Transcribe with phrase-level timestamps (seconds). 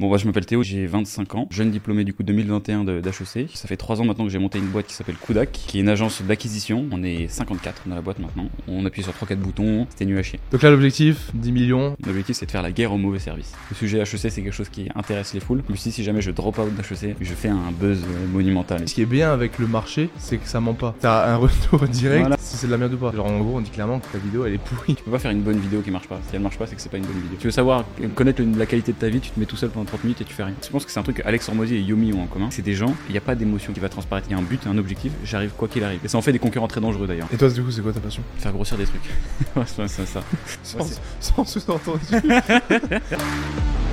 [0.00, 3.50] Bon, bah, je m'appelle Théo, j'ai 25 ans, jeune diplômé du coup 2021 d'HEC.
[3.54, 5.80] Ça fait 3 ans maintenant que j'ai monté une boîte qui s'appelle Kudak, qui est
[5.80, 6.86] une agence d'acquisition.
[6.92, 8.48] On est 54 dans la boîte maintenant.
[8.68, 10.38] On appuie sur 3-4 boutons, c'était nul à chier.
[10.52, 11.96] Donc là, l'objectif, 10 millions.
[12.06, 13.52] L'objectif, c'est de faire la guerre au mauvais service.
[13.70, 15.64] Le sujet HEC, c'est quelque chose qui intéresse les foules.
[15.74, 18.88] Suis dit, si jamais je drop out d'HEC, je fais un buzz euh, monumental.
[18.88, 20.94] Ce qui est bien avec le marché, c'est que ça ment pas.
[21.00, 22.36] T'as un retour direct Voilà.
[22.38, 23.10] si c'est de la merde ou pas.
[23.10, 24.94] Genre en gros, on dit clairement que ta vidéo elle est pourrie.
[24.94, 26.20] Tu peux pas faire une bonne vidéo qui marche pas.
[26.30, 27.36] Si elle marche pas, c'est que c'est pas une bonne vidéo.
[27.40, 27.84] Tu veux savoir,
[28.14, 30.20] connaître le- la qualité de ta vie, tu te mets tout seul pendant 30 minutes
[30.20, 30.54] et tu fais rien.
[30.62, 32.48] Je pense que c'est un truc que Alex Hormozy et Yomi ont en commun.
[32.50, 34.28] C'est des gens, il n'y a pas d'émotion qui va transparaître.
[34.28, 36.00] Il y a un but, un objectif, j'arrive quoi qu'il arrive.
[36.04, 37.28] Et ça en fait des concurrents très dangereux d'ailleurs.
[37.32, 38.22] Et toi, du coup, c'est quoi ta passion?
[38.38, 39.00] Faire grossir des trucs.
[39.56, 40.22] ouais, c'est c'est ça.
[40.62, 42.00] Sans, sans sous-entendu.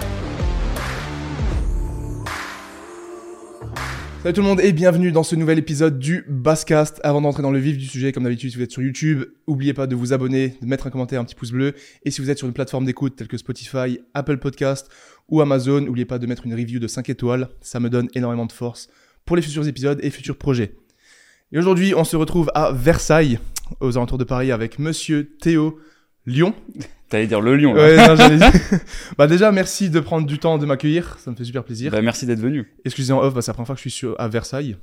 [4.26, 7.00] Salut tout le monde et bienvenue dans ce nouvel épisode du Basscast.
[7.04, 9.76] Avant d'entrer dans le vif du sujet, comme d'habitude, si vous êtes sur YouTube, n'oubliez
[9.76, 11.76] pas de vous abonner, de mettre un commentaire, un petit pouce bleu.
[12.06, 14.90] Et si vous êtes sur une plateforme d'écoute telle que Spotify, Apple Podcast
[15.30, 17.50] ou Amazon, n'oubliez pas de mettre une review de 5 étoiles.
[17.62, 18.88] Ça me donne énormément de force
[19.26, 20.76] pour les futurs épisodes et futurs projets.
[21.52, 23.40] Et aujourd'hui, on se retrouve à Versailles,
[23.80, 25.80] aux alentours de Paris, avec Monsieur Théo
[26.26, 26.54] Lyon.
[27.10, 27.84] T'allais dire le lion là.
[27.84, 28.52] Ouais, non, j'allais dire.
[29.18, 31.92] bah déjà, merci de prendre du temps de m'accueillir, ça me fait super plaisir.
[31.92, 32.74] Bah, merci d'être venu.
[32.84, 34.76] Excusez en off, bah, c'est la première fois que je suis sur, à Versailles.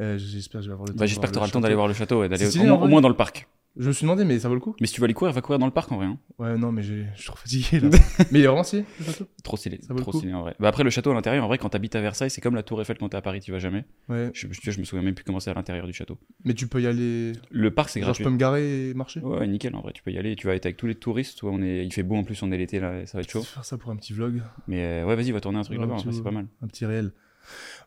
[0.00, 0.98] Euh, J'espère que je vais avoir le temps.
[0.98, 2.46] Bah, de J'espère que voir t'auras le temps d'aller voir le château et d'aller C'est
[2.46, 2.78] au, stylé, vrai.
[2.78, 3.48] au moins dans le parc.
[3.76, 4.74] Je me suis demandé, mais ça vaut le coup?
[4.80, 6.06] Mais si tu vas aller courir, va courir dans le parc en vrai.
[6.06, 6.18] hein.
[6.38, 7.88] Ouais, non, mais je suis trop fatigué là.
[8.32, 9.26] mais il est vraiment stylé, le château?
[9.44, 9.78] Trop stylé.
[9.82, 10.18] Ça vaut le trop coup.
[10.18, 10.56] stylé en vrai.
[10.58, 12.64] Bah, après, le château à l'intérieur, en vrai, quand t'habites à Versailles, c'est comme la
[12.64, 13.84] Tour Eiffel quand t'es à Paris, tu vas jamais.
[14.08, 16.18] Ouais, Je, je, je me souviens même plus comment c'est à l'intérieur du château.
[16.44, 17.32] mais tu peux y aller.
[17.50, 18.24] Le parc, c'est Genre, gratuit.
[18.24, 19.20] je peux me garer et marcher?
[19.20, 21.38] Ouais, nickel en vrai, tu peux y aller, tu vas être avec tous les touristes,
[21.38, 21.84] toi, on est...
[21.86, 23.42] il fait beau en plus, on est l'été là, ça va être chaud.
[23.42, 25.86] faire ça pour un petit vlog, Mais euh, ouais, vas-y, va tourner un truc Ouais,
[25.86, 26.46] là-bas, c'est pas mal.
[26.60, 27.12] un petit réel.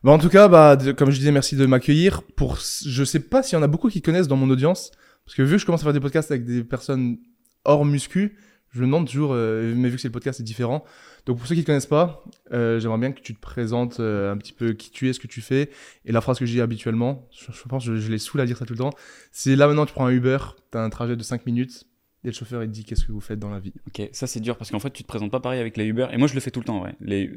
[0.02, 2.22] Bah, en tout cas, bah, comme je disais, merci de m'accueillir.
[2.22, 4.90] Pour, je sais pas s'il y en a beaucoup qui connaissent dans mon audience,
[5.24, 7.18] parce que vu que je commence à faire des podcasts avec des personnes
[7.64, 8.36] hors muscu,
[8.74, 10.84] je me demande toujours, euh, mais vu que c'est le podcast, c'est différent.
[11.26, 14.32] Donc pour ceux qui ne connaissent pas, euh, j'aimerais bien que tu te présentes euh,
[14.32, 15.70] un petit peu qui tu es, ce que tu fais,
[16.04, 18.58] et la phrase que dis habituellement, je, pense que je, je les saoule à dire
[18.58, 18.90] ça tout le temps,
[19.30, 20.38] c'est là maintenant tu prends un Uber,
[20.72, 21.84] tu as un trajet de 5 minutes,
[22.24, 23.72] et le chauffeur il te dit qu'est-ce que vous faites dans la vie?
[23.86, 26.08] Ok, ça c'est dur parce qu'en fait, tu te présentes pas pareil avec les Uber,
[26.10, 26.84] et moi je le fais tout le temps.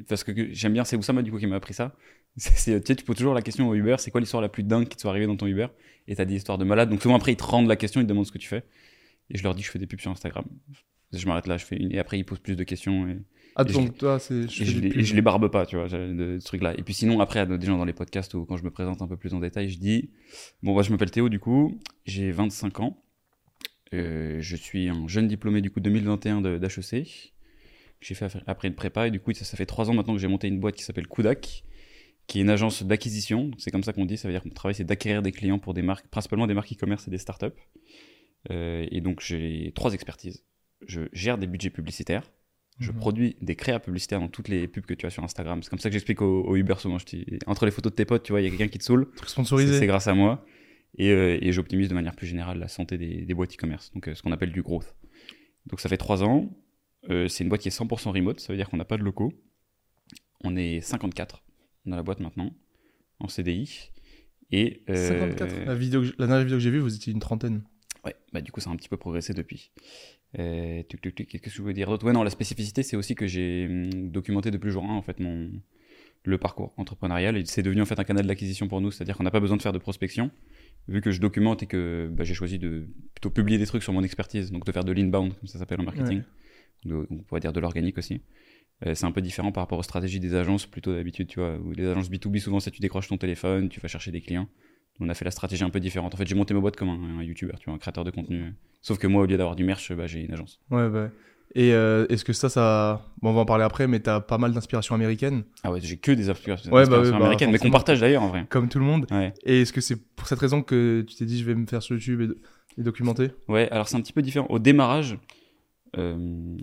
[0.09, 1.93] Parce que j'aime bien, c'est Oussama du coup qui m'a appris ça.
[2.55, 4.63] C'est, tu sais, tu poses toujours la question au Uber, c'est quoi l'histoire la plus
[4.63, 5.67] dingue qui te soit arrivée dans ton Uber?
[6.07, 8.03] Et t'as des histoires de malades, donc souvent après ils te rendent la question, ils
[8.05, 8.63] te demandent ce que tu fais.
[9.29, 10.45] Et je leur dis je fais des pubs sur Instagram.
[11.13, 13.07] Je m'arrête là, je fais une, et après ils posent plus de questions.
[13.07, 13.17] Et...
[13.55, 14.47] Ah, Et je donc toi, c'est.
[14.47, 16.75] Je les, et je les barbe pas, tu vois, de, ce truc-là.
[16.77, 19.07] Et puis sinon, après, des gens dans les podcasts ou quand je me présente un
[19.07, 20.11] peu plus en détail, je dis
[20.61, 23.03] Bon, bah, je m'appelle Théo, du coup, j'ai 25 ans.
[23.93, 27.33] Euh, je suis un jeune diplômé, du coup, 2021 de- d'HEC.
[27.99, 30.19] J'ai fait après une prépa, et du coup, ça, ça fait 3 ans maintenant que
[30.19, 31.63] j'ai monté une boîte qui s'appelle Kudak,
[32.27, 33.51] qui est une agence d'acquisition.
[33.57, 35.59] C'est comme ça qu'on dit, ça veut dire que mon travail, c'est d'acquérir des clients
[35.59, 37.45] pour des marques, principalement des marques e-commerce et des startups.
[38.51, 40.43] Euh, et donc, j'ai trois expertises.
[40.85, 42.31] Je gère des budgets publicitaires.
[42.79, 42.97] Je Mhm.
[42.97, 45.63] produis des créas publicitaires dans toutes les pubs que tu as sur Instagram.
[45.63, 46.97] C'est comme ça que j'explique au, au Uber souvent.
[46.99, 47.05] Je
[47.47, 49.07] entre les photos de tes potes, tu vois, il y a quelqu'un qui te saoule.
[49.25, 49.79] Sponsorisé.
[49.79, 50.45] c'est grâce à moi.
[50.99, 53.91] Et, euh, et j'optimise de manière plus générale la santé des, des boîtes e-commerce.
[53.93, 54.95] Donc, euh, ce qu'on appelle du growth.
[55.65, 56.49] Donc, ça fait trois ans.
[57.29, 58.39] C'est une boîte qui est 100% remote.
[58.41, 59.31] Ça veut dire qu'on n'a pas de locaux.
[60.43, 61.41] On est 54
[61.87, 62.53] dans la boîte maintenant,
[63.19, 63.91] en CDI.
[64.51, 65.65] Et, euh, 54.
[65.65, 67.63] La, vidéo que j- la dernière vidéo que j'ai vue, vous étiez une trentaine.
[68.05, 69.71] Ouais, bah du coup, ça a un petit peu progressé depuis.
[70.39, 72.05] Euh, Qu'est-ce que je voulais dire d'autre?
[72.05, 75.01] Ouais, non, la spécificité, c'est aussi que j'ai hum, documenté depuis le jour 1, en
[75.01, 75.51] fait, mon,
[76.23, 77.35] le parcours entrepreneurial.
[77.37, 78.91] Et c'est devenu, en fait, un canal d'acquisition pour nous.
[78.91, 80.31] C'est-à-dire qu'on n'a pas besoin de faire de prospection,
[80.87, 83.93] vu que je documente et que bah, j'ai choisi de plutôt publier des trucs sur
[83.93, 86.21] mon expertise, donc de faire de l'inbound, comme ça s'appelle en marketing.
[86.85, 88.21] De- on pourrait dire de l'organique aussi.
[88.85, 91.57] Euh, c'est un peu différent par rapport aux stratégies des agences, plutôt d'habitude, tu vois,
[91.57, 94.47] où les agences B2B, souvent, c'est tu décroches ton téléphone, tu vas chercher des clients.
[94.99, 96.13] On a fait la stratégie un peu différente.
[96.13, 98.11] En fait, j'ai monté ma boîte comme un, un YouTuber, tu vois, un créateur de
[98.11, 98.53] contenu.
[98.81, 100.59] Sauf que moi, au lieu d'avoir du merch, bah, j'ai une agence.
[100.71, 101.09] Ouais, bah.
[101.55, 103.05] Et euh, est-ce que ça, ça.
[103.21, 105.97] Bon, on va en parler après, mais t'as pas mal d'inspiration américaine, Ah ouais, j'ai
[105.97, 108.45] que des inspirations Ouais, bah inspirations bah, américaines, mais qu'on partage d'ailleurs en vrai.
[108.49, 109.07] comme tout le monde.
[109.11, 109.33] Ouais.
[109.43, 111.81] Et est-ce que c'est pour cette raison que tu t'es dit, je vais me faire
[111.81, 113.29] sur YouTube et, et documenter?
[113.47, 114.45] Ouais, alors c'est un petit peu différent.
[114.49, 115.17] Au démarrage,
[115.97, 116.57] euh,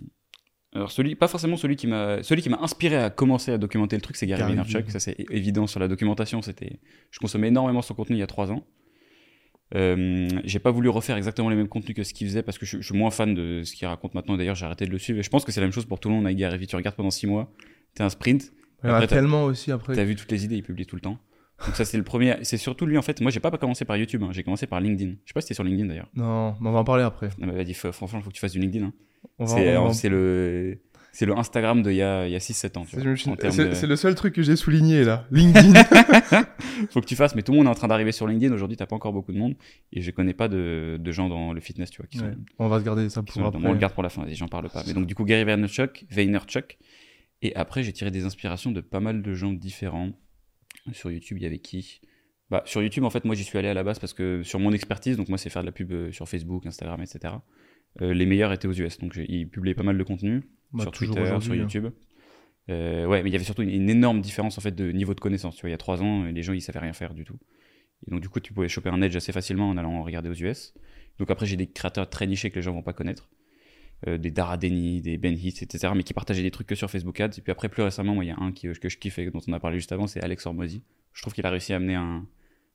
[0.75, 3.95] alors celui, pas forcément celui qui m'a, celui qui m'a inspiré à commencer à documenter
[3.97, 4.91] le truc, c'est Gary Vaynerchuk.
[4.91, 6.43] Ça c'est évident sur la documentation.
[6.43, 8.65] C'était, je consommais énormément son contenu il y a trois ans.
[9.75, 12.67] Euh, j'ai pas voulu refaire exactement les mêmes contenus que ce qu'il faisait parce que
[12.67, 14.37] je, je suis moins fan de ce qu'il raconte maintenant.
[14.37, 15.19] D'ailleurs, j'ai arrêté de le suivre.
[15.19, 16.67] Et je pense que c'est la même chose pour tout le monde avec Gary Vee.
[16.67, 17.53] Tu regardes pendant six mois,
[17.95, 18.53] t'es un sprint,
[18.85, 19.95] Il y en a tellement aussi après.
[19.95, 21.19] T'as vu toutes les idées, il publie tout le temps.
[21.67, 23.21] Donc ça c'est le premier, c'est surtout lui en fait.
[23.21, 24.31] Moi j'ai pas commencé par YouTube, hein.
[24.33, 25.13] j'ai commencé par LinkedIn.
[25.25, 26.09] Je sais pas si t'es sur LinkedIn d'ailleurs.
[26.15, 27.31] Non, mais on va en parler après.
[27.39, 28.87] Non mais vas-y, f- franchement faut que tu fasses du LinkedIn.
[28.87, 28.93] hein.
[29.93, 30.79] C'est le
[31.13, 32.85] c'est le Instagram de il y a, y a 6-7 ans.
[32.89, 32.97] C'est
[33.83, 35.27] de- le seul truc que j'ai souligné là.
[35.31, 35.73] LinkedIn.
[36.91, 38.53] Faut que tu fasses, mais tout le monde est en train d'arriver sur LinkedIn.
[38.53, 39.55] Aujourd'hui t'as pas encore beaucoup de monde
[39.93, 42.35] et je connais pas de, de gens dans le fitness, tu vois, qui sont, Ouais.
[42.59, 43.61] On va se garder ça pour après.
[43.65, 44.25] on le garde pour la fin.
[44.25, 44.83] Vas-y, j'en parle pas.
[44.89, 46.79] Mais donc du coup Gary Vaynerchuk, Vaynerchuk
[47.43, 50.11] Et après, j'ai tiré des inspirations de pas mal de gens différents.
[50.93, 52.01] Sur YouTube, il y avait qui?
[52.51, 54.59] Bah, Sur YouTube, en fait, moi, j'y suis allé à la base parce que sur
[54.59, 57.35] mon expertise, donc moi, c'est faire de la pub euh, sur Facebook, Instagram, etc.
[58.03, 58.99] euh, les meilleurs étaient aux US.
[58.99, 60.43] Donc, ils publiaient pas mal de contenu
[60.73, 61.57] Bah, sur Twitter, sur hein.
[61.57, 61.89] YouTube.
[62.71, 65.15] Euh, ouais, mais il y avait surtout une, une énorme différence en fait de niveau
[65.15, 65.55] de connaissance.
[65.57, 67.39] Tu vois, il y a trois ans, les gens ils savaient rien faire du tout.
[68.07, 70.35] Et donc du coup, tu pouvais choper un edge assez facilement en allant regarder aux
[70.35, 70.73] US.
[71.19, 73.29] Donc après, j'ai des créateurs très nichés que les gens vont pas connaître,
[74.07, 75.93] Euh, des Dara Deni, des Ben Heath, etc.
[75.97, 77.39] Mais qui partageaient des trucs que sur Facebook Ads.
[77.39, 79.31] Et puis après, plus récemment, moi, il y a un qui, que je kiffe et
[79.31, 80.83] dont on a parlé juste avant, c'est Alex Hormozy.
[81.13, 82.27] Je trouve qu'il a réussi à amener un,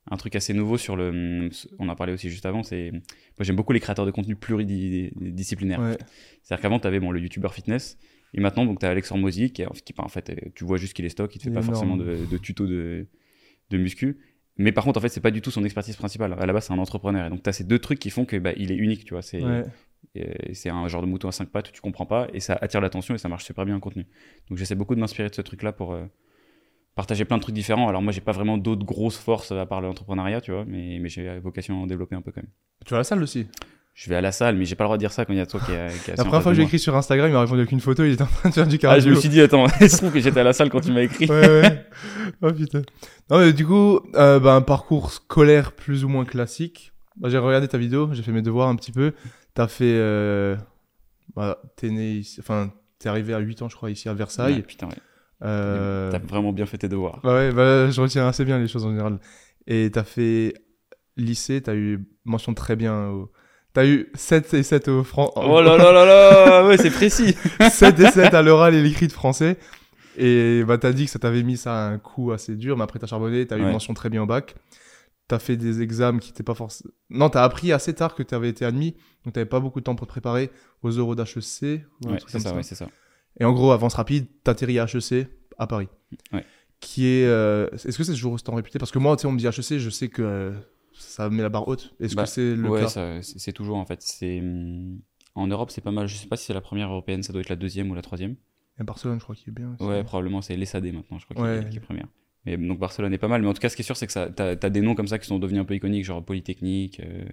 [0.09, 1.49] un truc assez nouveau sur le.
[1.77, 2.63] On en parlait aussi juste avant.
[2.63, 3.01] C'est moi,
[3.41, 5.81] j'aime beaucoup les créateurs de contenu pluridisciplinaires.
[5.81, 5.97] Ouais.
[6.41, 7.97] C'est-à-dire qu'avant, tu avais bon, le YouTuber fitness,
[8.33, 10.93] et maintenant, donc, tu as Alex Hormozy, qui, qui, en fait, euh, tu vois juste
[10.93, 13.07] qu'il est stock, il te fait Il pas forcément de, de tuto de,
[13.69, 14.17] de muscu.
[14.57, 16.35] Mais par contre, en fait, c'est pas du tout son expertise principale.
[16.37, 17.27] À la base, c'est un entrepreneur.
[17.27, 19.13] Et donc, tu as ces deux trucs qui font que bah, il est unique, tu
[19.13, 19.21] vois.
[19.21, 19.63] C'est Ouais.
[20.53, 23.15] C'est un genre de mouton à cinq pattes, tu comprends pas, et ça attire l'attention
[23.15, 24.05] et ça marche super bien en contenu.
[24.49, 26.05] Donc, j'essaie beaucoup de m'inspirer de ce truc-là pour euh,
[26.95, 27.87] partager plein de trucs différents.
[27.87, 31.09] Alors, moi, j'ai pas vraiment d'autres grosses forces à part l'entrepreneuriat, tu vois, mais, mais
[31.09, 32.51] j'ai vocation à en développer un peu quand même.
[32.85, 33.47] Tu vas à la salle aussi?
[33.95, 35.39] Je vais à la salle, mais j'ai pas le droit de dire ça quand il
[35.39, 37.29] y a toi qui est, qui assis La première fois que j'ai écrit sur Instagram,
[37.29, 39.01] il m'a répondu avec une photo, il était en train de faire du Ah, cardio.
[39.03, 40.91] je me suis dit, attends, il se trouve que j'étais à la salle quand tu
[40.93, 41.25] m'as écrit.
[41.29, 41.85] ouais, ouais.
[42.41, 42.81] Oh putain.
[43.29, 46.93] Non, mais du coup, euh, bah, un parcours scolaire plus ou moins classique.
[47.17, 49.13] Bah, j'ai regardé ta vidéo, j'ai fait mes devoirs un petit peu.
[49.53, 49.85] T'as fait.
[49.97, 50.55] Euh...
[51.35, 52.39] Bah, t'es né ici.
[52.39, 54.55] Enfin, t'es arrivé à 8 ans, je crois, ici à Versailles.
[54.55, 54.93] Ouais, putain, ouais.
[55.43, 56.11] Euh...
[56.11, 57.19] T'as vraiment bien fait tes devoirs.
[57.23, 59.19] Bah ouais, bah, je retiens assez bien les choses en général.
[59.67, 60.53] Et t'as fait
[61.15, 63.07] lycée, t'as eu mention très bien.
[63.09, 63.31] Au...
[63.73, 65.31] T'as eu 7 et 7 au franc.
[65.35, 67.35] Oh là là là là Ouais, c'est précis
[67.71, 69.57] 7 et 7 à l'oral et l'écrit de français.
[70.17, 72.83] Et bah, t'as dit que ça t'avait mis ça à un coup assez dur, mais
[72.83, 73.71] après t'as charbonné, t'as eu Ouais.
[73.71, 74.55] mention très bien au bac.
[75.29, 76.91] T'as fait des examens qui étaient pas forcément.
[77.11, 79.95] Non, t'as appris assez tard que t'avais été admis, donc t'avais pas beaucoup de temps
[79.95, 80.49] pour te préparer
[80.81, 81.85] aux euros d'HEC.
[82.03, 82.89] ou Ouais, c'est ça, ouais, c'est ça.
[83.39, 85.27] Et en gros, avance rapide, t'atterris à HEC
[85.59, 85.87] à Paris.
[86.33, 86.43] Ouais.
[86.79, 87.25] Qui est.
[87.27, 88.79] euh, Est-ce que c'est toujours autant réputé?
[88.79, 90.51] Parce que moi, tu sais, on me dit HEC, je sais que euh,
[90.93, 91.93] ça met la barre haute.
[91.99, 93.19] Est-ce Bah, que c'est le ouais, cas?
[93.21, 94.01] c'est toujours en fait.
[94.01, 94.99] C'est hum,
[95.35, 96.07] en Europe, c'est pas mal.
[96.07, 98.01] Je sais pas si c'est la première européenne, ça doit être la deuxième ou la
[98.01, 98.35] troisième.
[98.79, 99.75] Et Barcelone, je crois qu'il est bien.
[99.79, 99.87] aussi.
[99.87, 102.07] Ouais, probablement c'est l'ESAD maintenant, je crois, qui, est, qui est première.
[102.45, 103.41] Donc Barcelone est pas mal.
[103.41, 105.07] Mais en tout cas, ce qui est sûr, c'est que t'as, t'as des noms comme
[105.07, 107.25] ça qui sont devenus un peu iconiques, genre Polytechnique, euh,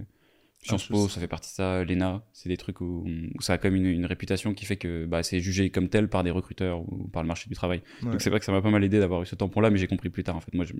[0.62, 2.24] Sciences Ah, je Po, ça fait partie de ça, l'ENA.
[2.32, 5.22] C'est des trucs où, où ça a comme une, une réputation qui fait que bah,
[5.22, 7.82] c'est jugé comme tel par des recruteurs ou par le marché du travail.
[8.02, 8.10] Ouais.
[8.10, 9.86] Donc c'est vrai que ça m'a pas mal aidé d'avoir eu ce tampon-là, mais j'ai
[9.86, 10.52] compris plus tard en fait.
[10.54, 10.74] Moi, je-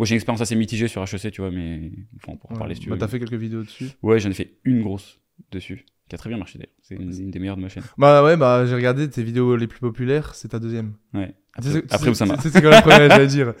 [0.00, 2.58] j'ai une expérience assez mitigée sur HEC, tu vois, mais enfin, on pourra en Ouais.
[2.60, 3.00] parler si tu Bah, veux.
[3.00, 3.84] T'as fait quelques vidéos dessus?
[4.02, 5.20] Ouais, j'en ai fait une grosse
[5.50, 6.74] dessus, qui a très bien marché d'ailleurs.
[6.82, 7.84] C'est une, une des meilleures de ma chaîne.
[7.98, 10.94] Bah ouais, bah j'ai regardé tes vidéos les plus populaires, c'est ta deuxième.
[11.14, 11.34] Ouais.
[11.54, 12.36] Après, après Oussama.
[12.40, 13.54] C'est quoi la première, j'allais dire.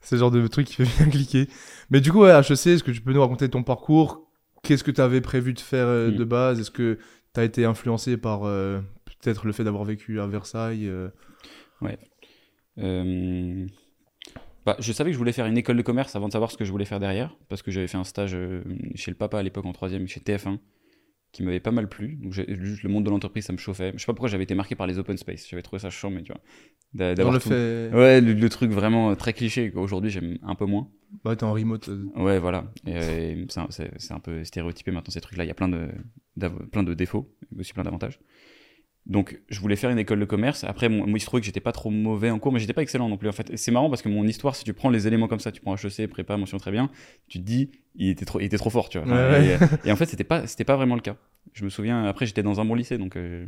[0.00, 1.48] C'est le genre de truc qui fait bien cliquer.
[1.90, 4.28] Mais du coup, ouais, HEC, est-ce que tu peux nous raconter ton parcours?
[4.62, 6.60] Qu'est-ce que tu avais prévu de faire euh, de base?
[6.60, 6.98] Est-ce que
[7.34, 11.08] tu as été influencé par euh, peut-être le fait d'avoir vécu à Versailles euh,
[12.78, 13.66] Euh,
[14.64, 16.56] Bah, je savais que je voulais faire une école de commerce avant de savoir ce
[16.56, 18.36] que je voulais faire derrière, parce que j'avais fait un stage
[18.94, 20.58] chez le papa à l'époque en troisième, chez TF1,
[21.32, 22.16] qui m'avait pas mal plu.
[22.22, 23.92] Donc juste le monde de l'entreprise, ça me chauffait.
[23.94, 25.48] Je sais pas pourquoi j'avais été marqué par les open space.
[25.48, 26.40] J'avais trouvé ça chiant, mais tu vois.
[27.14, 27.90] d'avoir le tout- fait.
[27.94, 30.88] Ouais, le, le truc vraiment très cliché qu'aujourd'hui j'aime un peu moins.
[31.24, 31.88] Bah, t'es en remote.
[31.88, 32.72] euh, Ouais, voilà.
[32.86, 35.44] Et, euh, c'est un- peu stéréotypé maintenant ces trucs-là.
[35.44, 35.88] Il y a plein de,
[36.70, 38.18] plein de défauts, mais aussi plein d'avantages.
[39.04, 40.62] Donc, je voulais faire une école de commerce.
[40.62, 42.72] Après, mon- moi, il se trouvait que j'étais pas trop mauvais en cours, mais j'étais
[42.72, 43.28] pas excellent non plus.
[43.28, 45.50] En fait, c'est marrant parce que mon histoire, si tu prends les éléments comme ça,
[45.50, 46.88] tu prends HEC, prépa, mention très bien,
[47.26, 49.08] tu te dis, il était trop, il était trop fort, tu vois.
[49.08, 51.16] Ouais, Et, et en fait, c'était pas, c'était pas vraiment le cas.
[51.52, 53.44] Je me souviens, après, j'étais dans un bon lycée, donc, euh,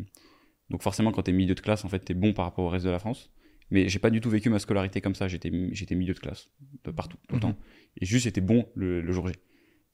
[0.70, 2.84] donc forcément, quand t'es milieu de classe, en fait, t'es bon par rapport au reste
[2.84, 3.30] de la France.
[3.70, 5.28] Mais j'ai pas du tout vécu ma scolarité comme ça.
[5.28, 6.50] J'étais, j'étais milieu de classe,
[6.84, 7.52] de partout, tout le Mhm.
[7.52, 7.58] temps.
[8.00, 9.34] Et juste, j'étais bon le, le jour J.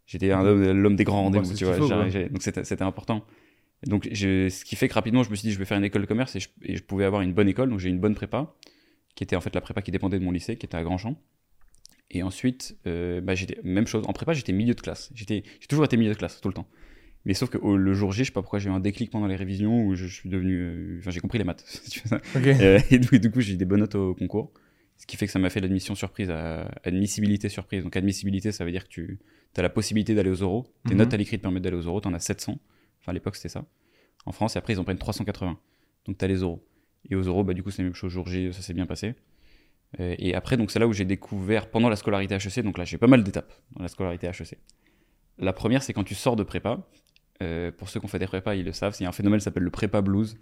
[0.06, 1.75] J'étais un homme- l'homme des grands rendez-vous, tu vois.
[1.75, 1.88] faut,
[2.30, 3.25] Donc c'était important.
[3.87, 5.84] Donc, je- ce qui fait que rapidement, je me suis dit, je vais faire une
[5.84, 7.70] école de commerce et je, et je pouvais avoir une bonne école.
[7.70, 8.54] Donc, j'ai une bonne prépa,
[9.14, 11.16] qui était en fait la prépa qui dépendait de mon lycée, qui était à Grandchamp.
[12.10, 14.04] Et ensuite, euh, bah, j'étais même chose.
[14.06, 15.10] En prépa, j'étais milieu de classe.
[15.14, 16.66] J'étais, j'ai toujours été milieu de classe tout le temps.
[17.25, 19.26] Mais sauf que le jour J, je sais pas pourquoi j'ai eu un déclic pendant
[19.26, 21.64] les révisions où je, je suis devenu, euh, enfin, j'ai compris les maths.
[22.60, 24.52] Euh, et du, du coup, j'ai eu des bonnes notes au concours.
[24.96, 27.84] Ce qui fait que ça m'a fait l'admission surprise à admissibilité surprise.
[27.84, 29.18] Donc, admissibilité, ça veut dire que tu
[29.56, 30.66] as la possibilité d'aller aux oraux.
[30.87, 30.99] Tes Mhm.
[30.99, 32.00] notes à l'écrit te permettent d'aller aux oraux.
[32.00, 32.58] Tu en as 700.
[33.00, 33.64] Enfin, à l'époque, c'était ça.
[34.26, 35.59] En France, et après, ils en prennent 380.
[36.07, 36.64] Donc, tu as les oraux.
[37.09, 38.12] Et aux oraux, bah, du coup, c'est la même chose.
[38.12, 39.14] Jour J, ça s'est bien passé.
[39.99, 42.85] Euh, et après, donc, c'est là où j'ai découvert, pendant la scolarité HEC, donc là,
[42.85, 44.59] j'ai pas mal d'étapes dans la scolarité HEC.
[45.38, 46.87] La première, c'est quand tu sors de prépa.
[47.42, 48.95] Euh, pour ceux qui ont fait des prépas, ils le savent.
[49.00, 50.37] Il y a un phénomène qui s'appelle le prépa blues.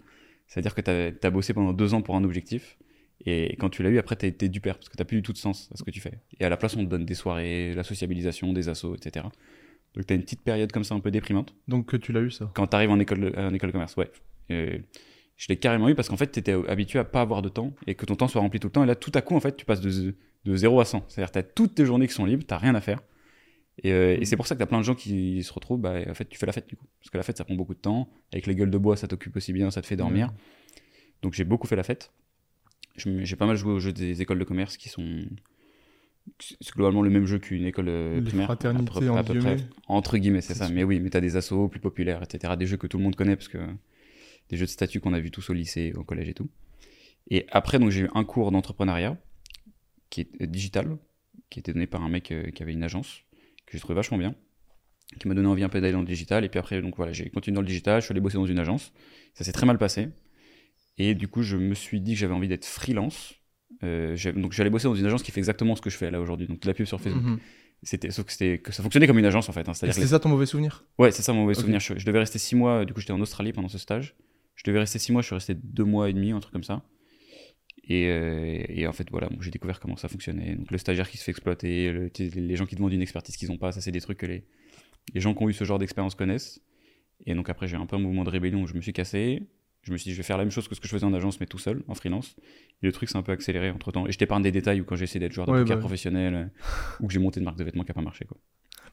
[0.47, 2.77] C'est-à-dire que tu as, bossé pendant deux ans pour un objectif.
[3.25, 5.21] Et quand tu l'as eu, après, t'es t'es du père, parce que t'as plus du
[5.21, 6.19] tout de sens à ce que tu fais.
[6.39, 9.25] Et à la place, on te donne des soirées, la sociabilisation, des assos, etc.
[9.95, 12.31] Donc t'as une petite période comme ça un peu déprimante Donc, que tu l'as eu,
[12.31, 14.11] ça quand t'arrives en école, de- en école de commerce, ouais.
[14.51, 14.77] Euh,
[15.37, 17.73] Je l'ai carrément eu parce qu'en fait, tu étais habitué à pas avoir de temps
[17.87, 18.83] et que ton temps soit rempli tout le temps.
[18.83, 20.13] Et là, tout à coup, en fait, tu passes de,
[20.45, 21.05] de 0 à 100.
[21.07, 23.01] C'est-à-dire, tu as toutes tes journées qui sont libres, tu rien à faire.
[23.81, 25.79] Et, euh, et c'est pour ça que tu as plein de gens qui se retrouvent,
[25.79, 26.85] bah, en fait, tu fais la fête du coup.
[26.99, 28.09] Parce que la fête, ça prend beaucoup de temps.
[28.33, 30.33] Avec les gueules de bois, ça t'occupe aussi bien, ça te fait dormir.
[31.21, 32.11] Donc j'ai beaucoup fait la fête.
[32.97, 35.21] J'ai pas mal joué aux jeux des écoles de commerce qui sont.
[36.39, 38.45] C'est globalement le même jeu qu'une école euh, primaire.
[38.45, 39.33] fraternités, à peu, à entre près.
[39.33, 39.57] guillemets.
[39.87, 40.67] Entre guillemets, c'est ça.
[40.67, 40.75] sûr.
[40.75, 42.53] Mais oui, mais t'as des assos plus populaires, etc.
[42.57, 43.57] Des jeux que tout le monde connaît parce que
[44.49, 46.49] des jeux de statut qu'on a vu tous au lycée, au collège et tout.
[47.29, 49.17] Et après, donc j'ai eu un cours d'entrepreneuriat
[50.09, 50.97] qui est euh, digital,
[51.49, 53.23] qui était donné par un mec euh, qui avait une agence
[53.65, 54.35] que j'ai trouvé vachement bien,
[55.19, 56.43] qui m'a donné envie un peu d'aller dans le digital.
[56.43, 58.45] Et puis après, donc voilà, j'ai continué dans le digital, je suis allé bosser dans
[58.45, 58.91] une agence.
[59.35, 60.09] Ça s'est très mal passé.
[60.97, 63.35] Et du coup, je me suis dit que j'avais envie d'être freelance.
[63.83, 66.19] Euh, donc j'allais bosser dans une agence qui fait exactement ce que je fais là
[66.19, 67.23] aujourd'hui, donc de la pub sur Facebook.
[67.23, 67.39] Mhm.
[67.83, 69.67] C'était, sauf que, c'était, que ça fonctionnait comme une agence en fait.
[69.69, 69.73] hein.
[69.73, 70.85] C'était ça ton mauvais souvenir?
[70.97, 71.79] Ouais, c'est ça mon mauvais souvenir.
[71.79, 74.15] Je, je devais rester six mois, du coup j'étais en Australie pendant ce stage.
[74.55, 76.63] Je devais rester six mois, je suis resté deux mois et demi, un truc comme
[76.65, 76.83] ça.
[77.87, 80.55] Et, euh, et en fait, voilà, j'ai découvert comment ça fonctionnait.
[80.55, 83.47] Donc le stagiaire qui se fait exploiter, le- les gens qui demandent une expertise qu'ils
[83.49, 84.43] n'ont pas, ça c'est des trucs que les,
[85.13, 86.61] les gens qui ont eu ce genre d'expérience connaissent.
[87.25, 89.43] Et donc après, j'ai un peu un mouvement de rébellion où je me suis cassé.
[89.89, 91.03] Je me suis dit, je vais faire la même chose que ce que je faisais
[91.05, 92.35] en agence, mais tout seul, en freelance.
[92.83, 94.05] Et le truc s'est un peu accéléré entre temps.
[94.05, 95.81] Et je t'épargne des détails où quand j'ai essayé d'être joueur de Ouais, poker bah.
[95.81, 96.45] professionnel, euh,
[96.99, 98.25] ou que j'ai monté une marque de vêtements qui n'a pas marché.
[98.25, 98.37] Quoi.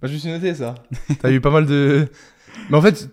[0.00, 0.74] Bah, je me suis noté ça.
[1.20, 2.08] T'as eu pas mal de.
[2.70, 3.10] Mais en fait,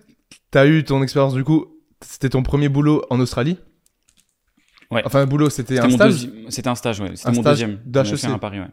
[0.50, 1.68] t'as eu ton expérience du coup.
[2.02, 3.58] C'était ton premier boulot en Australie?
[4.92, 5.02] Ouais.
[5.06, 6.26] Enfin, un boulot, c'était un mon stage?
[6.28, 7.16] deuxi- C'était un stage, ouais.
[7.16, 7.80] C'était Un mon stage deuxième.
[7.86, 8.24] d'HEC.
[8.26, 8.68] Un à Paris, ouais.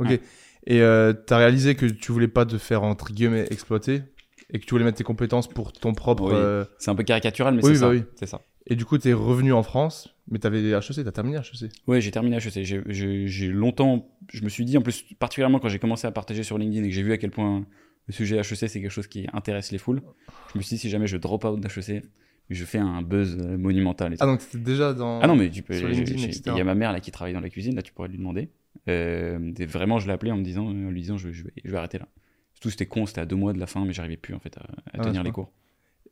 [0.00, 0.08] Ok.
[0.08, 0.20] Ouais.
[0.66, 4.02] Et euh, t'as réalisé que tu voulais pas te faire entre guillemets exploiter?
[4.50, 6.24] Et que tu voulais mettre tes compétences pour ton propre.
[6.24, 6.32] Oui.
[6.34, 7.90] euh, C'est un peu caricatural, mais Oui, c'est bah ça.
[7.92, 8.02] oui.
[8.14, 8.40] C'est ça.
[8.68, 11.70] Et du coup, t'es revenu en France, mais t'avais HEC, t'as terminé HEC.
[11.86, 12.64] Ouais, j'ai terminé HEC.
[12.64, 16.58] J'ai- longtemps, je me suis dit, en plus, particulièrement quand j'ai commencé à partager sur
[16.58, 17.64] LinkedIn et que j'ai vu à quel point
[18.08, 20.02] le sujet HEC, c'est quelque chose qui intéresse les foules,
[20.52, 22.02] je me suis dit, si jamais je drop out d'HEC,
[22.50, 24.12] je fais un buzz monumental.
[24.14, 24.16] et.
[24.20, 25.20] Ah, donc t'étais déjà dans.
[25.20, 25.74] Ah non, mais tu peux.
[25.74, 28.18] Il y a ma mère là qui travaille dans la cuisine, là tu pourrais lui
[28.18, 28.48] demander.
[28.88, 31.70] Euh, vraiment, je l'ai appelé en me disant, en lui disant, je, je vais, je
[31.70, 32.06] vais arrêter là.
[32.56, 34.56] Surtout, c'était con, c'était à deux mois de la fin, mais j'arrivais plus en fait
[34.58, 35.52] à, à Ah, tenir les cours.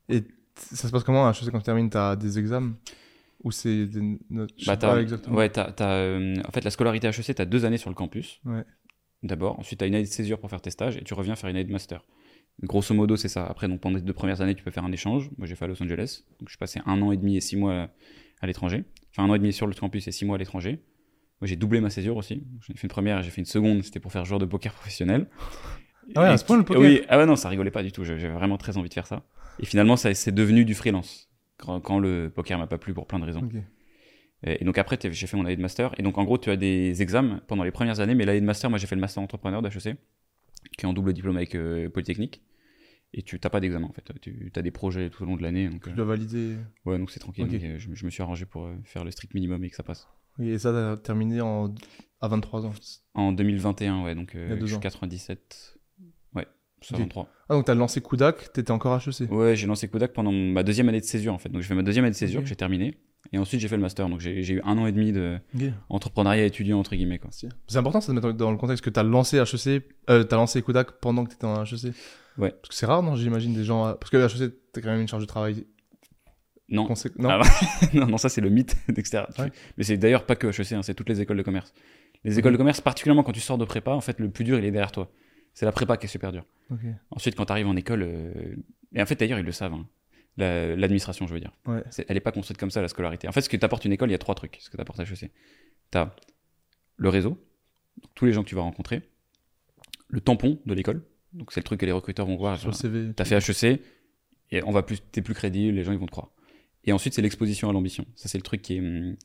[0.08, 2.74] Et t- ça se passe comment à HEC quand tu termines T'as des examens?
[3.42, 5.36] Ou c'est des notes Je sais Bah, pas t'as- exactement.
[5.36, 7.94] ouais, t'as- t'as, euh, en fait, la scolarité HEC, tu as deux années sur le
[7.96, 8.40] campus.
[8.44, 8.64] Ouais.
[9.22, 9.58] D'abord.
[9.58, 11.48] Ensuite, tu as une année de césure pour faire tes stages et tu reviens faire
[11.48, 12.04] une année de master.
[12.62, 13.46] Grosso modo, c'est ça.
[13.46, 15.30] Après, donc, pendant les deux premières années, tu peux faire un échange.
[15.38, 16.24] Moi, j'ai fait à Los Angeles.
[16.40, 17.88] Donc, je suis passé un an et demi et six mois
[18.40, 18.84] à l'étranger.
[19.10, 20.80] Enfin, un an et demi sur le campus et six mois à l'étranger.
[21.40, 22.44] Moi, j'ai doublé ma césure aussi.
[22.60, 23.82] J'en ai fait une première et j'ai fait une seconde.
[23.82, 25.26] C'était pour faire joueur de poker professionnel.
[26.14, 27.92] Ah ouais, à ce point, le poker Oui, ah ouais, non, ça rigolait pas du
[27.92, 28.04] tout.
[28.04, 29.23] J'avais vraiment très envie de faire ça.
[29.58, 31.30] Et finalement, ça c'est devenu du freelance.
[31.58, 33.49] Quand, quand le poker m'a pas plu pour plein de raisons.
[33.52, 33.62] Et
[34.61, 35.94] et donc après, j'ai fait mon année de master.
[35.99, 38.14] Et donc en gros, tu as des examens pendant les premières années.
[38.14, 39.96] Mais l'année de master, moi j'ai fait le master entrepreneur d'HEC,
[40.76, 42.42] qui est en double diplôme avec euh, Polytechnique.
[43.16, 44.04] Et tu n'as pas d'examen en fait.
[44.20, 45.70] Tu as des projets tout au long de l'année.
[45.82, 46.56] Tu euh, dois valider.
[46.84, 47.46] ouais, donc c'est tranquille.
[47.46, 49.76] Donc, euh, je, je me suis arrangé pour euh, faire le strict minimum et que
[49.76, 50.08] ça passe.
[50.38, 51.73] Oui, et ça, t'as terminé en...
[52.20, 52.73] à 23 ans.
[53.14, 54.80] En 2021, ouais, donc Il y a deux je suis ans.
[54.80, 55.74] 97.
[56.85, 57.00] Ouais, c'est Ok.
[57.00, 57.29] 23.
[57.49, 59.31] Ah, donc t'as lancé Kudak, t'étais encore HEC.
[59.31, 61.49] Ouais, j'ai lancé Kodak pendant ma deuxième année de césure en fait.
[61.50, 62.99] Donc j'ai fait ma deuxième année de césure que j'ai terminée.
[63.33, 64.09] Et ensuite j'ai fait le master.
[64.09, 65.38] Donc j'ai eu un an et demi de
[65.88, 67.21] entrepreneuriat étudiant entre guillemets.
[67.67, 70.62] C'est important ça de mettre dans le contexte que t'as lancé HEC, euh, t'as lancé
[70.62, 71.95] Kudak pendant que t'étais en HEC.
[72.38, 72.50] Ouais.
[72.50, 73.95] Parce que c'est rare, non J'imagine des gens.
[73.95, 75.67] Parce que HEC, t'as quand même une charge de travail.
[76.69, 77.43] Non, consé- Non Ah
[77.95, 79.29] non, non, ça c'est le mythe d'extérieur.
[79.38, 79.53] Ouais.
[79.76, 81.73] Mais c'est d'ailleurs pas que HEC, hein, c'est toutes les écoles de commerce.
[82.25, 84.59] Les écoles de commerce, particulièrement quand tu sors de prépa, en fait, le plus dur,
[84.59, 85.11] il est derrière toi.
[85.54, 86.44] C'est la prépa qui est super dure.
[87.11, 88.56] Ensuite, quand tu arrives en école, euh,
[88.94, 89.88] et en fait, d'ailleurs, ils le savent, hein.
[90.37, 91.52] La- l'administration, je veux dire.
[91.66, 91.84] Ouais.
[92.08, 93.28] Elle n'est pas construite comme ça, la scolarité.
[93.28, 94.56] En fait, ce que t'apporte une école, il y a trois trucs.
[94.61, 95.30] Ce que t'apporte HEC.
[95.92, 96.12] T'as
[96.96, 97.38] le réseau,
[98.16, 99.02] tous les gens que tu vas rencontrer,
[100.08, 102.56] le tampon de l'école, donc c'est le truc que les recruteurs vont voir.
[103.14, 103.80] T'as fait HEC,
[104.50, 106.30] et on va plus, t'es plus crédible, les gens ils vont te croire.
[106.84, 108.04] Et ensuite, c'est l'exposition à l'ambition.
[108.16, 109.16] Ça, c'est le truc qui est, hum,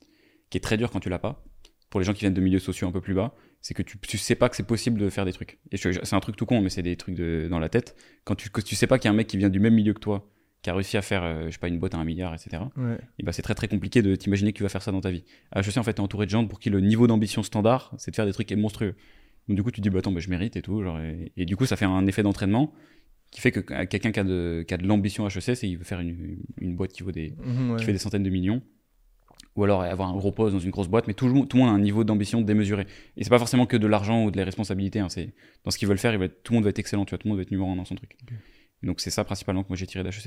[0.51, 1.43] qui est très dur quand tu l'as pas.
[1.89, 3.97] Pour les gens qui viennent de milieux sociaux un peu plus bas, c'est que tu,
[3.99, 5.59] tu sais pas que c'est possible de faire des trucs.
[5.71, 7.95] Et c'est un truc tout con, mais c'est des trucs de, dans la tête.
[8.23, 9.73] Quand tu, que tu sais pas qu'il y a un mec qui vient du même
[9.73, 10.31] milieu que toi,
[10.61, 12.63] qui a réussi à faire, euh, je sais pas, une boîte à un milliard, etc.
[12.77, 12.97] Ouais.
[13.17, 15.09] Et ben c'est très très compliqué de t'imaginer que tu vas faire ça dans ta
[15.09, 15.23] vie.
[15.51, 18.11] À HEC, en fait, t'es entouré de gens pour qui le niveau d'ambition standard, c'est
[18.11, 18.95] de faire des trucs monstrueux.
[19.47, 20.83] Donc du coup, tu te dis, bah attends, bah, je mérite et tout.
[20.83, 22.73] Genre, et, et du coup, ça fait un effet d'entraînement
[23.31, 25.77] qui fait que euh, quelqu'un qui a de, qui a de l'ambition HEC, c'est qu'il
[25.77, 27.77] veut faire une, une boîte qui vaut des, ouais.
[27.77, 28.61] qui fait des centaines de millions.
[29.55, 31.71] Ou alors avoir un gros poste dans une grosse boîte, mais tout, tout le monde
[31.71, 32.85] a un niveau d'ambition démesuré.
[33.17, 34.99] Et c'est pas forcément que de l'argent ou de la responsabilité.
[34.99, 35.33] hein, c'est
[35.65, 37.27] dans ce qu'ils veulent faire, être- tout le monde va être excellent, tu vois, tout
[37.27, 38.15] le monde va être numéro un dans son truc.
[38.81, 40.13] Donc c'est ça principalement que moi j'ai tiré d'HEC.
[40.15, 40.21] Je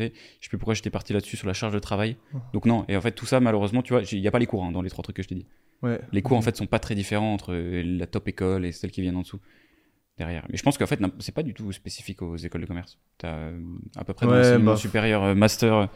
[0.45, 2.17] sais plus pourquoi j'étais parti là-dessus sur la charge de travail.
[2.35, 2.38] Oh.
[2.52, 4.47] Donc non, et en fait tout ça malheureusement, tu vois, il n'y a pas les
[4.47, 5.47] cours hein, dans les trois trucs que je t'ai dit.
[5.83, 5.99] Ouais.
[6.12, 8.91] Les cours en fait sont pas très différents entre euh, la top école et celles
[8.91, 9.41] qui viennent en dessous.
[10.19, 10.45] Derrière.
[10.50, 12.99] Mais je pense qu'en fait, c'est pas du tout spécifique aux écoles de commerce.
[13.17, 13.59] T'as euh,
[13.97, 14.76] à peu près Ouais, bah.
[14.76, 15.88] supérieur, euh, master,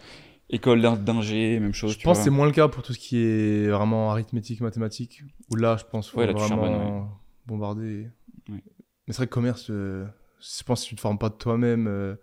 [0.48, 1.92] École d'in- d'ingé, même chose.
[1.92, 4.60] Je tu pense que c'est moins le cas pour tout ce qui est vraiment arithmétique,
[4.60, 5.22] mathématique.
[5.50, 7.10] Où là, je pense faut Ouais, là, vraiment
[7.46, 8.08] bombarder.
[8.48, 8.62] Ouais.
[9.06, 10.06] Mais c'est vrai que commerce, euh,
[10.40, 12.14] je pense que si tu te formes pas de toi-même euh,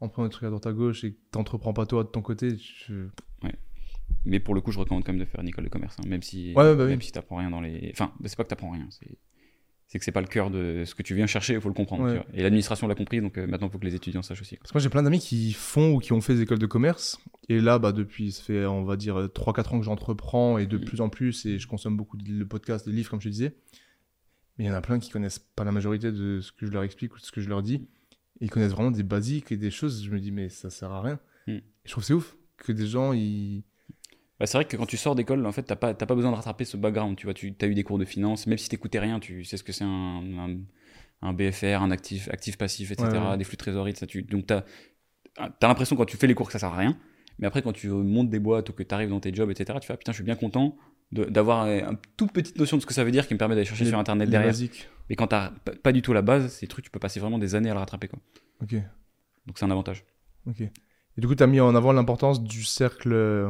[0.00, 2.22] en prenant des trucs à droite à gauche et que t'entreprends pas toi de ton
[2.22, 3.08] côté, tu...
[4.26, 6.08] Mais pour le coup, je recommande quand même de faire une école de commerce, hein,
[6.08, 6.86] même si, bah oui.
[6.86, 7.90] même si t'apprends rien dans les.
[7.92, 9.18] Enfin, bah, c'est pas que t'apprends rien, c'est
[9.94, 11.74] c'est que c'est pas le cœur de ce que tu viens chercher, il faut le
[11.74, 12.02] comprendre.
[12.02, 12.10] Ouais.
[12.10, 12.26] tu vois.
[12.34, 14.56] Et l'administration l'a compris, donc euh, maintenant il faut que les étudiants sachent aussi.
[14.56, 14.62] quoi.
[14.62, 16.66] Parce que moi, j'ai plein d'amis qui font ou qui ont fait des écoles de
[16.66, 17.20] commerce.
[17.48, 20.78] Et là, bah, depuis, ça fait, on va dire, 3-4 ans que j'entreprends et de
[20.78, 23.32] plus en plus, et je consomme beaucoup de le podcast, des livres, comme je te
[23.32, 23.54] disais.
[24.58, 26.72] Mais il y en a plein qui connaissent pas la majorité de ce que je
[26.72, 27.86] leur explique ou de ce que je leur dis.
[28.40, 30.04] Et ils connaissent vraiment des basiques et des choses.
[30.04, 31.20] Je me dis, mais ça sert à rien.
[31.46, 33.62] Et je trouve que c'est ouf que des gens, ils.
[34.40, 36.30] Bah, c'est vrai que quand tu sors d'école, en fait, t'as pas, t'as pas besoin
[36.32, 37.16] de rattraper ce background.
[37.16, 39.56] Tu vois, tu as eu des cours de finance, même si t'écoutais rien, tu sais
[39.56, 39.88] ce que c'est un,
[40.38, 40.56] un,
[41.22, 43.36] un BFR, un actif, actif passif, etc., Ouais, ouais.
[43.36, 43.94] des flux de trésorerie.
[43.94, 44.64] Ça, tu, donc t'as
[45.38, 46.98] as, l'impression quand tu fais les cours que ça sert à rien.
[47.38, 49.78] Mais après, quand tu montes des boîtes ou que tu arrives dans tes jobs, etc.,
[49.80, 50.76] tu fais ah, putain, je suis bien content
[51.12, 53.64] d'avoir une toute petite notion de ce que ça veut dire qui me permet d'aller
[53.66, 54.48] chercher les- sur internet derrière.
[54.50, 54.88] basiques.
[55.10, 57.38] Mais quand t'as pas, pas du tout la base, ces trucs, tu peux passer vraiment
[57.38, 58.08] des années à le rattraper.
[58.08, 58.18] Quoi.
[58.62, 58.74] Ok.
[59.46, 60.04] Donc c'est un avantage.
[60.46, 60.62] Ok.
[61.16, 63.48] Et du coup, tu as mis en avant l'importance du cercle, euh,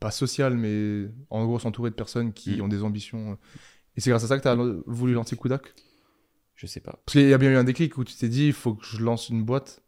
[0.00, 2.62] pas social, mais en gros, s'entourer de personnes qui Mm.
[2.62, 3.38] ont des ambitions.
[3.96, 5.74] Et c'est grâce à ça que tu as voulu lancer Kudak?
[6.54, 7.00] Je sais pas.
[7.04, 8.84] Parce qu'il y a bien eu un déclic où tu t'es dit, il faut que
[8.84, 9.82] je lance une boîte.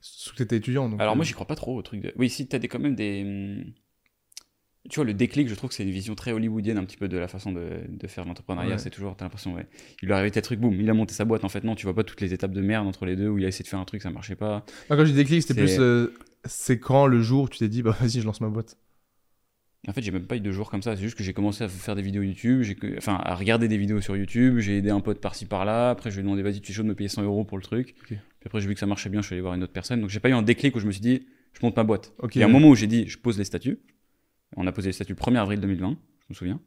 [0.00, 0.88] Sauf que tu étais étudiant.
[0.88, 2.12] Donc, Alors euh, moi, j'y crois pas trop au truc de.
[2.16, 3.66] Oui, si t'as des, quand même des.
[4.90, 7.08] Tu vois, le déclic, je trouve que c'est une vision très hollywoodienne un petit peu
[7.08, 8.72] de la façon de, de faire l'entrepreneuriat.
[8.72, 8.78] Ouais.
[8.78, 9.66] C'est toujours, t'as l'impression, ouais.
[10.02, 11.42] Il lui arrivé tel truc, boum, il a monté sa boîte.
[11.44, 13.38] En fait, non, tu vois pas toutes les étapes de merde entre les deux où
[13.38, 14.64] il a essayé de faire un truc, ça marchait pas.
[14.90, 15.78] non, quand j'ai dit déclic, c'était plus.
[15.80, 16.12] euh,
[16.44, 18.76] c'est quand le jour où tu t'es dit, bah vas-y, je lance ma boîte.
[19.88, 20.96] En fait, j'ai même pas eu de jours comme ça.
[20.96, 23.68] C'est juste que j'ai commencé à faire des vidéos YouTube, j'ai que- enfin à regarder
[23.68, 24.58] des vidéos sur YouTube.
[24.58, 25.90] J'ai aidé un pote par-ci par-là.
[25.90, 27.58] Après, je lui ai demandé, vas-y, tu es chaud de me payer 100 euros pour
[27.58, 27.94] le truc.
[28.06, 29.20] Puis après, j'ai vu que ça marchait bien.
[29.22, 30.00] Je suis allé voir une autre personne.
[30.02, 32.12] Donc, j'ai pas eu un déclic où je me suis dit, je monte ma boîte.
[32.34, 33.78] Il y a un moment où j'ai dit, je pose les statuts.
[34.56, 36.60] On a posé les statuts le 1er avril 2020, je me souviens.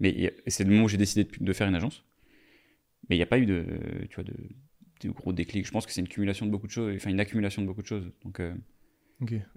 [0.00, 2.04] Mais c'est le moment où j'ai décidé de, de faire une agence.
[3.08, 3.64] Mais il n'y a pas eu de,
[4.08, 4.34] tu vois, de,
[5.02, 5.66] de gros déclic.
[5.66, 7.82] Je pense que c'est une cumulation de beaucoup de choses, enfin une accumulation de beaucoup
[7.82, 8.10] de choses.
[8.24, 8.54] Donc, euh,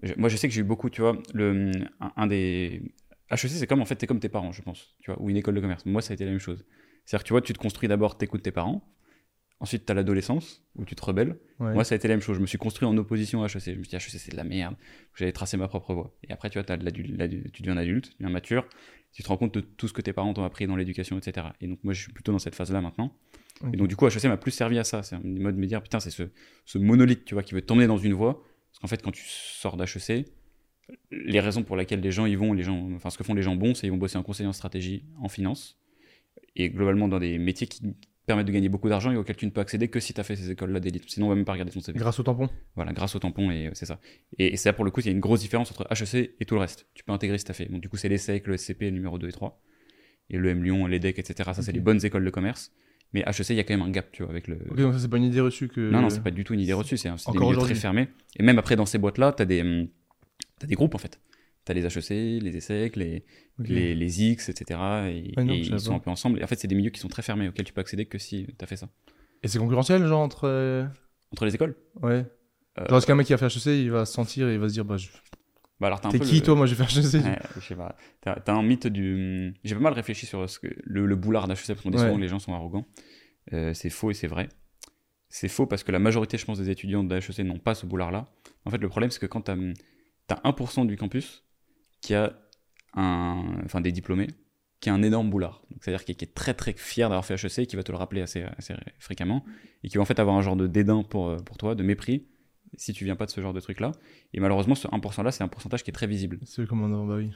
[0.02, 2.82] je- moi, je sais que j'ai eu beaucoup, tu vois, le, un, un des.
[3.32, 5.38] HEC, c'est comme en fait, t'es comme tes parents, je pense, tu vois, ou une
[5.38, 5.86] école de commerce.
[5.86, 6.66] Moi, ça a été la même chose.
[7.06, 8.84] C'est-à-dire que tu vois, tu te construis d'abord, t'écoutes tes parents.
[9.60, 11.38] Ensuite, t'as l'adolescence, où tu te rebelles.
[11.60, 11.74] Ouais.
[11.74, 12.36] Moi, ça a été la même chose.
[12.36, 13.62] Je me suis construit en opposition à HEC.
[13.62, 14.76] Je me suis dit, HEC, c'est de la merde.
[15.16, 16.13] J'avais tracé ma propre voie.
[16.28, 18.68] Et après, tu vois, t'as de tu deviens adulte, tu deviens mature.
[19.13, 21.48] Tu te rends compte de tout ce que tes parents t'ont appris dans l'éducation, etc.
[21.62, 23.16] Et donc, moi, je suis plutôt dans cette phase-là maintenant.
[23.72, 25.04] Et donc, du coup, HEC m'a plus servi à ça.
[25.04, 26.24] C'est un mode de me dire, putain, c'est ce,
[26.66, 28.44] ce monolithe, tu vois, qui veut t'emmener dans une voie.
[28.72, 30.28] Parce qu'en fait, quand tu sors d'HEC,
[31.12, 33.44] les raisons pour lesquelles les gens y vont, les gens, enfin, ce que font les
[33.44, 35.80] gens bons, c'est qu'ils vont bosser en conseiller en stratégie, en finance.
[36.56, 39.52] Et globalement, dans des métiers qui permettent de gagner beaucoup d'argent et auxquels tu ne
[39.52, 41.04] peux accéder que si tu as fait ces écoles-là d'élite.
[41.08, 41.98] Sinon, on va même pas regarder ton CV.
[42.00, 42.50] Grâce au tampon.
[42.76, 44.00] Voilà, grâce au tampon, et c'est ça.
[44.38, 46.36] Et, et c'est là, pour le coup, il y a une grosse différence entre HEC
[46.40, 46.88] et tout le reste.
[46.94, 47.66] Tu peux intégrer si tu as fait.
[47.66, 49.62] Donc, du coup, c'est l'ESSEC, le SCP, le numéro 2 et 3.
[50.30, 51.52] Et le M Lyon, l'EDEC, etc.
[51.54, 52.72] Ça, c'est les bonnes écoles de commerce.
[53.14, 54.56] Mais HEC, il y a quand même un gap, tu vois, avec le.
[54.72, 55.82] Ok, donc ça, c'est pas une idée reçue que.
[55.82, 58.08] Non, non, c'est pas du tout une idée reçue, c'est un- des milieux très fermés.
[58.38, 59.88] Et même après, dans ces boîtes-là, t'as des, hum,
[60.60, 61.20] t'as des groupes, en fait.
[61.65, 62.10] T'as les HEC,
[62.43, 63.23] les ESSEC, les,
[63.60, 64.80] les, les X, etc.
[65.10, 65.95] Et, Ouais, non, et je savais ils sont pas.
[65.95, 66.39] un peu ensemble.
[66.39, 68.17] Et en fait, c'est des milieux qui sont très fermés, auxquels tu peux accéder que
[68.17, 68.89] si t'as fait ça.
[69.43, 70.45] Et c'est concurrentiel, genre, entre.
[70.47, 70.86] euh,
[71.32, 71.76] Entre les écoles?
[72.02, 72.26] Ouais.
[72.80, 74.60] Euh, Genre, est-ce qu'un mec qui a fait HEC, il va se sentir et il
[74.60, 75.08] va se dire, bah, je-
[75.80, 76.56] bah alors, t'as un t'es qui le- toi?
[76.56, 77.23] Moi, j'ai fait HEC.
[77.23, 77.95] Ouais, je sais pas.
[78.21, 79.54] T'as t'as un mythe du.
[79.63, 80.67] J'ai pas mal réfléchi sur ce que...
[80.84, 82.04] le, le boulard d'HEC, parce qu'on dit Ouais.
[82.04, 82.86] souvent que les gens sont arrogants.
[83.54, 84.49] Euh, c'est faux et c'est vrai.
[85.30, 87.86] C'est faux parce que la majorité, je pense, des étudiants de HEC n'ont pas ce
[87.86, 88.26] boulard-là.
[88.65, 89.56] En fait, le problème, c'est que quand t'as
[90.30, 91.43] as 1% du campus
[92.04, 92.34] qui a
[92.94, 93.44] un.
[93.66, 94.28] Enfin, des diplômés,
[94.82, 95.63] qui a un énorme boulard.
[95.82, 97.98] C'est-à-dire qui, est- qui est très très fier d'avoir fait HEC, qui va te le
[97.98, 99.44] rappeler assez, assez fréquemment,
[99.84, 101.84] et qui va en fait avoir un genre de dédain pour, euh, pour toi, de
[101.84, 102.28] mépris,
[102.78, 103.94] si tu viens pas de ce genre de truc-là.
[104.34, 106.39] Et malheureusement, ce 1%-là, c'est un pourcentage qui est très visible.
[106.46, 107.32] C'est le commandant, bah oui.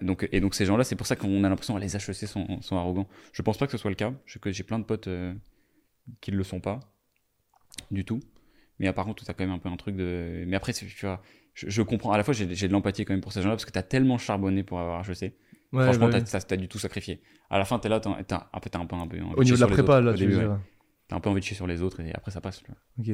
[0.00, 2.60] Donc, et donc ces gens-là, c'est pour ça qu'on a l'impression que les HEC sont,
[2.62, 3.08] sont arrogants.
[3.32, 4.12] Je pense pas que ce soit le cas.
[4.46, 5.34] J'ai plein de potes euh,
[6.22, 6.80] qui ne le sont pas
[7.90, 8.20] du tout.
[8.78, 10.44] Mais ah, par contre, tu as quand même un peu un truc de.
[10.46, 11.22] Mais après, tu vois,
[11.56, 12.12] je, je comprends.
[12.12, 13.78] À la fois, j'ai j'ai de l'empathie quand même pour ces gens-là parce que tu
[13.78, 15.34] as tellement charbonné pour avoir HEC.
[15.72, 17.20] Ouais, Franchement, bah t'as as, du tout sacrifié.
[17.50, 19.20] À la fin, tu es là, t'as t'as- un peu, t'as un peu, un peu
[19.20, 20.06] envie Au niveau de la prépa, autres.
[20.06, 20.46] là, tu ouais.
[21.08, 22.62] T'as un peu envie de chier sur les autres et après, ça passe.
[22.98, 23.06] Ok.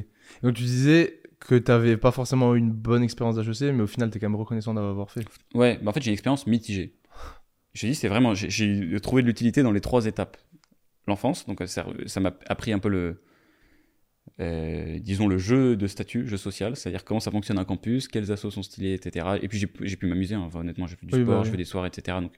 [0.42, 4.11] Donc tu disais que t'avais pas forcément eu une bonne expérience d'HEC, mais au final
[4.11, 5.24] t'es quand même reconnaissant d'avoir fait.
[5.55, 6.94] Ouais, bah en fait, j'ai une expérience mitigée.
[7.74, 10.37] Je dis, c'est vraiment, j'ai- j'ai trouvé de l'utilité dans les trois étapes.
[11.07, 13.22] L'enfance, donc ça m'a appris un peu le,
[14.40, 18.32] euh, disons, le jeu de statut, jeu social, c'est-à-dire comment ça fonctionne un campus, quels
[18.32, 19.26] assos sont stylés, etc.
[19.42, 20.40] Et puis j'ai pu m'amuser, hein.
[20.40, 22.18] Enfin, honnêtement, j'ai fait du Oui, sport, bah je fais des soirées, etc.
[22.20, 22.32] Donc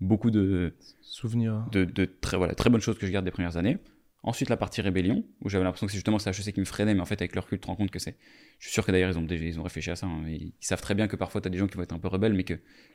[0.00, 1.66] beaucoup de, Souvenir.
[1.72, 3.78] de, de très, voilà, très bonnes choses que je garde des premières années.
[4.24, 6.92] Ensuite, la partie rébellion, où j'avais l'impression que c'est justement c'est HEC qui me freinait,
[6.92, 8.16] mais en fait, avec leur recul, tu te rends compte que c'est.
[8.58, 10.06] Je suis sûr que d'ailleurs, ils ont, déjà, ils ont réfléchi à ça.
[10.06, 10.22] hein.
[10.28, 11.98] Ils, ils savent très bien que parfois, tu as des gens qui vont être un
[12.00, 12.54] peu rebelles, mais que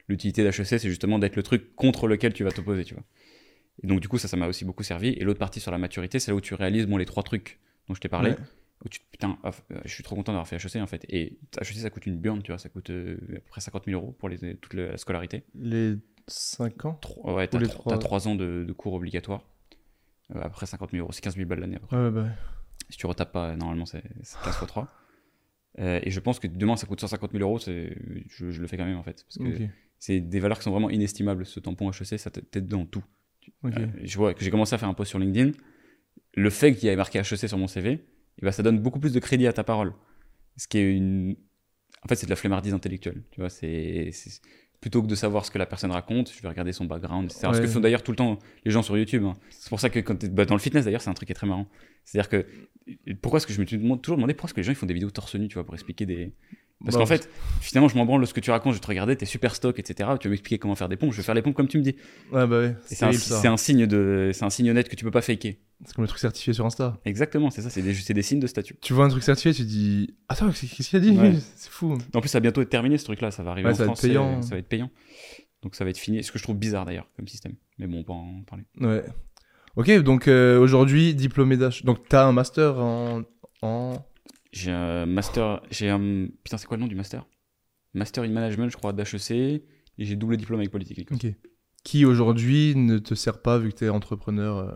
[0.09, 3.03] l'utilité d'HEC, c'est justement d'être le truc contre lequel tu vas t'opposer, tu vois.
[3.83, 5.09] Et donc, du coup, ça, ça m'a aussi beaucoup servi.
[5.09, 7.59] Et l'autre partie sur la maturité, c'est là où tu réalises bon, les trois trucs
[7.88, 8.32] dont je t'ai parlé.
[8.32, 8.38] Ouais.
[8.86, 11.06] Où tu, putain, ah, euh, je suis trop content d'avoir fait HEC en fait.
[11.10, 13.86] Et HEC, ça coûte une burne, tu vois, ça coûte euh, à peu près 50
[13.86, 15.43] 000 euros pour les, toute la scolarité.
[15.56, 15.96] Les
[16.28, 19.43] 5 ans ouais, t'as les trois, trois- t'as trois ans de, de cours obligatoires.
[20.36, 21.78] Euh, après 50 000 euros, c'est 15 000 balles l'année.
[21.91, 22.28] Ouais, bah.
[22.89, 24.88] Si tu retapes pas, normalement, c'est c'est 15 x 3.
[25.80, 27.89] Euh, et je pense que demain, ça coûte 150 000 euros, je,
[28.30, 29.24] je le fais quand même en fait.
[29.24, 29.69] Parce que Ok.
[30.00, 31.46] c'est des valeurs qui sont vraiment inestimables.
[31.46, 33.04] Ce tampon HEC, ça t'aide dans tout.
[33.63, 33.74] Ok.
[33.78, 35.52] Euh, je vois que j'ai commencé à faire un post sur LinkedIn.
[36.36, 38.00] Le fait qu'il y ait marqué HEC sur mon CV,
[38.39, 39.93] eh ben, ça donne beaucoup plus de crédit à ta parole.
[40.58, 41.36] Ce qui est une.
[42.04, 43.24] En fait, c'est de la flemmardise intellectuelle.
[43.32, 44.12] Tu vois, c'est.
[44.82, 47.48] Plutôt que de savoir ce que la personne raconte, je vais regarder son background, etc.
[47.54, 49.24] Ce que font d'ailleurs tout le temps les gens sur YouTube.
[49.24, 49.34] hein.
[49.50, 51.36] C'est pour ça que quand bah, dans le fitness, d'ailleurs, c'est un truc qui est
[51.36, 51.69] très marrant.
[52.04, 52.46] C'est-à-dire que.
[53.22, 54.86] Pourquoi est-ce que je me suis toujours demandé pourquoi est-ce que les gens ils font
[54.86, 56.34] des vidéos torse nu, tu vois, pour expliquer des.
[56.84, 57.30] Parce Bah, qu'en fait,
[57.62, 59.56] finalement, je m'en branle de ce que tu racontes, je vais te regarder, t'es super
[59.56, 60.10] stock, etc.
[60.19, 61.84] Tu veux m'expliquer comment faire des pompes, je vais faire les pompes comme tu me
[61.84, 61.96] dis.
[62.32, 62.65] Ouais, bah.
[62.65, 63.06] Et C'est
[63.48, 65.56] un, signe de, c'est un signe net que tu peux pas faker.
[65.86, 66.98] C'est comme le truc certifié sur Insta.
[67.06, 68.76] Exactement, c'est ça, c'est des, c'est des signes de statut.
[68.82, 71.12] Tu vois un truc certifié, tu dis Attends, qu'est-ce qu'il a dit?
[71.12, 71.34] Ouais.
[71.56, 71.98] C'est fou.
[72.13, 73.86] En plus, ça va bientôt être terminé ce truc-là, ça va arriver Ouais, en ça
[73.86, 74.41] va être France, payant.
[74.41, 74.89] ça va être payant.
[75.62, 77.54] Donc ça va être fini, ce que je trouve bizarre d'ailleurs comme système.
[77.80, 78.65] Mais bon, on peut en parler.
[78.82, 79.04] Ouais.
[79.76, 81.84] Ok, donc euh, aujourd'hui, diplômé d'H.
[81.86, 83.22] Donc t'as un master en.
[83.62, 84.06] en...
[84.53, 86.27] J'ai un master, j'ai un.
[86.43, 87.25] Putain, c'est quoi le nom du master?
[87.93, 89.63] Master in Management, je crois, d'HEC, et
[89.97, 91.11] j'ai double diplôme avec politique.
[91.11, 91.25] Ok.
[91.83, 94.71] Qui aujourd'hui ne te sert pas vu que t'es entrepreneur euh.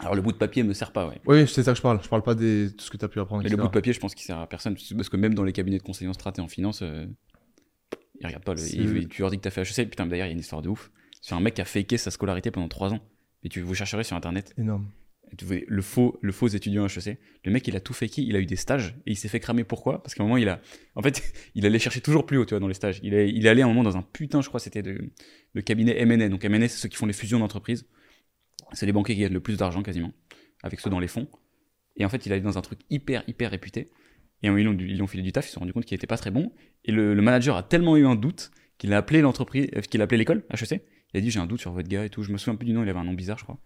[0.00, 1.20] Alors le bout de papier me sert pas, ouais.
[1.26, 2.00] Oui, c'est ça que je parle.
[2.02, 3.42] Je parle pas de tout ce que t'as pu apprendre.
[3.42, 4.76] Mais le bout de papier, je pense qu'il sert à personne.
[4.96, 7.06] Parce que même dans les cabinets de conseil en strat et en finance, euh,
[8.20, 8.52] ils regardent pas.
[8.54, 9.88] Le, C'est- ils- tu leur dis que t'as fait HEC.
[9.90, 10.90] Putain, d'ailleurs, il y a une histoire de ouf.
[11.20, 13.00] C'est un mec qui a faké sa scolarité pendant 3 ans.
[13.42, 14.52] Et tu vous chercherez sur internet.
[14.58, 14.86] Énorme.
[15.40, 17.18] Le faux, le faux étudiant HEC.
[17.44, 18.22] Le mec, il a tout faké.
[18.22, 19.64] Il a eu des stages et il s'est fait cramer.
[19.64, 20.02] Pourquoi?
[20.02, 20.60] Parce qu'à un moment, il a.
[20.94, 21.22] En fait,
[21.54, 23.00] il allait chercher toujours plus haut, tu vois, dans les stages.
[23.02, 25.10] Il est, il allé à un moment dans un putain, je crois, c'était de,
[25.64, 26.28] cabinet M&A.
[26.28, 27.86] Donc M&A, c'est ceux qui font les fusions d'entreprises.
[28.72, 30.12] C'est les banquiers qui gagnent le plus d'argent quasiment,
[30.62, 31.28] avec ceux dans les fonds.
[31.96, 33.88] Et en fait, il allait dans un truc hyper, hyper réputé.
[34.42, 35.96] Et ils lui ont, ils ont filé du taf, ils se sont rendu compte qu'il
[35.96, 36.52] était pas très bon.
[36.84, 40.00] Et le, le manager a tellement eu un doute qu'il a appelé l'entreprise, euh, qu'il
[40.00, 40.82] a appelé l'école, HEC.
[41.14, 42.22] Il a dit J'ai un doute sur votre gars et tout.
[42.22, 43.58] Je me souviens plus du nom, il avait un nom bizarre, je crois.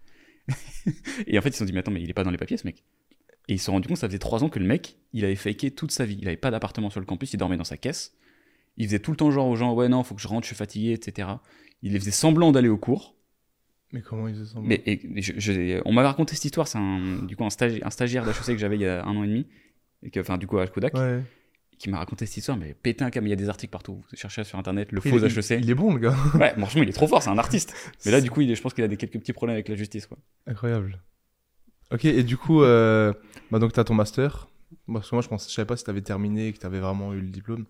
[1.27, 2.37] et en fait, ils se sont dit Mais attends, mais il est pas dans les
[2.37, 2.83] papiers, ce mec.
[3.47, 5.35] Et ils se sont rendu compte, ça faisait trois ans que le mec, il avait
[5.35, 6.17] faké toute sa vie.
[6.21, 8.15] Il avait pas d'appartement sur le campus, il dormait dans sa caisse.
[8.77, 10.47] Il faisait tout le temps genre aux gens Ouais, non, faut que je rentre, je
[10.47, 11.27] suis fatigué, etc.
[11.81, 13.15] Il faisait semblant d'aller au cours.
[13.91, 16.79] Mais comment ils se sentent Mais et, je- je- on m'avait raconté cette histoire, c'est
[16.79, 19.23] un, du coup un, stagi- un stagiaire d'HEC que j'avais il y a un an
[19.23, 19.45] et demi,
[20.01, 21.21] et que, enfin du coup à Kodak, Ouais.
[21.77, 23.95] Qui m'a raconté cette histoire, mais pété un câble, il y a des articles partout,
[24.09, 25.59] vous cherchez sur internet le Il- faux il, HEC.
[25.61, 26.15] Il est bon, le gars.
[26.35, 27.73] Ouais, franchement il est trop fort, c'est un artiste.
[28.05, 29.67] Mais là du coup il est- je pense qu'il a des quelques petits problèmes avec
[29.69, 30.05] la justice.
[30.07, 30.17] Quoi.
[30.47, 30.99] Incroyable.
[31.91, 33.13] Ok, et du coup, euh,
[33.51, 34.47] bah donc t'as ton master.
[34.91, 37.27] Parce que moi, je je savais pas si t'avais terminé, que t'avais vraiment eu le
[37.29, 37.65] diplôme.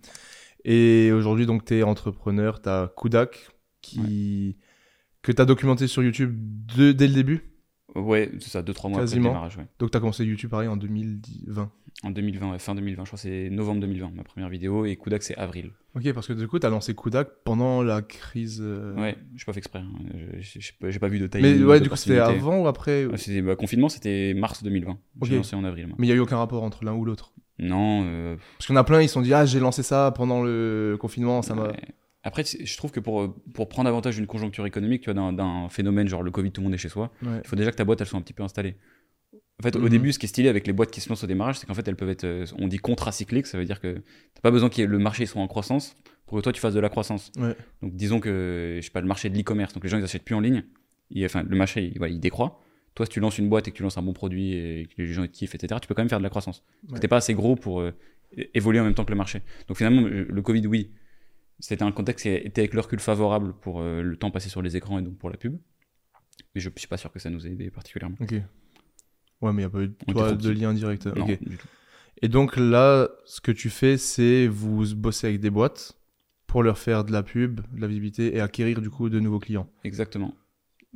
[0.64, 3.50] Et aujourd'hui, donc t'es entrepreneur, t'as Kudak
[3.82, 4.56] qui
[5.22, 6.34] que t'as documenté sur YouTube
[6.78, 7.42] de- dès le début?
[7.96, 9.02] Ouais, c'est ça, 2-3 mois Quasiment.
[9.02, 9.58] après le démarrage.
[9.58, 9.66] Ouais.
[9.80, 11.72] Donc t'as commencé YouTube pareil en 2020.
[12.06, 14.96] En 2020, ouais, fin 2020, je crois que c'est novembre 2020 ma première vidéo, et
[14.98, 15.72] Kudak c'est avril.
[15.96, 18.60] Ok, parce que du coup, t'as lancé Kudak pendant la crise.
[18.62, 19.92] euh, Ouais, j'ai pas fait exprès, hein.
[20.40, 21.42] Je- j'ai pas, vu de taille.
[21.42, 24.98] Mais ouais, du coup, c'était avant ou après C'était bah, confinement, c'était mars 2020.
[25.22, 25.88] J'ai lancé en avril.
[25.88, 25.96] moi.
[26.00, 27.32] Mais il y a eu aucun rapport entre l'un ou l'autre?
[27.60, 29.84] Non, euh, Parce qu'il y en a plein, ils se sont dit ah j'ai lancé
[29.84, 31.68] ça pendant le confinement, ça m'a.
[31.68, 31.78] Ouais.
[32.24, 36.08] Après, je trouve que pour, pour prendre avantage d'une conjoncture économique, tu vois, d'un- phénomène
[36.08, 37.42] genre le Covid, tout le monde est chez soi, Ouais.
[37.44, 38.76] il faut déjà que ta boîte, elle soit un petit peu installée.
[39.60, 39.90] En fait, au Mhm.
[39.90, 41.74] début, ce qui est stylé avec les boîtes qui se lancent au démarrage, c'est qu'en
[41.74, 43.96] fait, elles peuvent être, euh, on dit contracycliques, ça veut dire que
[44.34, 46.80] t'as pas besoin que le marché soit en croissance pour que toi, tu fasses de
[46.80, 47.32] la croissance.
[47.38, 47.56] Ouais.
[47.82, 50.24] Donc, disons que, je sais pas, le marché de l'e-commerce, donc les gens, ils achètent
[50.24, 50.64] plus en ligne,
[51.12, 52.62] et, enfin, le marché, il, voilà, il décroît.
[52.96, 55.02] Toi, si tu lances une boîte et que tu lances un bon produit et que
[55.02, 56.62] les gens te kiffent, etc., tu peux quand même faire de la croissance.
[56.62, 57.00] Parce que Ouais.
[57.02, 57.92] t'es pas assez gros pour euh,
[58.54, 59.42] évoluer en même temps que le marché.
[59.68, 60.92] Donc finalement, le le Covid, oui,
[61.60, 64.62] c'était un contexte qui était avec le recul favorable pour euh, le temps passé sur
[64.62, 65.58] les écrans et donc pour la pub.
[66.56, 68.18] Mais je suis pas sûr que ça nous ait aidé particulièrement.
[68.20, 68.32] Ok.
[69.42, 71.06] Ouais, mais il n'y a pas eu toi, de lien direct.
[71.08, 71.40] Non, Ok.
[71.44, 71.68] du tout.
[72.22, 76.00] Et donc là, ce que tu fais, c'est vous bossez avec des boîtes
[76.48, 79.40] pour leur faire de la pub, de la visibilité et acquérir du coup de nouveaux
[79.40, 79.70] clients.
[79.84, 80.34] Exactement.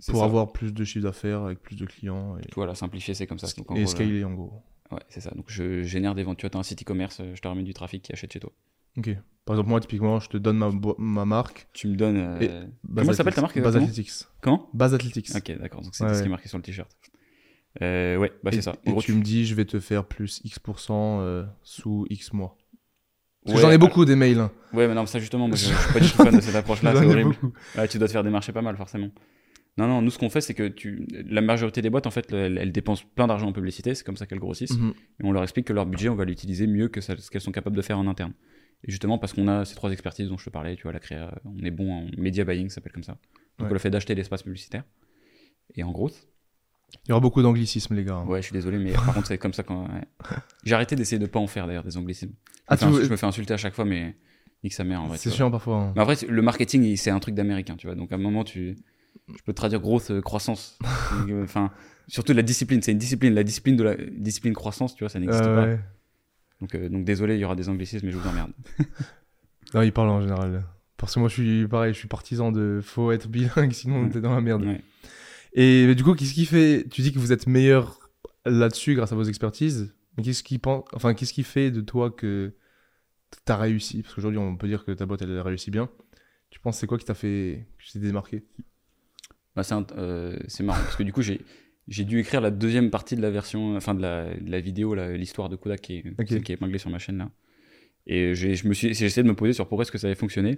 [0.08, 0.26] Pour ça.
[0.26, 3.48] avoir plus de chiffre d'affaires avec plus de clients et, Voilà, simplifier, c'est comme ça.
[3.58, 4.62] Donc, en et gros, là- scaler en gros.
[4.92, 5.32] ouais, c'est ça.
[5.32, 6.38] Donc je génère des ventes.
[6.38, 8.52] Tu t'as un site e-commerce, euh, je te ramène du trafic qui achète chez toi.
[8.98, 9.10] Ok.
[9.46, 10.58] Par exemple, moi, typiquement, je te donne
[10.98, 11.68] ma, marque.
[11.74, 12.18] Tu me donnes.
[12.18, 12.48] euh, Et-
[12.94, 14.12] Comment elle s'appelle ta marque Base Athletics.
[14.42, 15.30] Comment Base Athletics.
[15.36, 15.82] Ok, d'accord.
[15.82, 16.90] Donc c'est Ouais, ce qui est marqué sur le t-shirt.
[17.82, 18.76] Euh, ouais, bah c'est ça.
[18.86, 22.58] et gros, tu me dis, je vais te faire plus X% euh, sous X mois.
[23.46, 24.40] Parce Ouais, que j'en ai beaucoup des mails.
[24.40, 24.52] hein.
[24.74, 26.56] Ouais, mais non, ça justement, moi, je, je suis pas du tout fan de cette
[26.56, 27.36] approche-là, c'est horrible.
[27.78, 29.10] Ouais, tu dois te faire démarcher pas mal, forcément.
[29.78, 31.08] Non, non, nous, ce qu'on fait, c'est que tu...
[31.30, 34.18] la majorité des boîtes, en fait, elles, elles dépensent plein d'argent en publicité, c'est comme
[34.18, 34.78] ça qu'elles grossissent.
[34.78, 34.94] Mhm.
[35.22, 37.52] Et on leur explique que leur budget, on va l'utiliser mieux que ce qu'elles sont
[37.52, 38.34] capables de faire en interne.
[38.84, 41.00] Et justement, parce qu'on a ces trois expertises dont je te parlais, tu vois, la
[41.00, 43.18] créa, on est bon en media buying, ça s'appelle comme ça.
[43.58, 43.74] Donc Ouais.
[43.74, 44.84] le fait d'acheter l'espace publicitaire.
[45.76, 46.10] Et en gros,
[47.06, 48.22] Il y aura beaucoup d'anglicisme, les gars.
[48.24, 49.84] ouais, je suis désolé, mais par contre, c'est comme ça quand.
[49.94, 50.04] ouais.
[50.64, 52.32] J'ai arrêté d'essayer de pas en faire d'ailleurs des anglicismes.
[52.32, 54.16] Je, Ah, me fais ins- je me fais insulter à chaque fois, mais
[54.64, 55.18] nique sa mère en vrai.
[55.18, 55.36] C'est vois.
[55.38, 55.78] chiant parfois.
[55.82, 55.94] hein.
[55.96, 57.96] Mais après, c'est- le marketing, c'est un truc d'américain, tu vois.
[57.96, 58.78] Donc à un moment, tu,
[59.28, 60.78] je peux te traduire grosse euh, croissance.
[61.30, 61.72] Euh, Enfin,
[62.08, 63.34] surtout la discipline, c'est une discipline.
[63.34, 65.66] La discipline de la discipline croissance, tu vois, ça n'existe Euh, pas.
[65.66, 65.80] ouais.
[66.62, 68.52] Donc, euh, donc désolé, il y aura des anglicismes, mais je vous emmerde.
[69.74, 70.64] Non, il parle en général.
[70.96, 74.10] Parce que moi, je suis pareil, je suis partisan de faut être bilingue, sinon Mm.
[74.12, 74.64] t'es dans la merde.
[74.66, 74.82] Ouais.
[75.54, 78.00] Et du coup, qu'est-ce qui fait Tu dis que vous êtes meilleur
[78.46, 79.94] là-dessus grâce à vos expertises.
[80.18, 82.54] Mais qu'est-ce qui pense Enfin, qu'est-ce qui fait de toi que
[83.44, 84.04] t'as réussi?
[84.04, 85.90] Parce qu'aujourd'hui, on peut dire que ta boîte elle a réussi bien.
[86.50, 88.46] Tu penses c'est quoi qui t'a fait que tu t'es démarqué?
[89.56, 91.42] Bah, c'est un- euh, c'est marrant parce que du coup j'ai
[91.88, 94.94] j'ai dû écrire la deuxième partie de la version, enfin de la, de la vidéo,
[94.96, 96.28] l'histoire de Kodak qui est, Ok.
[96.30, 97.30] celle qui est épinglée sur ma chaîne là.
[98.06, 100.08] Et j'ai je me suis j'ai essayé de me poser sur pourquoi est-ce que ça
[100.08, 100.56] avait fonctionné.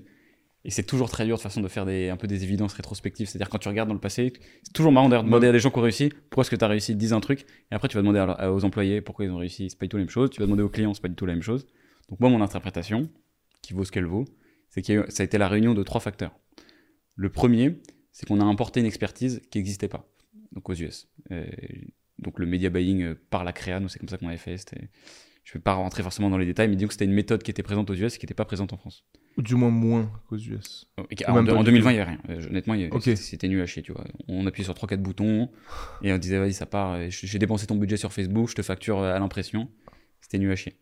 [0.65, 3.27] Et c'est toujours très dur de façon de faire des, un peu des évidences rétrospectives.
[3.29, 5.59] C'est-à-dire quand tu regardes dans le passé, c'est toujours marrant d'ailleurs de demander à des
[5.59, 7.45] gens qui ont réussi pourquoi est-ce que tu as réussi, dis un truc.
[7.71, 9.85] Et après tu vas demander à- à- aux employés pourquoi ils ont réussi, c'est pas
[9.85, 10.29] du tout la même chose.
[10.29, 11.65] Tu vas demander aux clients, c'est pas du tout la même chose.
[12.09, 13.09] Donc moi mon interprétation,
[13.61, 14.25] qui vaut ce qu'elle vaut,
[14.69, 16.35] c'est que ça a été la réunion de trois facteurs.
[17.15, 17.79] Le premier,
[18.11, 20.07] c'est qu'on a importé une expertise qui n'existait pas,
[20.51, 21.07] donc aux US.
[21.31, 21.45] Euh,
[22.19, 24.57] donc le media buying euh, par la créa, nous c'est comme ça qu'on avait fait.
[25.43, 27.41] Je ne vais pas rentrer forcément dans les détails, mais disons que c'était une méthode
[27.41, 29.03] qui était présente aux US et qui n'était pas présente en France.
[29.37, 30.87] Ou du moins moins qu'aux US.
[30.97, 31.89] Ou en, même pas en du 2020, tout.
[31.89, 32.19] il n'y avait rien.
[32.29, 32.75] Euh, honnêtement,
[33.15, 34.05] c'était- nul à chier, tu vois.
[34.27, 35.49] On appuyait sur 3-4 boutons
[36.03, 37.09] et on disait, vas-y, ça part.
[37.09, 39.69] J'ai dépensé ton budget sur Facebook, je te facture à l'impression.
[40.21, 40.75] C'était nul à chier.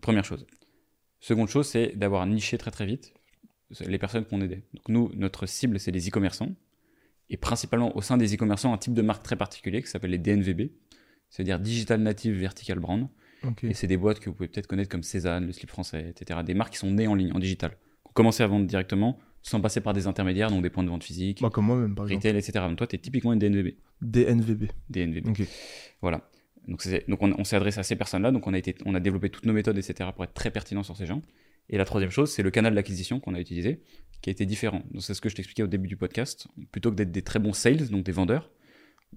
[0.00, 0.46] Première chose.
[1.20, 3.14] Seconde chose, c'est d'avoir niché très très vite
[3.86, 4.64] les personnes qu'on aidait.
[4.74, 6.54] Donc nous, notre cible, c'est les e-commerçants.
[7.32, 10.18] Et principalement au sein des e-commerçants, un type de marque très particulier qui s'appelle les
[10.18, 10.70] DNVB,
[11.30, 13.08] c'est-à-dire Digital Native Vertical Brand.
[13.64, 16.40] Et c'est des boîtes que vous pouvez peut-être connaître comme Cézanne, le slip français, etc.
[16.44, 17.70] Des marques qui sont nées en ligne, en digital.
[17.70, 17.76] Qui
[18.10, 21.02] ont commencé à vendre directement, sans passer par des intermédiaires, donc des points de vente
[21.02, 22.26] physiques, Moi, comme moi-même, par exemple.
[22.26, 22.66] retail, etc.
[22.68, 23.70] Donc toi, tu es typiquement une DNVB.
[24.02, 24.70] DNVB.
[24.90, 25.26] DNVB.
[26.02, 26.28] Voilà.
[26.68, 29.30] Donc on, on s'est adressé à ces personnes-là, donc on a, été, on a développé
[29.30, 30.10] toutes nos méthodes, etc.
[30.14, 31.22] pour être très pertinent sur ces gens.
[31.70, 33.80] Et la troisième chose, c'est le canal d'acquisition qu'on a utilisé,
[34.20, 34.82] qui a été différent.
[34.90, 36.46] Donc c'est ce que je t'expliquais au début du podcast.
[36.70, 38.50] Plutôt que d'être des très bons sales, donc des vendeurs,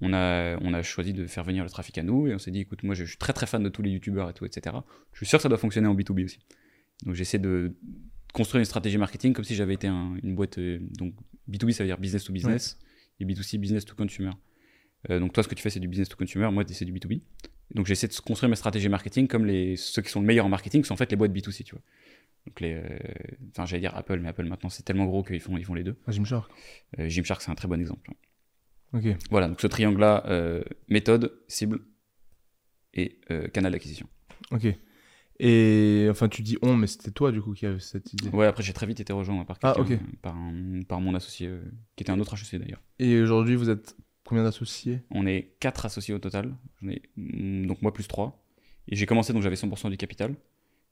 [0.02, 2.52] on a, on a choisi de faire venir le trafic à nous et on s'est
[2.52, 4.76] dit, écoute, moi je suis très très fan de tous les youtubeurs et tout, etc.
[5.14, 6.40] Je suis sûr que ça doit fonctionner en B2B aussi.
[7.06, 7.74] Donc j'essaie de
[8.34, 10.58] construire une stratégie marketing comme si j'avais été un- une boîte.
[10.58, 11.14] euh, donc
[11.50, 12.78] B2B, ça veut dire business to business,
[13.20, 14.32] et B2C, business to consumer.
[15.10, 16.92] Euh, donc toi, ce que tu fais, c'est du business to consumer, moi, c'est du
[16.92, 17.22] B2B.
[17.74, 20.50] Donc j'essaie de construire mes stratégies marketing comme les, ceux qui sont le meilleur en
[20.50, 21.84] marketing, sont en fait les boîtes B2C, tu vois.
[22.48, 22.98] Donc les, euh,
[23.52, 25.84] enfin j'allais dire Apple, mais Apple maintenant c'est tellement gros qu'ils font, ils font les
[25.84, 25.98] deux.
[26.08, 26.52] Ah, Gymshark.
[27.00, 28.12] Euh, Gymshark c'est un très bon exemple.
[28.94, 29.06] Ok.
[29.32, 31.80] Voilà, donc ce triangle-là, euh, méthode, cible
[32.94, 34.08] et euh, canal d'acquisition.
[34.52, 34.68] Ok.
[35.40, 38.30] Et enfin, tu dis on, mais c'était toi du coup qui avait cette idée.
[38.30, 41.48] Ouais, après j'ai très vite été rejoint par, Ah, euh, par, un- par mon associé,
[41.48, 41.62] euh,
[41.98, 42.82] qui était un autre HEC d'ailleurs.
[43.00, 45.02] Et aujourd'hui, vous êtes combien d'associés?
[45.12, 46.56] On est quatre associés au total,
[46.88, 48.42] ai, mm, donc moi plus 3.
[48.88, 50.36] Et j'ai commencé, donc j'avais 100% du capital,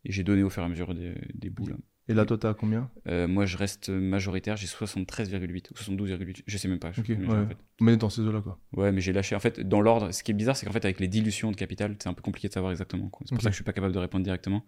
[0.06, 1.68] et j'ai donné au fur et à mesure des, des bouts.
[1.68, 1.76] là.
[2.10, 6.58] Et là, toi, t'as combien Euh, moi je reste majoritaire, j'ai 73,8 ou 72,8, je
[6.58, 6.92] sais même pas.
[6.92, 7.46] je sais Ok, plus combien j'ai, ouais.
[7.46, 7.58] en fait.
[7.80, 8.60] Mais dans ces eaux-là, quoi.
[8.76, 9.36] Ouais, mais j'ai lâché.
[9.36, 11.56] En fait, dans l'ordre, ce qui est bizarre, c'est qu'en fait, avec les dilutions de
[11.56, 13.10] capital, c'est un peu compliqué de savoir exactement.
[13.26, 14.66] C'est pour ça que je suis pas capable de répondre directement.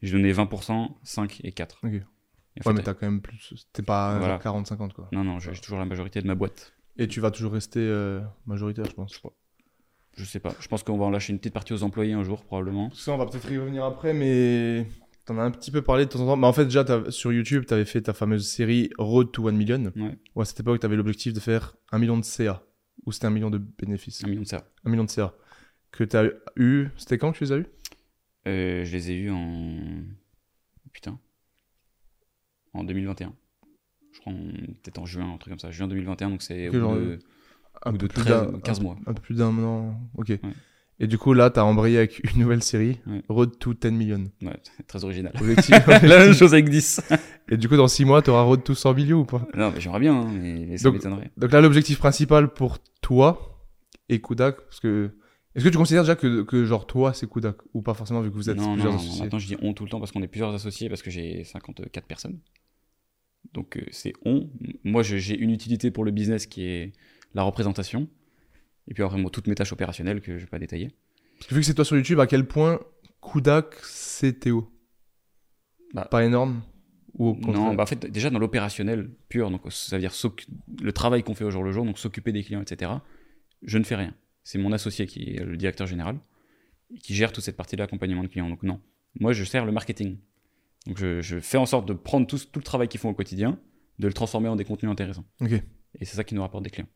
[0.00, 1.80] J'ai donné 20%, 5 et 4.
[1.84, 1.92] Ok.
[1.92, 3.66] Et en Ouais, fait, mais t'as quand même plus.
[3.74, 4.40] T'es pas Voilà.
[4.42, 5.08] genre 40-50, quoi.
[5.12, 6.72] Non, non, j'ai toujours la majorité de ma boîte.
[6.96, 9.14] Et tu vas toujours rester euh, majoritaire, je pense.
[9.14, 9.20] Je
[10.24, 10.54] sais pas.
[10.60, 12.90] Je pense qu'on va en lâcher une petite partie aux employés un jour, probablement.
[12.92, 14.86] Ça, on va peut-être y revenir après, mais
[15.24, 16.36] t'en as un petit peu parlé de temps en temps.
[16.36, 19.92] Mais en fait, déjà, sur YouTube, t'avais fait ta fameuse série Road to 1 Million.
[19.96, 20.16] Ouais.
[20.34, 22.62] Où à cette époque, t'avais l'objectif de faire 1 million de CA.
[23.06, 24.24] Ou c'était un million de bénéfices.
[24.24, 24.64] Un million de ça.
[24.84, 25.34] 1 million de CA.
[25.92, 26.24] Que t'as
[26.56, 26.88] eu.
[26.96, 27.66] C'était quand que tu les as eu?
[28.46, 29.78] Euh, je les ai eus en.
[30.92, 31.18] Putain.
[32.74, 33.34] En 2021.
[34.12, 34.50] Je crois en-
[34.82, 35.70] peut-être en juin, un truc comme ça.
[35.70, 37.18] Juin 2021, donc c'est au Que bout genre, de,
[37.84, 38.96] un bout de plus 13, d'un- 15 un- mois.
[39.06, 39.98] Un peu plus d'un an.
[40.16, 40.32] Ok.
[41.00, 43.22] Et du coup, là, t'as embrayé avec une nouvelle série, Ouais.
[43.28, 44.24] Road to 10 million.
[44.42, 44.56] Ouais,
[44.88, 45.32] très original.
[45.40, 45.86] Objectif.
[45.86, 47.00] La même chose avec 10.
[47.50, 49.46] Et du coup, dans 6 mois, t'auras Road to 100 millions ou pas?
[49.56, 51.30] Non, mais j'aimerais bien, hein, mais, mais ça Donc- m'étonnerait.
[51.36, 53.64] Donc là, l'objectif principal pour toi
[54.08, 55.10] et Kudak, parce que.
[55.54, 58.30] Est-ce que tu considères déjà que, que genre toi, c'est Kudak Ou pas forcément, vu
[58.30, 59.22] que vous êtes non, plusieurs non, non, associés?
[59.22, 61.42] maintenant je dis on tout le temps parce qu'on est plusieurs associés, parce que j'ai
[61.44, 62.38] 54 personnes.
[63.54, 64.50] Donc euh, c'est on.
[64.84, 66.92] Moi j'ai une utilité pour le business qui est
[67.34, 68.08] la représentation.
[68.88, 70.90] Et puis après, moi, toutes mes tâches opérationnelles que je vais pas détailler.
[71.38, 72.80] Parce que vu que c'est toi sur YouTube, à quel point
[73.20, 74.70] Kudak, c'est Théo?
[75.94, 76.06] Bah.
[76.10, 76.62] Pas énorme?
[77.14, 80.12] Ou au Non, bah en fait, déjà dans l'opérationnel pur, donc ça veut dire
[80.82, 82.92] le travail qu'on fait au jour le jour, donc s'occuper des clients, etc.
[83.62, 84.14] Je ne fais rien.
[84.44, 86.18] C'est mon associé qui est le directeur général
[87.02, 88.48] qui gère toute cette partie de l'accompagnement de clients.
[88.48, 88.80] Donc non,
[89.20, 90.18] moi je sers le marketing.
[90.86, 93.14] Donc je, je fais en sorte de prendre tout, tout le travail qu'ils font au
[93.14, 93.58] quotidien,
[93.98, 95.24] de le transformer en des contenus intéressants.
[96.00, 96.88] Et c'est ça qui nous rapporte des clients.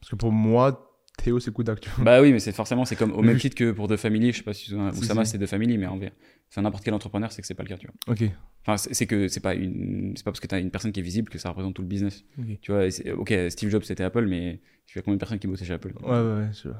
[0.00, 2.04] Parce que pour moi, Théo, c'est Kodak, tu vois.
[2.04, 4.32] bah oui, mais c'est forcément, c'est comme au même titre que pour deux familles.
[4.32, 6.12] Je sais pas si Si, Oussama c'est deux familles, mais en vrai,
[6.50, 8.14] enfin n'importe quel entrepreneur, c'est que c'est pas le cas, tu vois.
[8.14, 8.24] Ok.
[8.66, 11.04] Enfin, c'est que c'est pas une, c'est pas parce que t'as une personne qui est
[11.04, 12.24] visible que ça représente tout le business.
[12.38, 12.58] Ok.
[12.62, 12.84] Tu vois,
[13.16, 15.92] ok, Steve Jobs c'était Apple, mais tu as combien de personnes qui bossaient chez Apple?
[16.02, 16.48] Ouais, ouais, ouais.
[16.52, 16.70] je-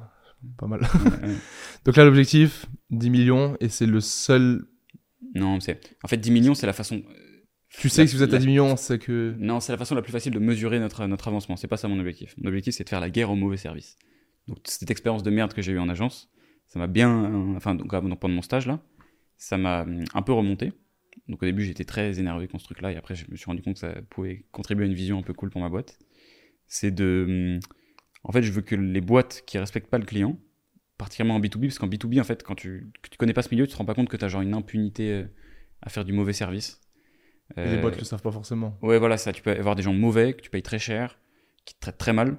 [0.58, 0.80] Pas mal.
[0.80, 1.34] Ouais, ouais.
[1.84, 4.66] Donc là, l'objectif, 10 millions, et c'est le seul.
[5.34, 7.02] Non, c'est en fait 10 millions, c'est la façon.
[7.78, 9.34] Tu sais La- que si vous êtes à la- 10 millions, c'est que.
[9.38, 11.56] Non, c'est la façon la plus facile de mesurer notre notre avancement.
[11.56, 12.34] C'est pas ça mon objectif.
[12.38, 13.96] Mon objectif, c'est de faire la guerre au mauvais service.
[14.48, 16.30] Donc cette expérience de merde que j'ai eue en agence,
[16.66, 18.80] ça m'a bien, euh, enfin donc avant- pendant mon stage là,
[19.38, 20.72] ça m'a hum, un peu remonté.
[21.28, 23.62] Donc au début, j'étais très énervé contre ce truc-là, et après, je me suis rendu
[23.62, 25.98] compte que ça pouvait contribuer à une vision un peu cool pour ma boîte.
[26.66, 27.60] C'est de, hum,
[28.24, 30.38] en fait, je veux que les boîtes qui respectent pas le client,
[30.98, 33.50] particulièrement en B2B, parce qu'en B2B, en fait, quand tu, que tu connais pas ce
[33.50, 35.24] milieu, tu te rends pas compte que tu as genre une impunité euh,
[35.82, 36.80] à faire du mauvais service.
[37.57, 38.78] Et Les Euh, boîtes le savent pas forcément.
[38.83, 39.33] Ouais, voilà, ça.
[39.33, 41.18] Tu peux avoir des gens mauvais, que tu payes très cher,
[41.64, 42.37] qui te traitent très mal.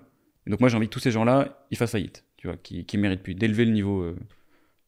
[0.47, 2.85] Et donc, moi, j'ai envie que tous ces gens-là, ils fassent faillite, tu vois, qui,
[2.85, 4.15] qui méritent plus, d'élever le niveau, euh,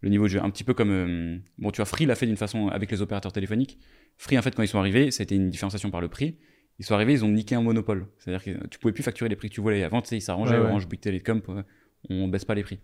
[0.02, 0.42] le niveau de jeu.
[0.42, 0.92] Un petit peu comme.
[0.92, 3.80] euh, bon, tu vois, Free l'a fait d'une façon avec les opérateurs téléphoniques.
[4.18, 6.38] Free, en fait, quand ils sont arrivés, ça a été une différenciation par le prix.
[6.80, 8.08] Ils sont arrivés, ils ont niqué un monopole.
[8.20, 9.84] C'est-à-dire que tu pouvais plus facturer les prix que tu voulais.
[9.84, 10.66] Avant, tu sais, ils s'arrangeaient, Ouais, ouais.
[10.68, 11.64] Orange, Bouygues Télécom, euh,
[12.10, 12.80] on baisse pas les prix.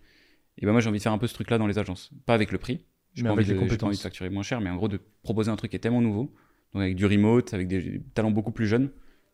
[0.58, 2.10] Et ben moi, j'ai envie de faire un peu ce truc-là dans les agences.
[2.26, 2.84] Pas avec le prix.
[3.12, 4.98] J'ai pas, envie les de- pas envie de facturer moins cher, mais en gros, de
[5.22, 6.34] proposer un truc qui est tellement nouveau.
[6.74, 8.90] Donc, avec du remote, avec des talents beaucoup plus jeunes.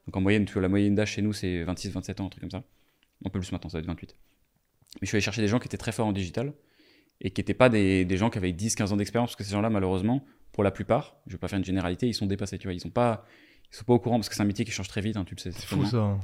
[0.06, 2.28] Donc, en moyenne, tu vois, la moyenne d'âge chez nous, c'est 26, 27 ans, un
[2.28, 2.62] truc comme ça.
[3.24, 4.16] Un peu plus maintenant, ça va être 28.
[4.96, 6.52] Mais je suis allé chercher des gens qui étaient très forts en digital
[7.20, 9.44] et qui n'étaient pas des, des gens qui avaient 10, 15 ans d'expérience, parce que
[9.44, 12.58] ces gens-là, malheureusement, pour la plupart, je vais pas faire une généralité, ils sont dépassés,
[12.58, 12.74] tu vois.
[12.74, 13.24] Ils sont pas,
[13.72, 15.24] ils sont pas au courant parce que c'est un métier qui change très vite, hein,
[15.24, 15.52] tu le sais.
[15.52, 15.98] C'est fou ça.
[15.98, 16.18] hein.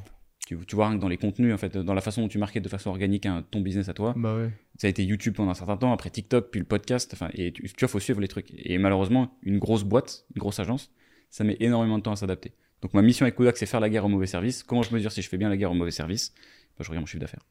[0.47, 2.69] Tu, tu vois, dans les contenus, en fait, dans la façon dont tu marketes de
[2.69, 4.51] façon organique un- ton business à toi, Bah ouais.
[4.79, 7.11] ça a été YouTube pendant un certain temps, après TikTok, puis le podcast.
[7.15, 8.53] Enfin, et tu, tu vois, faut suivre les trucs.
[8.57, 10.93] Et malheureusement, une grosse boîte, une grosse agence,
[11.31, 12.53] ça met énormément de temps à s'adapter.
[12.83, 14.63] Donc ma mission avec Kodak, c'est faire la guerre au mauvais service.
[14.63, 16.33] Comment je mesure si je fais bien la guerre au mauvais service?
[16.79, 17.43] Bah, Je regarde mon chiffre d'affaires.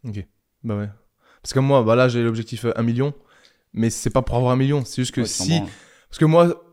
[0.63, 0.89] Bah ouais.
[1.41, 3.13] Parce que moi, bah là, j'ai l'objectif euh, 1 million.
[3.73, 4.85] Mais c'est pas pour avoir un million.
[4.85, 5.59] C'est juste que Ouais, si.
[6.09, 6.63] Parce que moi,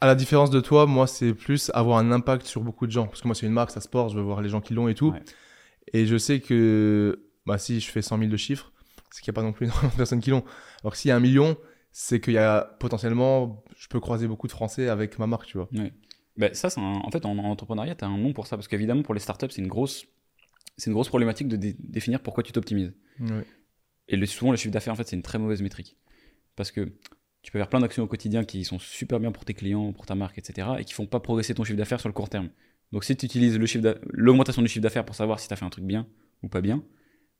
[0.00, 3.06] à la différence de toi, moi, c'est plus avoir un impact sur beaucoup de gens.
[3.06, 4.88] Parce que moi, c'est une marque, ça sport, je veux voir les gens qui l'ont
[4.88, 5.12] et tout.
[5.12, 5.22] Ouais.
[5.92, 8.72] Et je sais que bah, si je fais 100 000 de chiffres,
[9.10, 10.44] c'est qu'il n'y a pas non plus énormément de personnes qui l'ont.
[10.82, 11.56] Alors que s'il y a un million,
[11.92, 15.58] c'est qu'il y a potentiellement, je peux croiser beaucoup de Français avec ma marque, tu
[15.58, 15.68] vois.
[16.36, 18.56] Bah, ça, un- en fait, en, en entrepreneuriat, tu as un nom pour ça.
[18.56, 20.06] Parce qu'évidemment, pour les startups, c'est une grosse,
[20.76, 22.92] c'est une grosse problématique de dé- définir pourquoi tu t'optimises.
[24.08, 25.96] Et le, souvent, le chiffre d'affaires, en fait, c'est une très mauvaise métrique.
[26.56, 26.92] Parce que
[27.42, 30.06] tu peux faire plein d'actions au quotidien qui sont super bien pour tes clients, pour
[30.06, 30.68] ta marque, etc.
[30.80, 32.50] et qui font pas progresser ton chiffre d'affaires sur le court terme.
[32.92, 33.58] Donc, si tu utilises
[34.12, 36.06] l'augmentation du chiffre d'affaires pour savoir si tu as fait un truc bien
[36.42, 36.82] ou pas bien,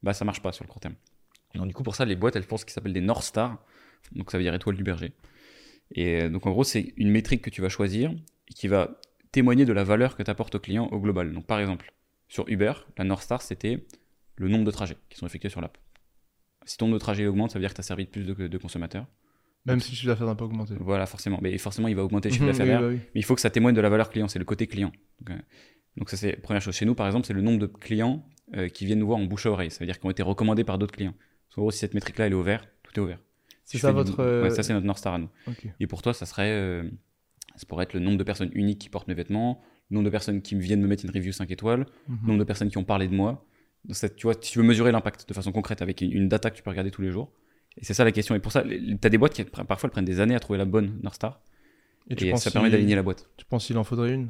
[0.02, 0.94] bah ça marche pas sur le court terme.
[1.54, 3.62] Donc, du coup, pour ça, les boîtes, elles font ce qui s'appelle des North Stars.
[4.12, 5.12] Donc, ça veut dire étoile du berger.
[5.94, 8.12] Et euh, donc, en gros, c'est une métrique que tu vas choisir
[8.52, 9.00] et qui va
[9.32, 11.32] témoigner de la valeur que tu apportes au client au global.
[11.32, 11.92] Donc, par exemple,
[12.28, 13.86] sur Uber, la North Star, c'était
[14.36, 15.78] le nombre de trajets qui sont effectués sur l'app.
[16.66, 18.24] Si ton nombre de trajets augmente, ça veut dire que tu as servi de plus
[18.24, 19.06] de, de consommateurs.
[19.64, 20.74] Même si le chiffre d'affaires n'a pas augmenté.
[20.78, 21.38] Voilà, forcément.
[21.42, 22.80] Mais forcément, il va augmenter le chiffre d'affaires.
[22.80, 23.00] oui, bah oui.
[23.14, 24.92] Mais il faut que ça témoigne de la valeur client, c'est le côté client.
[25.20, 25.40] Donc, euh,
[25.96, 26.74] donc ça, c'est première chose.
[26.74, 29.24] Chez nous, par exemple, c'est le nombre de clients euh, qui viennent nous voir en
[29.24, 29.70] bouche à oreille.
[29.70, 31.14] Ça veut dire qu'ils ont été recommandés par d'autres clients.
[31.48, 33.18] Parce qu'en gros, si cette métrique-là, elle est ouverte, tout est ouvert.
[33.64, 35.28] Si ça du- euh, Ouais, ça, c'est notre North Star à nous.
[35.80, 36.50] Et pour toi, ça serait.
[36.50, 36.82] euh,
[37.56, 39.60] ça pourrait être le nombre de personnes uniques qui portent mes vêtements,
[39.90, 42.44] le nombre de personnes qui viennent me mettre une review 5 étoiles, le nombre de
[42.44, 43.44] personnes qui ont parlé de moi.
[43.84, 46.28] Donc, ça, tu vois, si tu veux mesurer l'impact de façon concrète avec une- une
[46.28, 47.32] data que tu peux regarder tous les jours.
[47.76, 48.34] Et c'est ça la question.
[48.34, 50.58] Et pour ça, tu as des boîtes qui parfois elles prennent des années à trouver
[50.58, 51.40] la bonne North Star.
[52.08, 53.28] Et Et, tu penses ça permet d'aligner la boîte.
[53.36, 54.28] Tu penses qu'il en faudrait une?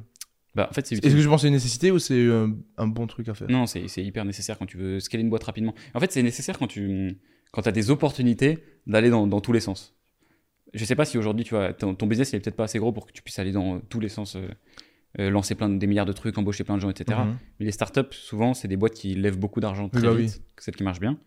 [0.54, 2.86] Bah, en fait, Est-ce que je pense que c'est une nécessité ou c'est euh, un
[2.86, 3.50] bon truc à faire?
[3.50, 5.74] Non, c'est c'est hyper nécessaire quand tu veux scaler une boîte rapidement.
[5.94, 7.18] En fait, c'est nécessaire quand tu
[7.52, 9.94] quand as des opportunités d'aller dans, dans tous les sens.
[10.74, 12.78] Je sais pas si aujourd'hui, tu vois, ton, ton business il est peut-être pas assez
[12.78, 14.48] gros pour que tu puisses aller dans tous les sens, euh,
[15.20, 17.18] euh, lancer plein de, des milliards de trucs, embaucher plein de gens, etc.
[17.24, 17.36] Mhm.
[17.60, 20.76] Mais les startups, souvent, c'est des boîtes qui lèvent beaucoup d'argent très bah vite, celles
[20.76, 21.18] qui marchent bien.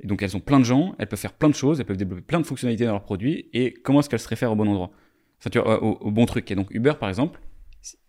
[0.00, 1.96] Et donc, elles ont plein de gens, elles peuvent faire plein de choses, elles peuvent
[1.96, 3.48] développer plein de fonctionnalités dans leurs produits.
[3.52, 4.92] Et comment est-ce qu'elles se réfèrent au bon endroit?
[5.40, 6.48] Enfin, tu vois, au, au bon truc.
[6.52, 7.40] Et donc, Uber, par exemple,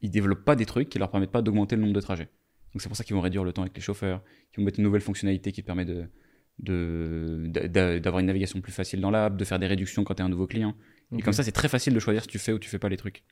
[0.01, 2.29] ils développent pas des trucs qui leur permettent pas d'augmenter le nombre de trajets.
[2.73, 4.79] Donc, c'est pour ça qu'ils vont réduire le temps avec les chauffeurs, qu'ils vont mettre
[4.79, 6.07] une nouvelle fonctionnalité qui te permet de
[6.59, 10.29] d'avoir une navigation plus facile dans l'app, de faire des réductions quand tu es un
[10.29, 10.75] nouveau client.
[11.17, 12.89] Et comme ça, c'est très facile de choisir si tu fais ou tu fais pas
[12.89, 13.23] les trucs.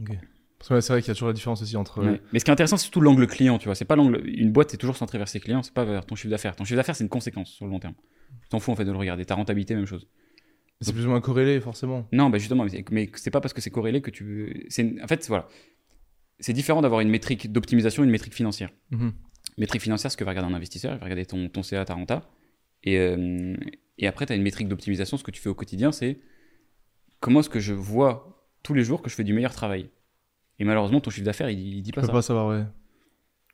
[0.00, 0.10] Ok.
[0.58, 2.02] Parce que c'est vrai qu'il y a toujours la différence aussi entre.
[2.02, 2.20] Ouais.
[2.32, 3.74] Mais ce qui est intéressant, c'est surtout l'angle client, tu vois.
[3.74, 4.22] C'est pas l'angle.
[4.26, 6.56] Une boîte, c'est toujours centré vers ses clients, c'est pas vers ton chiffre d'affaires.
[6.56, 7.94] Ton chiffre d'affaires, c'est une conséquence sur le long terme.
[8.42, 9.24] Tu t'en fous en fait de le regarder.
[9.24, 10.06] Ta rentabilité, même chose.
[10.80, 12.06] C'est plus ou moins corrélé, forcément.
[12.12, 14.66] Non, bah justement, mais c'est- pas parce que c'est corrélé que tu.
[14.68, 15.48] c'est En fait, voilà.
[16.40, 18.70] c'est différent d'avoir une métrique d'optimisation et une métrique financière.
[18.90, 19.12] Mhm.
[19.58, 21.94] Métrique financière, ce que va regarder un investisseur, il va regarder ton, ton CA, ta
[21.94, 22.28] renta.
[22.84, 23.56] Et, euh,
[23.98, 25.16] et après, tu as une métrique d'optimisation.
[25.16, 26.18] Ce que tu fais au quotidien, c'est
[27.20, 29.90] comment est-ce que je vois tous les jours que je fais du meilleur travail?
[30.58, 32.12] Et malheureusement, ton chiffre d'affaires, il, il dit Je pas peux ça.
[32.12, 32.64] pas savoir, ouais.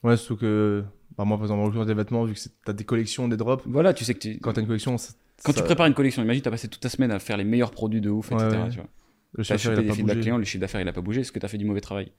[0.03, 0.85] Ouais, surtout que.
[1.17, 3.37] Bah, moi, par exemple, en l'occurrence des vêtements, vu que c'est- t'as des collections, des
[3.37, 5.13] drops, Voilà, tu sais que tu, quand t'as une collection, ça-
[5.45, 7.45] quand tu prépares une collection, imagine, tu as passé toute ta semaine à faire les
[7.45, 8.47] meilleurs produits de ouf, etc.
[8.49, 8.69] Ouais, ouais.
[8.71, 8.89] tu vois.
[9.33, 10.31] le Tu as chiffre d'affaires, il a pas bougé.
[10.39, 11.21] le chiffre d'affaires, il a pas bougé.
[11.21, 12.11] Est-ce que tu as fait du mauvais travail?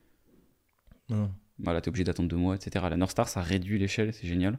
[1.09, 1.31] Non.
[1.59, 2.85] Voilà, tu es obligé d'attendre deux mois, etc.
[2.89, 4.57] La North Star, ça réduit l'échelle, c'est génial.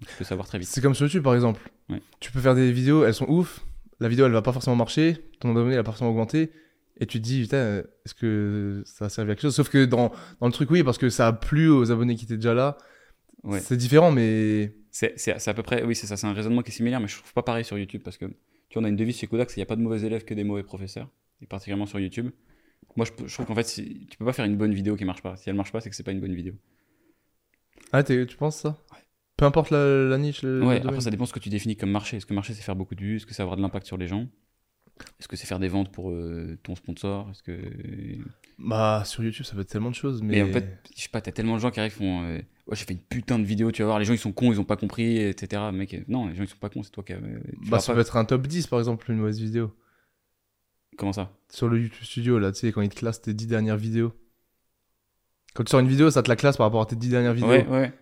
[0.00, 0.68] Tu peux savoir très vite.
[0.68, 1.60] C'est comme sur YouTube, par exemple.
[1.88, 2.00] Ouais.
[2.20, 3.60] Tu peux faire des vidéos, elles sont ouf.
[4.00, 5.18] La vidéo, elle va pas forcément marcher.
[5.38, 6.50] Ton nombre d'abonnés, il va pas forcément augmenter.
[6.98, 9.54] Et tu te dis, putain, est-ce que ça a servi à quelque chose?
[9.54, 12.24] Sauf que dans, dans le truc, oui, parce que ça a plu aux abonnés qui
[12.24, 12.78] étaient déjà là.
[13.44, 13.60] Ouais.
[13.60, 14.74] C'est différent, mais.
[14.90, 17.16] C'est à peu près, oui, c'est ça, c'est un raisonnement qui est similaire, mais je
[17.16, 19.48] trouve pas pareil sur YouTube parce que, tu vois, on a une devise chez Kodak,
[19.48, 21.08] c'est qu'il n'y a pas de mauvais élèves que des mauvais professeurs,
[21.40, 22.30] et particulièrement sur YouTube.
[22.94, 25.06] Moi, je, je trouve qu'en fait, si- tu peux pas faire une bonne vidéo qui
[25.06, 25.36] marche pas.
[25.36, 26.52] Si elle marche pas, c'est que c'est pas une bonne vidéo.
[27.90, 28.78] Ah, tu penses ça?
[29.42, 30.42] Peu importe la, la niche.
[30.42, 32.16] Le, Ouais, le après, ça dépend ce que tu définis comme marché.
[32.16, 33.16] Est-ce que marché, c'est faire beaucoup de vues?
[33.16, 34.28] Est-ce que c'est avoir de l'impact sur les gens?
[35.18, 37.28] Est-ce que c'est faire des ventes pour euh, ton sponsor?
[37.32, 37.58] Est-ce que.
[38.60, 40.22] Bah, sur YouTube, ça peut être tellement de choses.
[40.22, 42.22] Mais Et en fait, je sais pas, t'as tellement de gens qui arrivent, font.
[42.22, 42.38] euh,
[42.68, 44.52] Ouais, j'ai fait une putain de vidéo, tu vas voir, les gens ils sont cons,
[44.52, 45.60] ils ont pas compris, etc.
[45.72, 47.14] Mec, euh, non, les gens ils sont pas cons, c'est toi qui.
[47.14, 47.18] euh,
[47.64, 49.74] tu bah, ça pas- peut être un top 10, par exemple, une mauvaise vidéo.
[50.96, 51.32] Comment ça?
[51.50, 54.12] Sur le YouTube Studio, là, tu sais, quand il te classe tes 10 dernières vidéos.
[55.54, 57.34] Quand tu sors une vidéo, ça te la classe par rapport à tes 10 dernières
[57.34, 57.48] vidéos.
[57.50, 57.92] Ouais, ouais.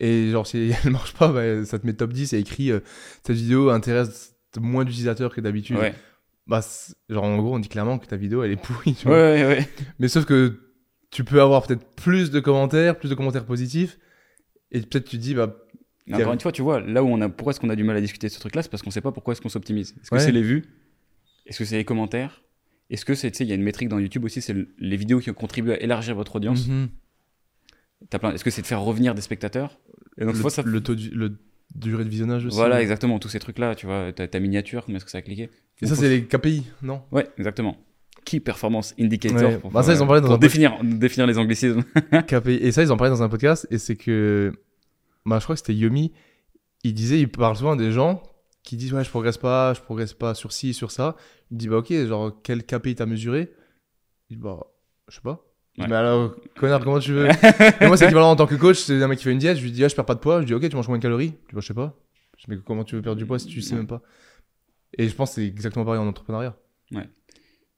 [0.00, 2.80] Et genre, si elle marche pas, bah, ça te met top 10 et écrit euh,
[3.24, 5.76] cette vidéo intéresse moins d'utilisateurs que d'habitude.
[5.76, 5.94] Ouais,
[6.46, 6.60] Bah,
[7.08, 8.94] genre, en gros, on dit clairement que ta vidéo, elle est pourrie.
[8.94, 9.16] tu vois.
[9.16, 9.68] ouais, ouais.
[9.98, 10.58] Mais sauf que
[11.10, 13.98] tu peux avoir peut-être plus de commentaires, plus de commentaires positifs.
[14.72, 15.54] Et peut-être tu te dis, bah,
[16.22, 17.96] Encore une fois, tu vois, là où on a, pourquoi est-ce qu'on a du mal
[17.96, 19.94] à discuter de ce truc-là, c'est parce qu'on sait pas pourquoi est-ce qu'on s'optimise.
[20.00, 20.64] Est-ce que c'est les vues?
[21.46, 22.42] Est-ce que c'est les commentaires?
[22.88, 24.68] Est-ce que c'est, tu sais, il y a une métrique dans YouTube aussi, c'est le-
[24.78, 26.66] les vidéos qui ont contribué à élargir votre audience?
[26.66, 26.88] mhm.
[26.88, 26.90] T'as
[28.18, 29.78] plein- Est-ce que c'est de faire revenir des spectateurs?
[30.18, 30.62] Et donc, le, fois, ça...
[30.62, 31.36] le taux du, le
[31.74, 32.56] durée de visionnage aussi.
[32.56, 35.22] Voilà, exactement, tous ces trucs-là, tu vois, ta, ta miniature, combien est-ce que ça a
[35.22, 35.50] cliqué?
[35.82, 37.02] Et ça, c'est les KPI, non?
[37.12, 37.76] Ouais, exactement.
[38.24, 39.50] Key Performance Indicator.
[39.50, 39.58] Ouais.
[39.58, 41.82] Pour, Bah, ça, ils en parlaient dans pour un définir, définir les anglicismes.
[42.26, 42.54] KPI.
[42.56, 43.66] Et ça, ils en parlaient dans un podcast.
[43.70, 44.52] Et c'est que,
[45.24, 46.12] bah, je crois que c'était Yomi.
[46.84, 48.22] Il disait, il parle souvent des gens
[48.62, 51.16] qui disent, ouais, je progresse pas, je progresse pas sur ci, sur ça.
[51.50, 53.52] Il dit, bah, ok, genre, quel KPI t'as mesuré?
[54.28, 54.60] Il dit, bah,
[55.08, 55.42] je sais pas.
[55.78, 55.86] Ouais.
[55.88, 57.28] Mais alors, connard, comment tu veux
[57.80, 58.78] Et moi, c'est équivalent en tant que coach.
[58.78, 59.56] C'est un mec qui fait une diète.
[59.56, 60.40] Je lui dis, ah, je perds pas de poids.
[60.42, 61.96] Je dis, ok, tu manges combien de calories dis, bah, je sais pas.
[62.36, 64.02] Je dis, mais comment tu veux perdre du poids si tu sais même pas
[64.98, 66.56] Et je pense que c'est exactement pareil en entrepreneuriat.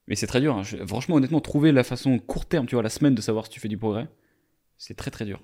[0.08, 0.56] Mais c'est très dur.
[0.56, 0.62] hein.
[0.64, 3.52] Je- Franchement, honnêtement, trouver la façon court terme, tu vois, la semaine de savoir si
[3.52, 4.08] tu fais du progrès,
[4.76, 5.40] c'est très très dur.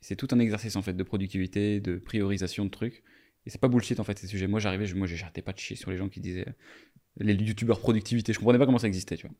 [0.00, 3.02] C'est tout un exercice en fait de productivité, de priorisation de trucs.
[3.46, 4.46] Et c'est pas bullshit en fait ces sujets.
[4.48, 6.44] Moi j'arrivais, je- moi j'arrêtais pas de chier sur les gens qui disaient
[7.18, 8.32] les youtubeurs productivité.
[8.32, 9.36] Je comprenais pas comment ça existait, tu vois.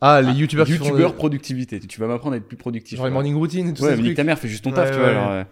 [0.00, 1.80] Ah, les Ah, youtubeurs productivité.
[1.80, 2.96] Tu vas m'apprendre à être plus productif.
[2.96, 3.96] Genre les morning routines et tout Ouais, ça.
[3.96, 5.04] mais nique ta mère, fais juste ton Ouais, taf, tu vois.
[5.06, 5.44] ouais, alors, euh,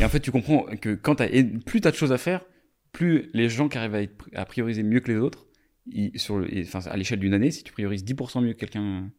[0.00, 2.44] Et en fait, tu comprends que quand t'as, et plus t'as de choses à faire,
[2.92, 5.46] plus les gens qui arrivent à, être- à prioriser mieux que les autres,
[5.86, 9.10] ils- sur le- enfin, à l'échelle d'une année, si tu priorises 10% mieux que quelqu'un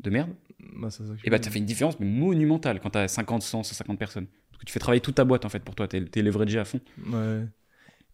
[0.00, 0.30] de merde,
[0.76, 3.98] Bah, ça et bah ça fait une différence mais monumentale quand t'as 50, 100, 150
[3.98, 4.26] personnes.
[4.50, 6.58] Parce que tu fais travailler toute ta boîte en fait pour toi, t'es, t'es leveragé
[6.58, 6.80] à fond.
[7.10, 7.42] Ouais.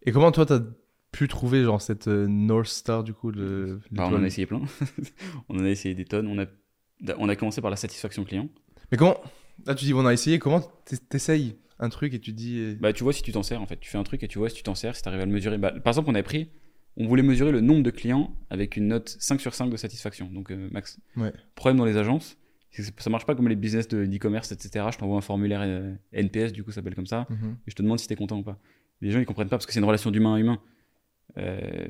[0.05, 0.59] Et comment toi t'as
[1.15, 4.45] pu trouver genre cette euh, North Star du coup de Bah, on en a essayé
[4.45, 4.61] plein.
[5.49, 6.27] on en a essayé des tonnes.
[6.27, 6.45] On a,
[7.17, 8.49] on a commencé par la satisfaction client.
[8.91, 9.17] Mais comment
[9.65, 12.75] Là tu dis on a essayé, comment t'es- t'essayes un truc et tu dis euh,
[12.79, 13.77] Bah, tu vois si tu t'en sers en fait.
[13.79, 15.31] Tu fais un truc et tu vois si tu t'en sers, si t'arrives à le
[15.31, 15.57] mesurer.
[15.57, 16.49] Bah, par exemple, on avait pris,
[16.97, 20.29] on voulait mesurer le nombre de clients avec une note 5 sur 5 de satisfaction.
[20.33, 20.99] Donc, euh, max.
[21.17, 21.31] Ouais.
[21.55, 22.37] Problème dans les agences,
[22.97, 24.85] ça marche pas comme les business de- d'e-commerce, etc.
[24.91, 27.25] Je t'envoie un formulaire euh, NPS, du coup, ça s'appelle comme ça.
[27.29, 27.55] mhm.
[27.65, 28.59] et je te demande si t'es content ou pas.
[29.01, 30.59] Les gens ils comprennent pas parce que c'est une relation d'humain à humain.
[31.37, 31.87] Euh,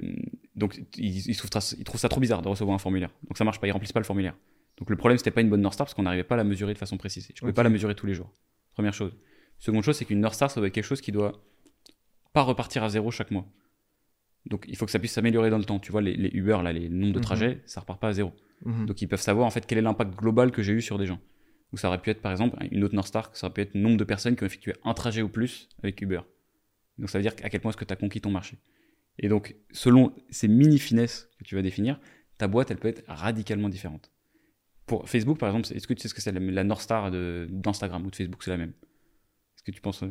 [0.55, 3.11] donc ils, ils, trouvent ça, ils trouvent ça trop bizarre de recevoir un formulaire.
[3.27, 4.36] Donc ça marche pas, ils remplissent pas le formulaire.
[4.77, 6.43] Donc le problème c'était pas une bonne North Star parce qu'on n'arrivait pas à la
[6.43, 7.27] mesurer de façon précise.
[7.33, 7.55] Je pouvais Ok.
[7.55, 8.31] pas la mesurer tous les jours.
[8.73, 9.15] Première chose.
[9.59, 11.43] Seconde chose c'est qu'une North Star ça doit être quelque chose qui doit
[12.33, 13.45] pas repartir à zéro chaque mois.
[14.47, 15.79] Donc il faut que ça puisse s'améliorer dans le temps.
[15.79, 17.23] Tu vois les, les Uber là, les nombres de Mhm.
[17.25, 18.33] trajets, ça repart pas à zéro.
[18.65, 18.86] Mhm.
[18.86, 21.05] Donc ils peuvent savoir en fait quel est l'impact global que j'ai eu sur des
[21.05, 21.19] gens.
[21.73, 23.73] Ou ça aurait pu être par exemple une autre North Star, ça aurait pu être
[23.73, 26.21] le nombre de personnes qui ont effectué un trajet ou plus avec Uber.
[26.97, 28.57] Donc ça veut dire à quel point est-ce que tu as conquis ton marché.
[29.20, 31.99] Et donc selon ces mini finesses que tu vas définir,
[32.38, 34.11] ta boîte elle peut être radicalement différente.
[34.86, 38.05] Pour Facebook par exemple, est-ce que tu sais ce que c'est la, North Star d'Instagram
[38.05, 38.74] ou de Facebook, c'est la même?
[39.55, 40.09] Est-ce que tu penses euh,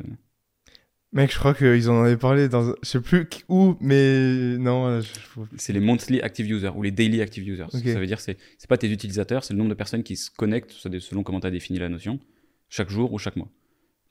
[1.13, 5.01] Mec, je crois qu'ils en avaient parlé dans je sais plus où mais non, euh,
[5.01, 7.67] je- c'est les monthly active users ou les daily active users.
[7.73, 7.83] Ok.
[7.85, 8.37] Ça veut dire c'est
[8.67, 11.51] pas tes utilisateurs, c'est le nombre de personnes qui se connectent selon comment tu as
[11.51, 12.19] défini la notion
[12.67, 13.49] chaque jour ou chaque mois.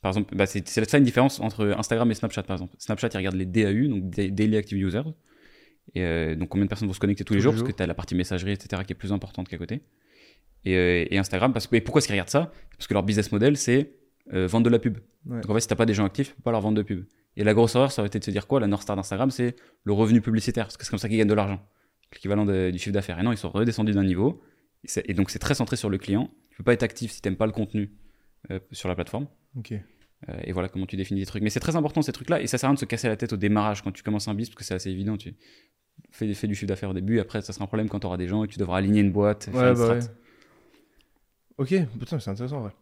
[0.04, 2.74] Par exemple, bah c'est ça une différence entre Instagram et Snapchat par exemple.
[2.78, 5.08] Snapchat il regarde les DAU donc da- daily active users
[5.94, 7.82] et euh, donc combien de personnes vont se connecter tous les jours parce que tu
[7.82, 9.80] as la partie messagerie etc qui est plus importante qu'à côté.
[10.66, 11.54] et, euh, et Instagram.
[11.54, 12.52] Parce que, et pourquoi est-ce qu'ils regardent ça?
[12.76, 13.92] Parce que leur business model, c'est
[14.34, 14.98] euh, vendre de la pub.
[15.26, 15.40] Ouais.
[15.40, 16.82] Donc en fait, si t'as pas des gens actifs, tu peux pas leur vendre de
[16.82, 17.04] pub.
[17.36, 18.60] Et la grosse erreur, ça aurait été de se dire quoi?
[18.60, 20.66] La North Star d'Instagram, c'est le revenu publicitaire.
[20.66, 21.60] Parce que c'est comme ça qu'ils gagnent de l'argent.
[22.12, 23.18] L'équivalent du chiffre d'affaires.
[23.18, 24.42] Et non, ils sont redescendus d'un niveau.
[25.06, 26.30] Et, donc c'est très centré sur le client.
[26.50, 27.90] Tu peux pas être actif si t'aimes pas le contenu
[28.50, 29.26] euh, sur la plateforme.
[30.28, 31.42] Euh, et voilà comment tu définis des trucs.
[31.42, 33.16] Mais c'est très important ces trucs-là, et ça sert à rien de se casser la
[33.16, 35.16] tête au démarrage quand tu commences un business, parce que c'est assez évident.
[35.16, 35.34] Tu
[36.10, 38.16] fais, fais du chiffre d'affaires au début, après ça sera un problème quand tu auras
[38.16, 39.48] des gens et tu devras aligner une boîte.
[39.52, 39.94] Ouais, une bah strat.
[39.94, 40.00] ouais.
[41.58, 42.72] Ok, putain, c'est intéressant, en vrai.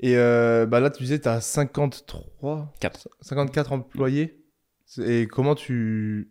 [0.00, 3.08] Et euh, bah là, tu disais, t'as 53, Quatre.
[3.20, 4.42] 54 employés.
[5.04, 6.28] Et comment tu,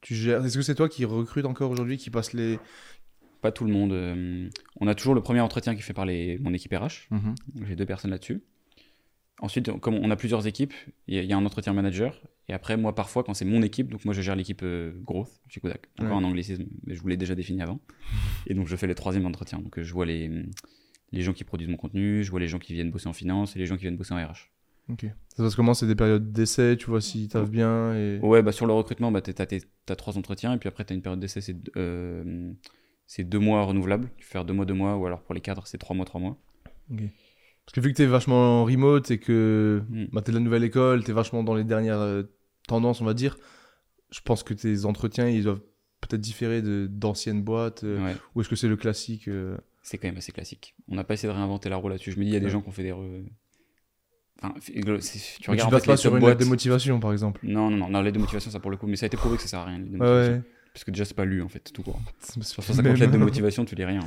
[0.00, 2.58] tu gères Est-ce que c'est toi qui recrute encore aujourd'hui, qui passe les.
[3.40, 3.92] Pas tout le monde.
[3.92, 4.48] euh,
[4.80, 7.08] on a toujours le premier entretien qui est fait par les, mon équipe RH.
[7.66, 8.42] J'ai deux personnes là-dessus.
[9.42, 10.72] Ensuite, comme on a plusieurs équipes,
[11.08, 12.18] il y, a- il y a un entretien manager.
[12.48, 15.30] Et après, moi, parfois, quand c'est mon équipe, donc moi, je gère l'équipe euh, growth
[15.48, 15.88] chez Kodak.
[15.98, 16.22] Encore Ouais.
[16.22, 17.80] un anglicisme, mais je vous l'ai déjà défini avant.
[18.46, 19.58] Et donc, je fais le troisième entretien.
[19.58, 20.30] Donc, je vois les,
[21.12, 23.54] les gens qui produisent mon contenu, je vois les gens qui viennent bosser en finance
[23.56, 24.50] et les gens qui viennent bosser en RH.
[24.88, 25.02] Ok.
[25.28, 28.18] Ça se passe comment C'est des périodes d'essai, tu vois si taffent bien et...
[28.20, 31.02] Ouais, bah sur le recrutement, bah, t'as- t'as trois entretiens et puis après, t'as une
[31.02, 32.52] période d'essai, c'est, euh,
[33.06, 34.10] c'est deux mois renouvelables.
[34.16, 36.04] Tu peux faire deux mois, deux mois, ou alors pour les cadres, c'est trois mois,
[36.04, 36.36] trois mois.
[36.92, 37.02] Ok.
[37.66, 40.06] Parce que vu que t'es vachement remote et que Mm.
[40.12, 42.22] bah, t'es de la nouvelle école, t'es vachement dans les dernières euh,
[42.68, 43.36] tendances, on va dire,
[44.10, 45.60] je pense que tes entretiens, ils doivent
[46.00, 47.84] peut-être différer d'anciennes boîtes.
[47.84, 50.74] euh, Ouais, Ou est-ce que c'est le classique euh, c'est quand même assez classique.
[50.88, 52.12] On n'a pas essayé de réinventer la roue là-dessus.
[52.12, 52.50] Je me dis, il y a des Ouais.
[52.52, 52.92] gens qui ont fait des.
[52.92, 53.24] re-
[54.42, 57.40] Enfin, tu regardes Tu en fait, pas sur une lettre de motivation, par exemple.
[57.44, 59.16] Non, non, non, non, l'aide de motivation, ça pour le coup, mais ça a été
[59.16, 59.78] prouvé que ça sert à rien.
[59.78, 60.32] l'aide de Ouais, motivation.
[60.34, 60.42] ouais.
[60.72, 62.00] Parce que déjà, c'est pas lu en fait, tout court.
[62.20, 64.00] Sur c'est 150 même- lettres de motivation, tu lis rien.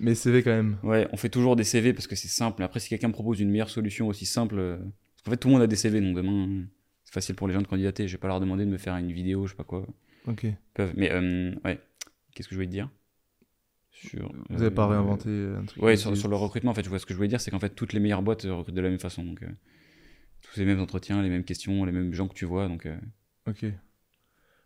[0.00, 0.76] Mais CV quand même.
[0.82, 2.62] Ouais, on fait toujours des CV parce que c'est simple.
[2.62, 4.56] Après, si quelqu'un me propose une meilleure solution aussi simple.
[4.58, 6.64] euh, Parce qu'en fait, tout le monde a des CV, donc demain,
[7.04, 8.08] c'est facile pour les gens de candidater.
[8.08, 9.86] Je vais pas leur demander de me faire une vidéo, je sais pas quoi.
[10.26, 10.44] Ok.
[10.44, 10.92] Ils peuvent.
[10.96, 11.80] Mais euh, ouais,
[12.34, 12.88] qu'est-ce que je voulais te dire
[13.90, 16.82] sur, Vous avez pas euh, réinventé un truc Ouais, sur, sur le recrutement, en fait,
[16.84, 18.74] je vois ce que je voulais dire, c'est qu'en fait, toutes les meilleures boîtes recrutent
[18.74, 19.22] de la même façon.
[19.24, 19.48] Donc, euh,
[20.42, 22.68] tous les mêmes entretiens, les mêmes questions, les mêmes gens que tu vois.
[22.68, 22.88] Donc,
[23.48, 23.64] Ok.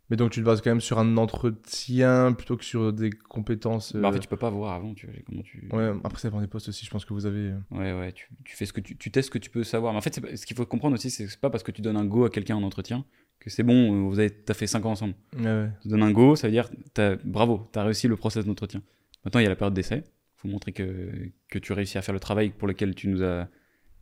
[0.09, 3.95] Mais donc tu te bases quand même sur un entretien plutôt que sur des compétences.
[3.95, 4.95] bah, en euh, fait, tu peux pas voir avant.
[4.95, 5.69] Tu vois, comment tu.
[5.73, 7.51] Ouais, après ça dépend des postes aussi, je pense que vous avez.
[7.51, 9.65] euh, Ouais, ouais, tu, tu fais ce que tu, tu testes ce que tu peux
[9.65, 9.93] savoir.
[9.93, 11.73] Mais en fait, pas- ce qu'il faut comprendre aussi, c'est que c'est pas parce que
[11.73, 13.05] tu donnes un go à quelqu'un en entretien
[13.41, 15.15] que c'est bon, euh, vous avez, t'as fait 5 ans ensemble.
[15.37, 15.71] Ouais, ouais.
[15.83, 18.83] Tu donnes un go, ça veut dire, t'as, bravo, t'as réussi le process d'entretien.
[19.25, 20.05] Maintenant, il y a la période d'essai.
[20.37, 21.11] faut montrer que,
[21.49, 23.49] que tu réussis à faire le travail pour lequel tu nous as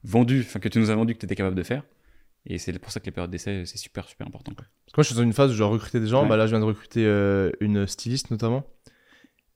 [0.02, 1.82] vendu, enfin, que tu nous as vendu que tu étais capable de faire.
[2.46, 4.52] Et c'est pour ça que les périodes d'essai, c'est super, super important.
[4.54, 4.64] quoi.
[4.84, 6.22] Parce que moi je suis dans une phase où je dois recruter des gens.
[6.22, 6.28] Ouais.
[6.28, 8.64] Bah là je viens de recruter euh, une styliste notamment.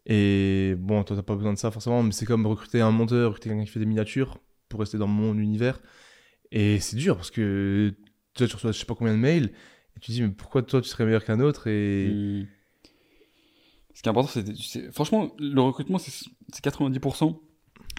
[0.07, 3.29] Et bon, toi t'as pas besoin de ça forcément, mais c'est comme recruter un monteur,
[3.29, 5.81] recruter quelqu'un qui fait des miniatures pour rester dans mon univers.
[6.51, 7.95] Et c'est dur parce que
[8.35, 9.53] tu vois, tu reçois je sais pas combien de mails
[9.97, 12.47] et tu te dis mais pourquoi toi tu serais meilleur qu'un autre et Hmm.
[13.95, 16.13] Ce qui est important, c'est, franchement, le recrutement, c'est,
[16.53, 17.37] c'est 90%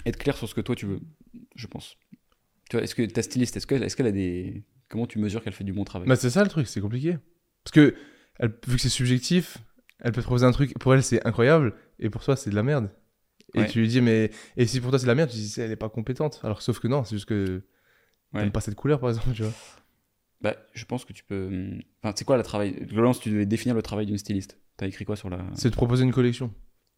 [0.06, 1.02] être clair sur ce que toi tu veux,
[1.56, 1.98] je pense.
[2.70, 4.64] Tu vois, est-ce que ta styliste, est-ce qu'elle, est-ce qu'elle a des.
[4.90, 7.18] Comment tu mesures qu'elle fait du bon travail Bah, c'est ça le truc, c'est compliqué.
[7.64, 7.96] Parce que,
[8.40, 9.58] elle, vu que c'est subjectif,
[10.00, 12.56] elle peut te proposer un truc, pour elle c'est incroyable, et pour toi c'est de
[12.56, 12.90] la merde.
[13.56, 13.68] Et Ouais.
[13.68, 14.32] tu lui dis, mais.
[14.58, 16.40] Et si pour toi c'est de la merde, tu dis, elle est pas compétente.
[16.44, 17.64] Alors, sauf que non, c'est juste que.
[18.34, 18.42] Ouais.
[18.42, 19.54] T'aimes pas cette couleur par exemple, tu vois.
[20.42, 21.48] Bah, je pense que tu peux.
[21.48, 24.58] hum, Enfin, c'est quoi le travail Globalement, si tu devais définir le travail d'une styliste,
[24.78, 25.40] t'as écrit quoi sur la.
[25.56, 26.54] C'est de proposer une collection.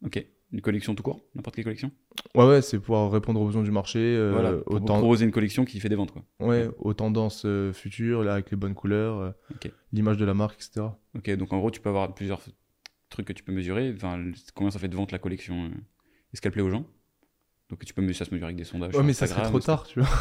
[0.06, 0.26] Ok.
[0.52, 1.91] Une collection tout court N'importe quelle collection
[2.36, 4.54] Ouais, ouais, c'est pouvoir répondre aux besoins du marché, euh, Voilà.
[4.54, 6.24] Pour proposer une collection qui fait des ventes, quoi.
[6.39, 9.32] ouais, aux tendances euh, futures, là, avec les bonnes couleurs, euh,
[9.93, 10.88] l'image de la marque, etc.
[11.16, 12.41] Ok, donc en gros, tu peux avoir plusieurs
[13.10, 13.93] trucs que tu peux mesurer.
[13.95, 14.22] Enfin,
[14.54, 15.70] combien ça fait de vente la collection euh,
[16.34, 16.86] Est-ce qu'elle plaît aux gens?
[17.70, 18.93] Donc tu peux mesurer ça se mesure avec des sondages.
[18.95, 20.10] Ouais, mais ça serait trop tard, tu vois.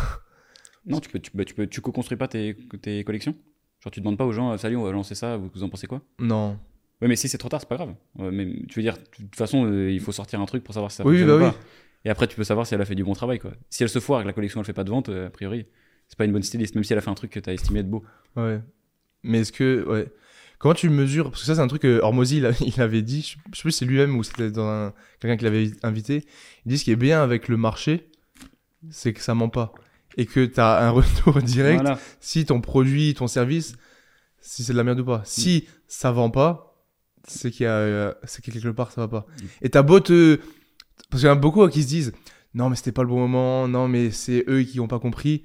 [0.87, 3.35] Non, tu peux, tu, bah, tu peux, tu co-construis pas tes, tes collections?
[3.81, 5.87] Genre, tu demandes pas aux gens, salut, on va lancer ça, vous, vous en pensez
[5.87, 6.01] quoi?
[6.19, 6.59] Non.
[7.03, 7.95] Ouais, mais si c'est trop tard, c'est pas grave.
[8.19, 10.91] Mais tu veux dire, de toute façon, euh, il faut sortir un truc pour savoir
[10.91, 11.53] si ça Oui, fonctionne bah ou oui.
[11.53, 11.59] pas.
[12.05, 13.53] Et après, tu peux savoir si elle a fait du bon travail, quoi.
[13.71, 15.31] Si elle se foire et que la collection elle fait pas de vente, euh, a
[15.31, 15.67] priori,
[16.09, 17.81] c'est pas une bonne styliste, même si elle a fait un truc que t'as estimé
[17.81, 18.03] être beau.
[18.37, 18.61] Ouais.
[19.23, 19.85] Mais est-ce que.
[19.89, 20.09] Ouais.
[20.59, 23.01] Comment tu mesures Parce que ça, c'est un truc que Hormozy, il, a- il avait
[23.03, 23.23] dit.
[23.23, 26.25] Je sais plus si c'est lui-même ou c'était dans un- quelqu'un qui l'avait invité.
[26.67, 28.11] Il dit ce qui est bien avec le marché,
[28.91, 29.73] c'est que ça ment pas.
[30.19, 31.99] Et que tu as un retour direct Voilà.
[32.21, 33.75] si ton produit, ton service,
[34.41, 35.23] si c'est de la merde ou pas.
[35.25, 36.70] Si ça vend pas,
[37.27, 39.27] c'est qu'il y a, euh, c'est que quelque part ça va pas.
[39.29, 39.47] Mm.
[39.63, 40.39] Et t'as beau te.
[41.11, 42.13] Parce qu'il y en a beaucoup qui se disent
[42.55, 45.45] non, mais c'était pas le bon moment, non, mais c'est eux qui ont pas compris.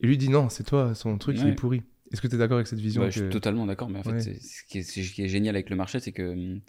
[0.00, 1.50] Et lui dit non, c'est toi, son truc, il Ouais.
[1.50, 1.82] est pourri.
[2.12, 4.02] Est-ce que tu es d'accord avec cette vision que- Je suis totalement d'accord, mais en
[4.02, 4.20] fait, Ouais.
[4.20, 6.60] c'est- ce, qui est, ce qui est génial avec le marché, c'est que hum,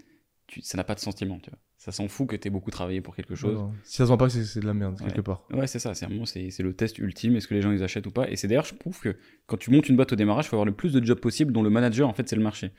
[0.47, 1.59] tu, ça n'a pas de sentiment, tu vois.
[1.77, 3.53] Ça s'en fout que t'aies beaucoup travaillé pour quelque chose.
[3.55, 5.07] Non, Si ça se vend pas, c'est c'est de la merde, Ouais.
[5.07, 5.45] quelque part.
[5.51, 7.83] Ouais, c'est ça, c'est vraiment c'est c'est le test ultime, est-ce que les gens ils
[7.83, 8.29] achètent ou pas?
[8.29, 9.15] Et c'est d'ailleurs, je trouve que
[9.45, 11.51] quand tu montes une boîte au démarrage, il faut avoir le plus de jobs possible
[11.51, 12.71] dont le manager, en fait, c'est le marché.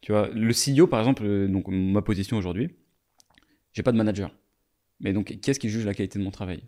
[0.00, 2.70] Tu vois, le CEO, par exemple, euh, donc ma position aujourd'hui,
[3.72, 4.34] j'ai pas de manager.
[5.00, 6.62] Mais donc, qu'est-ce qui juge la qualité de mon travail?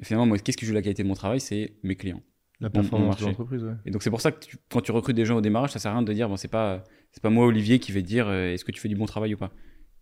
[0.00, 1.40] Et Finalement, moi, qu'est-ce qui juge la qualité de mon travail?
[1.40, 2.22] C'est mes clients.
[2.60, 3.72] La performance de l'entreprise, ouais.
[3.86, 5.78] Et donc, c'est pour ça que tu- quand tu recrutes des gens au démarrage, ça
[5.78, 8.06] sert à rien de dire, bon, c'est pas, c'est pas moi, Olivier, qui vais te
[8.06, 9.52] dire, euh, est-ce que tu fais du bon travail ou pas?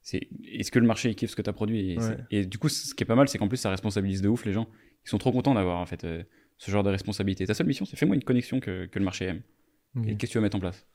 [0.03, 1.93] C'est est-ce que le marché kiffe ce que tu as produit?
[1.93, 2.03] Et, Ouais.
[2.03, 4.28] c'est- et du coup, ce qui est pas mal, c'est qu'en plus, ça responsabilise de
[4.28, 4.68] ouf les gens.
[5.05, 6.22] Ils sont trop contents d'avoir en fait euh,
[6.57, 7.47] ce genre de responsabilité.
[7.47, 9.43] Ta seule mission, c'est fais-moi une connexion que, que le marché aime.
[10.05, 10.86] Et qu'est-ce que tu vas mettre en place?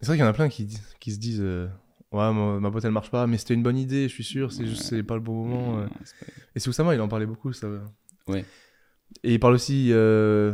[0.00, 1.66] C'est vrai qu'il y en a plein qui, qui se disent euh,
[2.12, 4.52] Ouais, ma, ma boîte elle marche pas, mais c'était une bonne idée, je suis sûr,
[4.52, 5.78] c'est juste c'est pas le bon moment.
[5.78, 5.84] euh.
[5.84, 7.68] Ouais, c'est pas- Et c'est Oussama, il en parlait beaucoup, ça.
[8.26, 8.44] Ouais.
[9.22, 10.52] Et il parle aussi, euh,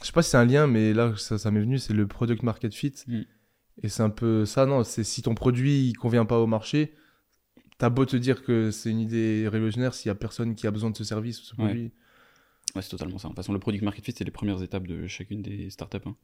[0.00, 2.06] je sais pas si c'est un lien, mais là, ça, ça m'est venu, c'est le
[2.06, 2.94] product market fit.
[3.06, 3.20] Mm.
[3.82, 6.94] Et c'est un peu ça, non C'est si ton produit il convient pas au marché,
[7.78, 10.70] t'as beau te dire que c'est une idée révolutionnaire, s'il y a personne qui a
[10.70, 11.66] besoin de ce service ou ce Ouais.
[11.66, 11.92] produit.
[12.74, 13.28] Ouais, c'est totalement ça.
[13.28, 15.98] De toute façon, le product market fit, c'est les premières étapes de chacune des startups.
[16.06, 16.16] hein.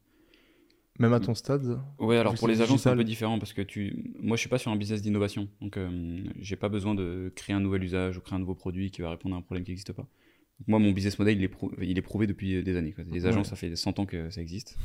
[0.99, 1.79] Même à ton stade.
[1.97, 4.13] Ouais, alors pour les agences, c'est un peu différent parce que tu...
[4.19, 5.47] moi, je suis pas sur un business d'innovation.
[5.59, 8.91] Donc, euh, j'ai pas besoin de créer un nouvel usage ou créer un nouveau produit
[8.91, 10.03] qui va répondre à un problème qui n'existe pas.
[10.59, 12.91] Donc, moi, mon business model, il est, prou- il est prouvé depuis des années.
[12.93, 13.03] quoi.
[13.11, 13.49] Les agences, Ouais.
[13.49, 14.77] ça fait 100 ans que ça existe.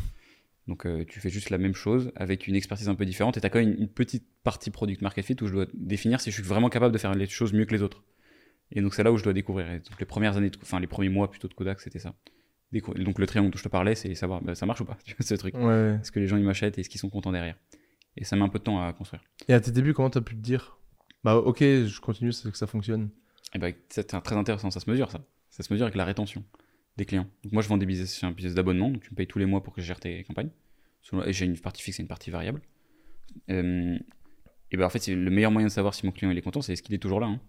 [0.66, 3.40] Donc, euh, tu fais juste la même chose avec une expertise un peu différente et
[3.40, 6.20] tu as quand même une, une petite partie product market fit où je dois définir
[6.22, 8.02] si je suis vraiment capable de faire les choses mieux que les autres.
[8.72, 9.70] Et donc, c'est là où je dois découvrir.
[9.70, 12.14] Et donc, les premières années, de- enfin, les premiers mois plutôt de Kodak, c'était ça.
[12.72, 15.34] Donc, le triangle dont je te parlais, c'est savoir bah, ça marche ou pas, ce
[15.34, 15.54] truc.
[15.54, 15.98] Ouais.
[16.00, 17.56] Est-ce que les gens ils m'achètent et est-ce qu'ils sont contents derrière?
[18.16, 19.22] Et ça met un peu de temps à construire.
[19.48, 20.76] Et à tes débuts, comment t'as pu te dire?
[21.24, 23.10] Bah, ok, je continue, c'est que ça fonctionne.
[23.54, 25.24] Et ben c'est très intéressant, ça se mesure ça.
[25.48, 26.44] Ça se mesure avec la rétention
[26.98, 27.26] des clients.
[27.42, 29.46] Donc moi je vends des business, un business d'abonnement, donc tu me payes tous les
[29.46, 30.50] mois pour que je gère tes campagnes.
[31.24, 32.60] Et j'ai une partie fixe et une partie variable.
[33.50, 33.98] Euh,
[34.70, 36.42] et ben en fait c'est le meilleur moyen de savoir si mon client il est
[36.42, 37.28] content, c'est est-ce qu'il est toujours là.
[37.28, 37.40] hein.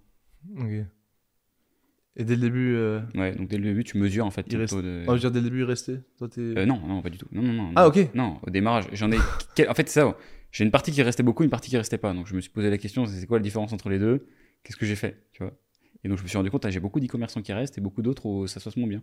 [2.20, 3.00] Et dès le début, euh...
[3.16, 5.04] Ouais, donc dès le début tu mesures en fait Il reste- de.
[5.08, 6.02] oh, je veux dire, dès le début, il restait.
[6.18, 6.42] Toi, t'es.
[6.42, 7.28] Euh, non, non, pas du tout.
[7.32, 7.72] Non, non, non.
[7.76, 8.14] Ah, ok.
[8.14, 9.18] Non, au démarrage, j'en ai.
[9.68, 10.16] En fait, c'est ça.
[10.52, 12.14] J'ai une partie qui restait beaucoup, une partie qui restait pas.
[12.14, 14.28] Donc, je me suis posé la question c'est quoi la différence entre les deux?
[14.64, 15.58] Qu'est-ce que j'ai fait Tu vois?
[16.04, 18.02] Et donc, je me suis rendu compte ah, j'ai beaucoup d'e-commerçants qui restent et beaucoup
[18.02, 19.02] d'autres où ça se passe moins bien.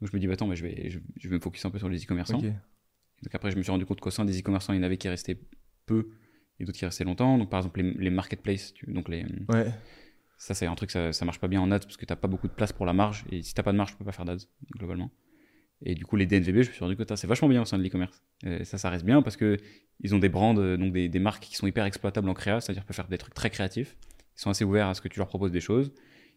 [0.00, 1.70] Donc, je me dis bah, attends, mais je, vais, je, je vais me focus un
[1.70, 2.38] peu sur les e-commerçants.
[2.38, 2.44] Ok.
[2.44, 4.96] Donc, après, je me suis rendu compte qu'au sein des e-commerçants, il y en avait
[4.96, 5.38] qui restaient
[5.86, 6.08] peu
[6.60, 7.36] et d'autres qui restaient longtemps.
[7.38, 9.66] Donc, par exemple, les, les marketplaces, tu- donc les, Ouais.
[10.38, 12.28] Ça, c'est un truc, ça, ça marche pas bien en ads parce que t'as pas
[12.28, 13.24] beaucoup de place pour la marge.
[13.30, 14.36] Et si t'as pas de marge, tu peux pas faire d'ads,
[14.76, 15.10] globalement.
[15.82, 17.76] Et du coup, les DNVB, je me suis rendu compte, c'est vachement bien au sein
[17.76, 18.22] de l'e-commerce.
[18.46, 19.56] Euh, ça, ça reste bien parce que
[20.00, 22.60] ils ont des brands, euh, donc des, des marques qui sont hyper exploitables en créa,
[22.60, 23.96] c'est-à-dire peuvent faire des trucs très créatifs.
[24.36, 25.92] Ils sont assez ouverts à ce que tu leur proposes des choses.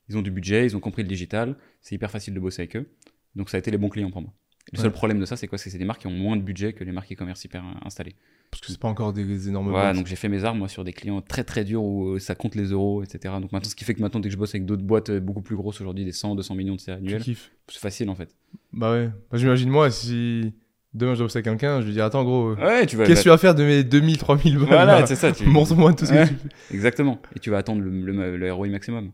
[0.10, 1.56] Ils ont du budget, ils ont compris le digital.
[1.82, 2.90] C'est hyper facile de bosser avec eux.
[3.36, 4.34] Donc, ça a été les bons clients pour moi.
[4.74, 5.58] Le seul problème de ça, c'est quoi?
[5.58, 7.64] C'est que c'est des marques qui ont moins de budget que les marques e-commerce hyper
[7.64, 8.16] euh, installées.
[8.52, 9.96] Parce que c'est pas encore des, des énormes Voilà, boîtes.
[9.96, 12.36] donc j'ai fait mes armes moi sur des clients très très durs où euh, ça
[12.36, 13.34] compte les euros, etc.
[13.40, 15.20] Donc maintenant, ce qui fait que maintenant, dès que je bosse avec d'autres boîtes euh,
[15.22, 17.52] beaucoup plus grosses aujourd'hui, des 100, 200 millions de annuels, kiffes.
[17.70, 18.36] c'est facile en fait.
[18.74, 19.10] Bah ouais.
[19.32, 20.54] Bah, j'imagine moi, si
[20.94, 23.22] demain je dois bosser avec quelqu'un, je lui dis Attends, gros, euh, Ouais, qu'est-ce que
[23.24, 25.32] tu vas faire de mes 2000, 3000 balles Voilà, là c'est ça.
[25.32, 25.46] Tu...
[25.48, 26.26] Montre-moi tout ce Ouais.
[26.26, 26.76] que tu fais.
[26.76, 27.22] Exactement.
[27.36, 29.12] Et tu vas attendre le, le, le ROI maximum.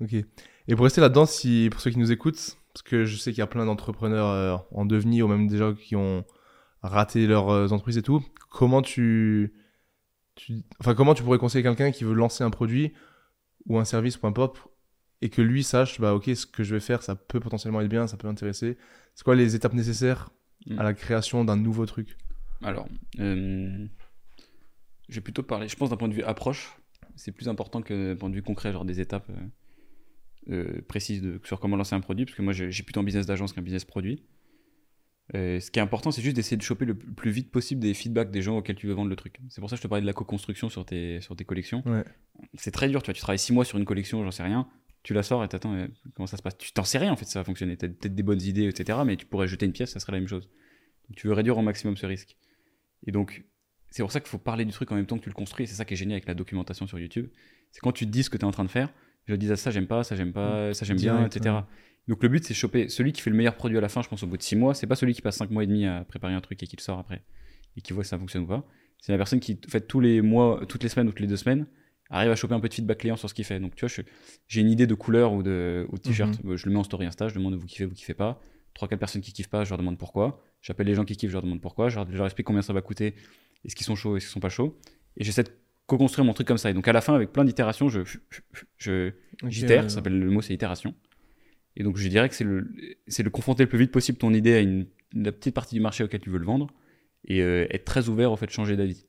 [0.00, 0.14] Ok.
[0.14, 3.38] Et pour rester là-dedans, si, pour ceux qui nous écoutent, parce que je sais qu'il
[3.38, 6.24] y a plein d'entrepreneurs euh, en devenir ou même déjà qui ont
[6.82, 8.22] raté leurs entreprises et tout,
[8.54, 9.52] comment tu,
[10.36, 12.92] tu, enfin comment tu pourrais conseiller quelqu'un qui veut lancer un produit
[13.66, 14.68] ou un service, peu importe,
[15.22, 17.88] et que lui sache, bah ok, ce que je vais faire, ça peut potentiellement être
[17.88, 18.78] bien, ça peut l'intéresser.
[19.14, 20.30] C'est quoi les étapes nécessaires
[20.78, 22.16] à la création d'un nouveau truc?
[22.62, 22.88] Alors,
[23.18, 23.86] euh,
[25.08, 26.76] je vais plutôt parler, je pense d'un point de vue approche,
[27.16, 31.22] c'est plus important que d'un point de vue concret, genre des étapes euh, euh, précises
[31.22, 33.52] de, sur comment lancer un produit, parce que moi j'ai j'ai plutôt un business d'agence
[33.52, 34.22] qu'un business produit.
[35.34, 37.94] Euh, ce qui est important, c'est juste d'essayer de choper le plus vite possible des
[37.94, 39.38] feedbacks des gens auxquels tu veux vendre le truc.
[39.48, 41.82] C'est pour ça que je te parlais de la co-construction sur tes, sur tes collections.
[41.86, 42.04] Ouais.
[42.54, 44.68] C'est très dur, tu vois, tu travailles 6 mois sur une collection, j'en sais rien,
[45.02, 46.58] tu la sors et t'attends euh, comment ça se passe?
[46.58, 47.76] Tu t'en sais rien en fait, ça va fonctionner.
[47.76, 50.18] T'as peut-être des bonnes idées, etc., mais tu pourrais jeter une pièce, ça serait la
[50.18, 50.48] même chose.
[51.08, 52.36] Donc, tu veux réduire au maximum ce risque.
[53.06, 53.44] Et donc,
[53.90, 55.66] c'est pour ça qu'il faut parler du truc en même temps que tu le construis.
[55.66, 57.28] C'est ça qui est génial avec la documentation sur YouTube.
[57.70, 58.92] C'est quand tu te dis ce que tu es en train de faire,
[59.26, 61.54] je dis à ça, j'aime pas, ça, j'aime pas, ça, j'aime bien, etc.
[61.54, 61.60] ouais.
[62.08, 64.08] Donc, le but, c'est choper celui qui fait le meilleur produit à la fin, je
[64.08, 64.74] pense, au bout de 6 mois.
[64.74, 66.76] C'est pas celui qui passe 5 mois et demi à préparer un truc et qui
[66.76, 67.22] le sort après
[67.76, 68.64] et qui voit si ça fonctionne ou pas.
[69.00, 71.26] C'est la personne qui, en fait, tous les mois, toutes les semaines ou toutes les
[71.26, 71.66] deux semaines,
[72.10, 73.58] arrive à choper un peu de feedback client sur ce qu'il fait.
[73.60, 74.04] Donc, tu vois,
[74.46, 76.38] j'ai une idée de couleur ou de, ou de t-shirt.
[76.44, 78.40] Euh, Je le mets en story Insta, je demande vous kiffez, vous kiffez pas.
[78.78, 80.42] 3-4 personnes qui kiffent pas, je leur demande pourquoi.
[80.60, 81.88] J'appelle les gens qui kiffent, je leur demande pourquoi.
[81.88, 83.14] Je leur, je leur explique combien ça va coûter,
[83.64, 84.78] est-ce qu'ils sont chauds, est-ce qu'ils sont pas chauds.
[85.16, 85.50] Et j'essaie de
[85.86, 86.70] co-construire mon truc comme ça.
[86.70, 88.00] Et donc, à la fin, avec plein d'itérations, je,
[89.48, 90.94] j'itère, ouais, ça s'appelle le mot, c'est itération.
[91.76, 92.68] Et donc, je dirais que c'est le,
[93.06, 96.04] le confronter le plus vite possible ton idée à une, la petite partie du marché
[96.04, 96.68] auquel tu veux le vendre
[97.26, 99.06] et euh, être très ouvert au fait de changer d'avis.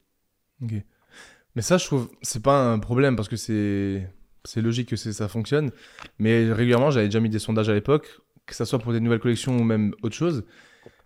[0.62, 5.72] Mais ça, je trouve, c'est pas un problème parce que c'est, logique que ça fonctionne.
[6.20, 9.20] Mais régulièrement, j'avais déjà mis des sondages à l'époque, que ça soit pour des nouvelles
[9.20, 10.46] collections ou même autre chose.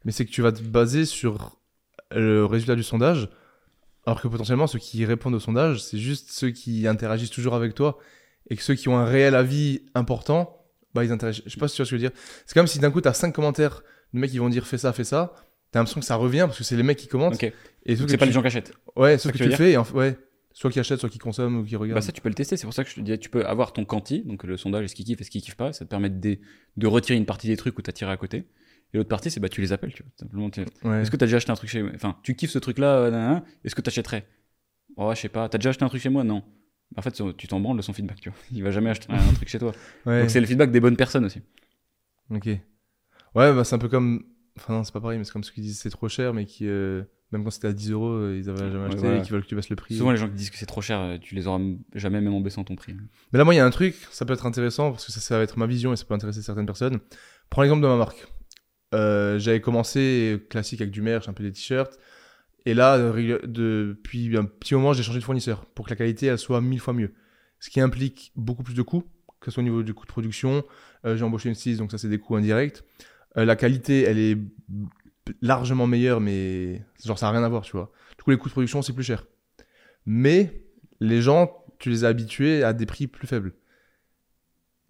[0.06, 1.60] Mais c'est que tu vas te baser sur
[2.12, 3.30] le résultat du sondage,
[4.06, 7.76] alors que potentiellement, ceux qui répondent au sondage, c'est juste ceux qui interagissent toujours avec
[7.76, 8.00] toi.
[8.50, 10.59] et que ceux qui ont un réel avis important,
[10.94, 11.44] bah ils intéressent.
[11.46, 12.18] Je sais pas si tu vois ce que je veux dire.
[12.46, 13.84] C'est comme si d'un coup, tu as 5 commentaires
[14.14, 15.34] de mecs qui vont dire fais ça, fais ça.
[15.72, 17.36] T'as l'impression que ça revient parce que c'est les mecs qui commentent.
[17.36, 17.44] Ok.
[17.86, 18.74] Et c'est pas tu- les gens qui achètent.
[18.96, 20.18] Ouais, sauf que que tu tu fais et en ouais.
[20.52, 22.00] Soit qui achètent, soit qui consomment ou qui regardent.
[22.00, 22.58] Bah ça, tu peux le tester.
[22.58, 24.84] C'est pour ça que je te disais, tu peux avoir ton quanti, donc le sondage,
[24.86, 25.72] est-ce qu'il kiffe, est-ce qu'il kiffe pas.
[25.74, 26.38] Ça te permet de,
[26.76, 28.46] de retirer une partie des trucs où t'as tiré à côté.
[28.92, 30.12] Et l'autre partie, c'est bah tu les appelles, tu vois.
[30.20, 31.02] Simplement, tu- Ouais.
[31.04, 33.40] Est-ce que t'as déjà acheté un truc chez moi Enfin, tu kiffes ce truc-là, euh,
[33.64, 34.26] est-ce que t'achèterais?
[34.98, 35.48] Oh, je sais pas.
[35.48, 36.24] T'as déjà acheté un truc chez moi?
[36.24, 36.44] Non.
[36.98, 38.38] En fait, tu t'en branles de son feedback, tu vois.
[38.52, 39.72] Il va jamais acheter un truc chez toi.
[40.06, 40.22] Ouais.
[40.22, 41.42] Donc c'est le feedback des bonnes personnes aussi.
[42.32, 42.46] Ok.
[42.46, 42.60] Ouais,
[43.54, 44.24] bah c'est un peu comme.
[44.58, 46.46] Enfin, non, c'est pas pareil, mais c'est comme ceux qui disent c'est trop cher, mais
[46.46, 49.22] qui, euh, même quand c'était à 10 euros, euh, ils avaient jamais Ouais, acheté et
[49.22, 49.96] qui veulent que tu baisses le prix.
[49.96, 51.62] Souvent, les gens qui disent que c'est trop cher, euh, tu les auras
[51.94, 52.96] jamais même en baissant ton prix.
[53.32, 55.22] Mais là, moi, il y a un truc, ça peut être intéressant parce que ça,
[55.22, 57.00] ça va être ma vision et ça peut intéresser certaines personnes.
[57.50, 58.28] Prends l'exemple de ma marque.
[58.96, 61.98] Euh, J'avais commencé classique avec du merch, un peu des t-shirts.
[62.66, 66.28] Et là, euh, depuis un petit moment, j'ai changé de fournisseur pour que la qualité
[66.28, 67.14] elle soit mille fois mieux.
[67.60, 69.04] Ce qui implique beaucoup plus de coûts,
[69.40, 70.64] que ce soit au niveau du coût de production.
[71.06, 72.84] Euh, j'ai embauché une styliste, donc ça, c'est des coûts indirects.
[73.38, 74.38] Euh, la qualité, elle est
[75.42, 77.92] largement meilleure, mais genre, ça n'a rien à voir, tu vois.
[78.18, 79.26] Du coup, les coûts de production, c'est plus cher.
[80.06, 80.64] Mais
[81.00, 83.54] les gens, tu les as habitués à des prix plus faibles.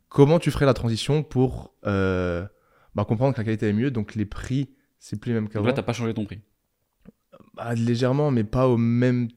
[0.07, 2.45] Comment tu ferais la transition pour euh,
[2.95, 5.67] bah, comprendre que la qualité est mieux, donc les prix, c'est plus les mêmes qu'avant
[5.67, 6.41] là, t'as pas changé ton prix.
[7.55, 9.29] Bah, Légèrement, mais pas au même,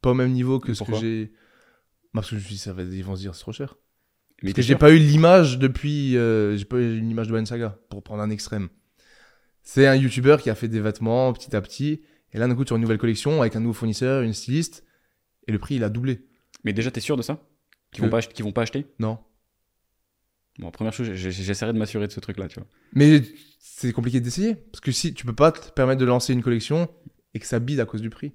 [0.00, 1.26] pas au même niveau que ce que j'ai.
[2.12, 3.52] Bah, Parce que je me suis dit, ça va, ils vont se dire, c'est trop
[3.52, 3.76] cher.
[4.42, 6.16] Mais Parce que j'ai pas eu l'image depuis.
[6.16, 8.68] euh, j'ai pas eu une image de One Saga, pour prendre un extrême.
[9.62, 12.02] C'est un YouTuber qui a fait des vêtements petit à petit.
[12.32, 14.84] Et là, d'un coup, tu as une nouvelle collection avec un nouveau fournisseur, une styliste.
[15.46, 16.26] Et le prix, il a doublé.
[16.64, 17.40] Mais déjà, t'es sûr de ça?
[17.92, 18.86] Qu'ils Que- vont, pas qu'ils vont pas acheter?
[18.98, 19.18] Non.
[20.58, 22.68] Bon, première chose, j'essaierai de m'assurer de ce truc-là, tu vois.
[22.92, 23.22] Mais
[23.58, 24.54] c'est compliqué d'essayer.
[24.54, 26.88] Parce que si tu peux pas te permettre de lancer une collection
[27.34, 28.32] et que ça bide à cause du prix.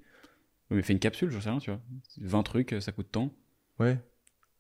[0.70, 1.82] Oui, Mais fais une capsule, j'en sais rien, tu vois.
[2.20, 3.34] 20 trucs, euh, ça coûte tant.
[3.80, 3.98] Ouais.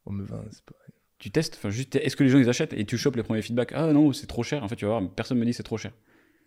[0.05, 0.75] Oh, mais 20, c'est pas.
[1.19, 3.41] Tu testes, enfin juste, est-ce que les gens ils achètent et tu chopes les premiers
[3.41, 3.73] feedbacks?
[3.73, 4.63] Ah non, c'est trop cher.
[4.63, 5.91] En fait, tu vas voir, personne me dit c'est trop cher.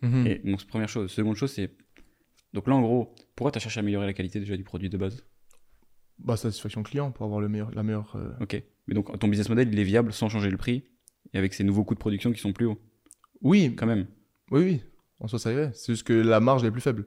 [0.00, 0.26] Mhm.
[0.26, 1.10] Et donc, première chose.
[1.10, 1.70] Seconde chose, c'est.
[2.54, 4.96] Donc là, en gros, pourquoi t'as cherché à améliorer la qualité déjà du produit de
[4.96, 5.24] base?
[6.18, 8.14] Bah, satisfaction client pour avoir le meilleur, la meilleure.
[8.16, 8.62] euh, Ok.
[8.86, 10.84] Mais donc, ton business model, il est viable sans changer le prix
[11.34, 12.78] et avec ces nouveaux coûts de production qui sont plus hauts,
[13.42, 14.06] Oui, quand même.
[14.50, 14.82] oui, oui.
[15.20, 15.70] En soi, ça irait.
[15.74, 17.06] C'est juste que la marge est plus faible.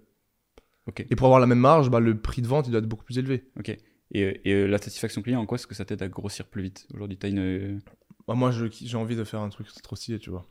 [1.10, 3.04] Et pour avoir la même marge, bah, le prix de vente il doit être beaucoup
[3.06, 3.46] plus élevé.
[3.60, 3.70] Ok.
[3.70, 6.46] Et, euh, et euh, la satisfaction client, en quoi est-ce que ça t'aide à grossir
[6.46, 7.40] plus vite Aujourd'hui, t'as une.
[7.40, 7.80] euh,
[8.28, 10.46] Bah, moi, j'ai envie de faire un truc trop stylé, tu vois.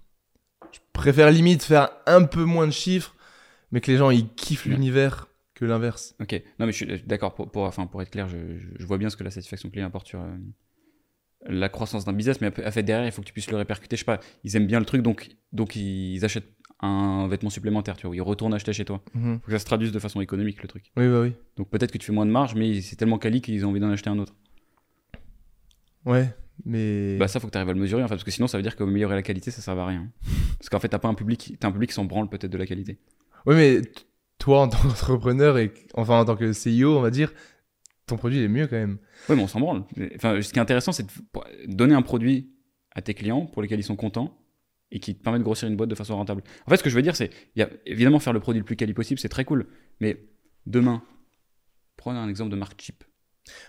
[0.73, 3.15] Je préfère limite faire un peu moins de chiffres,
[3.71, 4.73] mais que les gens ils kiffent Ouais.
[4.73, 6.17] l'univers que l'inverse.
[6.21, 8.87] Ok, non mais je suis d'accord, pour, pour, enfin, pour être clair, je, je- je
[8.87, 10.37] vois bien ce que la satisfaction client apporte sur euh,
[11.47, 13.97] la croissance d'un business, mais à fait derrière, il faut que tu puisses le répercuter.
[13.97, 17.97] Je sais pas, ils aiment bien le truc, donc, donc ils achètent un vêtement supplémentaire,
[17.97, 19.03] tu vois, ou ils retournent acheter chez toi.
[19.15, 19.41] Mhm.
[19.41, 20.91] faut que ça se traduise de façon économique, le truc.
[20.97, 21.33] Oui, bah oui.
[21.57, 23.81] Donc peut-être que tu fais moins de marge, mais c'est tellement quali qu'ils ont envie
[23.81, 24.35] d'en acheter un autre.
[26.05, 27.17] Ouais, mais.
[27.19, 28.59] Bah ça, faut que tu arrives à le mesurer, en fait, parce que sinon, ça
[28.59, 30.11] veut dire qu'améliorer la qualité, ça sert à rien.
[30.59, 32.59] Parce qu'en fait, t'as pas un public, t'as un public qui s'en branle peut-être de
[32.59, 32.99] la qualité.
[33.47, 33.83] Oui, mais
[34.39, 37.33] toi, en tant qu'entrepreneur et enfin en tant que CIO, on va dire,
[38.07, 38.99] ton produit est mieux quand même.
[39.29, 39.85] Ouais, mais on s'en branle.
[40.17, 42.51] Enfin, ce qui est intéressant, c'est de donner un produit
[42.93, 44.37] à tes clients pour lesquels ils sont contents
[44.91, 46.43] et qui te permet de grossir une boîte de façon rentable.
[46.67, 48.61] En fait, ce que je veux dire, c'est, il y a évidemment faire le produit
[48.61, 49.67] le plus quali possible, c'est très cool.
[50.01, 50.21] Mais
[50.67, 51.03] demain,
[51.97, 53.03] prenez un exemple de marque cheap.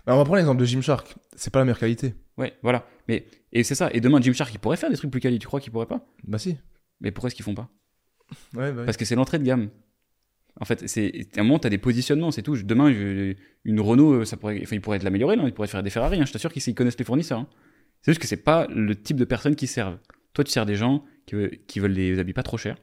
[0.05, 1.15] Bah, on va prendre l'exemple de Gymshark.
[1.35, 2.15] C'est pas la meilleure qualité.
[2.37, 2.87] Ouais, voilà.
[3.07, 3.89] Mais et c'est ça.
[3.93, 5.39] Et demain, Gymshark, il pourrait faire des trucs plus quali.
[5.39, 6.07] Tu crois qu'il pourrait pas?
[6.25, 6.57] Bah si.
[7.01, 7.69] Mais pourquoi est-ce qu'ils font pas?
[8.53, 8.85] Ouais, bah oui.
[8.85, 9.69] Parce que c'est l'entrée de gamme.
[10.61, 12.55] En fait, c'est à un moment, tu as des positionnements, c'est tout.
[12.63, 13.35] Demain, je-
[13.65, 15.47] une Renault, euh, ça pourrait, enfin, ils pourraient de l'améliorer, non?
[15.47, 16.21] Ils pourraient faire des Ferrari.
[16.21, 16.25] hein.
[16.25, 17.39] Je t'assure qu'ils ils connaissent les fournisseurs.
[17.39, 17.47] hein.
[18.01, 19.97] C'est juste que c'est pas le type de personnes qui servent.
[20.35, 22.77] Toi, tu sers des gens qui, veulent- qui veulent des habits pas trop chers.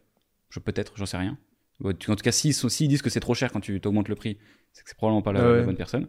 [0.51, 1.39] Je peut-être, j'en sais rien.
[1.85, 4.15] En tout cas, s'ils sont- s'ils disent que c'est trop cher quand tu augmentes le
[4.17, 4.39] prix,
[4.73, 5.57] c'est que c'est probablement pas la, Ah ouais.
[5.59, 6.09] la bonne personne.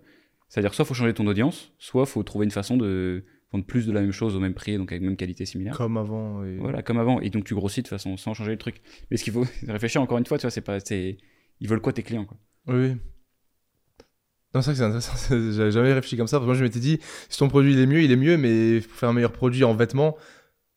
[0.49, 3.91] C'est-à-dire, soit faut changer ton audience, soit faut trouver une façon de vendre plus de
[3.91, 5.75] la même chose au même prix, donc avec même qualité similaire.
[5.77, 6.43] Comme avant.
[6.43, 6.57] Et...
[6.57, 7.19] Voilà, comme avant.
[7.21, 8.81] Et donc tu grossis de façon sans changer le truc.
[9.11, 11.17] Mais ce qu'il faut réfléchir encore une fois, tu vois, c'est pas, c'est,
[11.59, 12.37] ils veulent quoi tes clients, quoi?
[12.67, 12.95] Oui.
[14.53, 15.35] Non, c'est vrai que c'est intéressant.
[15.51, 16.37] J'avais jamais réfléchi comme ça.
[16.37, 18.37] Parce que moi, je m'étais dit, si ton produit il est mieux, il est mieux,
[18.37, 20.15] mais pour faire un meilleur produit en vêtements,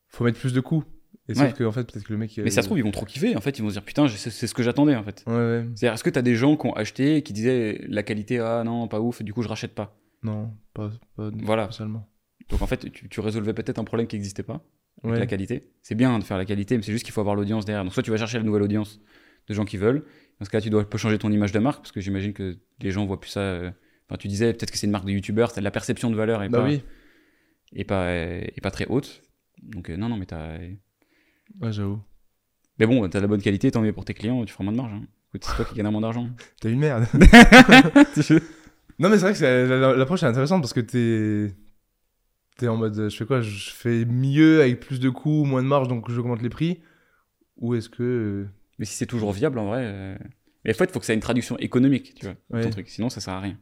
[0.09, 0.83] faut mettre plus de coûts.
[1.29, 1.53] Et sauf Ouais.
[1.53, 2.31] que, en fait, peut-être que le mec.
[2.41, 3.35] Mais ça se trouve, ils vont trop kiffer.
[3.35, 5.23] En fait, ils vont se dire putain, c'est, ce que j'attendais, en fait.
[5.27, 5.65] Ouais, ouais.
[5.75, 8.63] C'est-à-dire, est-ce que t'as des gens qui ont acheté et qui disaient la qualité, ah
[8.65, 9.97] non, pas ouf, du coup je rachète pas?
[10.23, 11.65] Non, pas, pas Voilà.
[11.65, 12.07] spécialement.
[12.49, 14.61] Donc en fait, tu, tu résolvais peut-être un problème qui n'existait pas,
[15.03, 15.19] avec Ouais.
[15.19, 15.69] la qualité.
[15.81, 17.83] C'est bien de faire la qualité, mais c'est juste qu'il faut avoir l'audience derrière.
[17.83, 19.01] Donc soit tu vas chercher la nouvelle audience
[19.49, 20.05] de gens qui veulent.
[20.39, 22.31] Dans ce cas, tu dois un peu changer ton image de marque, parce que j'imagine
[22.31, 23.41] que les gens voient plus ça.
[23.41, 23.71] euh,
[24.09, 26.15] Enfin, tu disais peut-être que c'est une marque de youtubeur, c'est de la perception de
[26.15, 26.81] valeur et Bah pas, oui.
[27.73, 29.21] et pas, et pas très haute.
[29.63, 30.57] Donc euh, non, non, mais t'as.
[31.61, 31.99] Ouais, j'avoue.
[32.79, 34.77] Mais bon, t'as la bonne qualité, tant mieux pour tes clients, tu feras moins de
[34.77, 34.93] marge.
[34.93, 35.03] hein.
[35.29, 36.29] Écoute, c'est toi qui gagne moins d'argent.
[36.61, 37.05] T'es une merde.
[38.99, 41.53] non, mais c'est vrai que l'approche est intéressante parce que t'es.
[42.57, 43.41] T'es en mode, je fais quoi?
[43.41, 46.79] Je fais mieux avec plus de coûts, moins de marge, donc j'augmente les prix?
[47.57, 48.03] Ou est-ce que.
[48.03, 48.49] euh,
[48.79, 49.81] Mais si c'est toujours viable, en vrai.
[49.83, 50.17] euh,
[50.65, 52.61] Mais en fait, il faut que ça ait une traduction économique, tu vois, Ouais.
[52.63, 52.87] ton truc.
[52.89, 53.57] Sinon, ça sert à rien.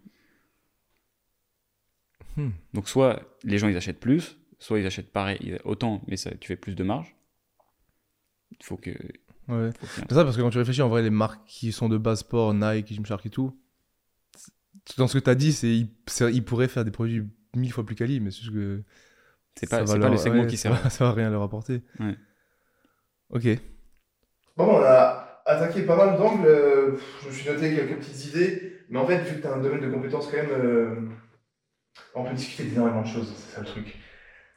[2.37, 2.49] Hmm.
[2.73, 6.31] Donc, soit les gens, ils achètent plus, soit ils achètent pareil, ils- autant, mais ça,
[6.39, 7.15] tu fais plus de marge.
[8.59, 8.91] Il faut que.
[9.47, 9.69] Ouais.
[9.79, 11.97] faut C'est ça, parce que quand tu réfléchis, en vrai, les marques qui sont de
[11.97, 13.57] base sport, Nike, Gymshark et tout,
[14.97, 17.23] dans ce que tu as dit, c'est ils, c'est- ils pourraient faire des produits
[17.55, 18.83] mille fois plus quali, mais c'est juste que.
[19.57, 20.81] C'est pas, pas leur- le segment ouais, qui ça sert.
[20.83, 21.81] va- Ça va rien leur apporter.
[21.99, 22.15] Ouais.
[23.29, 23.47] Ok.
[24.57, 26.97] Bon, on a attaqué pas mal d'angles.
[27.21, 28.71] Je me suis noté quelques petites idées.
[28.89, 30.95] Mais en fait, vu que tu as un domaine de compétences quand même, euh,
[32.13, 33.33] on peut discuter d'énormément de choses.
[33.35, 33.97] C'est ça le truc.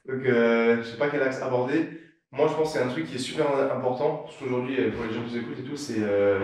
[0.09, 1.89] Donc, euh, je sais pas quel axe aborder.
[2.33, 5.05] Moi, je pense que c'est un truc qui est super important, surtout aujourd'hui euh, pour
[5.05, 6.41] les gens qui nous écoutent et tout, c'est euh,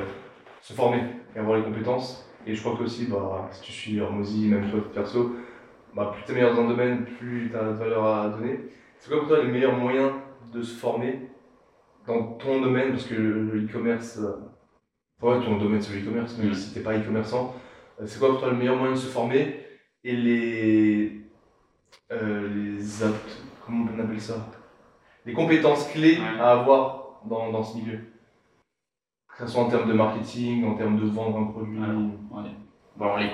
[0.60, 1.02] se former
[1.34, 2.30] et avoir les compétences.
[2.46, 5.34] Et je crois que aussi, bah, si tu suis Hormozy, même toi perso,
[5.94, 8.60] bah, plus tu es meilleur dans un domaine, plus tu as de valeur à donner.
[8.98, 10.12] C'est quoi pour toi les meilleurs moyens
[10.52, 11.30] de se former
[12.06, 12.90] dans ton domaine?
[12.90, 16.54] Parce que le e-commerce, euh, ouais, ton domaine c'est le e-commerce, même Mm.
[16.54, 17.54] si t'es pas e-commerçant,
[18.00, 19.60] euh, c'est quoi pour toi le meilleur moyen de se former
[20.02, 21.20] et les.
[22.12, 23.02] euh, les
[23.64, 24.34] comment on appelle ça?
[25.26, 26.40] Les compétences clés Ouais.
[26.40, 27.98] à avoir dans, dans ce milieu
[29.28, 32.50] Que ce soit en termes de marketing, en termes de vendre un produit, Alors, ouais.
[32.96, 33.30] Bon, alors les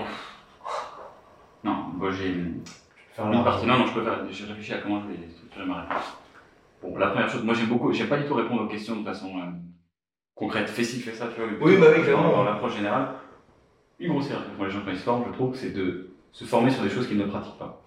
[1.65, 2.63] Non, moi j'ai une
[3.13, 3.45] faire une l'argent.
[3.51, 3.67] partie.
[3.67, 4.21] Non, non, je peux faire.
[4.31, 6.17] J'ai réfléchi à comment je vais structurer ma réponse.
[6.83, 9.05] Bon, la première chose, moi j'aime beaucoup, j'aime pas du tout répondre aux questions de
[9.05, 9.43] façon euh,
[10.35, 10.69] concrète.
[10.71, 11.51] Fais ci, fais ça, tu vois.
[11.61, 12.31] Oui, bah oui, clairement.
[12.31, 13.09] Dans l'approche générale,
[13.99, 16.71] une grossière pour les gens quand ils se forment, je trouve, c'est de se former
[16.71, 17.83] sur des choses qu'ils ne pratiquent pas.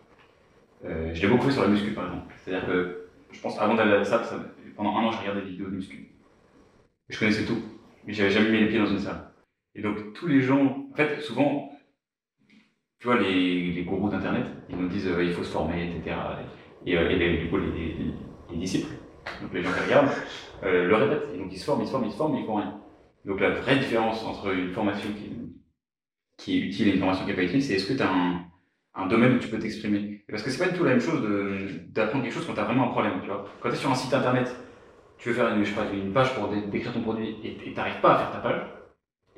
[0.86, 2.34] Euh, je l'ai beaucoup fait sur la muscu par exemple.
[2.38, 4.22] C'est-à-dire que je pense avant d'aller à la salle,
[4.76, 6.10] pendant un an, je regardais des vidéos de muscu.
[7.10, 7.62] Je connaissais tout,
[8.06, 9.32] mais j'avais jamais mis les pieds dans une salle.
[9.76, 11.72] Et donc tous les gens, en fait, souvent,
[13.00, 16.16] tu vois, les, les gourous d'internet, ils nous disent euh, il faut se former, etc.
[16.86, 18.14] Et, euh, et les, du coup, les, les-
[18.52, 18.94] les disciples,
[19.42, 20.12] donc les gens qui regardent,
[20.64, 21.28] euh, le répètent.
[21.34, 22.80] Et donc ils se forment, ils se forment, ils se forment, mais ils font rien.
[23.26, 25.10] Donc la vraie différence entre une formation
[26.38, 28.12] qui, est utile et une formation qui n'est pas utile, c'est est-ce que tu as
[28.96, 30.13] un domaine où tu peux t'exprimer?
[30.30, 31.22] Parce que c'est pas du tout la même chose
[31.90, 33.14] d'apprendre quelque chose quand tu as vraiment un problème.
[33.22, 33.46] Tu vois.
[33.62, 34.56] Quand tu es sur un site internet,
[35.18, 37.56] tu veux faire une, je sais pas, une page pour dé- décrire ton produit et
[37.58, 38.62] tu n'arrives pas à faire ta page,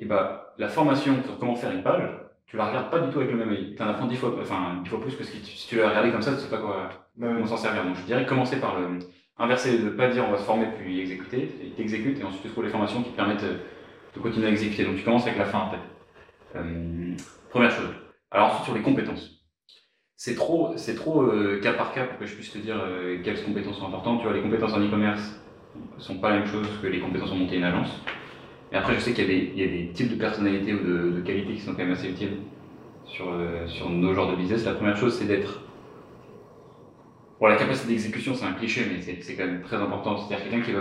[0.00, 2.02] et bah, la formation sur comment faire une page,
[2.46, 3.74] tu la regardes pas du tout avec le même œil.
[3.76, 5.88] Tu en apprends dix fois, enfin, dix fois plus que ce tu- si tu l'as
[5.88, 7.84] regardé comme ça, tu sais pas quoi, Bah, comment s'en servir.
[7.84, 8.98] Donc je dirais commencer par le
[9.38, 12.48] inverser, de pas dire on va se former puis exécuter, et t'exécutes et ensuite tu
[12.48, 13.58] trouves les formations qui te permettent euh,
[14.14, 14.84] de continuer à exécuter.
[14.84, 15.78] Donc tu commences avec la fin en fait.
[16.56, 17.14] Euh,
[17.50, 17.88] première chose.
[18.30, 19.35] Alors ensuite sur les compétences.
[20.18, 23.18] C'est trop, c'est trop euh, cas par cas pour que je puisse te dire euh,
[23.22, 24.20] quelles compétences sont importantes.
[24.20, 25.38] Tu vois, les compétences en e-commerce
[25.98, 27.90] sont pas la même chose que les compétences en monter une agence.
[28.72, 31.60] Et après, je sais qu'il y, a des- types de personnalités ou de, qualités qui
[31.60, 32.38] sont quand même assez utiles
[33.04, 34.64] sur, euh, sur nos genres de business.
[34.64, 35.60] La première chose, c'est d'être.
[37.38, 40.16] Bon, la capacité d'exécution, c'est un cliché, mais c'est quand même très important.
[40.16, 40.80] C'est-à-dire quelqu'un qui va,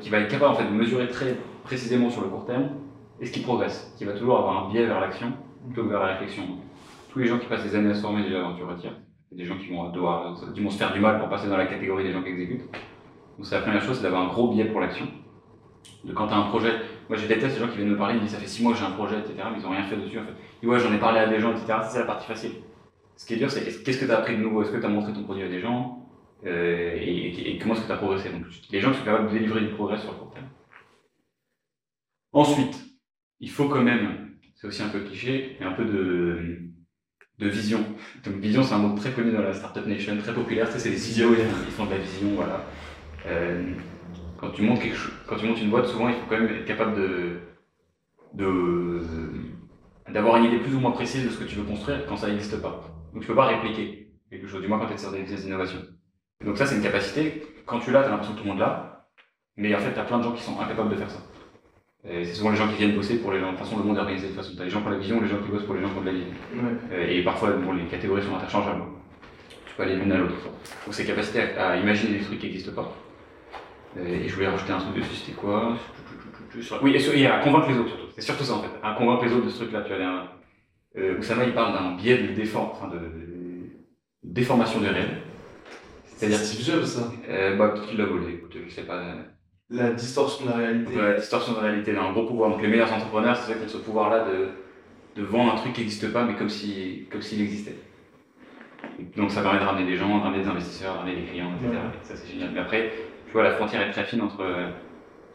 [0.00, 2.68] qui va être capable en fait de mesurer très précisément sur le court terme
[3.20, 5.32] et ce qui progresse, qui va toujours avoir un biais vers l'action
[5.66, 6.44] plutôt que vers la réflexion.
[7.10, 8.96] Tous les gens qui passent des années à se former déjà, tu retires.
[9.32, 11.66] Des gens qui vont devoir, qui vont se faire du mal pour passer dans la
[11.66, 12.62] catégorie des gens qui exécutent.
[13.36, 15.06] Donc c'est la première chose, c'est d'avoir un gros biais pour l'action.
[16.04, 16.72] De quand tu as un projet,
[17.08, 18.62] moi je déteste les gens qui viennent me parler, ils me disent ça fait 6
[18.62, 19.34] mois que j'ai un projet, etc.
[19.52, 20.32] Mais ils ont rien fait dessus en fait.
[20.60, 21.78] Disent ouais j'en ai parlé à des gens, etc.
[21.90, 22.52] C'est la partie facile.
[23.16, 24.84] Ce qui est dur c'est qu'est-ce que tu as appris de nouveau, est-ce que tu
[24.86, 26.06] as montré ton produit à des gens?
[26.46, 28.30] Euh, et, et- et comment est-ce que tu as progressé?
[28.30, 30.46] Donc les gens qui sont capables de délivrer du progrès sur le court terme.
[32.32, 32.78] Ensuite,
[33.40, 36.58] il faut quand même, c'est aussi un peu cliché, mais un peu de,
[37.38, 37.84] de vision.
[38.24, 40.68] Donc vision, c'est un mot très connu dans la Startup Nation, très populaire.
[40.70, 41.34] C'est des ils font-
[41.66, 42.64] ils font de la vision, voilà.
[43.26, 43.62] Euh,
[44.38, 46.48] quand tu montes quelque chose, quand tu montes une boîte, souvent, il faut quand même
[46.48, 47.40] être capable de,
[50.12, 52.28] d'avoir une idée plus ou moins précise de ce que tu veux construire quand ça
[52.28, 52.84] n'existe pas.
[53.12, 55.44] Donc tu peux pas répliquer quelque chose, du moins quand tu es sur des business
[55.44, 55.78] d'innovation.
[56.44, 57.42] Donc ça, c'est une capacité.
[57.66, 59.08] Quand tu l'as, tu as l'impression que tout le monde l'a,
[59.56, 61.18] mais en fait, tu as plein de gens qui sont incapables de faire ça.
[62.06, 63.46] Et c'est souvent les gens qui viennent bosser pour les gens.
[63.52, 64.54] De toute façon, le monde est organisé de toute façon.
[64.54, 65.88] Tu as les gens qui ont la vision, les gens qui bossent pour les gens
[65.88, 66.28] qui ont de la vision.
[66.54, 66.72] Ouais.
[66.92, 68.82] Euh, et parfois, bon, les catégories sont interchangeables.
[69.66, 70.34] Tu peux aller l'une à l'autre.
[70.84, 72.94] Donc, ces capacités à, à imaginer des trucs qui n'existent pas.
[73.96, 75.76] Euh, et je voulais rajouter un truc dessus, c'était quoi?
[76.82, 78.06] Oui, et, sur- et à convaincre les autres surtout.
[78.14, 78.70] C'est surtout ça en fait.
[78.82, 79.82] À convaincre les autres de ce truc-là.
[79.82, 80.28] Tu vois, un,
[80.96, 82.70] euh, Oussama, il parle d'un biais de, déform...
[82.72, 83.70] enfin, de, de
[84.24, 85.18] déformation du réel.
[86.04, 87.10] C'est-à-dire, Steve Jobs, ça.
[87.28, 89.02] euh, bah, peut-être qu'il l'a volé, écoute, je sais pas.
[89.70, 90.96] La distorsion de la réalité.
[90.96, 92.50] La distorsion de réalité, là, un gros pouvoir.
[92.50, 94.48] Donc les meilleurs entrepreneurs, c'est ça qui ont ce pouvoir-là de,
[95.20, 97.76] de vendre un truc qui n'existe pas, mais comme si comme s'il existait.
[98.98, 101.22] Et donc ça permet de ramener des gens, de ramener des investisseurs, de ramener des
[101.26, 101.70] clients, etc.
[101.70, 101.76] Ouais.
[102.02, 102.50] Et ça c'est génial.
[102.54, 102.90] Mais après,
[103.26, 104.68] tu vois, la frontière est très fine entre euh,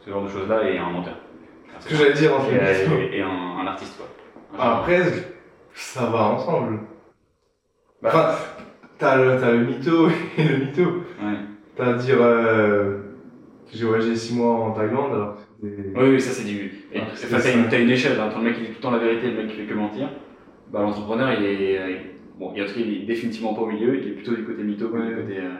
[0.04, 1.16] ce genre de choses-là et un menteur.
[1.78, 2.88] Ce que j'allais dire en Et, fait.
[2.88, 4.06] euh, et un, un artiste, quoi.
[4.58, 5.02] Un Après,
[5.74, 6.80] ça va ensemble.
[8.02, 8.10] Bah.
[8.12, 8.34] Enfin,
[8.98, 10.08] t'as le, t'as le mytho
[10.38, 10.84] et le mytho.
[11.22, 11.36] Ouais.
[11.76, 12.98] T'as à dire, euh,
[13.74, 15.98] j'ai voyagé 6 mois en Thaïlande alors que c'était.
[15.98, 16.72] Oui, oui, ça c'est du.
[16.92, 17.52] Et, Ah, enfin, t'as ça.
[17.52, 19.26] une, t'as une échelle hein, entre le mec qui dit tout le temps la vérité
[19.28, 20.10] et le mec qui fait que mentir.
[20.70, 21.78] Bah, l'entrepreneur, il est.
[21.78, 21.96] euh,
[22.38, 24.34] Bon, il y a un truc, il est définitivement pas au milieu, il est plutôt
[24.34, 25.22] du côté mytho que du Ouais.
[25.22, 25.38] côté.
[25.38, 25.52] euh,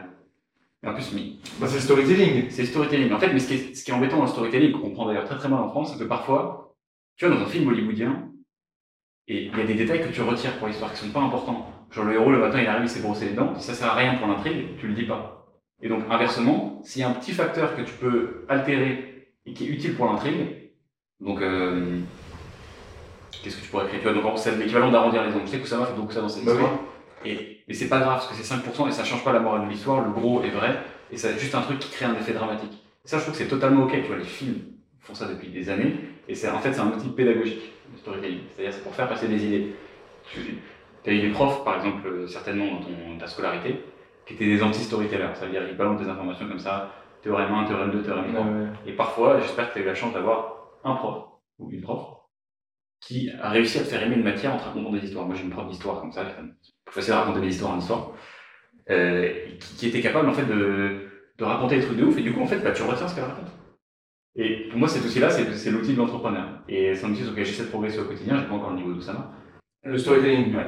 [0.83, 2.45] Et en plus, mi- Bah, c'est le storytelling.
[2.49, 3.13] c'est le storytelling.
[3.13, 5.07] En fait, mais ce qui est, ce qui est embêtant dans le storytelling, qu'on comprend
[5.07, 6.75] d'ailleurs très très mal en France, c'est que parfois,
[7.15, 8.29] tu vois, dans un film hollywoodien,
[9.29, 11.65] et il y a des détails que tu retires pour l'histoire qui sont pas importants.
[11.91, 13.95] Genre le héros, le matin, il arrive, il s'est brossé les dents, ça sert à
[13.95, 15.34] rien pour l'intrigue, tu le dis pas.
[15.81, 19.65] Et donc, inversement, s'il y a un petit facteur que tu peux altérer et qui
[19.65, 20.71] est utile pour l'intrigue,
[21.19, 21.99] donc, euh,
[23.43, 23.99] qu'est-ce que tu pourrais créer?
[23.99, 25.45] Tu vois, donc c'est l'équivalent d'arrondir les angles.
[25.45, 26.79] Tu sais que ça va, beaucoup ça dans cette Bah histoire.
[27.23, 29.65] Et, mais c'est pas grave, parce que c'est 5% et ça change pas la morale
[29.65, 30.77] de l'histoire, le gros est vrai,
[31.11, 32.83] et c'est juste un truc qui crée un effet dramatique.
[33.03, 34.61] Et ça, je trouve que c'est totalement ok, tu vois, les films
[34.99, 35.95] font ça depuis des années,
[36.27, 38.39] et c'est en fait, c'est un outil pédagogique, le storytelling.
[38.53, 39.75] C'est-à-dire, c'est pour faire passer des idées.
[40.31, 43.81] Tu as eu des profs, par exemple, euh, certainement dans ton, ta scolarité,
[44.25, 48.01] qui étaient des anti-storytellers, c'est-à-dire, ils balancent des informations comme ça, théorème 1, théorème 2,
[48.03, 48.45] théorème 3.
[48.45, 48.67] Ouais.
[48.87, 51.25] Et parfois, j'espère que tu as eu la chance d'avoir un prof
[51.59, 52.07] ou une prof
[53.01, 55.25] qui a réussi à te faire aimer une matière en te racontant des histoires.
[55.25, 56.23] Moi, j'ai une prof d'histoire comme ça,
[56.61, 58.11] c'est facile à raconter des histoires en histoire,
[58.89, 61.07] euh, qui, qui était capable en fait de,
[61.37, 63.15] de raconter des trucs de ouf, et du coup, en fait, bah, tu retiens ce
[63.15, 63.51] qu'elle raconte.
[64.35, 66.45] Et pour moi, cet outil-là, c'est c'est l'outil de l'entrepreneur.
[66.67, 68.77] Et c'est un outil sur lequel j'essaie de progresser au quotidien, j'ai pas encore le
[68.77, 69.31] niveau d'Oussama,
[69.83, 70.65] Le storytelling, Ouais.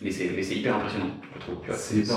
[0.00, 1.56] Mais c'est mais c'est hyper impressionnant, je trouve.
[1.72, 2.16] C'est hyper.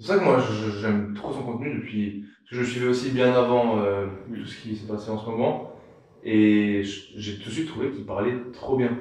[0.00, 0.42] C'est pour ça que moi,
[0.80, 2.22] j'aime trop son contenu depuis.
[2.22, 5.18] parce que Je le suivais aussi bien avant euh, tout ce qui s'est passé en
[5.18, 5.72] ce moment.
[6.24, 6.82] Et
[7.16, 8.98] j'ai tout de suite trouvé qu'il parlait trop bien.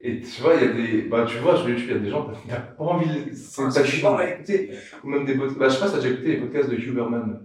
[0.00, 1.02] Et tu vois, il y a des.
[1.02, 3.72] Bah, tu vois, sur YouTube, il y a des gens, t'as pas envie de.
[3.72, 4.20] T'as juste pas.
[5.04, 5.58] Ou même des podcasts.
[5.58, 7.42] Bah, je sais pas si t'as déjà écouté les podcasts de Huberman.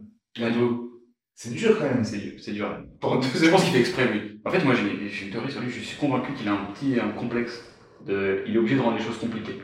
[1.33, 2.03] C'est dur quand même.
[2.03, 2.67] C'est c'est dur.
[2.99, 4.41] Pour deux Je pense qu'il fait exprès, lui.
[4.43, 5.69] En fait, moi, j'ai j'ai une théorie sur lui.
[5.69, 7.70] Je suis convaincu qu'il a un petit un complexe.
[8.05, 8.43] De...
[8.47, 9.61] Il est obligé de rendre les choses compliquées.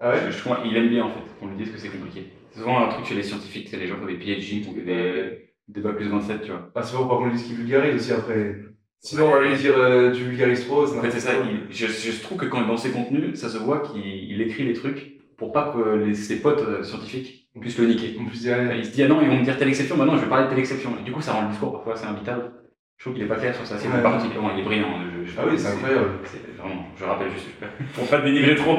[0.00, 1.88] Ah ouais Je, je crois- il aime bien, en fait, qu'on lui dise que c'est
[1.88, 2.32] compliqué.
[2.52, 4.68] C'est souvent un truc chez les scientifiques, c'est les gens qui ont des PhD, qui
[4.68, 6.70] ont des, des bac plus 27, tu vois.
[6.74, 8.56] Ah, c'est bon, par contre, lui, ce qu'il vulgarise aussi après.
[9.00, 10.84] Sinon, on va lui dire, euh, tu vulgarises trop.
[10.84, 11.32] En fait, c'est ça.
[11.44, 14.64] il- je, je trouve que quand dans ses contenus, ça se voit qu'il il écrit
[14.64, 18.16] les trucs pour pas que les, ses potes euh, scientifiques puissent le niquer.
[18.52, 20.22] Allez, Il se dit, ah non, ils vont me dire telle exception, bah non, je
[20.22, 20.98] vais parler de telle exception.
[20.98, 22.52] Et du coup, ça rend le discours parfois assez imbitable.
[23.00, 23.78] Je trouve qu'il est pas clair sur ça.
[23.78, 24.02] C'est Ouais.
[24.02, 24.88] Par contre, il, est brillant.
[25.24, 26.10] je- je- Ah oui, c'est incroyable.
[26.24, 27.48] C'est vraiment, je rappelle juste,
[27.94, 28.76] pour pas le dénigrer trop.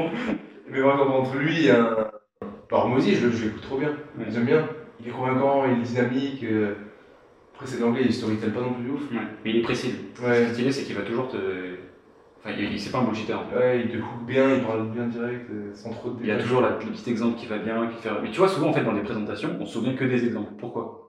[0.69, 2.91] Mais vraiment, entre lui, il y a un.
[2.95, 3.89] Aussi, je, le- je l'écoute trop bien.
[3.89, 4.25] Ouais.
[4.29, 4.69] J'aime bien.
[4.99, 6.43] Il est convaincant, il est dynamique.
[6.43, 6.75] euh,
[7.55, 9.01] Après, c'est de l'anglais, il storytell pas non plus de ouf.
[9.11, 9.17] Ouais.
[9.43, 9.95] Mais il est précis.
[10.13, 11.37] Ce qui est stylé, c'est qu'il va toujours te.
[12.43, 13.57] Enfin, il, il- c'est pas un bullshitter en fait.
[13.57, 16.31] Ouais, il te hook bien, il parle bien direct, euh, sans trop de Il y
[16.31, 18.09] a toujours la- le petit exemple qui va bien, qui fait.
[18.21, 20.51] Mais tu vois, souvent en fait, dans des présentations, on se souvient que des exemples.
[20.59, 21.00] Pourquoi?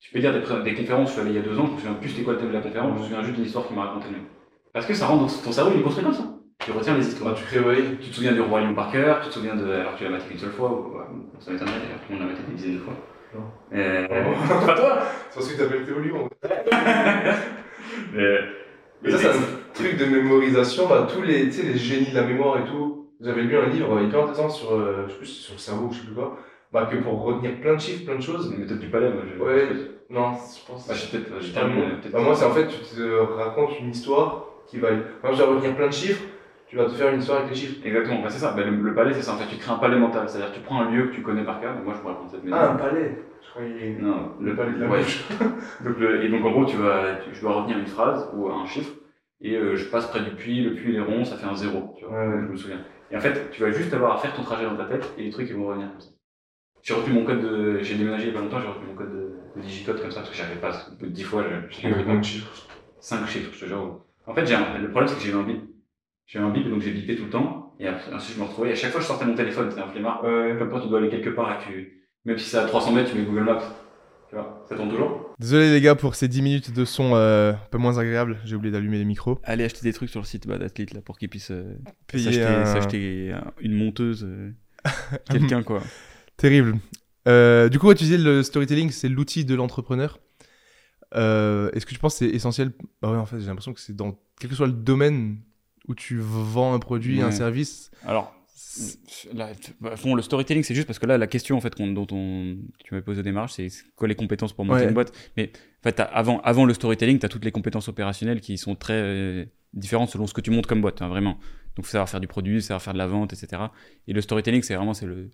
[0.00, 1.72] Tu peux dire des, des conférences, je suis allé il y a deux ans, je
[1.72, 3.42] me souviens plus c'était quoi le thème de la conférence, je me souviens juste de
[3.42, 4.26] l'histoire qui m'a raconté le mec.
[4.72, 6.24] Parce que ça rend dans ton cerveau, il est construit comme ça.
[6.64, 7.34] Tu retiens les Bah, histoires.
[7.34, 7.60] tu crées.
[8.00, 9.70] Tu te souviens du roi lion par cœur, tu te souviens de.
[9.70, 11.04] Alors que tu l'as maté qu'une seule fois, ou, ouais,
[11.40, 12.94] ça m'étonnerait d'ailleurs, tout le monde l'a maté des dizaines de fois.
[13.34, 13.40] Non.
[13.76, 14.66] Euh, Oh.
[14.66, 14.98] pas toi
[15.30, 16.28] C'est parce que t'appelles Théo Lyon.
[18.12, 18.38] Mais.
[19.02, 19.32] Mais ça, c'est un
[19.74, 20.88] truc de mémorisation.
[20.88, 23.10] Bah, tous les, tu sais, les génies de la mémoire et tout.
[23.20, 25.92] J'avais lu un livre hyper intéressant sur, euh, je sais plus, sur le cerveau ou
[25.92, 26.36] je sais plus quoi.
[26.72, 28.50] Bah, que pour retenir plein de chiffres, plein de choses.
[28.56, 29.22] Mais peut-être du palais, moi.
[29.26, 29.42] Je...
[29.42, 29.68] Ouais,
[30.10, 30.88] non, je pense.
[30.90, 31.40] Ah, je sais peut-être.
[31.40, 31.82] J'ai terminé.
[32.12, 34.88] Bah, moi, c'est en fait, tu te racontes une histoire qui va.
[35.22, 36.22] Quand je dois retenir plein de chiffres,
[36.66, 37.80] tu vas te faire une histoire avec les chiffres.
[37.86, 38.52] Exactement, bah, c'est ça.
[38.52, 39.32] Bah, le, le palais, c'est ça.
[39.32, 40.28] En fait, tu crées un palais mental.
[40.28, 41.74] C'est-à-dire, tu prends un lieu que tu connais par cœur.
[41.74, 42.56] Donc, moi, je pourrais prendre cette maison.
[42.58, 43.16] Ah, un palais.
[43.42, 43.96] Je croyais.
[43.98, 45.00] Non, Le palais de la ouais.
[45.84, 48.48] donc, le- et donc, en gros, tu vas, tu- je dois retenir une phrase ou
[48.50, 48.92] un chiffre.
[49.40, 50.62] Et euh, je passe près du puits.
[50.64, 51.24] Le puits, il est rond.
[51.24, 51.94] Ça fait un zéro.
[51.98, 52.12] Tu vois.
[52.18, 52.40] Ouais, ouais.
[52.46, 52.80] Je me souviens.
[53.10, 55.14] Et en fait, tu vas juste avoir à faire ton trajet dans ta tête.
[55.16, 56.10] Et les trucs, ils vont revenir comme ça.
[56.82, 57.78] J'ai retenu mon code de.
[57.82, 58.60] J'ai déménagé il y a pas longtemps.
[58.60, 60.20] J'ai retenu mon code de, de digicode comme ça.
[60.20, 60.70] Parce que j'avais pas.
[60.92, 62.02] Au bout de 10 fois, J'ai eu pas.
[62.02, 62.66] plein de chiffres.
[63.00, 64.00] 5 chiffres, je te jure.
[64.26, 65.60] En fait, j'ai un- le problème, c'est que j'ai eu un bip.
[66.26, 67.74] J'ai eu un bip, donc j'ai bipé tout le temps.
[67.80, 68.70] Et ensuite, je me retrouvais.
[68.70, 70.22] Et à chaque fois, je sortais mon téléphone, c'était un flemmard.
[70.24, 70.56] Ouais.
[70.58, 72.02] Comme quand tu dois aller quelque part et tu.
[72.24, 73.62] Même si c'est à 300 mètres, tu mets Google Maps.
[74.28, 75.34] Tu vois, ça tourne toujours.
[75.38, 78.38] Désolé les gars pour ces 10 minutes de son euh, un peu moins agréable.
[78.44, 79.38] J'ai oublié d'allumer les micros.
[79.42, 81.52] Allez acheter des trucs sur le site bah, d'Athlete là pour qu'ils puissent
[82.08, 84.26] Payer s'acheter un- s'acheter un- une monteuse.
[84.28, 84.50] euh,
[85.30, 85.80] Quelqu'un quoi.
[86.38, 86.78] Terrible.
[87.26, 90.18] Euh, du coup, tu disais le storytelling, c'est l'outil de l'entrepreneur.
[91.14, 92.72] Euh, Est-ce que tu penses que c'est essentiel?
[93.02, 95.38] Bah ouais, en fait, j'ai l'impression que c'est dans quel que soit le domaine
[95.88, 97.90] où tu vends un produit, un service.
[98.06, 98.34] Alors,
[99.34, 102.56] là, bon, le storytelling, c'est juste parce que là, la question en fait dont on,
[102.78, 104.88] tu m'avais posé au démarrage, c'est quoi les compétences pour monter Ouais.
[104.88, 105.12] une boîte?
[105.36, 108.76] Mais en fait, avant, avant le storytelling, tu as toutes les compétences opérationnelles qui sont
[108.76, 111.38] très euh, différentes selon ce que tu montes comme boîte, hein, vraiment.
[111.76, 113.62] Donc, faut savoir faire du produit, savoir faire de la vente, etc.
[114.06, 115.30] Et le storytelling, c'est vraiment c'est le,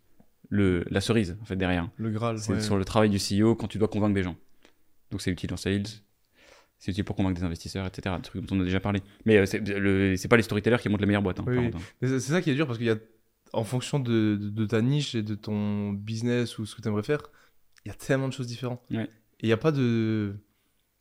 [0.54, 1.88] le, la cerise en fait derrière.
[1.96, 2.38] Le Graal.
[2.38, 2.60] C'est ouais.
[2.60, 4.36] sur le travail du CEO quand tu dois convaincre des gens.
[5.10, 5.82] Donc, c'est utile en sales.
[6.78, 8.14] C'est utile pour convaincre des investisseurs, etc.
[8.16, 9.00] Des trucs dont on a déjà parlé.
[9.24, 11.40] Mais euh, c'est le- c'est pas les storytellers qui montent les meilleures boîtes.
[11.40, 11.70] hein, Oui, par oui.
[11.70, 11.88] contre, hein.
[12.02, 12.96] Mais C'est ça qui est dur parce qu'il y a
[13.52, 16.88] en fonction de, de, de ta niche et de ton business ou ce que tu
[16.88, 17.22] aimerais faire,
[17.84, 18.82] il y a tellement de choses différentes.
[18.90, 19.04] Ouais.
[19.04, 20.34] Et il n'y a pas de.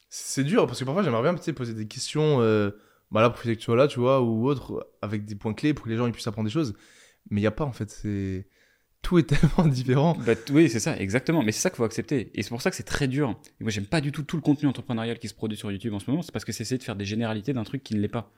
[0.09, 2.69] C'est dur parce que parfois j'aimerais bien tu sais, poser des questions, euh,
[3.11, 5.73] bah là, pour que tu sois là, tu vois, ou autre, avec des points clés
[5.73, 6.75] pour que les gens ils puissent apprendre des choses.
[7.29, 7.89] Mais il n'y a pas en fait.
[7.89, 8.47] C'est
[9.03, 10.17] Tout est tellement différent.
[10.25, 11.43] Bah, oui, c'est ça, exactement.
[11.43, 12.31] Mais c'est ça qu'il faut accepter.
[12.33, 13.35] Et c'est pour ça que c'est très dur.
[13.59, 15.93] Et moi, j'aime pas du tout tout le contenu entrepreneurial qui se produit sur YouTube
[15.93, 16.23] en ce moment.
[16.23, 18.31] C'est parce que c'est essayer de faire des généralités d'un truc qui ne l'est pas,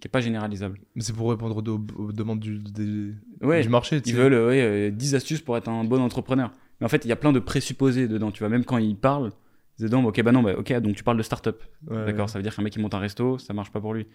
[0.00, 0.78] qui est pas généralisable.
[0.94, 4.00] Mais c'est pour répondre aux, aux demandes du, des- Ouais, du marché.
[4.04, 4.16] ils sais.
[4.16, 6.52] veulent euh, ouais, euh, 10 astuces pour être un bon entrepreneur.
[6.80, 8.30] Mais en fait, il y a plein de présupposés dedans.
[8.30, 9.30] Tu vois, même quand ils parlent,
[9.78, 11.62] dedans, ok, bah non, bah, ok, donc tu parles de start-up.
[11.88, 13.94] Ouais, D'accord, ça veut dire qu'un mec qui monte un resto, ça marche pas pour
[13.94, 14.06] lui.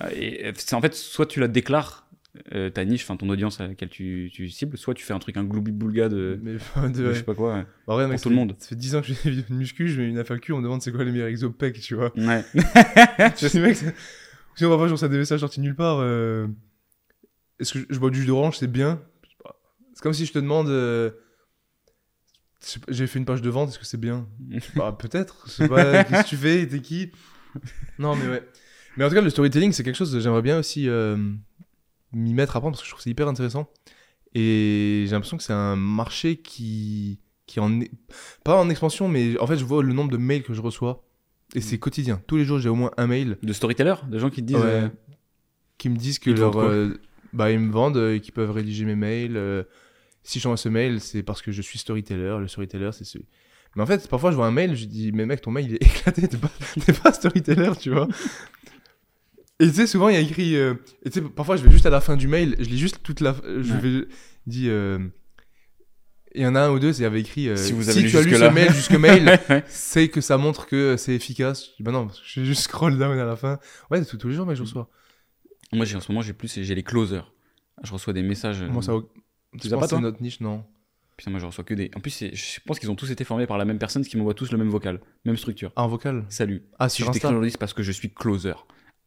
[0.00, 2.08] Euh, Et euh, c'est en fait, soit tu la déclares,
[2.52, 5.18] euh, ta niche, enfin ton audience à laquelle tu, tu cibles, soit tu fais un
[5.18, 7.54] truc, un gloubi-boulga de, Mais, de de, je sais pas quoi.
[7.54, 7.66] ouais.
[7.88, 8.54] Bah ouais, mec, tout ça le monde.
[8.58, 10.52] Ça fait 10 ans que je fais des vidéos de muscu, je mets une FAQ,
[10.52, 12.12] on me demande c'est quoi les meilleurs exos pec, tu vois.
[12.16, 12.44] Ouais.
[12.54, 13.94] Je dis, mec, c'est-
[14.54, 15.98] sinon parfois je reçois des messages sortis nulle part.
[16.00, 16.46] euh,
[17.58, 19.02] Est-ce que je- je bois du jus d'orange, c'est bien?
[19.22, 19.48] Sais.
[19.94, 20.68] C'est comme si je te demande.
[20.68, 21.10] euh,
[22.60, 24.28] sais J'ai fait une page de vente, est-ce que c'est bien?
[24.76, 25.44] Bah peut-être.
[25.46, 27.10] Je sais pas, qu'est-ce que tu fais T'es qui?
[27.98, 28.48] Non mais ouais.
[28.96, 31.16] Mais en tout cas, le storytelling, c'est quelque chose que j'aimerais bien aussi euh,
[32.12, 33.68] m'y mettre à prendre parce que je trouve c'est hyper intéressant.
[34.34, 37.80] Et j'ai l'impression que c'est un marché qui, qui est en,
[38.44, 41.04] pas en expansion, mais en fait, je vois le nombre de mails que je reçois.
[41.54, 42.22] Et c'est quotidien.
[42.28, 44.56] Tous les jours, j'ai au moins un mail De storyteller, de gens qui te disent.
[44.56, 44.62] Ouais.
[44.64, 44.88] euh,
[45.78, 47.00] qui me disent que Ils leur, euh,
[47.32, 49.36] bah, ils me vendent euh, et qu'ils peuvent rédiger mes mails.
[49.36, 49.64] euh,
[50.22, 52.36] si j'envoie ce mail, c'est parce que je suis storyteller.
[52.38, 53.26] Le storyteller, c'est celui.
[53.74, 55.74] Mais en fait, parfois, je vois un mail, je dis, mais mec, ton mail, il
[55.74, 56.50] est éclaté, t'es pas,
[56.86, 58.06] t'es pas storyteller, tu vois.
[59.60, 60.56] Et tu sais, souvent, il y a écrit.
[60.56, 62.78] euh, et tu sais, parfois, je vais juste à la fin du mail, je lis
[62.78, 63.36] juste toute la.
[63.44, 63.78] Je Ouais.
[63.80, 64.06] vais.
[64.46, 64.68] Dis.
[64.68, 64.98] euh,
[66.34, 67.48] il y en a un ou deux, il y avait écrit.
[67.48, 69.38] euh, Si vous avez lu tu as lu ce mail, jusque mail,
[69.68, 71.64] c'est que ça montre que c'est efficace.
[71.72, 73.58] Je dis, bah non, parce que je juste scroll down à la fin.
[73.90, 74.88] Ouais, tous tous les jours, mais je reçois.
[75.72, 77.32] Moi, j'ai en ce moment, j'ai plus, j'ai les closers.
[77.82, 78.62] Je reçois des messages.
[78.62, 78.92] Moi, ça.
[79.60, 80.64] Tu Je pas, c'est notre niche, non?
[81.16, 81.90] Putain, moi, je reçois que des.
[81.96, 84.16] En plus, je pense qu'ils ont tous été formés par la même personne, ce qui
[84.16, 85.72] m'envoie tous le même vocal, même structure.
[85.76, 86.24] Ah, en vocal?
[86.28, 86.62] Salut.
[86.78, 87.50] Ah, Si sur je t'écris Insta.
[87.50, 88.54] c'est parce que je suis closer.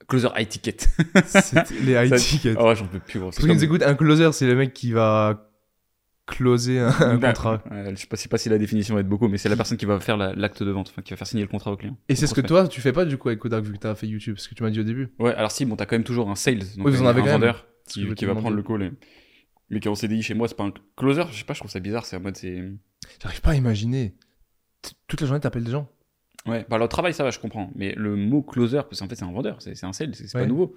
[0.07, 0.77] Closer high ticket.
[1.83, 2.57] Les high tickets.
[2.59, 3.29] Oh, ouais, j'en peux plus, gros.
[3.31, 5.49] Pour nous écoutent, un closer, c'est le mec qui va
[6.25, 7.61] closer un, un Bah, contrat.
[7.89, 9.77] je sais pas, sais pas si la définition va être beaucoup, mais c'est la personne
[9.77, 11.75] qui va faire la- l'acte de vente, enfin, qui va faire signer le contrat au
[11.77, 11.97] client.
[12.09, 13.93] Et c'est ce que toi, tu fais pas du coup avec Kodak vu que t'as
[13.95, 15.09] fait YouTube, ce que tu m'as dit au début.
[15.19, 17.19] Ouais, alors si, bon, t'as quand même toujours un sales, donc Oui, vous en avez
[17.21, 17.39] un quand même.
[17.41, 18.83] vendeur je qui, qui va prendre le call.
[18.83, 18.91] et-
[19.69, 21.59] Mais qui est en CDI chez moi, c'est pas un closer, je sais pas, je
[21.59, 22.71] trouve ça bizarre, c'est en mode c'est.
[23.21, 24.15] J'arrive pas à imaginer.
[25.07, 25.89] Toute la journée, t'appelles des gens.
[26.45, 27.71] Ouais, bah, le travail, ça va, je comprends.
[27.75, 30.41] Mais le mot closer, parce qu'en fait, c'est un vendeur, c'est un sales, c'est Ouais.
[30.41, 30.75] pas nouveau.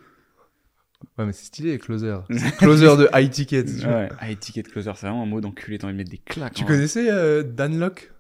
[1.19, 2.17] Ouais, mais c'est stylé, closer.
[2.59, 3.65] Closer de high ticket.
[3.85, 6.55] Ouais, high ticket closer, c'est vraiment un mot d'enculé, t'as envie de mettre des claques.
[6.55, 8.13] Tu en- connaissais euh, Dan Locke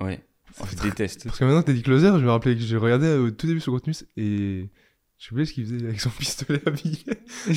[0.00, 0.20] Ouais,
[0.54, 1.24] Ça je déteste.
[1.24, 3.46] Parce que maintenant que t'as dit closer, je me rappelais que j'ai regardé au tout
[3.46, 4.70] début son contenu et
[5.18, 7.20] j'ai oublié ce qu'il faisait avec son pistolet à billets.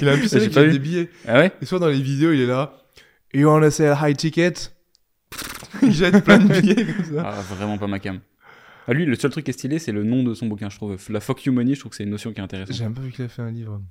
[0.00, 1.10] il a un pistolet qui a des billets.
[1.28, 1.52] Ah ouais?
[1.60, 2.78] Et soit dans les vidéos, il est là.
[3.34, 4.54] You wanna sell high ticket?
[5.82, 7.22] Il jette plein de billets comme ça.
[7.26, 8.20] Ah, vraiment pas ma cam.
[8.86, 10.76] Ah, lui, le seul truc qui est stylé, c'est le nom de son bouquin, je
[10.76, 10.96] trouve.
[11.08, 12.76] La fuck you money, je trouve que c'est une notion qui est intéressante.
[12.76, 13.82] J'ai même pas vu qu'il a fait un livre.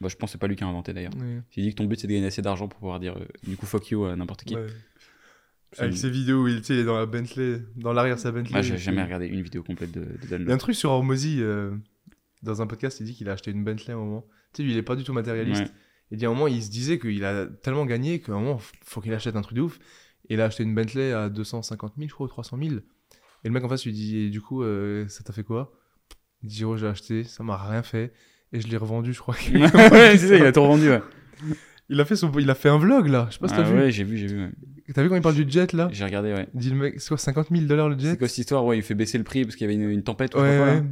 [0.00, 1.12] Bah, je pense que c'est pas lui qui a inventé d'ailleurs.
[1.16, 1.42] Ouais.
[1.56, 3.56] Il dit que ton but c'est de gagner assez d'argent pour pouvoir dire euh, du
[3.56, 4.54] coup fuck you à n'importe qui.
[4.56, 4.66] Ouais.
[5.78, 8.52] Avec ses vidéos où il, il est dans la Bentley, dans l'arrière sa Bentley.
[8.54, 10.58] Ah, j'ai et jamais regardé une vidéo complète de, de Dan Il y a un
[10.58, 11.70] truc sur Hormozy, euh,
[12.42, 14.26] dans un podcast, il dit qu'il a acheté une Bentley à un moment.
[14.52, 15.62] Tu sais, lui, il est pas du tout matérialiste.
[15.62, 15.70] Ouais.
[16.10, 18.58] Il dit à un moment, il se disait qu'il a tellement gagné qu'à un moment,
[18.84, 19.78] faut qu'il achète un truc de ouf.
[20.28, 22.80] Et il a acheté une Bentley à 250 000, je crois, ou 300 000.
[23.44, 25.72] Et le mec en face lui dit, et du coup, euh, ça t'a fait quoi?
[26.42, 28.12] Il dit, oh, j'ai acheté, ça m'a rien fait.
[28.52, 29.34] Et je l'ai revendu, je crois.
[29.54, 30.90] ouais, c'est ça, il a tout revendu.
[30.90, 31.00] Ouais,
[31.88, 32.30] il, a fait son...
[32.38, 33.26] il a fait un vlog, là.
[33.30, 33.76] Je sais pas si t'as Ah vu.
[33.78, 34.42] ouais j'ai vu, j'ai vu.
[34.44, 34.50] ouais.
[34.94, 35.88] T'as vu quand il parle du jet, là?
[35.92, 36.48] J'ai regardé, ouais.
[36.54, 38.10] Il dit, le mec, c'est quoi, 50 000 dollars le jet?
[38.12, 38.64] C'est quoi cette histoire?
[38.64, 40.56] Ouais, il fait baisser le prix parce qu'il y avait une, une tempête ou Ouais,
[40.56, 40.74] quoi, là.
[40.76, 40.82] ouais.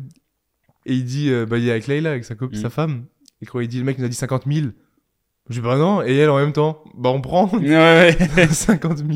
[0.87, 2.63] Et il dit, euh, bah, il est avec Leila, avec sa copine, Mm.
[2.63, 3.05] sa femme.
[3.43, 4.69] Et quand il dit, le mec nous a dit 50 000.
[5.51, 6.03] Je dis, bah non.
[6.03, 8.47] Et elle, en même temps, bah, on prend Ouais, ouais.
[8.51, 9.09] 50 000.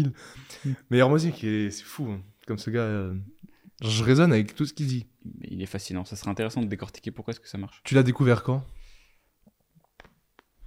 [0.91, 2.09] Mais Hermosi, qui est- c'est fou.
[2.11, 2.21] hein.
[2.47, 3.15] Comme ce gars, euh,
[3.83, 5.07] je résonne avec tout ce qu'il dit.
[5.41, 6.05] Mais il est fascinant.
[6.05, 7.81] Ça serait intéressant de décortiquer pourquoi est-ce que ça marche.
[7.85, 8.65] Tu l'as découvert quand?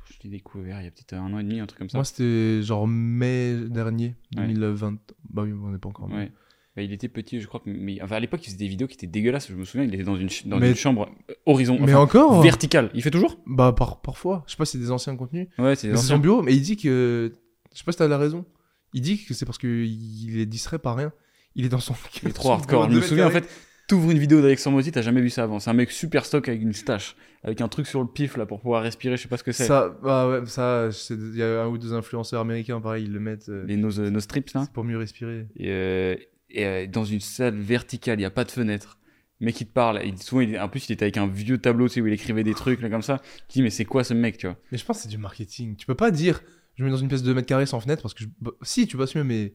[0.09, 1.97] Je l'ai découvert il y a peut-être un an et demi, un truc comme ça.
[1.97, 4.47] Moi, c'était genre mai dernier, Ouais.
[4.47, 4.97] 2020.
[5.29, 6.09] Bah oui, on n'est pas encore.
[6.11, 6.31] Ouais.
[6.75, 7.61] Bah, il était petit, je crois.
[7.65, 9.47] Mais enfin, à l'époque, il faisait des vidéos qui étaient dégueulasses.
[9.49, 11.93] Je me souviens, il était dans une, ch- dans Mais- une chambre euh, horizon, Mais
[11.93, 12.91] enfin, encore verticale.
[12.93, 13.39] Il fait toujours?
[13.45, 14.43] Bah par, parfois.
[14.45, 15.47] Je sais pas si c'est des anciens contenus.
[15.57, 17.33] Ouais, c'est son bureau, mais il dit que.
[17.73, 18.45] Je sais pas si t'as la raison.
[18.93, 21.11] Il dit que c'est parce qu'il est distrait par rien.
[21.55, 21.93] Il est dans son.
[22.23, 22.89] Il est trop hardcore.
[22.89, 23.47] Je me souviens, en fait,
[23.87, 25.59] t'ouvres une vidéo d'Alexandre Mozi, t'as jamais vu ça avant.
[25.59, 28.45] C'est un mec super stock avec une stache, avec un truc sur le pif là
[28.45, 29.15] pour pouvoir respirer.
[29.17, 29.65] Je sais pas ce que c'est.
[29.67, 33.19] Ça, bah ouais, ça, il y a un ou deux influenceurs américains, pareil, ils le
[33.19, 33.49] mettent.
[33.49, 34.63] euh, Les nos, nos strips là.
[34.65, 35.47] c'est pour mieux respirer.
[35.55, 36.15] Et, euh,
[36.49, 38.97] et, euh, dans une salle verticale, il y a pas de fenêtre.
[39.41, 41.57] Le mec qui te parle, il, souvent, il- en plus, il était avec un vieux
[41.57, 43.21] tableau, tu sais, où il écrivait des trucs, là, comme ça.
[43.49, 44.55] Tu dis, mais c'est quoi ce mec, tu vois?
[44.71, 45.75] Mais je pense que c'est du marketing.
[45.75, 46.41] Tu peux pas dire,
[46.75, 48.29] je me mets dans une pièce de 2 mètres carrés sans fenêtre parce que je...
[48.39, 49.53] bah, si, tu bosses mieux, mais.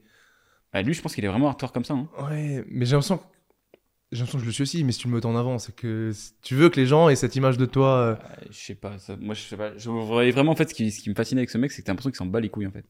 [0.72, 1.94] Bah, Lui, je pense qu'il est vraiment hardcore comme ça.
[1.94, 2.08] hein.
[2.30, 3.24] Ouais, mais j'ai l'impression que.
[4.12, 5.74] J'ai l'impression que je le suis aussi, mais si tu le mets en avant, c'est
[5.74, 6.10] que
[6.42, 7.96] tu veux que les gens aient cette image de toi.
[7.96, 9.76] euh, Euh, je sais pas, ça- moi, je sais pas.
[9.78, 11.82] Je voyais vraiment, en fait, ce qui, ce qui me fascinait avec ce mec, c'est
[11.82, 12.84] que t'as l'impression qu'il s'en bat les couilles, en fait.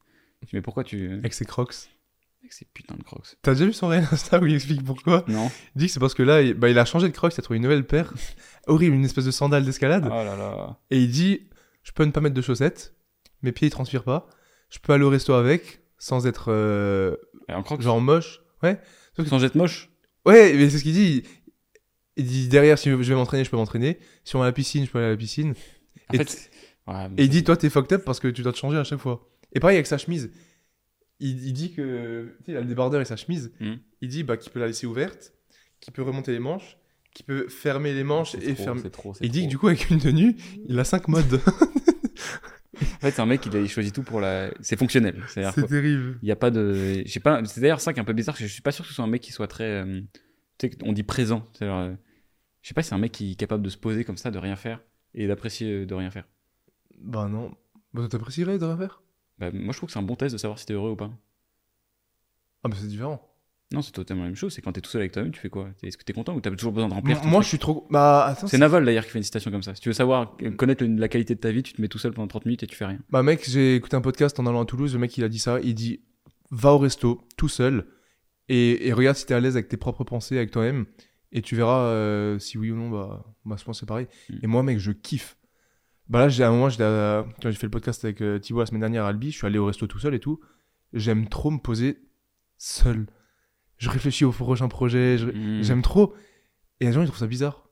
[0.54, 1.12] Mais pourquoi tu.
[1.12, 1.74] avec ses crocs.
[2.40, 3.36] Avec ces putains de crocs.
[3.42, 5.24] T'as déjà vu son réel Insta où il explique pourquoi?
[5.28, 7.34] Non Il dit que c'est parce que là, il, bah, il a changé de crocs,
[7.36, 8.14] il a trouvé une nouvelle paire.
[8.66, 10.04] Horrible, une espèce de sandale d'escalade.
[10.06, 10.78] Oh là là.
[10.90, 11.50] Et il dit
[11.82, 12.94] Je peux ne pas mettre de chaussettes,
[13.42, 14.26] mes pieds ils transpirent pas.
[14.70, 17.14] Je peux aller au resto avec, sans être euh,
[17.48, 18.40] Et en crocs, genre moche.
[18.64, 18.80] Ouais.
[19.26, 19.90] sans être moche.
[20.26, 21.22] Ouais, mais c'est ce qu'il dit.
[22.16, 23.98] Il dit derrière, si je vais m'entraîner, je peux m'entraîner.
[24.24, 25.54] Si on va à la piscine, je peux aller à la piscine.
[26.10, 26.50] En Et fait, t- c'est-
[26.88, 28.76] ouais, mais Et il dit Toi, t'es fucked up parce que tu dois te changer
[28.78, 29.30] à chaque fois.
[29.52, 30.30] Et pareil avec sa chemise.
[31.20, 32.34] Il, il dit que.
[32.40, 33.52] Tu sais, il a le débardeur et sa chemise.
[33.60, 33.78] Mhm.
[34.00, 35.32] Il dit bah, qu'il peut la laisser ouverte,
[35.80, 36.76] qu'il peut remonter les manches,
[37.14, 38.80] qu'il peut fermer les manches c'est et trop, fermer.
[38.82, 39.50] c'est trop, c'est Il dit que trop.
[39.50, 40.36] du coup, avec une tenue,
[40.68, 41.40] il a 5 modes.
[42.82, 44.50] En fait, c'est un mec, il, il choisit tout pour la.
[44.60, 45.22] C'est fonctionnel.
[45.28, 46.18] C'est terrible.
[46.22, 47.02] Il y a pas de.
[47.04, 47.44] Je sais pas.
[47.44, 48.36] C'est d'ailleurs ça qui est un peu bizarre.
[48.36, 49.64] Je suis pas sûr que ce soit un mec qui soit très.
[49.64, 50.00] euh,
[50.58, 51.46] Tu sais, on dit présent.
[51.62, 51.94] Euh,
[52.62, 54.30] Je sais pas si c'est un mec qui est capable de se poser comme ça,
[54.30, 54.80] de rien faire
[55.14, 56.26] et d'apprécier euh, de rien faire.
[56.98, 57.54] Bah non.
[57.92, 59.02] Bah t'apprécierais de rien faire?
[59.38, 60.96] Bah, moi, je trouve que c'est un bon test de savoir si t'es heureux ou
[60.96, 61.10] pas.
[62.62, 63.29] Ah, mais c'est différent.
[63.72, 64.52] Non, c'est totalement la même chose.
[64.52, 65.68] C'est quand t'es tout seul avec toi-même, tu fais quoi?
[65.82, 67.44] Est-ce que t'es content ou t'as toujours besoin de remplir Moi, ton moi, truc?
[67.44, 67.86] je suis trop.
[67.90, 68.36] Bah.
[68.46, 69.74] C'est Naval d'ailleurs qui fait une citation comme ça.
[69.76, 71.86] Si tu veux savoir, euh, connaître le- la qualité de ta vie, tu te mets
[71.88, 72.98] tout seul pendant 30 minutes et tu fais rien.
[73.10, 75.38] Bah mec, j'ai écouté un podcast en allant à Toulouse, le mec il a dit
[75.38, 76.00] ça, il dit
[76.50, 77.86] va au resto tout seul
[78.48, 80.86] et, et regarde si t'es à l'aise avec tes propres pensées, avec toi-même
[81.30, 84.08] et tu verras euh, si oui ou non bah, bah je pense que c'est pareil.
[84.30, 84.34] Mm.
[84.42, 85.36] Et moi mec, je kiffe.
[86.08, 88.40] Bah là, j'ai à un moment, j'étais à- quand j'ai fait le podcast avec euh,
[88.40, 90.40] Thibaut la semaine dernière à Albi, je suis allé au resto tout seul et tout.
[90.92, 92.00] J'aime trop me poser
[92.58, 93.06] seul.
[93.80, 95.62] Je réfléchis au prochain projet, je- Mm.
[95.62, 96.14] j'aime trop.
[96.80, 97.68] Et les gens ils trouvent ça bizarre.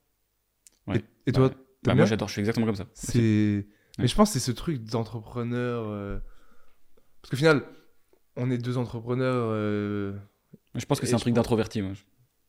[0.86, 0.96] Ouais.
[1.26, 1.54] Et, et toi, Bah,
[1.84, 2.86] Bah, moi j'adore, je suis exactement comme ça.
[2.94, 3.66] c'est.
[3.98, 5.84] Mais je pense que c'est ce truc d'entrepreneur.
[5.88, 6.18] euh,
[7.22, 7.62] Parce qu'au final,
[8.36, 9.48] on est deux entrepreneurs.
[9.52, 10.16] euh,
[10.74, 11.82] Je pense que c'est un truc pense- d'introverti.
[11.82, 11.92] moi.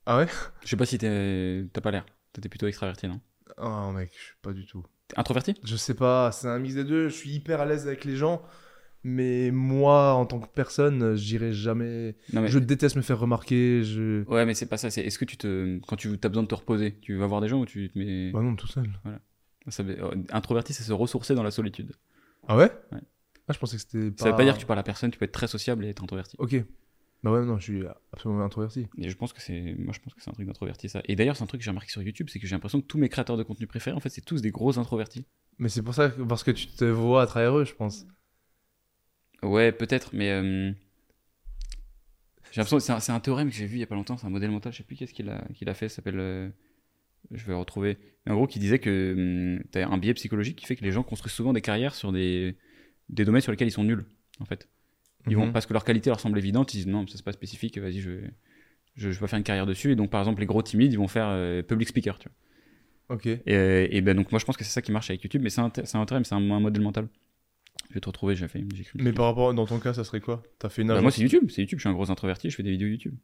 [0.06, 0.28] Ah ouais?
[0.64, 2.06] Je sais pas si t'as pas l'air.
[2.34, 3.20] T'es plutôt extraverti, non?
[3.58, 4.84] Ah mec, je suis pas du tout.
[5.18, 5.56] Introverti?
[5.64, 7.10] Je sais pas, c'est un mix des deux.
[7.10, 8.42] Je suis hyper à l'aise avec les gens.
[9.04, 12.16] Mais moi, en tant que personne, j'irai jamais.
[12.34, 12.50] Non mais.
[12.50, 13.84] Je déteste me faire remarquer.
[13.84, 14.24] Je.
[14.30, 14.90] Ouais, mais c'est pas ça.
[14.90, 17.40] C'est est-ce que tu te, quand tu as besoin de te reposer, tu vas voir
[17.42, 18.32] des gens ou tu te mets.
[18.32, 18.90] Bah non, tout seul.
[19.68, 21.92] Ça veut- euh, Introverti, c'est se ressourcer dans la solitude.
[22.48, 22.72] Ah ouais?
[22.92, 23.00] Ouais.
[23.48, 24.12] Ah, je pensais que c'était.
[24.22, 25.12] Ça veut pas dire que tu parles à personne.
[25.12, 26.36] Tu peux être très sociable et être introverti.
[26.40, 26.56] Ok.
[27.22, 28.88] Bah ouais, non, je suis absolument introverti.
[28.98, 31.02] Et je pense que c'est, moi je pense que c'est un truc d'introverti ça.
[31.04, 32.86] Et d'ailleurs c'est un truc que j'ai remarqué sur YouTube, c'est que j'ai l'impression que
[32.88, 35.26] tous mes créateurs de contenu préférés, en fait, c'est tous des gros introvertis.
[35.58, 38.06] Mais c'est pour ça, parce que tu te vois à travers eux, je pense.
[39.44, 40.72] Ouais, peut-être, mais euh,
[42.52, 44.26] j'ai l'impression que c'est un, théorème que j'ai vu il y a pas longtemps, c'est
[44.28, 46.50] un modèle mental, je sais plus qu'est-ce qu'il a, a fait, ça s'appelle, euh,
[47.32, 47.98] je vais le retrouver.
[48.26, 50.92] Mais en gros, qui disait que tu as un biais psychologique qui fait que les
[50.92, 52.58] gens construisent souvent des carrières sur des,
[53.10, 54.06] des domaines sur lesquels ils sont nuls,
[54.40, 54.68] en fait.
[55.28, 55.54] Ils vont Mhm.
[55.54, 57.78] parce que leur qualité leur semble évidente, ils disent non, mais ça c'est pas spécifique,
[57.78, 58.32] vas-y, je vais,
[58.96, 59.92] je, je vais faire une carrière dessus.
[59.92, 62.36] Et donc, par exemple, les gros timides, ils vont faire euh, public speaker, tu vois.
[63.16, 63.26] Ok.
[63.28, 63.40] Et,
[63.98, 65.62] et ben donc moi je pense que c'est ça qui marche avec YouTube, mais c'est
[65.62, 67.08] un, un théorème, c'est un, un modèle mental.
[67.90, 69.00] Je vais te retrouver, j'ai fait, j'ai écrit.
[69.02, 70.44] Mais par rapport, dans ton cas, ça serait quoi?
[70.60, 72.56] T'as fait une Bah, moi c'est YouTube, c'est YouTube, je suis un gros introverti, je
[72.56, 73.16] fais des vidéos YouTube.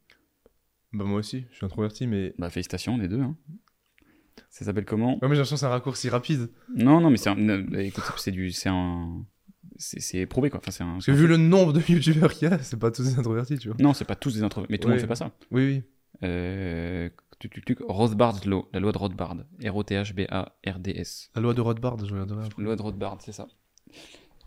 [0.91, 2.33] Bah moi aussi, je suis introverti, mais...
[2.39, 3.21] Bah félicitations les deux.
[3.21, 3.35] Hein.
[4.49, 5.13] Ça s'appelle comment?
[5.15, 6.49] Ouais, mais j'ai l'impression que c'est un raccourci rapide.
[6.75, 9.25] Non non mais c'est un, non, bah, écoute c'est du, c'est un,
[9.77, 10.59] c'est c'est éprouvé quoi.
[10.59, 10.93] Enfin c'est un.
[10.93, 13.57] Parce que vu le nombre de youtubeurs qu'il y a, c'est pas tous des introvertis,
[13.59, 13.77] tu vois.
[13.79, 14.97] Non c'est pas tous des introvertis, mais tout le Ouais.
[14.97, 15.31] monde fait pas ça.
[15.51, 15.83] Oui, oui.
[16.23, 17.09] Euh,
[17.39, 21.31] tuc, tuc, tuc, Rothbard's Law, la loi de Rothbard, R-O-T-H-B-A-R-D-S.
[21.35, 22.63] La loi de Rothbard, je regarderai après.
[22.63, 23.47] Loi de Rothbard, c'est ça.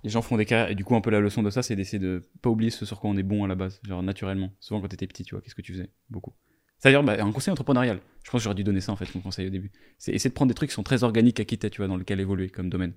[0.04, 1.74] Les gens font des carrières, et du coup, un peu la leçon de ça, c'est
[1.74, 4.52] d'essayer de pas oublier ce sur quoi on est bon à la base, genre naturellement.
[4.60, 5.90] Souvent, quand t'étais petit, tu vois, qu'est-ce que tu faisais?
[6.08, 6.34] Beaucoup.
[6.78, 8.00] C'est-à-dire, bah, un conseil entrepreneurial.
[8.22, 9.72] Je pense que j'aurais dû donner ça, en fait, comme conseil au début.
[9.98, 11.96] C'est essayer de prendre des trucs qui sont très organiques à quitter, tu vois, dans
[11.96, 12.92] lequel évoluer comme domaine.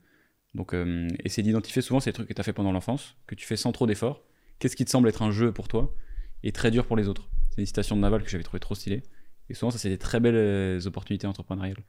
[0.53, 3.56] Donc, euh, essayer d'identifier souvent ces trucs que t'as fait pendant l'enfance, que tu fais
[3.56, 4.22] sans trop d'efforts.
[4.60, 5.95] Qu'est-ce qui te semble être un jeu pour toi
[6.44, 7.30] et très dur pour les autres?
[7.49, 9.02] C'est une citation de Naval que j'avais trouvé trop stylée.
[9.49, 11.84] Et souvent, ça, c'est des très belles euh, opportunités entrepreneuriales.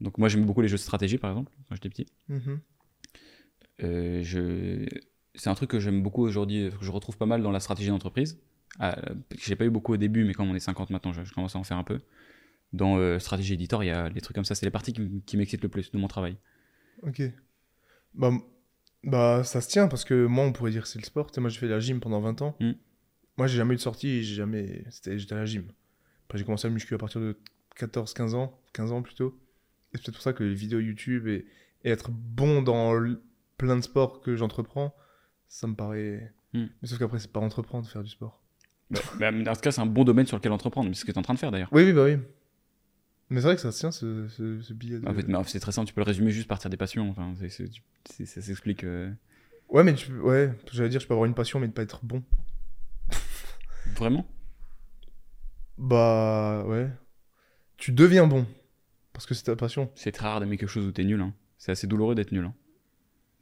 [0.00, 2.06] Donc, moi, j'aime beaucoup les jeux de stratégie, par exemple, quand j'étais petit.
[2.28, 2.60] Mhm.
[3.82, 4.86] Euh, je...
[5.34, 7.88] C'est un truc que j'aime beaucoup aujourd'hui, que je retrouve pas mal dans la stratégie
[7.88, 8.40] d'entreprise.
[8.78, 8.96] Ah,
[9.30, 11.32] que j'ai pas eu beaucoup au début, mais comme on est 50 maintenant, je, je
[11.32, 12.00] commence à en faire un peu.
[12.72, 15.90] Dans euh, stratégie éditoriale, les trucs comme ça, c'est les parties qui, m'excitent le plus
[15.92, 16.36] de mon travail.
[17.02, 17.22] Ok.
[18.14, 18.32] Bah,
[19.02, 21.30] bah, ça se tient, parce que moi, on pourrait dire que c'est le sport.
[21.38, 22.56] Moi, j'ai fait la gym pendant 20 ans.
[22.60, 22.72] Mm.
[23.36, 24.84] Moi, j'ai jamais eu de sortie, j'ai jamais...
[24.90, 25.66] J'étais à la gym.
[26.26, 27.36] Après, j'ai commencé à muscu à partir de
[27.78, 29.38] 14-15 ans, 15 ans plutôt.
[29.92, 31.46] Et c'est peut-être pour ça que les vidéos YouTube et,
[31.84, 32.92] et être bon dans
[33.58, 34.94] plein de sports que j'entreprends,
[35.48, 36.32] ça me paraît...
[36.52, 36.64] Mm.
[36.82, 38.42] Mais sauf qu'après, c'est pas entreprendre, faire du sport.
[38.90, 41.04] Bah, bah, en tout cas, c'est un bon domaine sur lequel entreprendre, mais c'est ce
[41.06, 41.68] que tu es en train de faire d'ailleurs.
[41.72, 42.18] Oui, oui, bah oui.
[43.30, 44.98] Mais c'est vrai que ça se tient, ce, ce, ce billet.
[45.00, 47.08] de- En fait, c'est très simple, tu peux le résumer juste par partir des passions.
[47.10, 48.84] Enfin, ça s'explique.
[48.84, 49.10] euh,
[49.70, 52.04] Ouais, mais tu, ouais, j'allais dire, je peux avoir une passion, mais ne pas être
[52.04, 52.22] bon.
[53.96, 54.26] Vraiment?
[55.78, 56.88] Bah, ouais.
[57.76, 58.46] Tu deviens bon.
[59.12, 59.90] Parce que c'est ta passion.
[59.94, 61.20] C'est très rare d'aimer quelque chose où t'es nul.
[61.20, 61.32] hein.
[61.58, 62.44] C'est assez douloureux d'être nul.
[62.44, 62.54] hein.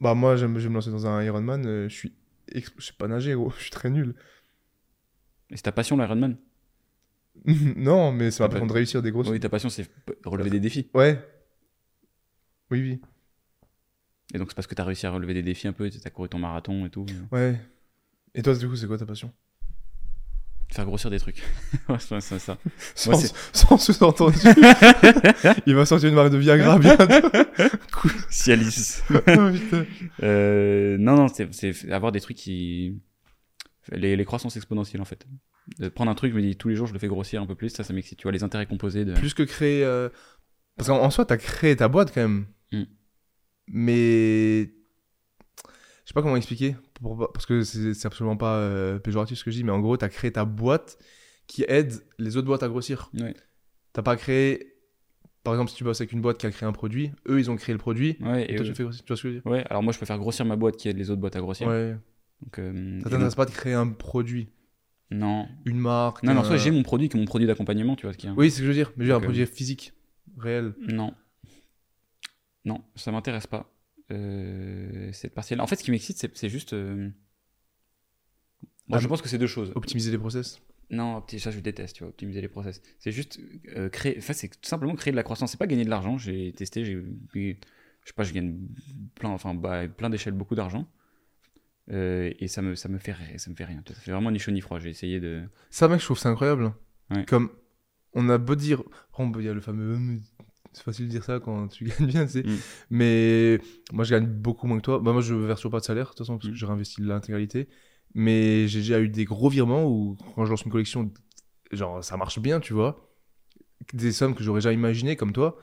[0.01, 1.65] Bah, moi, je vais me lancer dans un Ironman.
[1.65, 2.13] euh, je suis.
[2.53, 3.51] Je sais pas nager, gros.
[3.57, 4.15] Je suis très nul.
[5.49, 6.37] Et c'est ta passion, l'Ironman
[7.75, 9.27] non, mais c'est ma Ah bah, passion de réussir des grosses.
[9.27, 9.89] Oui, ta passion, c'est
[10.23, 10.89] relever des défis.
[10.93, 11.19] Ouais.
[12.69, 13.01] Oui, oui.
[14.33, 16.29] Et donc, c'est parce que t'as réussi à relever des défis un peu, t'as couru
[16.29, 17.05] ton marathon et tout.
[17.09, 17.59] euh, Ouais.
[18.35, 19.31] Et toi, du coup, c'est quoi ta passion?
[20.71, 21.43] Faire grossir des trucs.
[21.89, 22.57] ouais, c'est ça.
[22.95, 23.19] Sans, Moi,
[23.51, 24.37] sans sous-entendu.
[25.67, 27.05] Il va sortir une marque de Viagra bientôt.
[28.31, 29.01] Cialis.
[29.13, 29.17] Oh.
[30.23, 32.99] Euh, non, non, c'est- avoir des trucs qui.
[33.91, 35.27] Les, les croissances exponentielles, en fait.
[35.79, 37.45] De prendre un truc, je me dis tous les jours, je le fais grossir un
[37.45, 38.17] peu plus, ça, ça m'excite.
[38.17, 39.13] Tu vois, les intérêts composés de.
[39.13, 39.83] Plus que créer.
[39.83, 40.09] euh,
[40.75, 42.45] Parce qu'en en soi, t'as créé ta boîte quand même.
[42.71, 42.83] Mm.
[43.67, 44.63] Mais.
[44.65, 46.75] Je sais pas comment expliquer.
[47.03, 49.95] Pour Parce que c'est absolument pas euh, péjoratif ce que je dis, mais en gros,
[49.97, 50.97] t'as créé ta boîte
[51.45, 53.11] qui aide les autres boîtes à grossir.
[53.19, 53.35] Ouais.
[53.91, 54.69] T'as pas créé.
[55.43, 57.51] Par exemple, si tu bosses avec une boîte qui a créé un produit, eux, ils
[57.51, 58.15] ont créé le produit.
[58.21, 59.03] Ouais, Et, et toi, euh, tu fais grossir.
[59.03, 59.51] Tu vois ce que je veux dire?
[59.51, 61.41] Ouais, alors moi, je peux faire grossir ma boîte qui aide les autres boîtes à
[61.41, 61.67] grossir.
[61.67, 61.97] Ouais.
[62.41, 64.47] Donc, euh, Ça t'intéresse pas de créer un produit,
[65.11, 65.47] Non.
[65.65, 66.23] une marque.
[66.23, 68.15] Non, non, un- soit j'ai mon produit qui est mon produit d'accompagnement, tu vois.
[68.15, 68.93] Qui est un- Oui, c'est ce que je veux dire.
[68.95, 69.93] Mais je veux dire, un produit physique,
[70.37, 70.73] réel.
[70.79, 71.13] Non.
[72.65, 73.69] Non, ça m'intéresse pas.
[74.13, 76.73] Euh, cette partie En fait, ce qui m'excite, c'est c'est juste.
[76.73, 77.09] euh,
[78.87, 79.71] Moi, Ah, je pense que c'est deux choses.
[79.75, 80.61] Optimiser les process.
[80.89, 82.81] Non, ça je déteste, tu vois, optimiser les process.
[82.99, 83.39] C'est juste
[83.75, 84.15] euh, créer.
[84.17, 85.51] Enfin, c'est tout simplement créer de la croissance.
[85.51, 86.17] C'est pas gagner de l'argent.
[86.17, 87.01] J'ai testé, j'ai.
[87.33, 88.57] Je sais pas, je gagne
[89.15, 90.87] plein, enfin, bah, plein d'échelles, beaucoup d'argent.
[91.91, 93.81] Euh, et ça me, ça me fait, ça me fait rien.
[93.87, 94.79] Ça fait vraiment ni chaud ni froid.
[94.79, 95.43] J'ai essayé de.
[95.69, 96.73] Ça, mec, je trouve ça incroyable.
[97.09, 97.25] Ouais.
[97.25, 97.49] Comme
[98.13, 98.83] on a beau dire,
[99.17, 100.19] on peut- il y a le fameux,
[100.73, 102.43] c'est facile de dire ça quand tu gagnes bien, tu sais.
[102.43, 102.57] Mm.
[102.89, 103.59] Mais
[103.91, 104.99] moi, je gagne beaucoup moins que toi.
[104.99, 106.51] Bah, moi, je verse toujours pas de salaire, de toute façon, parce Mm.
[106.51, 107.67] que j'ai réinvesti l'intégralité.
[108.15, 111.11] Mais j'ai déjà eu des gros virements où, quand je lance une collection,
[111.71, 113.09] genre, ça marche bien, tu vois.
[113.93, 115.57] Des sommes que j'aurais jamais imaginées, comme toi.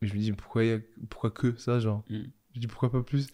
[0.00, 0.62] Mais je me dis, pourquoi,
[1.10, 2.04] pourquoi que ça, genre?
[2.08, 2.22] Mm.
[2.54, 3.26] Je dis, pourquoi pas plus?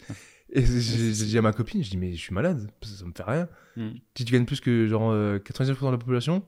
[0.53, 3.05] Et j'ai j'ai dit à ma copine, je dis, mais je suis malade, ça, ça
[3.05, 3.47] me fait rien.
[3.77, 3.91] Mm.
[4.17, 6.43] Si tu gagnes plus que genre euh, 99% de la population,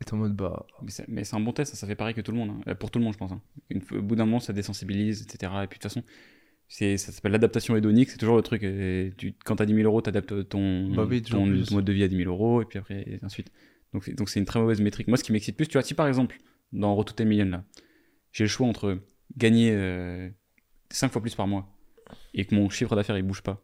[0.00, 0.66] et en mode bah.
[1.08, 2.50] Mais c'est un bon test, ça, ça fait pareil que tout le monde.
[2.50, 2.60] hein.
[2.68, 3.32] Euh, Pour tout le monde, je pense.
[3.32, 3.40] hein.
[3.70, 5.52] Une au bout d'un moment, ça désensibilise, etc.
[5.64, 6.02] Et puis de toute façon,
[6.68, 8.10] ça s'appelle l'adaptation hédonique.
[8.10, 8.62] C'est toujours le truc.
[8.64, 12.02] euh, Tu, quand t'as 10 000 euros, t'adaptes ton, Bah oui, ton, mode de vie
[12.02, 12.62] à 10 000 euros.
[12.62, 13.52] Et puis après, et ainsi de suite.
[13.92, 15.08] Donc c'est- donc c'est une très mauvaise métrique.
[15.08, 16.36] Moi, ce qui m'excite plus, tu vois, si par exemple,
[16.72, 17.64] dans 10 Million, là,
[18.32, 18.98] j'ai le choix entre
[19.36, 19.70] gagner
[20.90, 21.68] 5 fois plus par mois
[22.34, 23.62] et que mon chiffre d'affaires il bouge pas.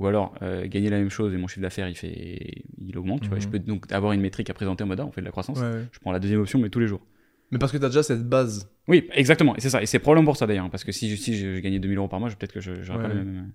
[0.00, 3.20] Ou alors euh, gagner la même chose et mon chiffre d'affaires il fait il augmente,
[3.20, 3.36] tu vois.
[3.36, 3.42] Mhm.
[3.42, 5.30] Je peux donc avoir une métrique à présenter en mode ah, on fait de la
[5.30, 5.58] croissance.
[5.60, 5.84] Ouais, ouais.
[5.92, 7.06] Je prends la deuxième option mais tous les jours.
[7.52, 8.70] Mais parce que t'as déjà cette base.
[8.88, 9.82] Oui, exactement, et c'est ça.
[9.82, 11.78] Et c'est probablement pour ça d'ailleurs, hein, parce que si, je- si je, je gagnais
[11.80, 12.86] 2000 euros par mois, peut-être que je Ouais.
[13.02, 13.52] pas le même.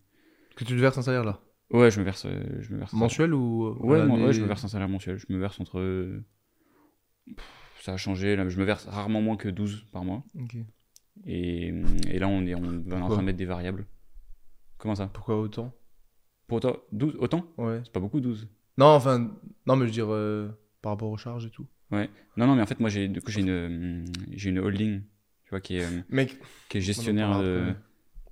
[0.55, 1.39] Que tu te verses un salaire là.
[1.71, 2.25] Ouais, je me verse.
[2.25, 3.75] euh, Je me verse Mensuel ou.
[3.79, 5.17] Ouais, moi, je me verse un salaire mensuel.
[5.17, 5.79] Je me verse entre.
[5.79, 6.23] euh,
[7.35, 7.45] pff,
[7.81, 10.23] Ça a changé, là, je me verse rarement moins que 12 par mois.
[10.39, 10.57] Ok.
[11.25, 11.73] Et,
[12.09, 13.85] et là, on est, on est en train de mettre des variables.
[14.77, 15.07] Comment ça?
[15.07, 15.73] Pourquoi autant?
[16.47, 17.81] Pour toi, 12 Autant Ouais.
[17.83, 18.47] C'est pas beaucoup, 12.
[18.77, 19.31] Non, enfin.
[19.65, 20.49] Non, mais je veux dire euh,
[20.81, 21.65] par rapport aux charges et tout.
[21.91, 22.07] Non,
[22.47, 25.01] non, mais en fait, moi, j'ai du coup, j'ai une, euh, j'ai une holding,
[25.45, 26.37] tu vois, qui est, euh, Mec,
[26.69, 27.73] qui est gestionnaire de,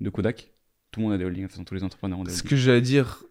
[0.01, 0.51] de Kodak.
[0.91, 2.49] Tout le monde a des holdings, enfin, tous les entrepreneurs ont des ce holdings.
[2.49, 3.23] que j'allais dire.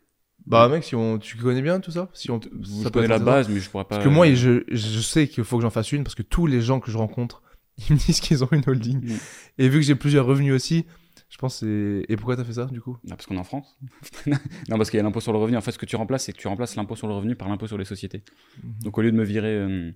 [0.45, 1.19] Bah, mec, si on...
[1.19, 2.41] tu connais bien tout ça si on...
[2.41, 3.25] Ça peut être la intéressant.
[3.25, 3.97] base, mais je pourrais pas.
[3.97, 6.49] Parce que moi, je, je sais qu'il faut que j'en fasse une parce que tous
[6.49, 7.43] les gens que je rencontre,
[7.79, 9.05] ils me disent qu'ils ont une holding.
[9.05, 9.19] Mm.
[9.59, 10.85] Et vu que j'ai plusieurs revenus aussi,
[11.33, 12.13] je pense que c'est.
[12.13, 12.99] Et pourquoi t'as fait ça du coup?
[13.07, 13.77] Ah, parce qu'on est en France.
[14.27, 15.57] non, parce qu'il y a l'impôt sur le revenu.
[15.57, 17.49] En fait, ce que tu remplaces, c'est que tu remplaces l'impôt sur le revenu par
[17.49, 18.23] l'impôt sur les sociétés.
[18.63, 18.73] Mhm.
[18.85, 19.55] Donc, au lieu de me virer.
[19.57, 19.91] euh,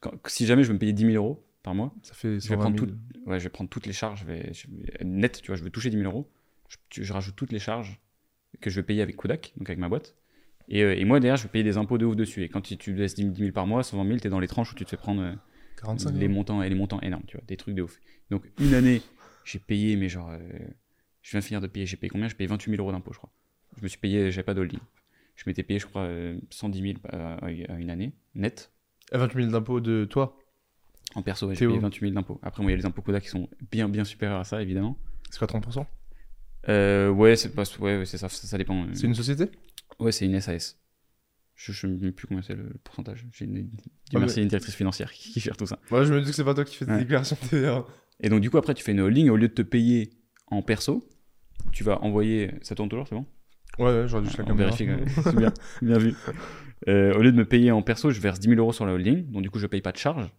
[0.00, 2.48] quand- si jamais je veux me payer 10 000 euros par mois, Ça fait je
[2.48, 2.86] vais 120 prendre 000.
[2.90, 4.20] tout- ouais, je vais prendre toutes les charges.
[4.20, 6.28] Je vais, je vais- net, tu vois, je veux toucher 10 000 euros.
[6.68, 8.00] Je, tu- je rajoute toutes les charges
[8.60, 10.14] que je vais payer avec Kodak, donc avec ma boîte.
[10.68, 12.42] Et, euh, et moi, derrière, je vais payer des impôts de ouf dessus.
[12.44, 14.72] Et quand tu, tu laisses 10 000 par mois, 120 000, t'es dans les tranches
[14.72, 15.20] où tu te fais prendre.
[15.22, 15.34] euh,
[15.80, 16.34] 45 les euros.
[16.34, 17.98] montants et les montants énormes, tu vois, des trucs de ouf.
[18.30, 19.02] Donc une année,
[19.44, 20.38] j'ai payé, mais genre, euh,
[21.22, 22.28] je viens de finir de payer, j'ai payé combien?
[22.28, 23.32] J'ai payé 28 000 euros d'impôts, je crois.
[23.76, 24.80] Je me suis payé, j'avais pas d'holding.
[25.36, 28.70] Je m'étais payé, je crois, euh, 110 000 à, à une année, net.
[29.12, 30.36] Et 28 000 d'impôts de toi?
[31.14, 32.38] En perso, ouais, j'ai payé 28 000 d'impôts.
[32.42, 34.62] Après, moi, il y a les impôts Kodak qui sont bien, bien supérieurs à ça,
[34.62, 34.98] évidemment.
[35.30, 35.86] C'est quoi 30%
[36.68, 38.86] Euh, ouais, c'est pas, ouais, ouais, c'est ça, ça, ça dépend.
[38.94, 39.50] C'est une société?
[39.98, 40.78] Ouais, c'est une SAS.
[41.54, 43.26] Je ne sais plus combien c'est le, pourcentage.
[43.32, 43.70] J'ai une...
[44.14, 45.78] Ah, mais- une directrice financière qui, qui gère tout ça.
[45.90, 46.98] Moi, je me dis que c'est pas toi qui fais tes Ouais.
[47.00, 47.84] déclarations TVA.
[48.22, 49.28] Et donc, du coup, après, tu fais une holding.
[49.30, 50.10] Au lieu de te payer
[50.48, 51.08] en perso,
[51.72, 52.52] tu vas envoyer.
[52.62, 53.26] Ça tourne toujours, c'est bon?
[53.78, 54.70] Ouais, ouais, j'aurais dû juste la caméra.
[54.70, 55.10] vérifie.
[55.22, 56.14] C'est bien, bien vu.
[56.88, 58.92] Euh, au lieu de me payer en perso, je verse 10 000 euros sur la
[58.92, 59.30] holding.
[59.30, 60.30] Donc, du coup, je paye pas de charge.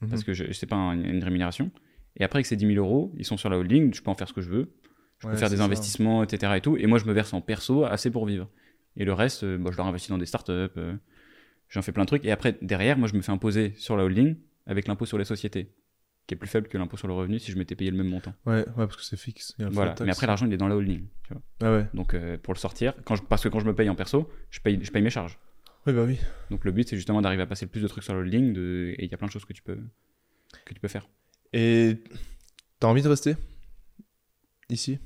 [0.00, 0.10] Mhm.
[0.10, 1.70] parce que je- c'est pas un- une rémunération.
[2.16, 4.16] Et après, avec ces 10 000 euros, ils sont sur la holding, je peux en
[4.16, 4.72] faire ce que je veux.
[5.20, 5.64] Je peux faire des ça.
[5.64, 6.56] investissements, etc.
[6.56, 8.48] Et, tout, et moi, je me verse en perso assez pour vivre.
[8.96, 10.96] Et le reste, euh, bah, je leur investis dans des startups, euh,
[11.68, 12.24] j'en fais plein de trucs.
[12.24, 14.34] Et après, derrière, moi, je me fais imposer sur la holding
[14.66, 15.70] avec l'impôt sur les sociétés,
[16.26, 18.08] qui est plus faible que l'impôt sur le revenu si je m'étais payé le même
[18.08, 18.32] montant.
[18.46, 19.54] Ouais, ouais, parce que c'est fixe.
[19.58, 19.94] il y a le Voilà.
[20.00, 21.06] Mais après, l'argent, il est dans la holding.
[21.26, 21.42] Tu vois.
[21.60, 21.86] Ah ouais.
[21.94, 24.30] Donc, euh, pour le sortir, quand je- parce que quand je me paye en perso,
[24.50, 25.38] je paye, je paye mes charges.
[25.86, 26.18] Oui, bah oui.
[26.50, 28.52] Donc, le but, c'est justement d'arriver à passer le plus de trucs sur la holding.
[28.52, 28.94] De...
[28.98, 29.78] Et il y a plein de choses que tu peux,
[30.64, 31.08] que tu peux faire.
[31.52, 31.98] Et
[32.78, 33.34] t'as envie de rester
[34.70, 34.98] ici,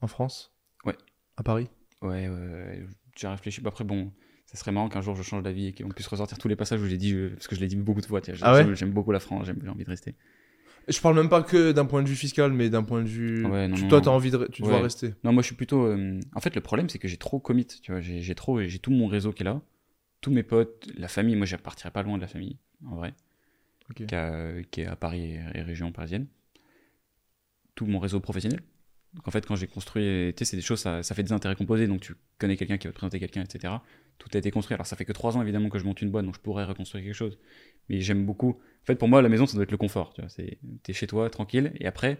[0.00, 0.52] en France?
[0.84, 0.96] Ouais.
[1.36, 1.68] À Paris?
[2.02, 2.86] Ouais, ouais,
[3.16, 3.60] j'ai réfléchi.
[3.60, 4.12] Bah, Après, bon,
[4.46, 6.80] ça serait marrant qu'un jour je change d'avis et qu'on puisse ressortir tous les passages
[6.80, 8.20] où j'ai dit, je- parce que je l'ai dit beaucoup de fois.
[8.22, 8.64] sais, Ah ouais?
[8.64, 10.14] J'aime- J'aime beaucoup la France, j'aime- j'ai envie de rester.
[10.88, 13.44] Je parle même pas que d'un point de vue fiscal, mais d'un point de vue.
[13.44, 14.46] Ouais, non, tu, toi, t'as envie de.
[14.52, 15.14] Tu dois rester.
[15.24, 15.84] Non, moi je suis plutôt.
[15.86, 17.66] euh, En fait, le problème, c'est que j'ai trop commit.
[17.66, 19.60] Tu vois, j'ai trop, j'ai tout mon réseau qui est là,
[20.20, 21.34] tous mes potes, la famille.
[21.36, 22.56] Moi, je partirais pas loin de la famille,
[22.86, 23.14] en vrai,
[23.90, 24.06] Ok.
[24.06, 26.26] qui, a- qui est à Paris et, et région parisienne.
[27.74, 28.60] Tout mon réseau professionnel.
[29.14, 31.32] Donc en fait, quand j'ai construit, tu sais, c'est des choses, ça, ça fait des
[31.32, 31.86] intérêts composés.
[31.86, 33.74] Donc tu connais quelqu'un qui va te présenter quelqu'un, etc.
[34.18, 34.74] Tout a été construit.
[34.74, 36.64] Alors ça fait que trois ans évidemment que je monte une boîte, donc je pourrais
[36.64, 37.38] reconstruire quelque chose.
[37.88, 38.50] Mais j'aime beaucoup.
[38.50, 40.12] En fait, pour moi, la maison, ça doit être le confort.
[40.14, 42.16] Tu vois, c'est t'es chez toi, tranquille, et après,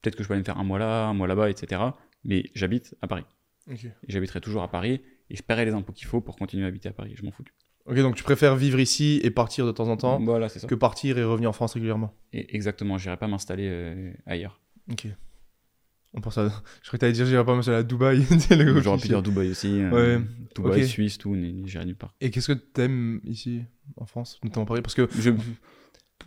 [0.00, 1.82] peut-être que je peux aller me faire un mois là, un mois là-bas, etc.
[2.24, 3.24] Mais j'habite à Paris.
[3.70, 3.76] Et
[4.08, 6.88] j'habiterai toujours à Paris et je paierai les impôts qu'il faut pour continuer à habiter
[6.88, 7.12] à Paris.
[7.16, 7.44] Je m'en fous.
[7.86, 10.66] Ok, donc tu préfères vivre ici et partir de temps en temps Voilà, c'est ça.
[10.66, 12.12] que partir et revenir en France régulièrement.
[12.32, 14.60] Et exactement, j'irai pas m'installer euh, ailleurs.
[14.90, 15.06] Ok.
[16.12, 16.48] On pense à.
[16.48, 18.22] Je crois que t'allais dire, j'irai pas m'installer à Dubaï.
[18.82, 19.80] J'aurais pu dire Dubaï aussi.
[19.80, 20.24] euh, Ouais.
[20.56, 20.86] Dubaï.
[20.88, 22.14] Suisse, tout, j'irai nulle part.
[22.20, 23.62] Et qu'est-ce que t'aimes ici,
[23.96, 24.82] en France, notamment Paris?
[24.82, 25.30] Parce que Je...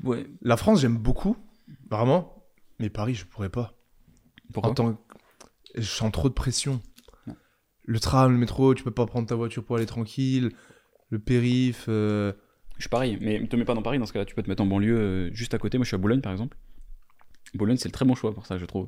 [0.04, 0.26] Ouais.
[0.42, 1.36] la France, j'aime beaucoup,
[1.90, 2.46] vraiment,
[2.80, 3.74] mais Paris, je pourrais pas.
[4.54, 4.72] Pourquoi?
[4.72, 5.00] En tant que...
[5.76, 6.82] Je sens trop de pression.
[7.86, 10.52] Le tram, le métro, tu peux pas prendre ta voiture pour aller tranquille.
[11.10, 11.86] Le périph.
[11.90, 12.32] euh,
[12.78, 14.50] Je suis pareil, mais te mets pas dans Paris, dans ce cas-là, tu peux te
[14.50, 15.78] mettre en banlieue euh, juste à côté.
[15.78, 16.58] Moi, je suis à Boulogne, par exemple.
[17.56, 18.88] Boulogne, c'est le très bon choix pour ça, je trouve.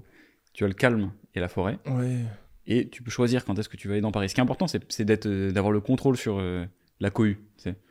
[0.55, 2.19] Tu as le calme et la forêt, Ouais.
[2.65, 4.29] et tu peux choisir quand est-ce que tu vas aller dans Paris.
[4.29, 6.65] Ce qui est important, c'est d'être, euh, d'avoir le contrôle sur euh,
[7.01, 7.39] la cohue.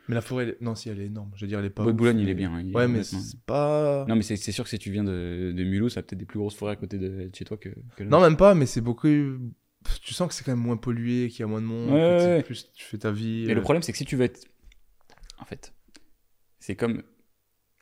[0.07, 1.31] Mais la forêt, elle non, si elle est énorme.
[1.35, 1.83] Je veux dire, elle est pas.
[1.83, 2.53] Ouais, ouf, Boulogne, il mais- est bien.
[2.53, 4.05] hein, il est Ouais, mais c'est pas.
[4.07, 6.25] Non, mais c'est sûr que si tu viens de, de Mulhouse, ça a peut-être des
[6.25, 8.65] plus grosses forêts à côté de, de chez toi que, que Non, même pas, mais
[8.65, 9.07] c'est beaucoup.
[9.07, 11.89] Tu sens que c'est quand même moins pollué, qu'il y a moins de monde.
[11.91, 12.45] Ouais, que.
[12.47, 13.45] Plus tu fais ta vie.
[13.47, 14.39] Et euh, le problème, c'est que si tu veux être.
[15.39, 15.73] En fait,
[16.59, 17.03] c'est comme.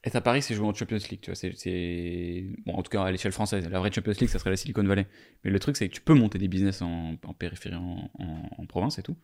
[0.06, 1.36] Être à Paris, c'est jouer en Champions League, tu vois.
[1.36, 2.46] c'est-.
[2.66, 3.68] Bon, en tout cas, à l'échelle française.
[3.70, 5.08] La vraie Champions League, ça serait la Silicon Valley.
[5.44, 8.50] Mais le truc, c'est que tu peux monter des business en, en périphérie, en, en-
[8.58, 9.16] en province et tout.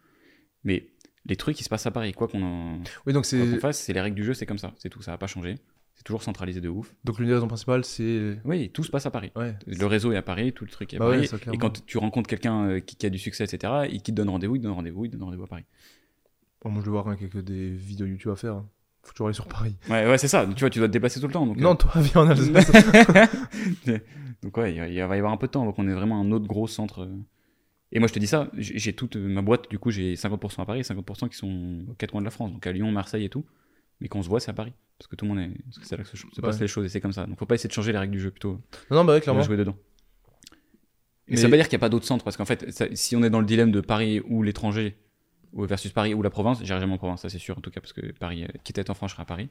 [0.64, 0.88] Mais
[1.26, 2.14] les trucs, ils se passent à Paris.
[2.14, 2.80] Quoi qu'on en...
[3.06, 3.60] Oui, donc c'est.
[3.60, 4.73] fasse, c'est les règles du jeu, c'est comme ça.
[4.77, 5.56] C'est tout, ça va pas changer.
[5.95, 6.95] C'est toujours centralisé de ouf.
[7.03, 8.38] Donc l'une des raisons principales, c'est.
[8.45, 9.31] Oui, tout se passe à Paris.
[9.35, 9.56] Ouais.
[9.68, 11.27] Le réseau est à Paris, tout le truc est à Bah ouais, Paris.
[11.27, 14.11] ça, et quand tu rencontres quelqu'un euh, qui, qui a du succès, etc., et qui
[14.11, 15.65] te donne rendez-vous, il te donne rendez-vous, il te donne rendez-vous à Paris.
[16.64, 18.53] Bon, moi, je vais voir rien que des vidéos YouTube à faire.
[18.53, 18.69] hein.
[19.03, 19.76] Faut toujours aller sur Paris.
[19.89, 20.45] Ouais, ouais, c'est ça.
[20.55, 21.45] Tu vois, tu dois te déplacer tout le temps.
[21.45, 22.71] Donc, Non, toi, viens en Alsace.
[24.43, 25.65] donc ouais, il va y avoir un peu de temps.
[25.65, 27.03] Donc on est vraiment un autre gros centre.
[27.03, 27.15] euh.
[27.91, 30.61] Et moi, je te dis ça, j'ai toute euh, ma boîte, du coup, j'ai 50%
[30.61, 33.26] à Paris, 50% qui sont aux quatre coins de la France, donc à Lyon, Marseille
[33.26, 33.45] et tout.
[33.99, 34.73] Mais quand on se voit, c'est à Paris.
[34.99, 35.49] Parce que tout le monde est.
[35.65, 37.26] Parce que c'est là que se, se passent les choses et c'est comme ça.
[37.26, 38.61] Donc faut pas essayer de changer les règles du jeu, plutôt.
[38.91, 39.39] non, non, bah ouais, On clairement.
[39.41, 39.76] va jouer dedans.
[41.27, 42.71] Mais, Mais- ça veut pas dire qu'il n'y a pas d'autres centres, parce qu'en fait,
[42.71, 44.97] ça- si on est dans le dilemme de Paris ou l'étranger,
[45.53, 47.81] versus Paris ou la province, j'irai jamais en province, ça c'est sûr, en tout cas,
[47.81, 49.49] parce que Paris, euh, quitte à être en France, je serai à Paris.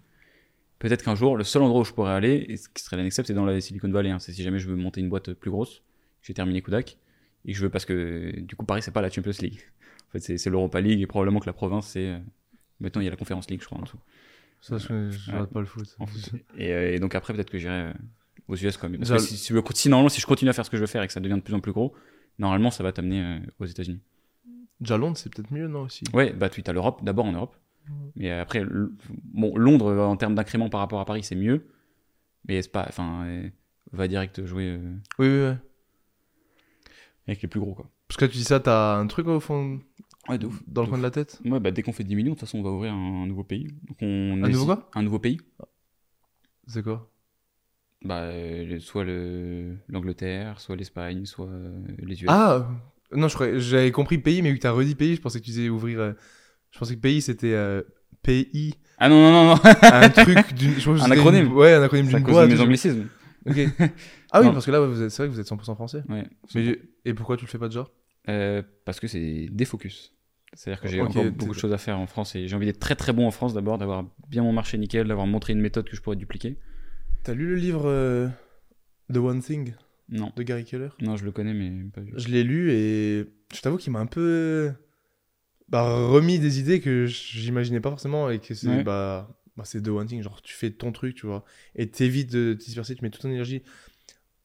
[0.79, 3.27] Peut-être qu'un jour, le seul endroit où je pourrais aller, et ce qui serait l'annexep,
[3.27, 4.11] c'est dans la Silicon Valley.
[4.11, 4.19] hein.
[4.21, 5.83] C'est si jamais je veux monter une boîte plus grosse,
[6.23, 6.99] j'ai terminé Kudak,
[7.45, 9.61] et je veux, parce que du coup, Paris, c'est pas la Champions League.
[10.09, 12.07] En fait, c'est l'Europa League, et probablement que la province, c'est.
[12.07, 12.19] euh,
[12.81, 13.99] Maintenant, il y a la Conference League, je crois, en dessous.
[14.63, 15.33] Ça, je, je Ouais.
[15.33, 15.97] regarde pas le foot.
[15.99, 16.31] En foot.
[16.57, 17.93] Et, euh, et donc après, peut-être que j'irai euh,
[18.47, 19.01] aux US quand même.
[19.01, 20.87] Parce Ça- que si, si, normalement, si je continue à faire ce que je veux
[20.87, 21.93] faire et que ça devient de plus en plus gros,
[22.39, 24.01] normalement, ça va t'amener euh, aux États-Unis.
[24.81, 26.05] Déjà Londres, c'est peut-être mieux, non aussi?
[26.13, 27.57] Ouais, bah tu as l'Europe, d'abord en Europe.
[28.17, 28.65] Mais après,
[29.33, 31.67] bon, Londres, en termes d'incrément par rapport à Paris, c'est mieux.
[32.47, 32.87] Mais c'est pas.
[32.89, 33.49] Enfin, euh,
[33.93, 35.55] va direct jouer euh, Oui, oui, oui.
[37.27, 37.91] avec les plus gros, quoi.
[38.09, 39.81] Parce que tu dis ça, t'as un truc au fond,
[40.29, 40.63] Ouais, de ouf.
[40.67, 41.41] dans le coin de la tête?
[41.45, 43.45] Ouais, bah dès qu'on fait 10 millions, de toute façon, on va ouvrir un, nouveau
[43.45, 43.69] pays.
[43.87, 44.91] Donc on Un nouveau quoi?
[44.95, 45.39] Un nouveau pays.
[46.67, 47.11] C'est quoi?
[48.03, 52.29] Bah, euh, soit le- l'Angleterre, soit l'Espagne, soit euh, les US.
[52.29, 52.69] Ah
[53.13, 55.45] Non, je croyais- j'avais compris pays, mais vu que t'as redit pays, je pensais que
[55.45, 56.01] tu disais ouvrir.
[56.01, 56.13] euh,
[56.71, 57.83] Je pensais que pays, c'était euh,
[58.23, 59.61] pays, Ah non, non, non, non.
[59.83, 60.75] un truc d'une.
[60.79, 61.47] je pense que Un acronyme.
[61.47, 62.49] une- Ouais, un acronyme d'une boîte.
[62.51, 63.07] de mes anglicismes.
[63.47, 63.57] Ok.
[64.31, 64.53] Ah oui, Non.
[64.53, 66.03] parce que là, ouais, vous êtes- c'est vrai que vous êtes 100% français.
[66.11, 66.25] Ouais.
[66.55, 67.87] Mais et pourquoi tu le fais pas déjà
[68.29, 70.13] Euh, parce que c'est défocus.
[70.53, 72.79] C'est-à-dire que j'ai encore beaucoup de choses à faire en France et j'ai envie d'être
[72.81, 75.89] très très bon en France d'abord, d'avoir bien mon marché nickel, d'avoir montré une méthode
[75.89, 76.59] que je pourrais dupliquer.
[77.23, 78.29] T'as lu le livre euh,
[79.13, 79.73] The One Thing?
[80.11, 82.13] Non, de Gary Keller non, je le connais mais pas vu.
[82.17, 84.73] Je l'ai lu et je t'avoue qu'il m'a un peu
[85.69, 88.83] bah, remis des idées que j'imaginais pas forcément et que c'est Ouais.
[88.83, 90.23] bah bah, c'est de one thing.
[90.23, 91.45] Genre, tu fais ton truc, tu vois.
[91.75, 93.63] Et t'évites de te disperser, tu mets toute ton énergie.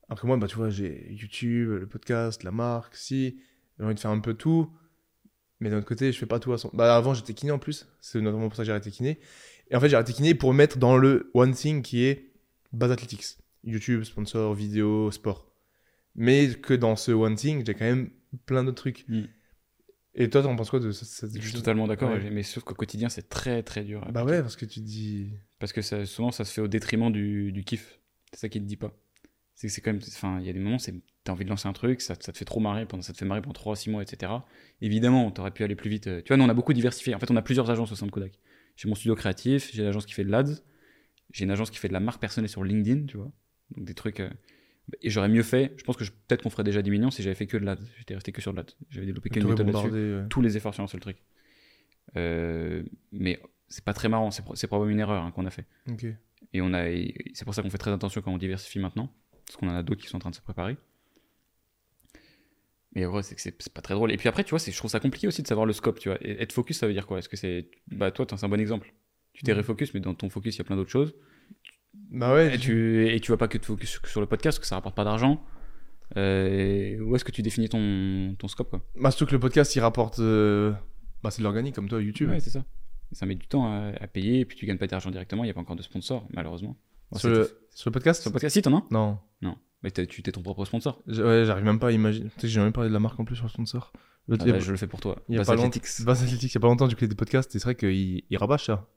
[0.09, 3.39] Après moi, bah, tu vois, j'ai YouTube, le podcast, la marque, si.
[3.77, 4.69] J'ai envie de faire un peu tout.
[5.59, 6.71] Mais d'un autre côté, je fais pas tout à son.
[6.73, 7.87] Bah, avant, j'étais kiné en plus.
[8.01, 9.19] C'est notamment pour ça que j'ai arrêté kiné.
[9.69, 12.31] Et en fait, j'ai arrêté kiné pour mettre dans le one thing qui est
[12.73, 13.37] base athletics.
[13.63, 15.52] YouTube, sponsor, vidéo, sport.
[16.15, 18.09] Mais que dans ce one thing, j'ai quand même
[18.45, 19.05] plein d'autres trucs.
[19.07, 19.23] Mm.
[20.15, 22.29] Et toi, t'en penses quoi de ça, Je suis totalement d'accord, Ouais.
[22.29, 24.05] mais sauf qu'au quotidien, c'est très très dur.
[24.11, 25.31] Bah ouais, parce que tu dis.
[25.59, 27.99] Parce que ça, souvent, ça se fait au détriment du, du kiff.
[28.31, 28.93] C'est ça qui te dit pas.
[29.55, 30.01] C'est que c'est quand même.
[30.07, 30.77] Enfin, il y a des moments,
[31.23, 33.17] t'as envie de lancer un truc, ça, ça te fait trop marrer, pendant, ça te
[33.17, 34.31] fait marrer pendant 3 6 mois, etc.
[34.81, 36.05] Évidemment, t'aurais pu aller plus vite.
[36.07, 37.15] euh, Tu vois, nous, on a beaucoup diversifié.
[37.15, 38.33] En fait, on a plusieurs agences au sein de Kodak.
[38.75, 40.63] J'ai mon studio créatif, j'ai l'agence qui fait de l'ADS,
[41.31, 43.31] j'ai une agence qui fait de la marque personnelle sur LinkedIn, tu vois.
[43.75, 44.19] Donc des trucs.
[44.19, 44.29] euh,
[45.01, 47.35] Et j'aurais mieux fait, je pense que peut-être qu'on ferait déjà 10 millions si j'avais
[47.35, 47.79] fait que de l'ADS.
[47.97, 48.75] J'étais resté que sur de l'ADS.
[48.89, 50.25] J'avais développé qu'une méthode là-dessus ouais.
[50.29, 51.17] tous les efforts sur un seul truc.
[52.17, 53.39] Euh, mais
[53.69, 55.65] c'est pas très marrant, c'est pro- c'est probablement une erreur hein, qu'on a fait.
[55.89, 56.05] Ok.
[56.51, 56.85] Et on a,
[57.33, 59.11] c'est pour ça qu'on fait très attention quand on diversifie maintenant,
[59.45, 60.77] parce qu'on en a d'autres qui sont en train de se préparer.
[62.95, 64.11] Mais ouais, c'est que c'est c'est pas très drôle.
[64.11, 65.99] Et puis après, tu vois, c'est- je trouve ça compliqué aussi de savoir le scope,
[65.99, 66.17] tu vois.
[66.21, 67.19] Et être focus, ça veut dire quoi?
[67.19, 68.93] Est-ce que c'est, bah toi, t'es un bon exemple.
[69.33, 69.57] Tu t'es Mhm.
[69.59, 71.15] refocus, mais dans ton focus, il y a plein d'autres choses.
[72.11, 72.55] Bah ouais.
[72.55, 74.95] Et tu, et tu vas pas que te focus sur- le podcast, que ça rapporte
[74.95, 75.43] pas d'argent.
[76.17, 78.81] Euh, où est-ce que tu définis ton, ton scope, quoi?
[78.99, 80.19] Bah, surtout que le podcast, il rapporte.
[80.19, 80.71] euh,
[81.23, 82.29] Bah, c'est de l'organique comme toi, YouTube.
[82.29, 82.63] Ouais, c'est ça.
[83.13, 85.47] Ça met du temps à, à payer, et puis tu gagnes pas d'argent directement, il
[85.47, 86.75] n'y a pas encore de sponsor, malheureusement.
[87.11, 87.57] Bon, sur, c'est- le...
[87.73, 88.21] sur le podcast?
[88.21, 88.87] Sur le podcast, si, t'en as un?
[88.91, 89.19] Non.
[89.83, 91.01] Mais t'as- tu t'es ton propre sponsor.
[91.07, 92.27] J- Ouais, j'arrive même pas à imaginer.
[92.29, 93.91] Tu sais que j'ai même parlé de la marque en plus sur le sponsor.
[94.29, 95.17] Le- Ah il y a- bah, je le fais pour toi.
[95.27, 95.67] il y a pas longtemps.
[95.67, 95.85] Athletics.
[95.95, 98.87] Il y a pas longtemps, j'écoutais des podcasts et c'est vrai qu'ils ils rabâchent ça.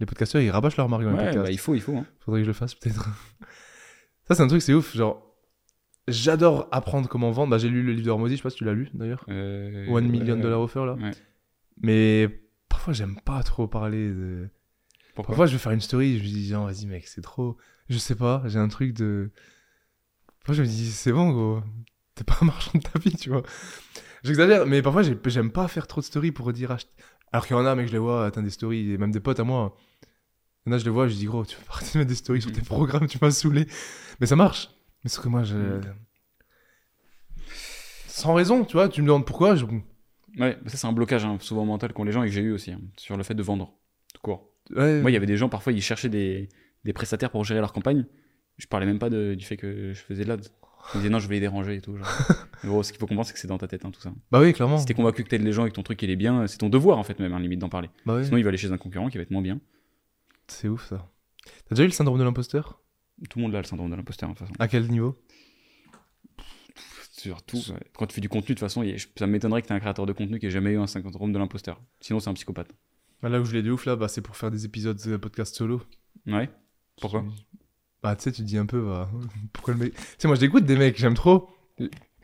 [0.00, 1.44] Les podcasteurs, ils rabâchent leur marque dans les Ouais, podcasts.
[1.46, 1.96] bah, il faut, il faut.
[1.96, 2.06] hein.
[2.20, 3.08] Faudrait que je le fasse peut-être.
[4.28, 4.96] ça, c'est un truc, c'est ouf.
[4.96, 5.22] Genre,
[6.08, 7.50] j'adore apprendre comment vendre.
[7.50, 9.24] Bah, j'ai lu le livre de Hormozy, je sais pas si tu l'as lu d'ailleurs.
[9.28, 10.94] Euh, One Million ouais, Dollar Offer là.
[10.94, 11.10] ouais.
[11.80, 14.48] Mais parfois, j'aime pas trop parler de.
[15.14, 17.56] Pourquoi Parfois, je vais faire une story, je me dis, genre, vas-y, mec, c'est trop.
[17.88, 19.30] Je sais pas, j'ai un truc de.
[20.40, 21.60] Parfois, je me dis, c'est bon, gros.
[22.14, 23.42] T'es pas un marchand de tapis, tu vois.
[24.24, 26.76] J'exagère, mais parfois, j'ai- j'aime pas faire trop de stories pour dire.
[27.32, 29.20] Alors qu'il y en a, mec, je les vois, atteindre des stories, et même des
[29.20, 29.76] potes à moi.
[30.66, 32.08] Il y en a, je les vois, je dis, gros, tu pas arrêter de mettre
[32.10, 32.66] des stories sur tes Mhm.
[32.66, 33.66] programmes, tu m'as saoulé.
[34.20, 34.70] Mais ça marche.
[35.04, 35.56] Mais sauf que moi, je.
[35.56, 35.80] Mhm.
[38.06, 39.64] Sans raison, tu vois, tu me demandes pourquoi, je.
[40.38, 42.52] Ouais, ça, c'est un blocage hein, souvent mental qu'ont les gens et que j'ai eu
[42.52, 43.74] aussi, hein, sur le fait de vendre.
[44.14, 44.50] Tout court.
[44.74, 46.48] Ouais, Moi, il y avait des gens, parfois, ils cherchaient des,
[46.84, 48.06] des prestataires pour gérer leur campagne.
[48.58, 50.46] Je parlais même pas de- du fait que je faisais de l'ad.
[50.94, 51.96] Ils disaient non, je vais les déranger et tout.
[51.96, 52.06] Genre.
[52.62, 54.12] Mais gros, ce qu'il faut comprendre, c'est que c'est dans ta tête, hein, tout ça.
[54.30, 54.78] Bah oui, clairement.
[54.78, 56.58] Si t'es convaincu que t'aides les gens et que ton truc il est bien, c'est
[56.58, 57.88] ton devoir en fait, même, hein, limite d'en parler.
[58.04, 58.24] Bah oui.
[58.24, 59.60] Sinon, il va aller chez un concurrent qui va être moins bien.
[60.48, 61.08] C'est ouf, ça.
[61.44, 62.80] T'as déjà eu le syndrome de l'imposteur?
[63.30, 64.54] Tout le monde a le syndrome de l'imposteur, de toute façon.
[64.58, 65.16] À quel niveau?
[67.12, 67.78] Surtout, ouais.
[67.96, 70.06] quand tu fais du contenu, de toute façon, il ça m'étonnerait que tu un créateur
[70.06, 71.80] de contenu qui ait jamais eu un syndrome de l'imposteur.
[72.00, 72.72] Sinon, c'est un psychopathe.
[73.22, 75.16] Bah, Là où je l'ai de ouf, là, bah, c'est pour faire des épisodes de
[75.16, 75.82] podcast solo.
[76.26, 76.50] Ouais.
[77.00, 77.24] Pourquoi?
[78.02, 79.08] Bah, tu sais, tu dis un peu, bah,
[79.52, 79.94] pourquoi le mec.
[79.94, 81.48] Tu sais, moi, je l'écoute des mecs, j'aime trop.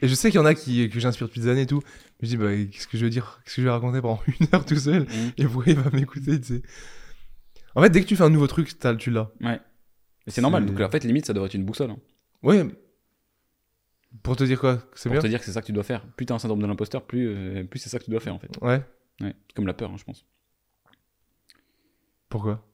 [0.00, 1.82] Et je sais qu'il y en a qui, que j'inspire depuis des années et tout.
[2.20, 3.40] Je me dis, bah, qu'est-ce que je veux dire?
[3.44, 5.02] Qu'est-ce que je vais raconter pendant une heure tout seul?
[5.02, 5.30] Mmh.
[5.38, 6.62] Et pourquoi il va m'écouter, tu sais?
[7.74, 9.30] En fait, dès que tu fais un nouveau truc, t'as- tu l'as.
[9.40, 9.60] Ouais.
[10.26, 10.66] Mais c'est normal.
[10.66, 11.90] Donc, en fait, limite, ça devrait être une boussole.
[11.90, 11.98] hein.
[12.42, 12.64] Ouais.
[14.22, 14.82] Pour te dire quoi?
[14.94, 16.06] C'est Pour bien te dire que c'est ça que tu dois faire.
[16.16, 18.34] Plus t'as un syndrome de l'imposteur, plus, euh, plus c'est ça que tu dois faire,
[18.34, 18.50] en fait.
[18.62, 18.82] Ouais.
[19.20, 19.34] Ouais.
[19.54, 20.24] Comme la peur, hein, je pense.
[22.28, 22.64] Pourquoi?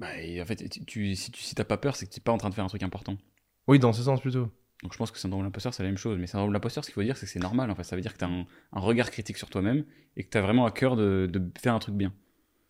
[0.00, 0.08] Bah,
[0.40, 2.48] en fait, tu, si tu si t'as pas peur, c'est que t'es pas en train
[2.48, 3.18] de faire un truc important.
[3.68, 4.50] Oui, dans ce sens plutôt.
[4.82, 6.18] Donc je pense que syndrome de l'imposteur, c'est la même chose.
[6.18, 7.70] Mais syndrome de l'imposteur, ce qu'il faut dire, c'est que c'est normal.
[7.70, 9.84] En fait, ça veut dire que tu as un, un regard critique sur toi-même
[10.16, 12.14] et que tu as vraiment à cœur de, de faire un truc bien.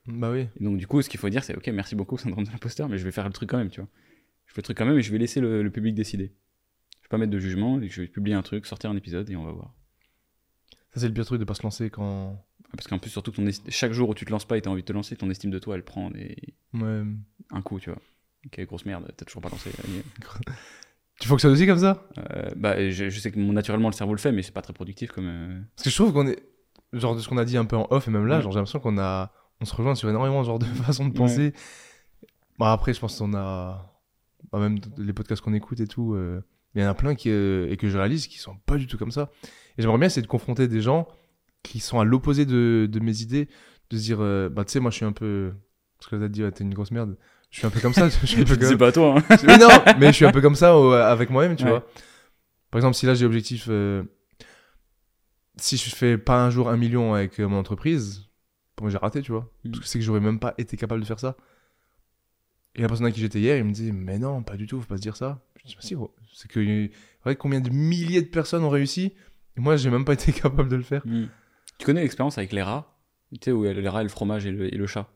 [0.06, 0.48] Bah oui.
[0.60, 2.88] Et donc du coup, ce qu'il faut dire, c'est ok, merci beaucoup syndrome de l'imposteur,
[2.88, 3.88] mais je vais faire le truc quand même, tu vois.
[4.46, 6.34] Je fais le truc quand même et je vais laisser le, le public décider.
[6.96, 9.36] Je vais pas mettre de jugement je vais publier un truc, sortir un épisode et
[9.36, 9.72] on va voir.
[10.92, 12.44] Ça, c'est le pire truc de pas se lancer quand.
[12.76, 14.62] Parce qu'en plus, surtout, que ton est- chaque jour où tu te lances pas et
[14.62, 16.36] tu as envie de te lancer, ton estime de toi, elle prend des...
[16.74, 17.02] Ouais.
[17.50, 17.98] un coup, tu vois.
[18.46, 19.70] Ok, grosse merde, t'as toujours pas lancé.
[21.20, 22.08] Tu fonctionnes aussi comme ça?
[22.16, 24.62] Euh, bah, je, je sais que mon- naturellement le cerveau le fait, mais c'est pas
[24.62, 25.26] très productif comme.
[25.26, 26.42] euh, Parce que je trouve qu'on est.
[26.94, 28.42] Genre de ce qu'on a dit un peu en off et même là, Ouais.
[28.42, 29.30] genre j'ai l'impression qu'on a.
[29.60, 31.52] On se rejoint sur énormément genre de façons de penser.
[32.58, 33.94] Bon, après, je pense qu'on a.
[34.50, 36.14] bah, même les podcasts qu'on écoute et tout.
[36.14, 36.40] euh,
[36.74, 38.86] Il y en a plein qui, euh, et que je réalise qui sont pas du
[38.86, 39.30] tout comme ça.
[39.76, 41.06] Et j'aimerais bien essayer de confronter des gens
[41.62, 43.48] qui sont à l'opposé de, de mes idées.
[43.90, 45.52] De se dire, euh, bah tu sais, moi je suis un peu.
[45.98, 47.16] Parce que t'as dit, ouais, t'es une grosse merde.
[47.50, 48.08] Je suis un peu comme ça.
[48.22, 48.78] je suis un peu C'est comme...
[48.78, 49.36] pas toi, hein.
[49.44, 49.68] Mais non,
[49.98, 50.72] mais je suis un peu comme ça
[51.10, 51.70] avec moi-même, tu Ouais.
[51.70, 51.86] vois.
[52.70, 54.04] Par exemple, si là j'ai l'objectif, euh,
[55.56, 58.28] si je fais pas un jour un million avec euh, mon entreprise,
[58.76, 59.50] pour moi j'ai raté, tu vois.
[59.64, 59.70] Mm.
[59.72, 61.36] Parce que c'est que j'aurais même pas été capable de faire ça.
[62.76, 64.80] Et la personne à qui j'étais hier, il me dit, mais non, pas du tout,
[64.80, 65.42] faut pas se dire ça.
[65.64, 66.14] Je dis, bah si, gros.
[66.32, 66.60] c'est que,
[67.24, 69.12] regarde combien de milliers de personnes ont réussi,
[69.56, 71.02] et moi j'ai même pas été capable de le faire.
[71.04, 71.24] Mm.
[71.80, 72.96] Tu connais l'expérience avec les rats
[73.32, 74.86] Tu sais, où il y a les rats et le fromage et le, et le
[74.86, 75.08] chat?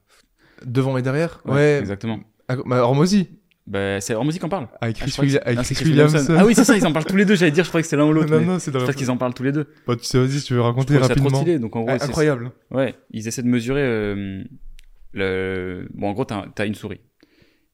[0.64, 1.40] Devant et derrière?
[1.44, 1.78] Ouais.
[1.78, 2.20] Exactement.
[2.48, 3.28] Ah, bah, Hormozy,
[3.66, 4.68] Bah, c'est Hormozy qui en parle.
[4.80, 6.34] avec Ah, Chris, Willi- c'est- avec ah, c'est Chris Chris Williamson.
[6.38, 7.34] Ah oui, c'est ça, ils en parlent tous les deux.
[7.34, 8.30] J'allais dire, je croyais que c'était l'un ou l'autre.
[8.30, 9.66] Non, non, c'est crois qu'ils en parlent tous les deux.
[9.86, 11.40] Bah, tu sais, vas-y, si tu veux raconter trouve ça trop rapidement.
[11.42, 11.58] stylé.
[11.58, 12.50] Donc en gros, Ah, c'est- incroyable.
[12.70, 14.42] Ouais, ils essaient de mesurer euh,
[15.12, 15.88] le.
[15.94, 17.00] Bon, en gros, t'as as une souris.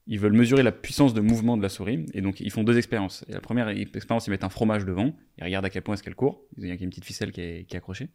[0.07, 2.77] Ils veulent mesurer la puissance de mouvement de la souris, et donc ils font deux
[2.79, 3.25] expériences.
[3.29, 6.03] Et la première expérience, ils mettent un fromage devant, ils regardent à quel point est-ce
[6.03, 6.43] qu'elle court.
[6.59, 8.09] Il y a une petite ficelle qui est, qui est accrochée.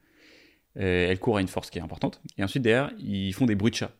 [0.77, 2.21] Euh, elle court à une force qui est importante.
[2.37, 3.91] Et ensuite, derrière, ils font des bruits de chat.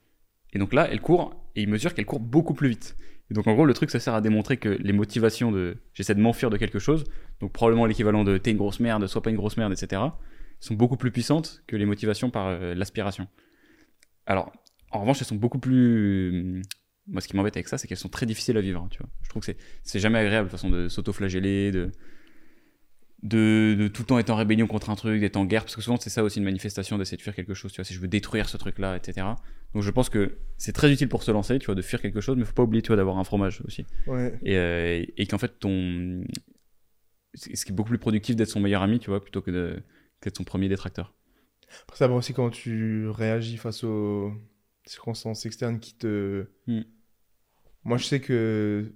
[0.53, 2.95] Et donc là, elle court, et ils mesurent qu'elle court beaucoup plus vite.
[3.31, 6.13] Et donc en gros, le truc, ça sert à démontrer que les motivations de j'essaie
[6.15, 7.05] de m'enfuir de quelque chose,
[7.39, 10.01] donc probablement l'équivalent de t'es une grosse merde, sois pas une grosse merde, etc.,
[10.59, 13.27] sont beaucoup plus puissantes que les motivations par euh, l'aspiration.
[14.25, 14.51] Alors,
[14.91, 16.61] en revanche, elles sont beaucoup plus.
[17.07, 18.81] Moi, ce qui m'embête avec ça, c'est qu'elles sont très difficiles à vivre.
[18.81, 19.09] hein, tu vois.
[19.23, 19.51] Je trouve que
[19.83, 21.91] c'est- jamais agréable, de façon de s'auto-flageller, de...
[23.27, 25.75] De, de tout le temps être en rébellion contre un truc, d'être en guerre, parce
[25.75, 27.95] que souvent c'est ça aussi une manifestation d'essayer de fuir quelque chose, tu vois, si
[27.95, 29.25] je veux détruire ce truc-là, etc.
[29.73, 32.21] Donc je pense que c'est très utile pour se lancer, tu vois, de fuir quelque
[32.21, 33.83] chose, mais faut pas oublier, tu vois, d'avoir un fromage aussi.
[34.05, 34.37] Ouais.
[34.43, 36.23] Et, euh, et qu'en fait, ton.
[37.33, 39.81] Ce qui est beaucoup plus productif d'être son meilleur ami, tu vois, plutôt que de-
[40.21, 41.13] qu'être son premier détracteur.
[41.83, 44.33] Après, ça va aussi comment tu réagis face aux
[44.85, 46.45] circonstances externes qui te.
[46.67, 46.83] Hmm.
[47.83, 48.93] Moi, je sais que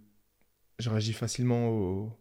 [0.77, 2.18] je réagis facilement au,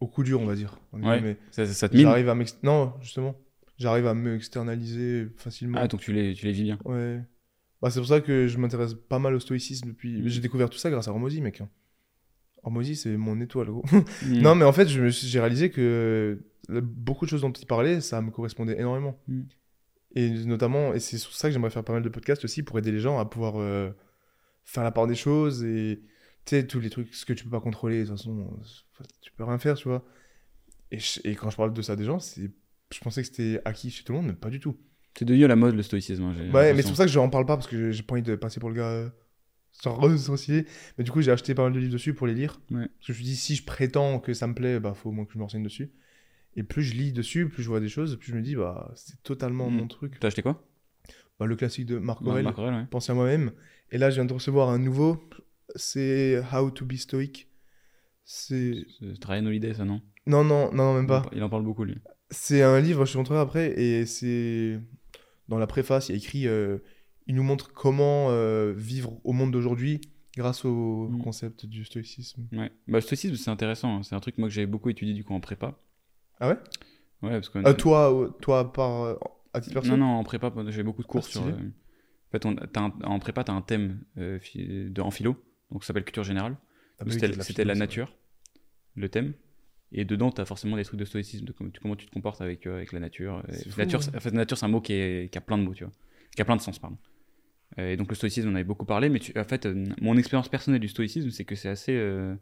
[0.00, 0.78] au coup dur, on va dire.
[0.92, 1.00] Ouais.
[1.18, 1.36] guillemets.
[1.50, 2.04] Ça, ça- ça te mine.
[2.06, 2.58] J'arrive à m'ex...
[2.62, 3.34] Non, justement.
[3.78, 5.78] J'arrive à me externaliser facilement.
[5.80, 6.78] Ah, donc tu les, tu les vis bien.
[6.84, 7.20] Ouais.
[7.82, 10.20] Bah, c'est pour ça que je m'intéresse pas mal au stoïcisme depuis.
[10.22, 10.28] Mhm.
[10.28, 11.60] J'ai découvert tout ça grâce à Hormozy, mec.
[11.60, 11.68] hein.
[12.62, 13.84] Hormozy, c'est mon étoile, gros.
[14.26, 14.40] Mm.
[14.40, 17.66] Non, mais en fait, je me suis- j'ai réalisé que beaucoup de choses dont il
[17.66, 19.18] parlait, ça me correspondait énormément.
[19.28, 19.42] Mm.
[20.16, 22.78] Et notamment, et c'est sur ça que j'aimerais faire pas mal de podcasts aussi pour
[22.78, 23.90] aider les gens à pouvoir euh,
[24.64, 26.00] faire la part des choses et
[26.46, 29.04] tu sais, tous les trucs, ce que tu peux pas contrôler, de toute façon, euh,
[29.20, 30.04] tu peux rien faire, tu vois.
[30.90, 32.50] Et, je- et quand je parle de ça à des gens, c'est,
[32.92, 34.76] je pensais que c'était acquis chez tout le monde, mais pas du tout.
[35.18, 36.22] C'est devenu la mode le stoïcisme.
[36.24, 38.14] hein, Ouais, mais c'est pour ça que je en parle pas parce que j'ai pas
[38.14, 39.08] envie de passer pour le gars euh,
[39.86, 40.66] euh, sorcier.
[40.98, 42.60] Mais du coup, j'ai acheté pas mal de livres dessus pour les lire.
[42.70, 42.86] Ouais.
[42.86, 45.08] Parce que je me suis dit, si je prétends que ça me plaît, bah faut
[45.08, 45.90] au moins que je me renseigne dessus.
[46.54, 48.92] Et plus je lis dessus, plus je vois des choses, plus je me dis, bah
[48.94, 49.74] c'est totalement Mm.
[49.76, 50.18] mon truc.
[50.20, 50.62] T'as acheté quoi?
[51.38, 52.86] Bah, le classique de Marc Mar- Aurèle, Marc Aurèle, ouais.
[52.90, 53.52] Penser à moi-même.
[53.90, 55.28] Et là, je viens de recevoir un nouveau.
[55.76, 57.48] C'est How to be Stoic.
[58.24, 58.74] C'est.
[59.24, 60.00] Ryan Holiday, ça, non?
[60.26, 61.22] Non, non, non, même pas.
[61.32, 61.96] Il en parle beaucoup, lui.
[62.30, 64.80] C'est un livre, je te montrerai après, et c'est.
[65.48, 66.78] Dans la préface, il y a écrit euh,
[67.28, 70.00] il nous montre comment euh, vivre au monde d'aujourd'hui
[70.36, 71.22] grâce au Mm.
[71.22, 72.48] concept du stoïcisme.
[72.52, 72.70] Ouais.
[72.88, 73.98] Bah, le stoïcisme, c'est intéressant.
[73.98, 74.02] hein.
[74.02, 75.78] C'est un truc, moi, que j'avais beaucoup étudié, du coup, en prépa.
[76.40, 76.56] Ah ouais?
[77.22, 77.58] Ouais, parce que.
[77.58, 79.16] Euh, toi, euh, toi, par.
[79.52, 79.90] à titre perso?
[79.90, 81.42] Non, non, en prépa, j'avais beaucoup de cours Ah, sur.
[81.42, 85.36] En fait, on- t'as un- en prépa, tu as un thème de, en philo,
[85.70, 86.56] donc ça s'appelle culture générale.
[86.98, 87.10] Ah bah
[87.42, 88.14] C'était la nature,
[88.94, 89.34] le thème.
[89.92, 92.66] Et dedans, tu as forcément des trucs de stoïcisme, de comment tu, te comportes avec,
[92.66, 93.42] euh, avec la nature.
[93.70, 94.20] Fou, nature, ouais.
[94.20, 95.92] fait, nature, c'est un mot qui, est- qui a plein de mots, tu vois.
[96.34, 96.98] Qui a plein de sens, pardon.
[97.76, 100.48] Et donc, le stoïcisme, on avait beaucoup parlé, mais tu- en fait, euh, mon expérience
[100.48, 101.92] personnelle du stoïcisme, c'est que c'est assez.
[101.94, 102.34] euh,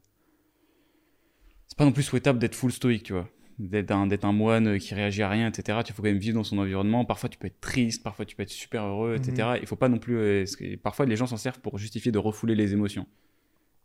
[1.67, 3.29] C'est pas non plus souhaitable d'être full stoïque, tu vois.
[3.59, 5.79] D'être un, moine qui réagit à rien, etc.
[5.85, 7.05] Tu faut quand même vivre dans son environnement.
[7.05, 9.59] Parfois, tu peux être triste, parfois, tu peux être super heureux, etc.
[9.61, 10.17] Il faut pas non plus.
[10.17, 10.45] euh,
[10.83, 13.07] parfois, les gens s'en servent pour justifier de refouler les émotions.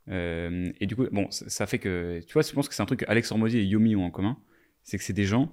[0.09, 2.19] Euh, et du coup, bon, ça, ça fait que.
[2.25, 4.11] Tu vois, je pense que c'est un truc que Alex Hormozy et Yomi ont en
[4.11, 4.37] commun.
[4.83, 5.51] C'est que c'est des gens.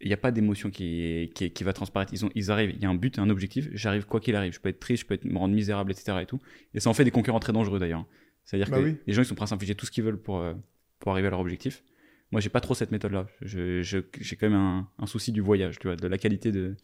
[0.00, 2.12] Il n'y a pas d'émotion qui, qui, qui va transparaître.
[2.12, 3.68] Ils, ont, ils arrivent, il y a un but, un objectif.
[3.72, 4.52] J'arrive quoi qu'il arrive.
[4.52, 6.18] Je peux être triste, je peux être, me rendre misérable, etc.
[6.20, 6.40] Et, tout.
[6.74, 8.04] et ça en fait des concurrents très dangereux d'ailleurs.
[8.44, 8.96] C'est-à-dire Bah que oui.
[9.06, 10.52] les gens ils sont prêts à s'infliger tout ce qu'ils veulent pour, euh,
[10.98, 11.82] pour arriver à leur objectif.
[12.32, 13.26] Moi, j'ai pas trop cette méthode-là.
[13.40, 16.50] Je- je- J'ai quand même un, un souci du voyage, tu vois, de la qualité
[16.52, 16.76] de,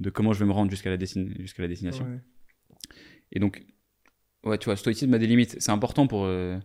[0.00, 2.04] de comment je vais me rendre jusqu'à la, jusqu'à la destination.
[2.04, 2.20] Ouais.
[3.32, 3.64] Et donc,
[4.44, 5.56] ouais, tu vois, stoïcisme a des limites.
[5.60, 6.58] C'est important pour, euh,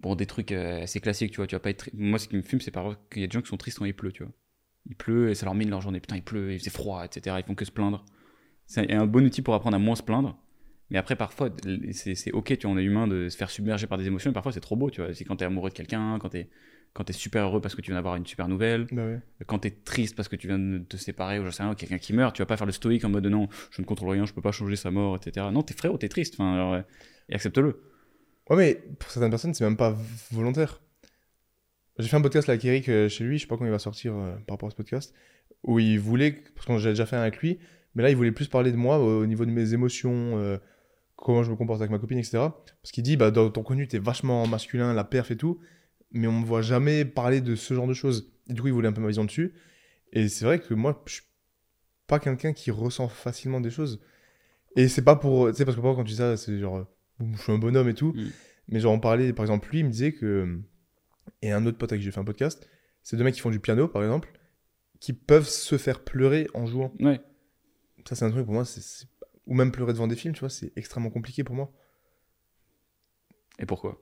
[0.00, 1.46] pour des trucs euh, assez classiques, tu vois.
[1.46, 1.90] Tu vas pas être.
[1.92, 3.56] Moi, ce qui me fume, c'est par exemple qu'il y a des gens qui sont
[3.56, 4.32] tristes quand il pleut, tu vois.
[4.86, 6.00] Il pleut et ça leur mine leur journée.
[6.00, 7.36] Putain, il pleut, il fait froid, etc.
[7.38, 8.04] Ils font que se plaindre.
[8.66, 10.38] C'est un bon outil pour apprendre à moins se plaindre.
[10.90, 11.50] Mais après, parfois,
[11.92, 14.30] c'est c'est ok, tu vois, on est humain de se faire submerger par des émotions,
[14.30, 15.14] mais parfois c'est trop beau, tu vois.
[15.14, 16.48] C'est quand t'es amoureux de quelqu'un, quand t'es
[16.94, 19.20] quand t'es super heureux parce que tu viens d'avoir une super nouvelle, Bah ouais.
[19.46, 21.98] quand t'es triste parce que tu viens de te séparer ou j'en sais rien, quelqu'un
[21.98, 24.26] qui meurt, tu vas pas faire le stoïque en mode non, je ne contrôle rien,
[24.26, 25.46] je peux pas changer sa mort, etc.
[25.52, 26.82] Non, t'es frérot, t'es triste, enfin, alors, euh,
[27.28, 27.80] et accepte-le.
[28.50, 29.96] Ouais, mais pour certaines personnes, c'est même pas
[30.32, 30.82] volontaire.
[31.98, 33.70] J'ai fait un podcast là avec Eric euh, chez lui, je sais pas quand il
[33.70, 35.14] va sortir euh, par rapport à ce podcast,
[35.62, 37.58] où il voulait, parce que j'ai déjà fait un avec lui,
[37.94, 40.56] mais là il voulait plus parler de moi au niveau de mes émotions, euh,
[41.16, 42.38] comment je me comporte avec ma copine, etc.
[42.82, 45.60] Parce qu'il dit, bah dans ton contenu, t'es vachement masculin, la perf et tout,
[46.12, 48.32] mais on me voit jamais parler de ce genre de choses.
[48.48, 49.54] Et du coup, il voulait un peu ma vision dessus.
[50.12, 51.22] Et c'est vrai que moi, je suis
[52.06, 54.00] pas quelqu'un qui ressent facilement des choses.
[54.76, 55.48] Et c'est pas pour.
[55.50, 56.86] Tu sais, parce que parfois, quand tu dis ça, c'est genre.
[57.20, 58.12] je suis un bonhomme et tout.
[58.12, 58.30] Mm.
[58.68, 60.60] Mais genre, on parlait, par exemple, lui, il me disait que.
[61.40, 62.68] Et un autre pote avec qui j'ai fait un podcast,
[63.02, 64.32] c'est deux mecs qui font du piano, par exemple,
[65.00, 66.92] qui peuvent se faire pleurer en jouant.
[67.00, 67.20] Ouais.
[68.08, 69.06] Ça, c'est un truc pour moi, c'est
[69.46, 71.72] ou même pleurer devant des films, tu vois, c'est extrêmement compliqué pour moi.
[73.58, 74.00] Et pourquoi?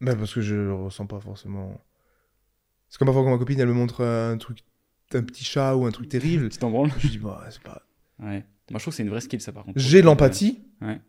[0.00, 1.80] Bah parce que je le ressens pas forcément.
[2.88, 4.64] C'est comme parfois quand ma copine elle me montre un truc,
[5.12, 7.82] un petit chat ou un truc terrible, Tu t'en branles je dis bah c'est pas.
[8.20, 8.44] Ouais.
[8.70, 9.78] Moi, je trouve que c'est une vraie skill, ça, par contre.
[9.78, 10.64] J'ai l'empathie.
[10.80, 11.00] Ouais.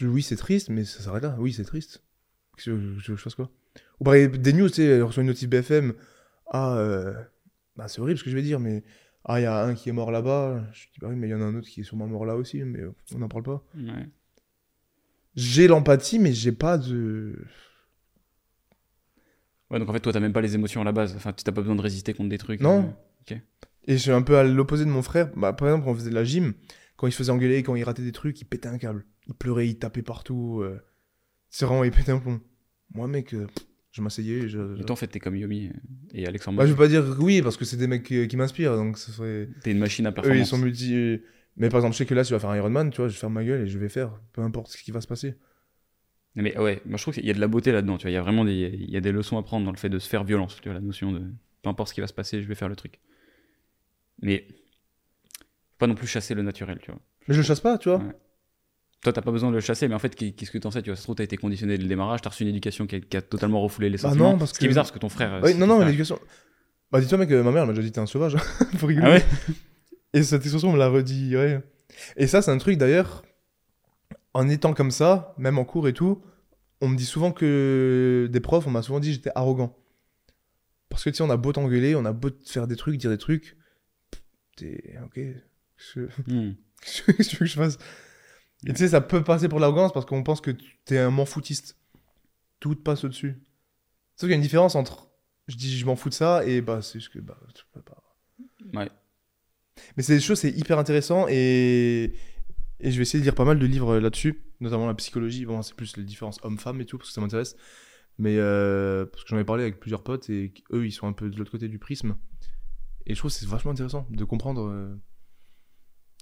[0.00, 1.36] Oui c'est triste, mais ça s'arrête là.
[1.38, 2.02] Oui c'est triste.
[2.56, 3.50] Qu'est-ce que je, fasse quoi?
[4.00, 5.92] Ou pareil des news, tu sais, elle reçoit une notice BFM.
[6.50, 7.12] Ah, euh,
[7.76, 8.84] bah c'est horrible ce que je vais dire, mais
[9.24, 10.64] ah il y a un qui est mort là-bas.
[10.72, 12.24] Je dis bah oui mais il y en a un autre qui est sûrement mort
[12.24, 12.80] là aussi, mais
[13.14, 13.64] on n'en parle pas.
[13.76, 14.08] Ouais.
[15.34, 17.44] J'ai l'empathie, mais j'ai pas de.
[19.70, 21.14] Ouais, donc en fait, toi, t'as même pas les émotions à la base.
[21.16, 22.60] Enfin, tu t'as pas besoin de résister contre des trucs.
[22.60, 22.94] Non.
[23.30, 23.34] euh,
[23.86, 25.30] Et je suis un peu à l'opposé de mon frère.
[25.36, 26.54] Bah, par exemple, on faisait de la gym,
[26.96, 29.04] quand il se faisait engueuler, quand il ratait des trucs, il pétait un câble.
[29.26, 30.60] Il pleurait, il tapait partout.
[30.62, 30.78] euh.
[31.50, 32.40] C'est vraiment, il pétait un plomb.
[32.94, 33.46] Moi, mec, euh,
[33.92, 34.38] je m'asseyais.
[34.44, 35.70] et Je, je- Et toi, en fait, t'es comme Yomi
[36.12, 36.58] et Alexandre.
[36.58, 38.76] Bah, je veux pas dire oui, parce que c'est des mecs qui, qui m'inspirent.
[38.76, 39.48] Donc, ce serait.
[39.62, 40.40] T'es une machine à Eux, performance.
[40.40, 41.20] ils sont multi.
[41.56, 43.08] Mais par exemple, je sais que là, si tu vas faire un Ironman, tu vois,
[43.08, 44.18] je vais faire ma gueule et je vais faire.
[44.32, 45.34] Peu importe ce qui va se passer.
[46.36, 48.10] Mais ouais, moi je trouve qu'il y a de la beauté là-dedans, tu vois.
[48.10, 49.88] Il y a vraiment des, il y a des leçons à prendre dans le fait
[49.88, 51.20] de se faire violence, tu vois, la notion de
[51.62, 52.98] peu importe ce qui va se passer, je vais faire le truc.
[54.22, 57.00] Mais faut pas non plus chasser le naturel, tu vois.
[57.28, 57.98] Mais je le chasse pas, tu vois.
[57.98, 58.12] Ouais.
[59.02, 60.90] Toi, t'as pas besoin de le chasser, mais en fait, qu'est-ce que t'en sais, tu
[60.90, 60.96] vois?
[60.96, 63.00] Ça se trouve, t'as été conditionné dès le démarrage, t'as reçu une éducation qui a,
[63.00, 64.32] qui a totalement refoulé les Bah sentiments.
[64.32, 65.40] non, parce Ce qui est que- bizarre, parce que ton frère.
[65.44, 65.86] c'est- non, non, mais ouais.
[65.86, 66.18] l'éducation.
[66.90, 68.36] Bah, dis-toi, mec, euh, ma mère, m'a déjà dit t'es un sauvage.
[68.78, 69.06] Faut rigoler.
[69.06, 69.24] Ah ouais?
[70.14, 71.60] Et cette expression, on me l'a redit, ouais.
[72.16, 73.22] Et ça, c'est un truc d'ailleurs,
[74.34, 76.22] en étant comme ça, même en cours et tout,
[76.80, 79.76] on me dit souvent que des profs, on m'a souvent dit j'étais arrogant.
[80.88, 82.96] Parce que tu sais, on a beau t'engueuler, on a beau te faire des trucs,
[82.98, 83.56] dire des trucs,
[84.56, 85.14] t'es ok.
[85.14, 86.54] Qu'est-ce que Hmm.
[87.08, 87.78] veux que je fasse?
[88.66, 91.10] Et tu sais, ça peut passer pour l'arrogance parce qu'on pense que tu- t'es un
[91.10, 91.76] m'en foutiste.
[92.60, 93.42] Tout te passe au-dessus.
[94.16, 95.10] Sauf qu'il y a une différence entre
[95.48, 97.82] je dis je m'en fous de ça et bah c'est juste que bah tu peux
[97.82, 98.02] pas.
[98.72, 98.90] Ouais.
[99.96, 102.14] Mais c'est des choses, c'est hyper intéressant et...
[102.80, 105.46] et je vais essayer de lire pas mal de livres là-dessus, notamment la psychologie.
[105.46, 107.56] Bon, c'est plus les différences hommes-femmes et tout, parce que ça m'intéresse.
[108.18, 111.12] Mais euh, parce que j'en ai parlé avec plusieurs potes et eux, ils sont un
[111.12, 112.16] peu de l'autre côté du prisme.
[113.06, 114.94] Et je trouve que c'est vachement intéressant de comprendre euh,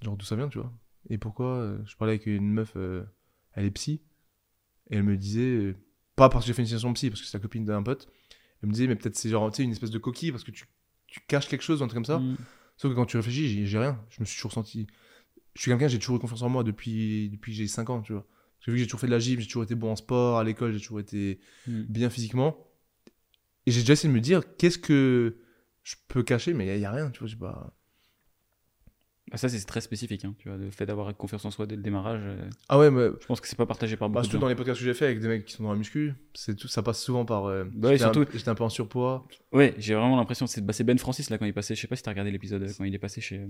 [0.02, 0.72] genre d'où ça vient, tu vois.
[1.10, 3.04] Et pourquoi euh, je parlais avec une meuf, euh,
[3.52, 4.02] elle est psy,
[4.90, 5.76] et elle me disait, euh,
[6.16, 8.08] pas parce que j'ai fait une session psy, parce que c'est la copine d'un pote,
[8.62, 10.50] elle me disait, mais peut-être c'est genre, tu sais, une espèce de coquille parce que
[10.50, 10.66] tu,
[11.08, 12.18] tu caches quelque chose, un truc comme ça.
[12.18, 12.36] Hmm.
[12.76, 14.00] Sauf que quand tu réfléchis, j'ai rien.
[14.08, 14.86] Je me suis toujours senti.
[15.54, 18.00] Je suis quelqu'un, j'ai toujours eu confiance en moi depuis, depuis que j'ai 5 ans,
[18.02, 18.22] tu vois.
[18.58, 19.96] Parce que vu que j'ai toujours fait de la gym, j'ai toujours été bon en
[19.96, 21.82] sport, à l'école, j'ai toujours été Hmm.
[21.88, 22.66] bien physiquement.
[23.66, 25.36] Et j'ai déjà essayé de me dire, qu'est-ce que
[25.82, 27.28] je peux cacher, mais il n'y a, rien, tu vois.
[27.28, 27.76] j'ai Pas...
[29.32, 31.74] Ah, ça, c'est très spécifique, hein, tu vois, le fait d'avoir confiance en soi dès
[31.76, 32.20] le démarrage.
[32.22, 34.48] euh, Ah ouais, mais je pense que c'est pas partagé par bah, beaucoup surtout dans
[34.48, 36.68] les podcasts que j'ai fait avec des mecs qui sont dans la muscu, c'est tout,
[36.68, 37.46] ça passe souvent par.
[37.46, 39.26] euh, Bah j'étais un- surtout- J'étais un peu en surpoids.
[39.52, 41.80] Ouais, j'ai vraiment l'impression, c'est bah, c'est Ben Francis là quand il est passé, je
[41.80, 43.46] sais pas si t'as regardé l'épisode euh, quand il est passé chez, euh,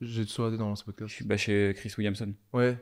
[0.00, 1.22] J'ai sauté dans ce podcast.
[1.26, 2.76] bah, chez Chris Williamson, Ouais,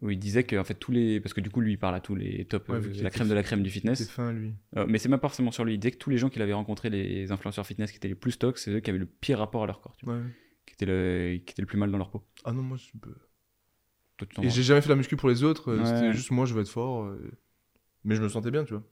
[0.00, 1.94] où il disait que en fait tous les, parce que du coup lui il parle
[1.94, 4.32] à tous les top, Ouais, euh, la crème de la crème du c'est fitness, fin,
[4.32, 4.54] lui.
[4.76, 6.40] Euh, mais c'est même pas forcément sur lui, il disait que tous les gens qu'il
[6.42, 9.06] avait rencontrés, les influenceurs fitness qui étaient les plus stocks, c'est eux qui avaient le
[9.06, 10.22] pire rapport à leur corps, tu vois, Ouais.
[10.76, 12.24] Qui étaient le, qui étaient le plus mal dans leur peau.
[12.44, 12.90] Ah non, moi, je.
[14.16, 15.86] Toi, tu t'en Et j'ai jamais fait la muscu pour les autres, euh, Ouais.
[15.86, 17.04] c'était juste moi, je veux être fort.
[17.04, 17.30] euh,
[18.04, 18.82] Mais je me sentais bien, tu vois.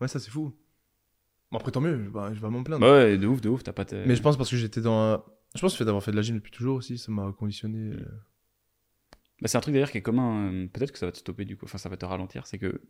[0.00, 0.54] Ouais, ça c'est fou.
[1.50, 2.80] Bon, après, tant mieux, je vais, je vais m'en plaindre.
[2.86, 3.84] Bah ouais, de ouf, de ouf, t'as pas.
[4.06, 4.98] Mais je pense parce que j'étais dans.
[5.14, 5.24] un-
[5.54, 7.32] Je pense que le fait d'avoir fait de la gym depuis toujours aussi, ça m'a
[7.32, 7.94] conditionné.
[7.94, 8.04] euh.
[9.40, 11.44] Bah, c'est un truc d'ailleurs qui est commun, euh, peut-être que ça va te stopper
[11.44, 12.80] du coup, enfin ça va te ralentir, c'est que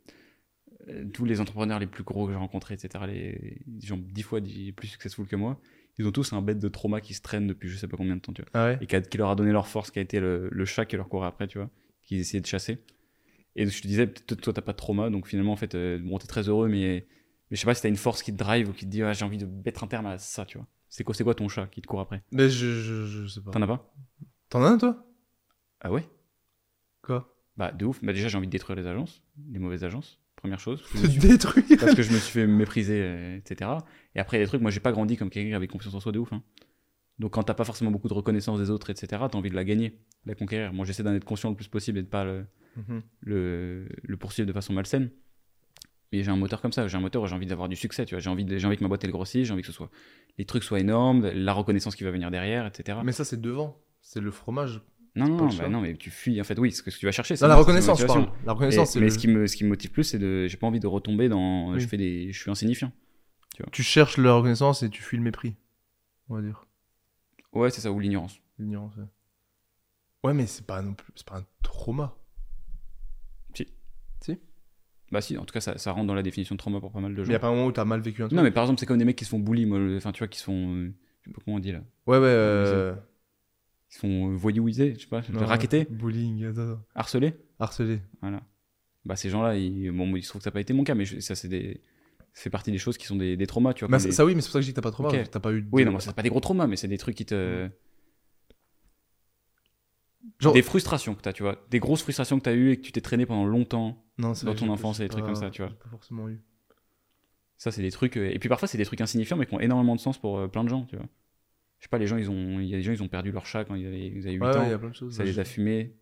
[0.89, 4.41] euh, tous les entrepreneurs les plus gros que j'ai rencontrés, etc., les gens dix fois
[4.41, 5.61] dix- plus successful que moi,
[5.99, 8.17] ils ont tous un bête de trauma qui se traîne depuis je sais pas combien
[8.17, 8.51] de temps, tu vois.
[8.55, 10.49] Ah ouais Et qui, a- qui leur a donné leur force, qui a été le,
[10.51, 11.71] le chat qui leur courait après, tu vois,
[12.05, 12.79] qu'ils essayaient de chasser.
[13.57, 15.99] Et je te disais, peut-être toi t'as pas de trauma, donc finalement en fait, euh,
[16.03, 17.07] bon t'es très heureux, mais,
[17.51, 19.03] mais je sais pas si t'as une force qui te drive ou qui te dit,
[19.03, 20.67] ah, j'ai envie de mettre un terme à ça, tu vois.
[20.89, 22.23] C'est quoi, c'est quoi ton chat qui te court après?
[22.33, 23.51] Mais je, je, je sais pas.
[23.51, 23.93] T'en as pas?
[24.49, 25.05] T'en as un, toi?
[25.81, 26.05] Ah ouais?
[27.03, 27.35] Quoi?
[27.57, 30.61] Bah de ouf, bah déjà j'ai envie de détruire les agences, les mauvaises agences, première
[30.61, 30.83] chose.
[30.95, 33.71] Me Se suis- détruire parce que je me suis fait mépriser, euh, etc.
[34.15, 35.69] Et après, il y a des trucs, moi, j'ai pas grandi comme quelqu'un qui avait
[35.69, 36.33] confiance en soi de ouf.
[36.33, 36.43] hein.
[37.19, 39.65] Donc, quand t'as pas forcément beaucoup de reconnaissance des autres, etc., t'as envie de la
[39.65, 40.73] gagner, de la conquérir.
[40.73, 42.47] Moi, j'essaie d'en être conscient le plus possible et de pas le,
[42.77, 43.03] Mhm.
[43.23, 45.11] le, le poursuivre de façon malsaine.
[46.13, 48.07] Mais j'ai un moteur comme ça, j'ai un moteur où j'ai envie d'avoir du succès,
[48.07, 48.21] tu vois.
[48.21, 49.91] J'ai envie, de- j'ai envie que ma boîte elle grossisse, j'ai envie que ce soit,
[50.39, 53.01] les trucs soient énormes, la reconnaissance qui va venir derrière, etc.
[53.05, 53.83] Mais ça, c'est devant.
[54.01, 54.81] C'est le fromage.
[55.19, 57.37] Non, non, bah non, mais tu fuis, en fait, oui, ce que tu vas chercher.
[57.37, 58.01] c'est la reconnaissance.
[58.45, 60.57] La reconnaissance, mais le- ce qui me ce qui me motive plus c'est de j'ai
[60.57, 61.81] pas envie de retomber dans Oui.
[61.81, 62.93] je fais des je suis insignifiant
[63.73, 65.57] Tu cherches la reconnaissance et tu fuis le mépris.
[66.29, 66.67] On va dire.
[67.53, 68.95] ouais c'est ça ou l'ignorance L'ignorance.
[68.97, 69.05] Ouais.
[70.25, 71.13] Ouais, mais c'est pas non plus.
[71.17, 72.15] C'est pas un trauma.
[75.11, 77.01] bah si en tout cas ça, ça rentre dans la définition de trauma pour pas
[77.01, 78.37] mal de gens y a pas un moment où t'as mal vécu un truc.
[78.37, 80.19] non mais par exemple c'est comme des mecs qui se font bully moi enfin tu
[80.19, 80.93] vois qui se font euh,
[81.23, 82.25] je sais pas comment on dit là Ouais, ouais.
[82.27, 82.95] euh,
[83.91, 86.53] Ils sont voyouisés, je sais pas, Non, rackettés, Bullying,
[86.95, 87.35] harcelés.
[87.59, 88.01] harcelé.
[88.21, 88.43] Voilà.
[89.05, 89.91] Bah, ces gens-là, ils...
[89.91, 91.49] bon, il se trouve que ça n'a pas été mon cas, mais je- ça, c'est
[91.49, 91.81] des...
[92.35, 93.91] fait partie des choses qui sont des, des traumas, tu vois.
[93.93, 95.03] Bah, ça, des- ça, oui, mais c'est pour ça que je dis que t'as pas.
[95.03, 95.31] Ok.
[95.31, 95.63] T'as pas eu.
[95.63, 97.69] de- Oui, non, c'est pas des gros traumas, mais c'est des trucs qui te.
[100.41, 101.57] Genre- Des frustrations que t'as, tu vois.
[101.71, 104.05] Des grosses frustrations que t'as eues et que tu t'es traîné pendant longtemps.
[104.19, 105.71] Non, dans vrai, ton enfance et des trucs pas- comme ça, tu vois.
[105.73, 106.41] Pas forcément eu.
[107.57, 108.17] Ça, c'est des trucs.
[108.17, 110.39] euh, Et puis parfois, c'est des trucs insignifiants, mais qui ont énormément de sens pour
[110.39, 111.07] euh, plein de gens, tu vois.
[111.79, 112.61] Je sais pas, les gens, ils ont.
[112.61, 114.33] Il y a des gens, ils ont perdu leur chat quand ils avaient, ils avaient
[114.37, 114.69] 8 Ouais, ans.
[114.69, 115.15] il y a plein de choses.
[115.15, 115.97] ça les a fumés.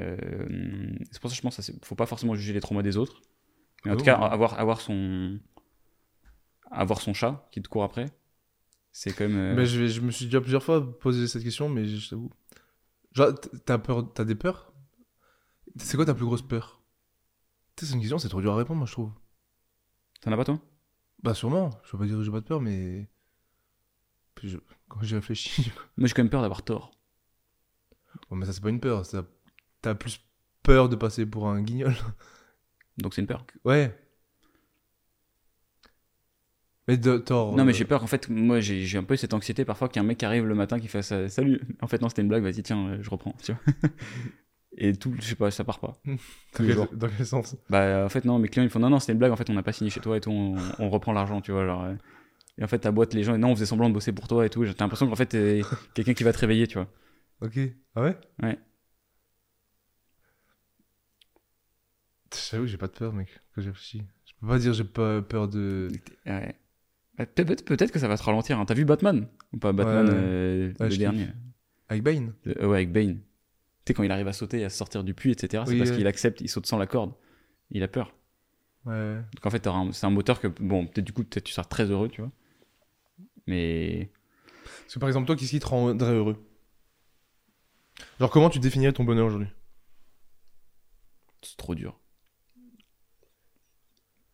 [0.00, 2.82] Euh, c'est pour ça que je pense ça, c'est- faut pas forcément juger les traumas
[2.82, 3.20] des autres.
[3.84, 5.40] Mais en Ah tout cas, avoir, avoir, son,
[6.72, 8.06] avoir son chat qui te court après,
[8.92, 9.36] c'est quand même.
[9.38, 12.08] euh, Mais je, vais- je me suis déjà plusieurs fois posé cette question, mais je
[12.10, 12.30] t'avoue.
[13.12, 13.32] Genre,
[13.64, 14.72] t'as peur, t'as des peurs?
[15.76, 16.80] C'est quoi ta plus grosse peur?
[17.78, 19.12] C'est une question, c'est trop dur à répondre, moi, je trouve.
[20.20, 20.58] T'en as pas toi?
[21.22, 21.70] Bah, sûrement.
[21.84, 23.08] Je vais pas dire que j'ai pas de peur, mais.
[24.42, 25.70] Je- Quand j'y réfléchis.
[25.96, 26.92] Moi, j'ai quand même peur d'avoir tort.
[28.28, 29.06] Bon, mais ça, c'est pas une peur.
[29.06, 29.24] ça-
[29.80, 30.20] T'as plus
[30.62, 31.94] peur de passer pour un guignol.
[32.98, 33.44] Donc c'est une peur.
[33.64, 33.96] Ouais.
[36.88, 37.56] Mais de tort.
[37.56, 40.02] Non, mais euh, j'ai peur qu'en fait, moi, j'ai un peu cette anxiété parfois qu'un
[40.02, 41.60] mec arrive le matin qui fasse Salut.
[41.80, 43.34] En fait, non, c'était une blague, vas-y, tiens, euh, je reprends.
[43.42, 43.60] Tu vois
[44.78, 45.92] Et tout, je sais pas, ça part pas.
[46.04, 46.16] Dans
[46.54, 47.56] quel, dans quel sens?
[47.68, 49.48] Bah, en fait, non, mes clients, ils font Non, non, c'était une blague, en fait,
[49.50, 51.64] on n'a pas signé chez toi et tout, on, on reprend l'argent, tu vois.
[51.66, 51.94] Genre, euh,
[52.58, 54.44] et en fait, ta boîte, les gens, non, on faisait semblant de bosser pour toi
[54.46, 54.64] et tout.
[54.64, 55.62] J'ai l'impression qu'en fait, t'es
[55.94, 56.88] quelqu'un qui va te réveiller, tu vois.
[57.40, 57.58] Ok.
[57.94, 58.16] Ah ouais?
[58.42, 58.58] Ouais.
[62.50, 64.02] J'avoue, j'ai pas de peur, mec, quand j'ai réfléchi.
[64.26, 65.88] Je peux pas dire j'ai pas peur de.
[66.26, 66.54] Ouais.
[67.18, 68.58] Bah, peut- peut- Peut-être que ça va te ralentir.
[68.58, 68.64] hein.
[68.64, 69.26] T'as vu Batman?
[69.52, 70.14] Ou pas Batman, Ouais.
[70.14, 71.28] euh, Ouais, le dernier
[71.88, 72.32] Avec Bane?
[72.46, 73.16] Euh, Ouais, avec Bane.
[73.84, 75.90] Tu sais, quand il arrive à sauter à sortir du puits, etc., c'est Oui, parce
[75.90, 75.96] ouais.
[75.96, 77.12] qu'il accepte, il saute sans la corde.
[77.70, 78.14] Il a peur.
[78.86, 79.16] Ouais.
[79.34, 81.84] Donc en fait, c'est un moteur que, bon, peut-être du coup, peut-être tu seras très
[81.90, 82.30] heureux, tu vois.
[83.46, 84.10] Mais
[84.82, 86.44] Parce que par exemple, toi, qu'est-ce qui te rendrait heureux?
[88.20, 89.48] Genre, comment tu définirais ton bonheur aujourd'hui?
[91.42, 91.98] C'est trop dur.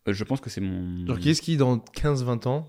[0.08, 1.06] Euh, Je pense que c'est mon.
[1.06, 2.68] Genre, qu'est-ce qui, dans 15-20 ans,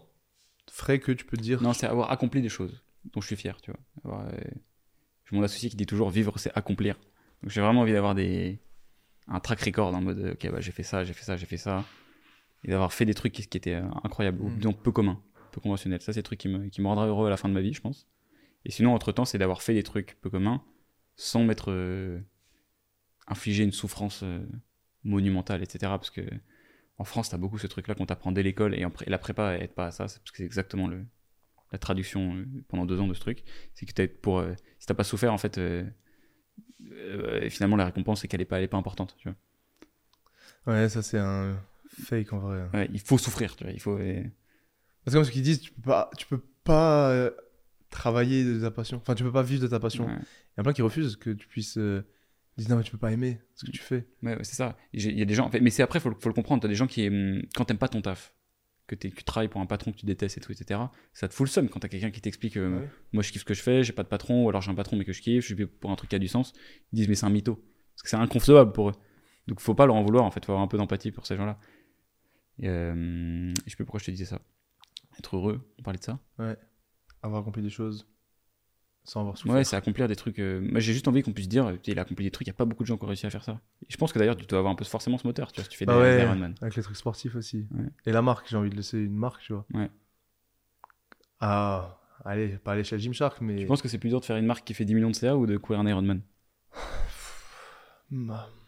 [0.70, 1.62] ferait que tu peux te dire.
[1.62, 2.82] Non, c'est avoir accompli des choses
[3.14, 3.80] dont je suis fier, tu vois.
[4.04, 4.38] Avoir, euh,
[5.30, 6.96] J'ai mon associé qui dit toujours vivre, c'est accomplir.
[7.42, 8.60] Donc j'ai vraiment envie d'avoir des
[9.28, 11.58] un track record en mode ok, bah, j'ai fait ça, j'ai fait ça, j'ai fait
[11.58, 11.86] ça.
[12.64, 14.58] Et d'avoir fait des trucs qui, qui étaient euh, incroyables, ou Mm.
[14.58, 16.02] disons peu communs, peu conventionnels.
[16.02, 17.62] Ça, c'est des trucs qui me, qui me rendra heureux à la fin de ma
[17.62, 18.08] vie, je pense.
[18.66, 20.64] Et sinon, entre-temps, c'est d'avoir fait des trucs peu communs
[21.16, 22.20] sans m'être euh,
[23.28, 24.40] infligé une souffrance euh,
[25.04, 25.80] monumentale, etc.
[25.92, 26.22] Parce que
[26.98, 29.74] en France, t'as beaucoup ce truc-là qu'on t'apprend dès l'école et, et la prépa aide
[29.74, 31.06] pas à ça, c'est parce que c'est exactement le,
[31.72, 33.44] la traduction euh, pendant deux ans de ce truc.
[33.74, 35.60] C'est que pour, euh, si t'as pas souffert, en fait,
[37.50, 39.16] finalement, la récompense, c'est qu'elle est pas, elle est pas importante.
[39.18, 40.74] Tu vois.
[40.74, 41.58] Ouais, ça, c'est un
[42.02, 42.70] fake en vrai.
[42.74, 43.74] Ouais, il faut souffrir, tu vois.
[43.74, 43.98] Il faut.
[45.04, 47.32] Parce que comme ce qu'ils disent, tu peux pas, tu peux pas euh,
[47.90, 48.98] travailler de ta passion.
[48.98, 50.06] Enfin, tu peux pas vivre de ta passion.
[50.08, 50.22] Il ouais.
[50.58, 51.78] y a plein qui refusent que tu puisses.
[51.78, 52.04] Euh,
[52.58, 54.08] disent non, mais tu peux pas aimer ce que tu fais.
[54.22, 54.78] Ouais, ouais, c'est ça.
[54.94, 56.62] Il y a des gens, en fait, mais c'est après, faut, faut le comprendre.
[56.62, 57.10] T'as des gens qui,
[57.56, 58.34] quand t'aimes pas ton taf,
[58.96, 60.80] que, tu travailles pour un patron que tu détestes et tout, etc.,
[61.14, 62.90] ça te fout le seum quand t'as quelqu'un qui t'explique euh, Ouais.
[63.14, 64.76] moi je kiffe ce que je fais, j'ai pas de patron, ou alors j'ai un
[64.76, 66.54] patron mais que je kiffe, je suis pour un truc qui a du sens.
[66.92, 67.56] Ils disent mais c'est un mytho.
[67.56, 68.96] Parce que c'est inconcevable pour eux.
[69.48, 71.36] Donc faut pas leur en vouloir en fait, faut avoir un peu d'empathie pour ces
[71.36, 71.60] gens-là.
[72.64, 74.42] Euh, je sais plus pourquoi je te disais ça.
[75.20, 76.20] Être heureux, on parlait de ça.
[77.22, 78.08] Avoir accompli des choses
[79.04, 79.56] sans avoir souffert.
[79.56, 80.40] Ouais, c'est accomplir des trucs.
[80.40, 82.54] euh, Moi j'ai juste envie qu'on puisse dire, il a accompli des trucs, il y
[82.54, 83.60] a pas beaucoup de gens qui ont réussi à faire ça.
[83.84, 85.64] Et je pense que d'ailleurs tu dois avoir un peu forcément ce moteur, tu vois,
[85.64, 86.18] si tu fais Bah des, ouais.
[86.18, 86.56] des Ironman.
[86.62, 87.68] Avec les trucs sportifs aussi.
[87.72, 87.86] Ouais.
[88.06, 89.66] Et la marque, j'ai envie de laisser une marque, tu vois.
[89.74, 89.90] Ouais.
[91.40, 93.56] Ah, allez, pas à l'échelle Gymshark, mais.
[93.58, 95.16] Tu penses que c'est plus dur de faire une marque qui fait 10 millions de
[95.16, 96.22] CA ou de courir un Ironman
[98.12, 98.50] Bah.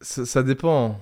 [0.00, 0.98] Ça, ça dépend.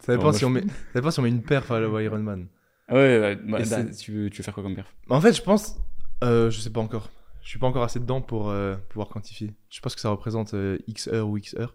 [0.00, 0.66] Ça, dépend si on met, ça
[0.96, 2.46] dépend si on met une perf à la Ironman.
[2.88, 4.94] Ah Ouais, ouais, bah, bah, tu, veux, tu veux faire quoi comme perf?
[5.08, 5.78] En fait, je pense.
[6.24, 7.10] euh, je sais pas encore.
[7.42, 9.52] Je suis pas encore assez dedans pour euh, pouvoir quantifier.
[9.68, 11.74] Je sais pas ce que ça représente euh, X heures ou X heures.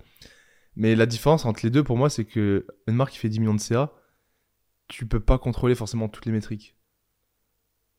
[0.76, 3.39] Mais la différence entre les deux, pour moi, c'est que une marque qui fait 10
[3.39, 3.91] millions de CA,
[4.88, 6.76] tu peux pas contrôler forcément toutes les métriques.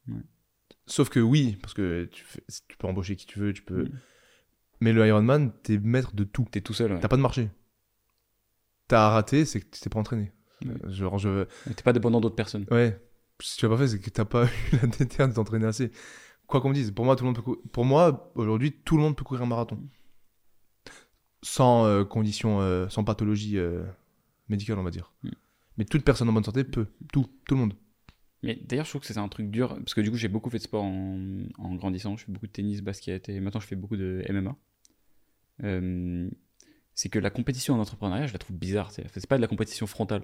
[0.08, 0.22] Ouais.
[0.86, 3.84] Sauf que oui, parce que tu, fais- tu peux embaucher qui tu veux, tu peux.
[3.84, 3.90] Mm.
[4.80, 6.46] Mais le Ironman, t'es maître de tout.
[6.50, 7.00] T'es tout seul, ouais.
[7.00, 7.50] T'as pas de marché.
[8.88, 10.32] T'as raté, c'est que tu t'es pas entraîné.
[10.66, 11.44] Euh, Genre, je.
[11.76, 12.66] T'es pas dépendant d'autres personnes.
[12.70, 13.00] Ouais.
[13.40, 15.92] Si tu l'as pas fait, c'est que t'as pas eu la déter de t'entraîner assez.
[16.46, 18.96] Quoi qu'on me dise, pour moi, tout le monde peut cou- Pour moi, aujourd'hui, tout
[18.96, 19.78] le monde peut courir un marathon.
[21.42, 23.84] Sans euh, conditions, euh, sans pathologie euh,
[24.48, 25.12] médicale, on va dire.
[25.22, 25.28] Mm.
[25.76, 26.86] Mais toute personne en bonne santé peut.
[27.12, 27.74] Tout, tout le monde.
[28.42, 30.50] Mais d'ailleurs, je trouve que c'est un truc dur, parce que du coup, j'ai beaucoup
[30.50, 31.18] fait de sport en,
[31.58, 32.16] en grandissant.
[32.16, 34.56] Je fais beaucoup de tennis, basket, et maintenant, je fais beaucoup de MMA.
[35.64, 36.28] Euh,
[36.98, 38.90] c'est que la compétition en entrepreneuriat, je la trouve bizarre.
[38.90, 40.22] C'est pas de la compétition frontale.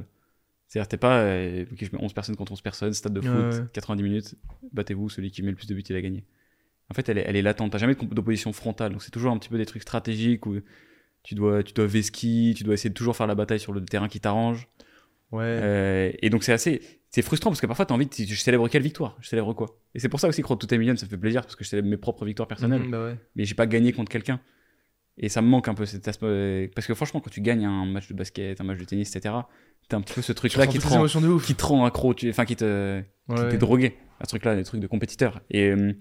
[0.67, 3.31] C'est-à-dire, t'es pas, euh, ok, je mets 11 personnes contre 11 personnes, stade de foot,
[3.31, 3.67] Ouais, ouais.
[3.73, 4.35] 90 minutes,
[4.73, 6.25] battez-vous, celui qui met le plus de buts, il a gagné.
[6.91, 7.71] En fait, elle est, elle est latente.
[7.71, 8.91] T'as jamais d'opposition frontale.
[8.91, 10.57] Donc, c'est toujours un petit peu des trucs stratégiques où
[11.23, 13.85] tu dois, tu dois vesquiller, tu dois essayer de toujours faire la bataille sur le
[13.85, 14.67] terrain qui t'arrange.
[15.31, 15.45] Ouais.
[15.45, 16.81] Euh, et donc, c'est assez,
[17.11, 19.17] c'est frustrant parce que parfois, t'as envie de, je célèbre quelle victoire?
[19.21, 19.79] Je célèbre quoi?
[19.95, 21.63] Et c'est pour ça aussi que tout est million, ça me fait plaisir parce que
[21.63, 23.17] je célèbre mes propres victoires personnelles Mhm, bah ouais.
[23.37, 24.41] mais j'ai pas gagné contre quelqu'un.
[25.17, 26.71] Et ça me manque un peu cet aspect.
[26.75, 29.35] Parce que franchement, quand tu gagnes un match de basket, un match de tennis, etc.,
[29.89, 31.07] t'as un petit peu ce truc-là qui te rend,
[31.39, 33.49] qui te rend accro, tu- enfin qui te, qui Ouais.
[33.49, 33.97] t'es drogué.
[34.21, 35.41] Un truc-là, des trucs de compétiteur.
[35.51, 35.93] Et euh,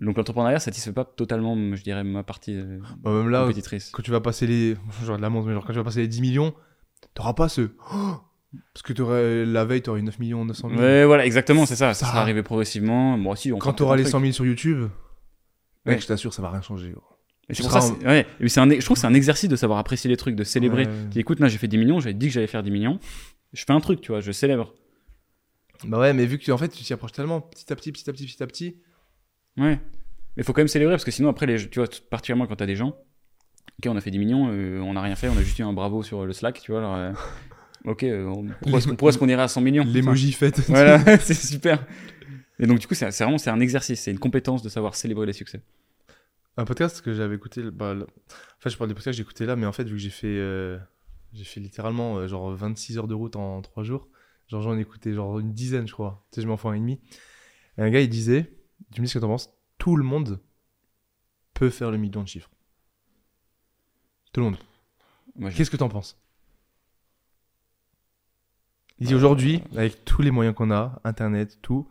[0.00, 3.90] donc l'entrepreneuriat satisfait pas totalement, je dirais, ma partie euh, Bah, même là, compétitrice.
[3.90, 4.76] quand tu vas passer les.
[5.04, 6.54] Genre de la montre, mais genre quand tu vas passer les 10 millions,
[7.14, 7.70] t'auras pas ce.
[7.92, 8.16] Oh
[8.72, 9.44] Parce que t'aurais...
[9.46, 10.80] la veille, t'aurais eu 9 millions, 900 000.
[10.80, 11.92] Ouais, voilà, exactement, c'est ça.
[11.94, 13.16] Ça Ça- sera arrivé progressivement.
[13.18, 14.78] Moi aussi, on Quand t'auras les un 100 000 sur YouTube,
[15.86, 15.98] mec, Ouais.
[16.00, 16.90] je t'assure, ça va rien changer.
[16.92, 17.02] gros.
[17.50, 18.26] C'est pour ça, ouais.
[18.46, 20.86] C'est un, je trouve que c'est un exercice de savoir apprécier les trucs, de célébrer.
[20.86, 20.92] Ouais.
[21.10, 22.98] Dis, écoute, là, j'ai fait 10 millions, j'avais dit que j'allais faire 10 millions.
[23.52, 24.74] Je fais un truc, tu vois, je célèbre.
[25.86, 27.92] Bah ouais, mais vu que tu, en fait, tu t'y approches tellement petit à petit,
[27.92, 28.76] petit à petit, petit à petit.
[29.58, 29.78] Ouais.
[30.36, 32.66] Mais faut quand même célébrer parce que sinon, après, les, tu vois, particulièrement quand t'as
[32.66, 32.96] des gens,
[33.78, 35.62] ok, on a fait 10 millions, euh, on n'a rien fait, on a juste eu
[35.62, 36.80] un bravo sur le Slack, tu vois.
[36.80, 37.12] Alors, euh,
[37.84, 38.46] ok, euh, on-
[38.88, 40.60] pourquoi est-ce qu'on irait à 100 millions L'emoji fête.
[40.68, 41.84] Voilà, c'est super.
[42.58, 44.94] Et donc, du coup, c'est c'est vraiment c'est un exercice, c'est une compétence de savoir
[44.94, 45.60] célébrer les succès.
[46.56, 47.62] Un podcast que j'avais écouté.
[47.70, 48.06] Bah, là-
[48.58, 50.10] Enfin, je parle des podcasts que j'ai écouté là, mais en fait, vu que j'ai
[50.10, 50.26] fait.
[50.38, 50.78] euh,
[51.32, 54.08] J'ai fait littéralement euh, genre 26 heures de route en 3 jours.
[54.48, 56.24] Genre, j'en ai écouté genre une dizaine, je crois.
[56.30, 57.00] Tu sais, je m'en fais un et demi.
[57.78, 58.52] Et un gars, il disait
[58.92, 60.40] Tu me dis ce que t'en penses Tout le monde
[61.54, 62.50] peut faire le million de chiffres.
[64.32, 64.56] Tout le monde.
[65.54, 66.16] Qu'est-ce que t'en penses?
[69.00, 71.88] Il dit aujourd'hui, avec tous les moyens qu'on a, internet, tout,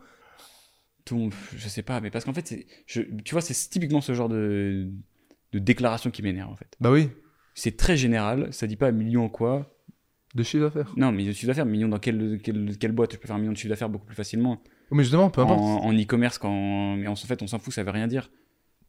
[1.04, 2.54] tout je sais pas, mais parce qu'en fait,
[2.86, 4.88] je- tu vois, c'est typiquement ce genre de,
[5.52, 6.76] de déclaration qui m'énerve, en fait.
[6.80, 7.08] bah oui,
[7.54, 9.70] C'est très général, ça dit pas million en quoi.
[10.34, 10.92] de chiffre d'affaires.
[10.96, 13.38] Non, mais de chiffre d'affaires, million dans quelle, quelle, quelle boîte Je peux faire un
[13.38, 14.60] million de chiffre d'affaires beaucoup plus facilement.
[14.90, 15.60] Oh, Mais justement, peu importe.
[15.60, 18.30] en, e-commerce quand mais en fait on s'en fout ça veut rien dire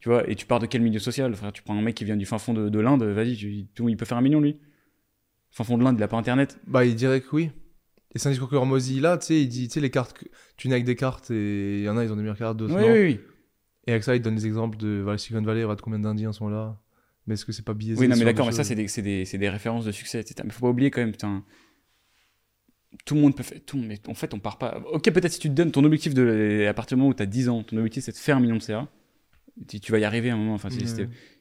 [0.01, 1.53] tu vois et tu pars de quel milieu social frère?
[1.53, 4.05] Tu prends un mec qui vient du fin fond de, de l'Inde vas-y il peut
[4.05, 4.59] faire un million lui
[5.51, 7.49] fin fond de l'Inde il a pas internet Bah, il dirait que oui.
[8.15, 10.23] Et c'est un discours que Mozilla, tu sais, il dit, tu sais, les cartes,
[10.55, 12.55] tu nais avec des cartes et il y en a, ils ont des meilleures cartes,
[12.55, 12.93] d'autres oui, non.
[12.93, 13.19] oui oui
[13.87, 16.47] Et avec ça, il donne des exemples de voilà, Silicon Valley, regarde combien d'Indiens sont
[16.47, 16.79] là.
[17.27, 19.25] Mais est-ce que c'est pas biaisé oui non mais d'accord mais ça c'est des, des,
[19.25, 20.43] des références de succès etc.
[20.45, 21.43] mais faut pas oublier quand même putain
[23.03, 25.39] tout le monde peut faire tout mais en fait on part pas ok peut-être si
[25.39, 27.63] tu te donnes ton objectif de à partir du moment où tu as 10 ans
[27.63, 28.87] ton objectif c'est de faire un million de CA
[29.67, 30.69] tu, tu vas y arriver à un moment enfin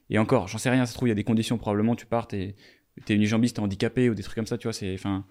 [0.09, 2.07] et encore j'en sais rien ça se trouve il y a des conditions probablement tu
[2.07, 2.57] pars t'es
[3.05, 5.27] t'es unijambiste t'es handicapé ou des trucs comme ça tu vois c'est enfin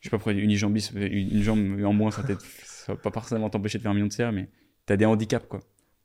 [0.00, 1.02] je sais pas pourquoi unijambiste une,
[1.36, 2.22] une jambe en moins ça
[2.64, 4.48] ça va pas forcément t'empêcher de faire un million de CA mais
[4.86, 5.60] t'as des handicaps quoi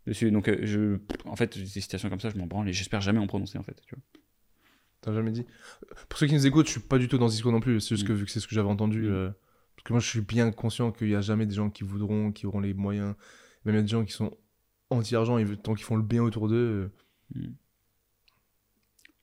[0.08, 3.02] dessus donc euh, je en fait des situations comme ça je m'en branle et j'espère
[3.02, 4.04] jamais en prononcer en fait tu vois
[5.04, 5.46] T'as jamais dit.
[6.08, 7.82] Pour ceux qui nous écoutent, je suis pas du tout dans ce discours non plus.
[7.82, 9.02] C'est juste que vu que c'est ce que j'avais entendu.
[9.02, 9.12] Mm.
[9.12, 9.30] euh,
[9.76, 12.32] parce que moi, je suis bien conscient qu'il y a jamais des gens qui voudront,
[12.32, 13.16] qui auront les moyens.
[13.66, 14.32] Même il y a des gens qui sont
[14.90, 16.90] anti-argent, et tant qu'ils font le bien autour d'eux.
[17.36, 17.48] euh,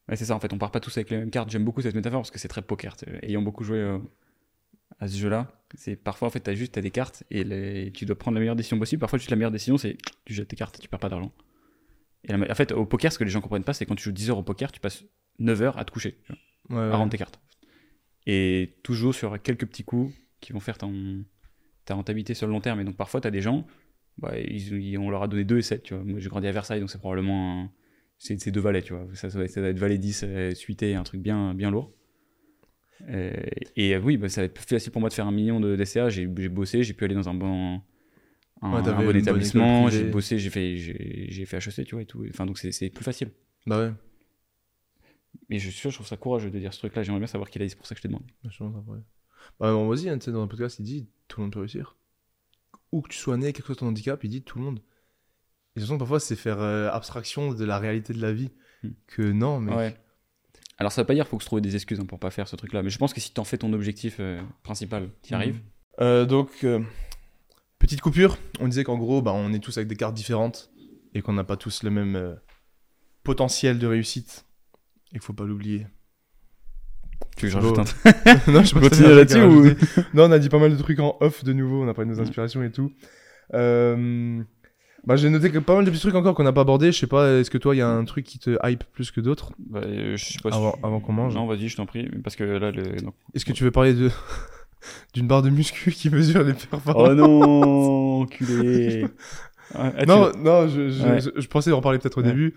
[0.09, 1.51] Ouais, c'est ça, en fait, on part pas tous avec les mêmes cartes.
[1.51, 2.97] J'aime beaucoup cette métaphore parce que c'est très poker.
[3.23, 3.99] Ayant beaucoup joué
[4.99, 8.05] à ce jeu-là, c'est parfois, en fait, t'as juste t'as des cartes et les- tu
[8.05, 9.01] dois prendre la meilleure décision possible.
[9.01, 11.33] Parfois, juste la meilleure décision, c'est tu jettes tes cartes et tu perds pas d'argent.
[12.25, 14.03] Et la- en fait, au poker, ce que les gens comprennent pas, c'est quand tu
[14.05, 15.05] joues 10 heures au poker, tu passes
[15.39, 16.33] 9 heures à te coucher, tu
[16.69, 16.97] vois, ouais, à ouais.
[16.97, 17.41] rendre tes cartes.
[18.27, 21.25] Et toujours sur quelques petits coups qui vont faire ton,
[21.85, 22.81] ta rentabilité sur le long terme.
[22.81, 23.67] Et donc, parfois, t'as des gens,
[24.19, 26.05] bah, ils- ils- on leur a donné 2 et 7, tu vois.
[26.05, 27.63] Moi, j'ai grandi à Versailles, donc c'est probablement.
[27.65, 27.71] un-
[28.19, 29.07] c'est c'est deux valets, tu vois.
[29.15, 31.91] Ça, ça, être- doit être valet 10 euh, suité, un truc bien, bien lourd.
[33.09, 33.33] Euh,
[33.77, 35.61] et euh, oui, bah, ça va être plus facile pour moi de faire un million
[35.61, 36.09] de DCA.
[36.09, 37.81] J'ai bossé, j'ai pu aller dans un bon,
[38.63, 42.25] un, Ouais, bon établissement, j'ai bossé, j'ai fait, j'ai fait HEC, tu vois, et tout.
[42.29, 43.31] Enfin, donc c'est plus facile.
[43.67, 43.93] Bah ouais.
[45.49, 47.03] Mais je suis sûr, je trouve ça courageux de dire ce truc-là.
[47.03, 48.25] J'aimerais bien savoir qui l'a dit, c'est pour ça que je te demande.
[48.49, 48.99] Je pense après.
[49.59, 51.61] Bah, bon, vas-y, hein, tu sais, dans un podcast, il dit tout le monde peut
[51.61, 51.97] réussir.
[52.93, 54.79] Où que tu sois né, quel que soit ton handicap, il dit tout le monde.
[54.79, 58.51] Et de toute façon, parfois, c'est faire euh, abstraction de la réalité de la vie.
[58.83, 58.91] Hmm.
[59.07, 59.75] Que non, mais.
[59.75, 59.97] Ouais.
[60.81, 62.31] Alors ça veut pas dire qu'il faut que se trouver des excuses hein, pour pas
[62.31, 62.83] faire ce truc-là.
[62.83, 65.57] Mais je pense que si t'en fais ton objectif euh, principal, t'y arrives.
[65.57, 65.61] Mhm.
[66.01, 66.81] Euh, donc, euh,
[67.79, 68.39] petite coupure.
[68.61, 70.71] On disait qu'en gros, bah, on est tous avec des cartes différentes
[71.15, 72.35] et qu'on n'a pas tous le même euh,
[73.25, 74.47] potentiel de réussite.
[75.13, 75.87] Il faut pas l'oublier.
[77.37, 78.03] Tu veux que rajoute un truc
[78.49, 79.65] non, je Continue là-dessus ou-.
[80.15, 81.85] Non, on a dit pas mal de trucs en off de nouveau.
[81.85, 82.27] On a parlé de nos Mm.
[82.27, 82.91] inspirations et tout.
[83.53, 84.43] Euh,
[85.07, 86.93] Bah, j'ai noté que pas mal de petits trucs encore qu'on n'a pas abordé.
[86.93, 89.11] Je sais pas, est-ce que toi, il y a un truc qui te hype plus
[89.11, 91.35] que d'autres Bah, euh, je sais pas si- Avant- avant qu'on mange.
[91.35, 92.09] Non, vas-y, je t'en prie.
[92.23, 92.83] Parce que là, le.
[93.03, 93.13] non.
[93.35, 94.11] Est-ce que tu veux parler de
[95.15, 99.07] d'une barre de muscu qui mesure les performances Oh non, enculé.
[99.75, 101.21] Ah, Non, non, je, je, Ouais.
[101.21, 102.29] je, je pensais en parler peut-être au Ouais.
[102.29, 102.55] début.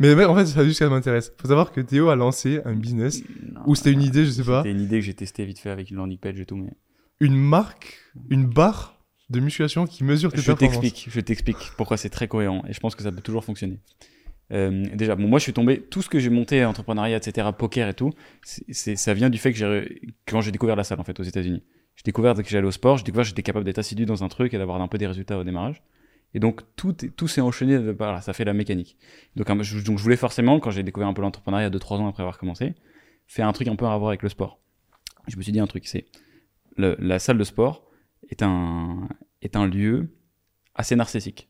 [0.00, 1.32] Mais en fait, ça juste ça m'intéresse.
[1.40, 3.22] Faut savoir que Théo a lancé un business
[3.66, 4.62] ou c'était une idée, je sais pas.
[4.62, 6.72] C'était une idée que j'ai testée vite fait avec une landing page et tout, mais
[7.20, 7.96] une marque,
[8.30, 8.97] une barre
[9.30, 12.80] de musculation qui mesure tes Je t'explique, je t'explique pourquoi c'est très cohérent et je
[12.80, 13.78] pense que ça peut toujours fonctionner.
[14.50, 17.88] Euh, déjà, bon, moi je suis tombé, tout ce que j'ai monté, entrepreneuriat, etc., poker
[17.88, 18.10] et tout,
[18.42, 21.24] c'est, ça vient du fait que j'ai, quand j'ai découvert la salle en fait aux
[21.24, 21.62] États-Unis.
[21.96, 24.28] J'ai découvert que j'allais au sport, j'ai découvert que j'étais capable d'être assidu dans un
[24.28, 25.82] truc et d'avoir un peu des résultats au démarrage.
[26.34, 28.96] Et donc tout, tout s'est enchaîné, voilà, ça fait la mécanique.
[29.36, 32.08] Donc, un- je, donc je voulais forcément, quand j'ai découvert un peu l'entrepreneuriat 2-3 ans
[32.08, 32.74] après avoir commencé,
[33.26, 34.58] faire un truc un peu à voir avec le sport.
[35.26, 36.06] Je me suis dit un truc, c'est
[36.76, 37.87] le- la salle de sport
[38.30, 39.08] est un,
[39.42, 40.08] est un lieu
[40.74, 41.48] assez narcissique,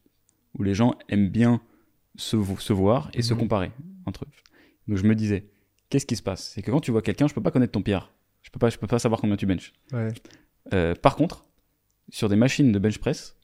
[0.58, 1.60] où les gens aiment bien
[2.16, 3.40] se, vo- se voir et se Mhm.
[3.40, 3.72] comparer
[4.06, 4.28] entre eux.
[4.88, 5.46] Donc je me disais,
[5.90, 6.52] qu'est-ce qui se passe?
[6.54, 8.10] C'est que quand tu vois quelqu'un, je peux pas connaître ton PR.
[8.42, 9.72] Je peux pas, je peux pas savoir combien tu benches.
[9.92, 10.08] Ouais.
[10.72, 11.44] Euh, par contre,
[12.08, 13.36] sur des machines de bench press,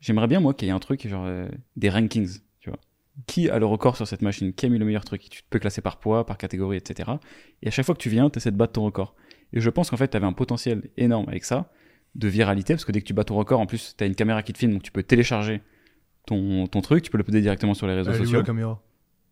[0.00, 2.78] j'aimerais bien moi qu'il y ait un truc genre euh, des rankings, tu vois.
[3.26, 4.52] Qui a le record sur cette machine?
[4.52, 5.22] Qui a mis le meilleur truc?
[5.30, 7.10] Tu peux classer par poids, par catégorie, etc.
[7.62, 9.14] Et à chaque fois que tu viens, tu essaies de battre ton record.
[9.54, 11.72] Et je pense qu'en fait, tu avais un potentiel énorme avec ça
[12.16, 14.14] de viralité, parce que dès que tu bats ton record, en plus, tu as une
[14.14, 15.60] caméra qui te filme, donc tu peux télécharger
[16.26, 18.38] ton, ton truc, tu peux le poser directement sur les réseaux Elle sociaux.
[18.38, 18.82] la caméra?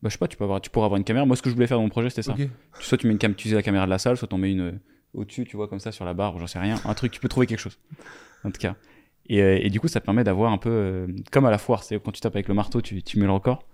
[0.02, 1.24] Bah, je sais pas, tu, peux avoir, tu pourras avoir une caméra.
[1.24, 2.32] Moi, ce que je voulais faire dans mon projet, c'était ça.
[2.32, 2.46] Ok.
[2.80, 4.38] Soit tu mets une cam, tu utilises la caméra de la salle, soit tu en
[4.38, 4.72] mets une euh,
[5.14, 6.76] au-dessus, tu vois, comme ça, sur la barre, ou j'en sais rien.
[6.84, 7.78] Un truc, tu peux trouver quelque chose.
[8.44, 8.76] En tout cas.
[9.26, 11.56] Et, euh, et du coup, ça te permet d'avoir un peu, euh, comme à la
[11.56, 13.66] foire, c'est quand tu tapes avec le marteau, tu, tu mets le record.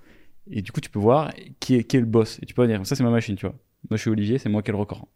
[0.49, 2.39] Et du coup, tu peux voir qui est, qui est le boss.
[2.43, 3.57] Et tu peux dire, ça, c'est ma machine, tu vois.
[3.89, 5.09] Moi, je suis Olivier, c'est moi qui ai le record.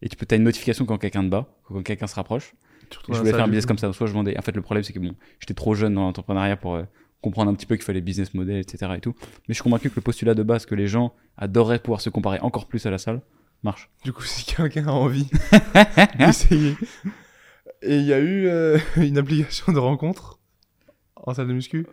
[0.00, 2.54] Et tu peux, as une notification quand quelqu'un te bat, quand quelqu'un se rapproche.
[3.08, 3.92] Je la voulais faire un business comme ça.
[3.92, 4.38] Soit je vendais.
[4.38, 6.82] En fait, le problème, c'est que bon, j'étais trop jeune dans l'entrepreneuriat pour euh,
[7.22, 8.92] comprendre un petit peu qu'il fallait business model, etc.
[8.96, 9.14] et tout.
[9.20, 12.10] Mais je suis convaincu que le postulat de base que les gens adoreraient pouvoir se
[12.10, 13.20] comparer encore plus à la salle
[13.62, 13.90] marche.
[14.04, 15.28] Du coup, si quelqu'un a envie
[16.18, 16.74] d'essayer.
[17.82, 20.38] Et il y a eu euh, une application de rencontre
[21.16, 21.86] en salle de muscu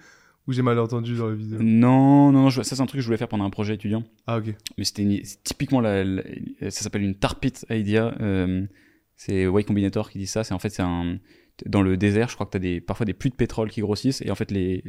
[0.48, 1.60] où j'ai mal entendu dans la vidéo.
[1.62, 3.76] Non, non, non, je- ça c'est un truc que je voulais faire pendant un projet
[3.76, 4.04] étudiant.
[4.28, 4.54] Ah, ok.
[4.78, 6.24] Mais c'était typiquement la, la-
[6.70, 8.14] ça s'appelle une tar pit idea.
[8.20, 8.66] euh,
[9.16, 10.44] c'est Y Combinator qui dit ça.
[10.44, 11.18] C'est en fait c'est un
[11.66, 12.30] dans le désert.
[12.30, 14.52] Je crois que t'as des parfois des puits de pétrole qui grossissent et en fait
[14.52, 14.84] les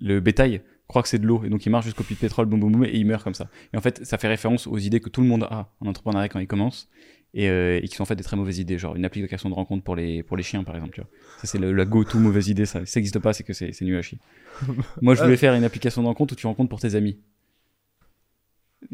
[0.00, 2.46] le bétail croit que c'est de l'eau et donc il marche jusqu'au puits de pétrole,
[2.46, 3.48] boum boum boum et il meurt comme ça.
[3.72, 6.28] Et en fait ça fait référence aux idées que tout le monde a en entrepreneuriat
[6.28, 6.88] quand il commence
[7.32, 8.78] et, euh, et qui sont en fait des très mauvaises idées.
[8.78, 10.94] Genre une application de rencontre pour les pour les chiens par exemple.
[10.94, 11.10] Tu vois.
[11.38, 12.66] Ça c'est la go to mauvaise idée.
[12.66, 14.18] Ça ça existe pas, c'est que c'est nul à chier.
[15.02, 17.18] Moi je voulais faire une application de rencontre où tu rencontres pour tes amis.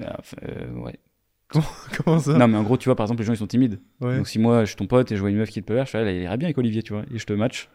[0.02, 0.98] Ah, enfin, euh, ouais.
[2.04, 3.80] Comment ça Non, mais en gros, tu vois, par exemple, les gens ils sont timides.
[4.00, 4.16] Ouais.
[4.16, 5.84] Donc, si moi je suis ton pote et je vois une meuf qui te plaît,
[5.84, 7.68] je fais, elle irait bien avec Olivier, tu vois, et je te match,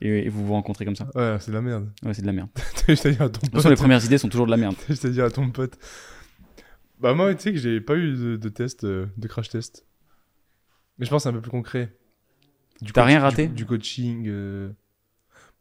[0.00, 1.08] et, et vous vous rencontrez comme ça.
[1.14, 1.90] Ouais, c'est de la merde.
[2.04, 2.48] Ouais, c'est de la merde.
[2.88, 4.56] je t'ai dit à ton De toute façon, les premières idées sont toujours de la
[4.56, 4.76] merde.
[4.88, 5.76] je t'ai dit à ton pote.
[7.00, 9.84] Bah, moi, tu sais que j'ai pas eu de, de test, euh, de crash test.
[10.98, 11.96] Mais je pense que c'est un peu plus concret.
[12.92, 14.24] T'as rien du- raté Du, coaching.
[14.28, 14.70] euh,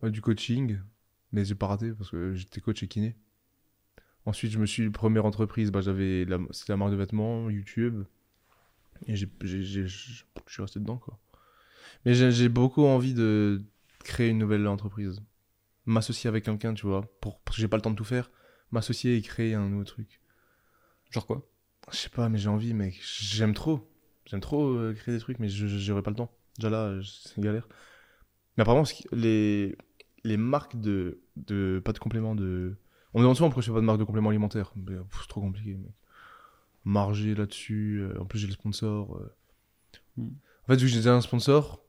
[0.02, 0.78] ouais, du coaching.
[1.32, 3.16] Mais j'ai pas raté parce que j'étais coach et kiné.
[4.28, 5.72] Ensuite, je me suis première entreprise.
[5.72, 8.04] Bah, j'avais la, c'était la marque de vêtements, YouTube.
[9.06, 11.18] Et j'ai, je suis resté dedans, quoi.
[12.06, 13.64] Mais j'ai, j'ai beaucoup envie de
[14.04, 15.22] créer une nouvelle entreprise.
[15.86, 17.04] M'associer avec quelqu'un, tu vois.
[17.22, 18.30] Pour, parce que j'ai pas le temps de tout faire.
[18.72, 20.20] M'associer et créer un nouveau truc.
[21.10, 21.50] Genre quoi?
[21.94, 23.00] Je sais pas, mais j'ai envie, mec.
[23.02, 23.90] J'aime trop.
[24.26, 26.36] J'aime trop euh, créer des trucs, mais j'aurais pas le temps.
[26.58, 27.70] Déjà là, c'est une galère.
[28.58, 28.84] Mais apparemment,
[29.14, 29.78] les,
[30.26, 31.82] les marques de, de.
[31.86, 32.76] Pas de compléments de.
[33.18, 34.72] On me demande souvent pourquoi je fais pas de marque de compléments alimentaires.
[34.76, 35.92] Mais, pff, c'est trop compliqué, mec.
[36.86, 38.02] Marger là-dessus.
[38.04, 39.18] euh, en plus, j'ai le sponsor.
[39.18, 39.36] euh.
[40.18, 40.28] Hmm.
[40.64, 41.84] En fait, vu que j'ai déjà un sponsor,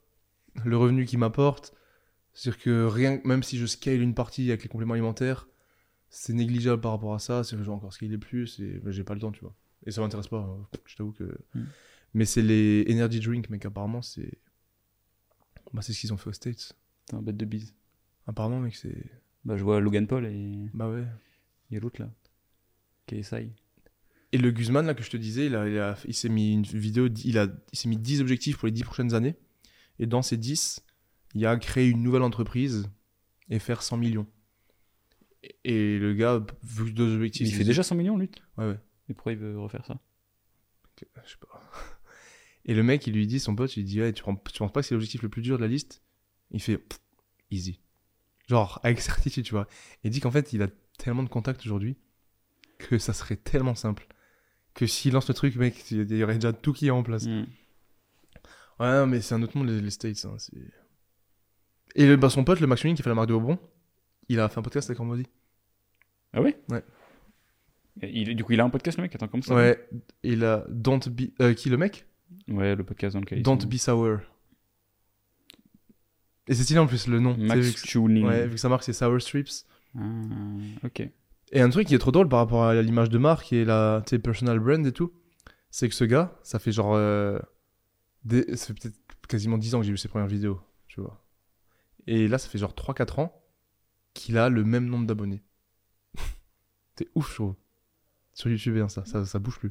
[0.65, 1.75] le revenu qu'il m'apporte,
[2.33, 5.49] c'est-à-dire que rien, même si je scale une partie avec les compléments alimentaires,
[6.09, 7.45] c'est négligeable par rapport à ça.
[7.45, 9.55] C'est que je vais encore scaler plus et ben, j'ai pas le temps, tu vois.
[9.85, 10.39] Et ça m'intéresse pas.
[10.39, 10.67] hein.
[10.87, 11.25] Je t'avoue que.
[11.55, 11.65] Hmm.
[12.15, 13.67] Mais c'est les energy drinks, mec.
[13.67, 14.39] Apparemment, c'est.
[15.75, 16.73] Bah, c'est ce qu'ils ont fait aux States.
[17.05, 17.75] T'es un bête de bise.
[18.27, 19.05] Apparemment, mec, c'est.
[19.49, 21.05] Bah, je vois Logan Paul et Bah ouais.
[21.75, 22.11] a l'autre là.
[23.07, 23.51] KSI.
[24.33, 26.53] Et le Guzman, là, que je te disais, il, a- il, a- il s'est mis
[26.53, 29.37] une vidéo, il, a, il s'est mis 10 objectifs pour les 10 prochaines années.
[29.99, 30.85] Et dans ces 10,
[31.35, 32.91] il y a créer une nouvelle entreprise
[33.49, 34.27] et faire 100 millions.
[35.43, 35.57] Et,
[35.95, 37.49] et le gars, vu que deux objectifs.
[37.49, 38.79] Il fait déjà 100 millions, lui Ouais, ouais.
[39.09, 39.99] Et pourquoi il veut refaire ça?
[41.01, 41.71] Je sais pas.
[42.67, 44.59] Et le mec, il lui dit, son pote, il lui dit, ouais, tu, penses- tu
[44.59, 46.03] penses pas que c'est l'objectif le plus dur de la liste?
[46.51, 46.85] Il fait,
[47.51, 47.81] easy.
[48.49, 49.67] Genre, avec certitude, tu vois.
[50.03, 50.69] Et il dit qu'en fait, il a
[50.99, 51.97] tellement de contacts aujourd'hui
[52.79, 54.07] que ça serait tellement simple.
[54.75, 57.27] Que s'il lance le truc, mec, il y aurait déjà tout qui est en place.
[57.27, 57.45] Hmm.
[58.81, 60.25] Ouais, non, mais c'est un autre monde, les, les States.
[60.25, 60.37] hein,
[61.97, 63.59] Et le, bah, son pote, le Max qui fait la marque de Bourbon,
[64.29, 65.27] il a fait un podcast avec Ormodi.
[66.33, 66.57] Ah ouais?
[66.69, 66.85] Ouais.
[68.03, 69.89] Il- du coup, il a un podcast, le mec Attends, comment ça Ouais,
[70.23, 71.23] il a Don't Be.
[71.41, 72.07] euh, qui, le mec?
[72.47, 73.59] Ouais, le podcast dans lequel ils Don't.
[73.67, 74.19] Be Sour.
[76.49, 77.37] Et c'est stylé en plus le nom.
[77.39, 78.25] Max que- Tuning.
[78.27, 79.65] Ouais, vu que sa marque c'est Sour Strips.
[79.99, 80.03] Ah,
[80.85, 81.09] ok.
[81.53, 84.03] Et un truc qui est trop drôle par rapport à l'image de marque et la
[84.23, 85.13] personal brand et tout,
[85.71, 86.95] c'est que ce gars, ça fait genre.
[86.95, 87.39] euh,
[88.25, 88.99] des- ça fait peut-être
[89.29, 91.25] quasiment 10 ans que j'ai vu ses premières vidéos, tu vois.
[92.07, 93.43] Et là, ça fait genre 3-4 ans
[94.15, 95.43] qu'il a le même nombre d'abonnés.
[96.97, 97.55] C'est ouf, je trouve.
[98.35, 99.71] Sur YouTube, hein, ça, ça, ça bouge plus.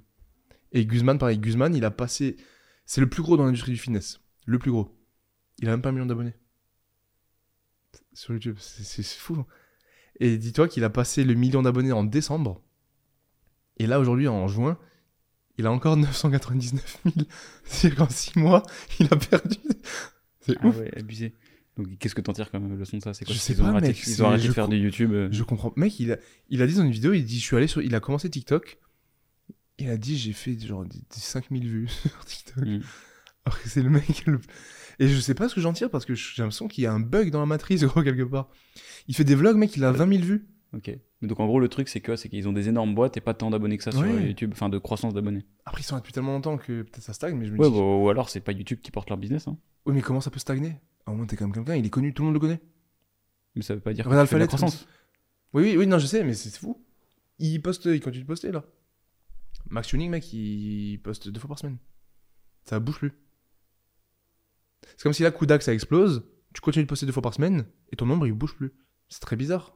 [0.72, 2.38] Et Guzman, pareil, Guzman, il a passé.
[2.86, 4.20] C'est le plus gros dans l'industrie du fitness.
[4.46, 4.96] Le plus gros.
[5.60, 6.36] Il a même pas un million d'abonnés.
[8.18, 9.46] Sur YouTube, c'est fou.
[10.20, 12.60] Et dis-toi qu'il a passé le million d'abonnés en décembre.
[13.78, 14.80] Et là, aujourd'hui, en juin,
[15.60, 17.16] il a encore 999 000.
[17.64, 18.64] C'est-à-dire qu'en 6 mois,
[19.00, 19.58] il a perdu.
[20.42, 20.78] C'est Ah ouf.
[20.80, 21.36] ouais, abusé.
[21.78, 23.14] Donc qu'est-ce que t'en tires comme leçon de ça?
[23.14, 25.12] C'est quoi Je sais ont pas, arrêté- mec, Ils ont arrêté de faire du YouTube.
[25.14, 25.72] euh, Je comprends.
[25.76, 26.18] Mec, il a,
[26.50, 28.28] il a dit dans une vidéo, il dit, je suis allé sur, il a commencé
[28.32, 28.80] TikTok.
[29.78, 32.66] Il a dit, j'ai fait genre des, des 5000 vues sur TikTok.
[32.66, 32.82] Mm.
[33.46, 34.26] Alors que c'est le mec.
[34.26, 34.42] le-
[35.00, 36.94] Et je sais pas ce que j'en tire parce que j'ai l'impression qu'il y a
[36.94, 38.50] un bug dans la matrice, gros, quelque part.
[39.08, 40.48] Il fait des vlogs, mec, il a 20 000 vues.
[40.74, 40.92] Ok.
[41.22, 43.22] Mais Donc en gros le truc c'est que c'est qu'ils ont des énormes boîtes et
[43.22, 44.06] pas tant d'abonnés que ça sur.
[44.06, 45.46] YouTube, enfin de croissance d'abonnés.
[45.66, 47.70] Après, ils sont là depuis tellement longtemps que peut-être ça stagne, mais je me Ouais,
[47.70, 47.74] dis.
[47.76, 49.48] bah, ou alors c'est pas YouTube qui porte leur business.
[49.48, 49.58] Hein.
[49.86, 50.76] Oui, mais comment ça peut stagner?
[51.06, 52.60] À un moment, t'es quand même quelqu'un, il est connu, tout le monde le connaît.
[53.56, 54.88] Mais ça veut pas dire que de la croissance.
[55.54, 56.84] Oui, oui, oui, non, je sais, mais c'est fou.
[57.40, 58.66] Il poste, il continue de poster là.
[59.70, 61.78] Max Tuning, mec, il poste deux fois par semaine.
[62.66, 63.14] Ça bouge plus.
[64.84, 66.24] C'est comme si là, Kudak, ça explose,
[66.54, 68.74] tu continues de poster deux fois par semaine, et ton nombre, il bouge plus.
[69.10, 69.74] C'est très bizarre.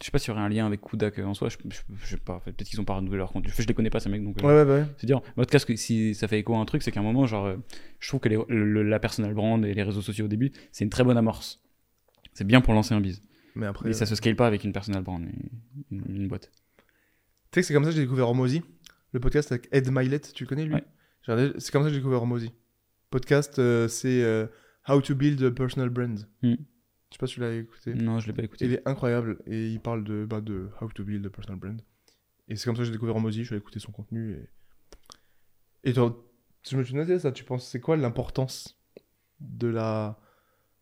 [0.00, 1.80] Je sais pas s'il y aurait un lien avec Kudak euh, en soi, je, je-
[1.96, 2.40] je sais pas.
[2.40, 3.46] Peut-être qu'ils ont pas renouvelé leur compte.
[3.48, 4.42] Je, je les connais pas ces mecs donc.
[4.42, 4.86] euh, Ouais, ouais, bah ouais.
[4.98, 5.20] C'est dire.
[5.36, 7.26] Mais en tout cas, si ça fait écho à un truc, c'est qu'à un moment,
[7.26, 7.56] genre, euh,
[8.00, 10.84] je trouve que les- le- la personal brand et les réseaux sociaux au début, c'est
[10.84, 11.62] une très bonne amorce.
[12.34, 13.22] C'est bien pour lancer un biz.
[13.54, 13.88] Mais après.
[13.88, 15.28] Mais ça se scale pas avec une personal brand, et
[15.92, 16.50] une, une boîte.
[17.52, 18.62] Tu sais que c'est comme ça que j'ai découvert Hormozy,
[19.12, 20.74] le podcast avec Ed Milet, tu le connais lui?
[20.74, 20.84] Ouais.
[21.26, 22.52] C'est comme ça que j'ai découvert Hormozy.
[23.10, 24.46] Podcast, euh, c'est euh,
[24.88, 26.18] How to Build a Personal Brand.
[26.42, 26.54] Hmm.
[26.54, 27.94] Je sais pas si tu l'as écouté.
[27.94, 28.64] Non, je l'ai pas écouté.
[28.66, 31.80] Il est incroyable et il parle de, bah, de How to Build a Personal Brand.
[32.48, 34.32] Et c'est comme ça que j'ai découvert Hormozy, je suis allé écouter son contenu.
[35.84, 36.22] Et, et toi,
[36.68, 38.78] je me suis noté ça, tu penses, c'est quoi l'importance
[39.40, 40.20] de la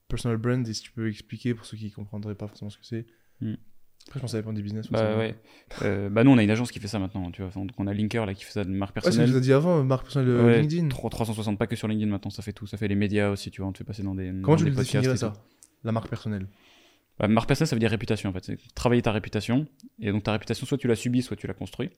[0.09, 0.67] personal brand?
[0.67, 3.07] Et si tu peux expliquer pour ceux qui comprendraient pas forcément ce que c'est
[3.43, 3.57] Hmm.
[4.09, 4.91] Après, je ça dépend des business.
[4.91, 5.35] Bah ouais.
[5.83, 7.51] Euh, bah nous, on a une agence qui fait ça maintenant, tu vois.
[7.55, 9.33] Donc on a Linker là qui fait ça de marque Ouais, c'est ce que je
[9.33, 9.33] personnelle.
[9.33, 10.89] vous ai dit avant, marque personnelle euh, Ouais, LinkedIn.
[10.89, 12.67] 3- 360, pas que sur LinkedIn maintenant, ça fait tout.
[12.67, 13.69] Ça fait les médias aussi, tu vois.
[13.71, 14.27] On te fait passer dans des.
[14.27, 15.33] Comment dans tu des le définirais ça.
[15.85, 16.47] La marque personnelle.
[17.19, 18.45] Bah, marque personnelle, ça veut dire réputation en fait.
[18.45, 19.67] C'est travailler ta réputation.
[20.01, 21.91] Et donc ta réputation, soit tu l'as subie, soit tu l'as construit.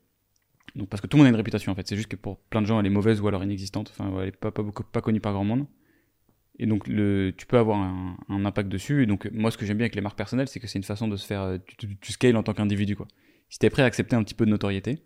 [0.77, 1.87] Donc parce que tout le monde a une réputation en fait.
[1.89, 3.93] C'est juste que pour plein de gens, elle est mauvaise ou alors inexistante.
[3.97, 5.67] Enfin, ouais, elle est pas, pas, beaucoup- pas connue par grand monde.
[6.59, 9.03] Et donc le, tu peux avoir un, un impact dessus.
[9.03, 10.85] Et donc moi, ce que j'aime bien avec les marques personnelles, c'est que c'est une
[10.85, 11.41] façon de se faire.
[11.43, 13.09] euh, Tu, tu, tu scales en tant qu'individu quoi.
[13.49, 15.03] Si t'es prêt à accepter un petit peu de notoriété,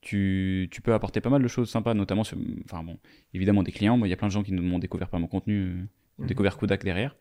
[0.00, 2.98] tu, tu peux apporter pas mal de choses sympas, notamment sur, enfin bon,
[3.34, 3.96] évidemment des clients.
[3.96, 5.74] Moi, il y a plein de gens qui m'ont découvert par mon contenu, euh,
[6.18, 6.26] ont Mhm.
[6.28, 7.14] découvert Kodak derrière,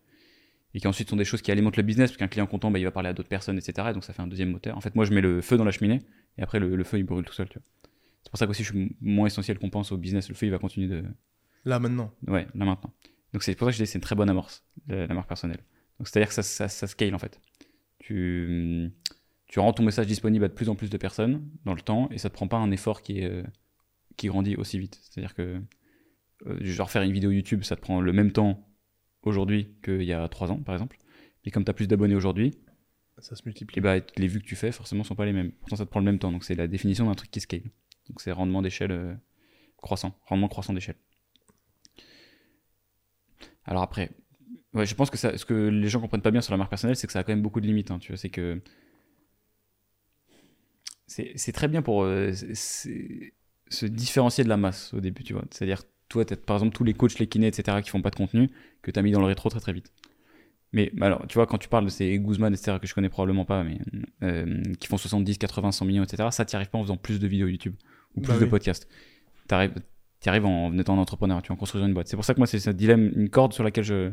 [0.74, 2.80] et qui ensuite sont des choses qui alimentent le business, parce qu'un client content, bah,
[2.80, 3.90] il va parler à d'autres personnes, etc.
[3.92, 4.76] Et donc ça fait un deuxième moteur.
[4.78, 6.02] En fait, moi, je mets le feu dans la cheminée,
[6.38, 7.48] et après le, le feu il brûle tout seul.
[7.50, 7.68] tu vois.
[8.24, 10.30] C'est pour ça qu'aussi je suis moins essentiel qu'on pense au business.
[10.30, 11.04] Le feu il va continuer de,
[11.66, 12.12] Là, maintenant.
[12.28, 12.92] ouais, là maintenant.
[13.36, 15.28] Donc c'est pour ça que je dis c'est une très bonne amorce, la, la marque
[15.28, 15.60] personnelle.
[16.00, 17.40] Donc c'est à dire que ça, ça, ça scale en fait.
[18.00, 18.92] Tu
[19.48, 22.10] tu rends ton message disponible à de plus en plus de personnes dans le temps
[22.12, 23.44] et ça te prend pas un effort qui est euh,
[24.18, 25.00] qui grandit aussi vite.
[25.04, 25.62] C'est-à-dire que
[26.48, 28.68] euh, genre faire une vidéo YouTube, ça te prend le même temps
[29.24, 30.98] aujourd'hui qu'il y a trois ans par exemple.
[31.46, 32.58] Mais comme tu as plus d'abonnés aujourd'hui,
[33.20, 33.80] Ça se multiplie.
[33.80, 35.52] et bah, les vues que tu fais forcément sont pas les mêmes.
[35.52, 36.32] Pourtant ça te prend le même temps.
[36.32, 37.64] Donc c'est la définition d'un truc qui scale.
[38.10, 39.16] Donc c'est rendement d'échelle euh,
[39.78, 40.98] croissant, rendement croissant d'échelle.
[43.66, 44.12] Alors après,
[44.74, 46.70] ouais, je pense que ça, ce que les gens comprennent pas bien sur la marque
[46.70, 47.92] personnelle, c'est que ça a quand même beaucoup de limites.
[47.92, 48.62] hein, tu vois, c'est que
[51.08, 55.44] c'est très bien pour euh, se différencier de la masse au début, tu vois.
[55.52, 58.50] C'est-à-dire, toi, par exemple tous les coachs, les kinés, etc., qui font pas de contenu,
[58.82, 59.92] que tu as mis dans le rétro très très vite.
[60.74, 63.46] Mais alors, tu vois, quand tu parles de ces Guzman, etc., que je connais probablement
[63.46, 63.80] pas, mais
[64.24, 67.20] euh, qui font 70, 80, 100 millions, etc., ça, t'y arrives pas en faisant plus
[67.20, 67.76] de vidéos YouTube
[68.16, 68.50] ou plus Bah de oui.
[68.50, 68.88] podcasts.
[70.26, 72.08] Y arrives en étant entrepreneur, tu en construisant une boîte.
[72.08, 74.12] C'est pour ça que moi, c'est ce dilemme, une corde sur laquelle je.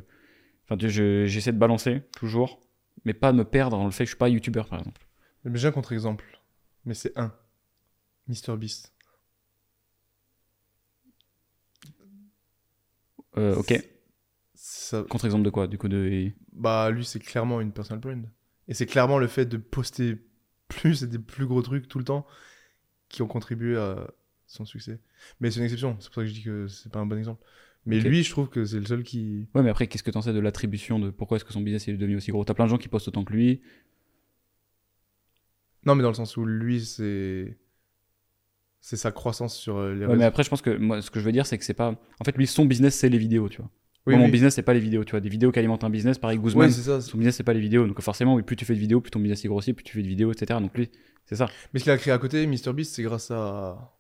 [0.65, 2.61] Enfin, tu- je- j'essaie de balancer toujours,
[3.05, 5.07] mais pas me perdre dans le fait que je suis pas youtubeur, par exemple.
[5.45, 6.25] Mais j'ai un contre-exemple.
[6.85, 7.33] Mais c'est un.
[8.29, 8.93] Mr Beast.
[13.39, 13.75] Euh, ok.
[14.55, 15.03] Ça...
[15.09, 16.31] Contre-exemple de quoi Du coup, de.
[16.53, 18.29] Bah, lui, c'est clairement une personal brand.
[18.69, 20.17] Et c'est clairement le fait de poster
[20.69, 22.27] plus et des plus gros trucs tout le temps
[23.09, 24.09] qui ont contribué à
[24.53, 25.01] son succès.
[25.41, 25.97] Mais c'est une exception.
[25.99, 27.43] C'est pour ça que je dis que c'est pas un bon exemple.
[27.85, 29.49] Mais lui, je trouve que c'est le seul qui.
[29.55, 31.89] Ouais, mais après, qu'est-ce que t'en sais de l'attribution de pourquoi est-ce que son business
[31.89, 32.45] est devenu aussi gros?
[32.45, 33.61] T'as plein de gens qui postent autant que lui.
[35.85, 37.59] Non, mais dans le sens où lui, c'est.
[38.85, 41.21] C'est sa croissance sur euh, les Ouais, mais après, je pense que moi, ce que
[41.21, 41.91] je veux dire, c'est que c'est pas.
[42.21, 43.71] En fait, lui, son business, c'est les vidéos, tu vois.
[44.07, 45.21] Oui, Moi, mon business, c'est pas les vidéos, tu vois.
[45.21, 47.01] Des vidéos qui alimentent un business, pareil, Guzman, ça.
[47.01, 47.87] son business, c'est pas les vidéos.
[47.87, 49.93] Donc, forcément, oui, plus tu fais de vidéos, plus ton business est grossit, plus tu
[49.93, 50.59] fais de vidéos, etc.
[50.61, 50.91] Donc, lui,
[51.27, 51.49] c'est ça.
[51.73, 53.97] Mais ce qu'il a créé à côté, MrBeast, c'est grâce à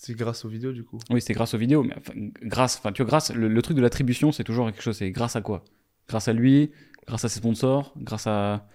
[0.00, 1.00] C'est grâce aux vidéos, du coup.
[1.10, 2.12] Oui, c'est grâce aux vidéos, mais enfin,
[2.42, 4.96] grâce, enfin, tu vois, grâce, le, le truc de l'attribution, c'est toujours quelque chose.
[4.96, 5.64] C'est grâce à quoi?
[6.08, 6.70] Grâce à lui,
[7.04, 8.68] grâce à ses sponsors, grâce à.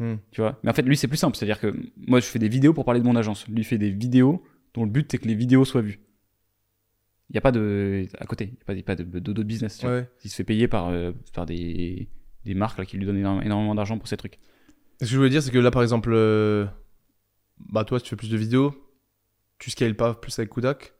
[0.00, 0.16] Hmm.
[0.32, 0.58] Tu vois?
[0.64, 1.36] Mais en fait, lui, c'est plus simple.
[1.36, 3.46] C'est-à-dire que moi, je fais des vidéos pour parler de mon agence.
[3.46, 4.42] Lui, il fait des vidéos
[4.74, 6.00] dont le but, c'est que les vidéos soient vues.
[7.30, 8.04] Il n'y a pas de.
[8.18, 9.78] À côté, il n'y a pas, de, d'autres business.
[9.78, 9.98] tu vois.
[9.98, 10.10] Ouais.
[10.24, 12.08] Il se fait payer par, euh, par des,
[12.44, 14.40] des marques là, qui lui donnent énormément d'argent pour ces trucs.
[15.00, 16.66] Ce que je voulais dire, c'est que là, par exemple, euh,
[17.60, 18.74] bah toi, tu fais plus de vidéos,
[19.64, 20.92] tu scales pas plus avec Kudak.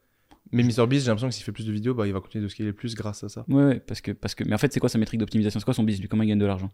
[0.51, 2.49] Mais MrBeast, j'ai l'impression que s'il fait plus de vidéos, bah il va continuer de
[2.49, 3.45] scaler plus grâce à ça.
[3.47, 4.43] Ouais, ouais, parce que, parce que.
[4.45, 5.61] Mais en fait, c'est quoi sa métrique d'optimisation?
[5.61, 6.71] C'est quoi son business lui Comment il gagne de l'argent?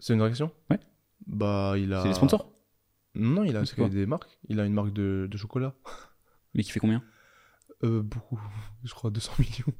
[0.00, 0.78] C'est une question Ouais.
[1.26, 2.02] Bah il a.
[2.02, 2.52] C'est les sponsors?
[3.14, 4.38] Non, il a scalé des marques.
[4.50, 5.74] Il a une marque de, de chocolat.
[6.54, 7.02] Mais qui fait combien?
[7.82, 8.38] Euh, beaucoup.
[8.84, 9.74] Je crois 200 millions.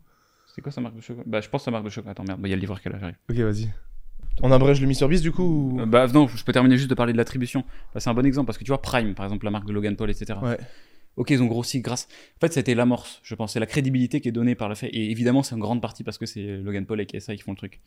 [0.46, 1.24] C'est quoi sa marque de chocolat?
[1.26, 2.12] Bah, je pense sa marque de chocolat.
[2.12, 3.18] Attends, merde, bah, il y a le livreur qui est là, j'arrive.
[3.28, 3.70] Ok, vas-y.
[4.42, 5.42] On abrège le MrBeast du coup
[5.74, 7.64] ou- Euh, Bah non, je peux terminer juste de parler de l'attribution.
[7.94, 9.72] Bah, c'est un bon exemple parce que tu vois Prime, par exemple, la marque de
[9.72, 10.38] Logan Paul, etc.
[10.42, 10.58] Ouais.
[11.16, 12.08] Ok, ils ont grossi grâce.
[12.36, 13.52] En fait, c'était l'amorce, je pense.
[13.52, 14.88] C'est la crédibilité qui est donnée par le fait.
[14.88, 17.50] Et évidemment, c'est en grande partie parce que c'est Logan Paul et KSI qui font
[17.52, 17.80] le truc.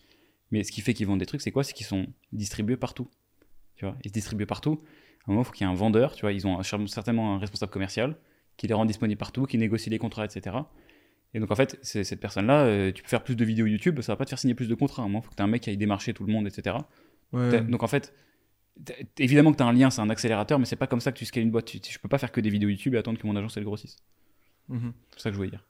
[0.52, 1.64] Mais ce qui fait qu'ils vendent des trucs, c'est quoi?
[1.64, 3.08] C'est qu'ils sont distribués partout.
[3.76, 3.96] Tu vois?
[4.04, 4.80] Ils se distribuent partout.
[5.26, 6.14] À un moment, il faut qu'il y ait un vendeur.
[6.16, 8.16] Tu vois Ils ont un- certainement un responsable commercial
[8.58, 10.58] qui les rend disponibles partout, qui négocie les contrats, etc.
[11.34, 14.12] Et donc, en fait, cette personne-là, euh, tu peux faire plus de vidéos YouTube, ça
[14.14, 15.06] va pas te faire signer plus de contrats.
[15.08, 16.78] Il faut que tu un mec qui aille démarcher tout le monde, etc.
[17.32, 17.62] Ouais.
[17.62, 18.14] Donc en fait,
[19.18, 21.18] évidemment que tu as un lien, c'est un accélérateur, mais c'est pas comme ça que
[21.18, 21.66] tu scales une boîte.
[21.66, 23.64] Tu- Je peux pas faire que des vidéos YouTube et attendre que mon agence elle
[23.64, 23.98] grossisse.
[24.70, 24.94] Mhm.
[25.16, 25.66] C'est ça que je voulais dire.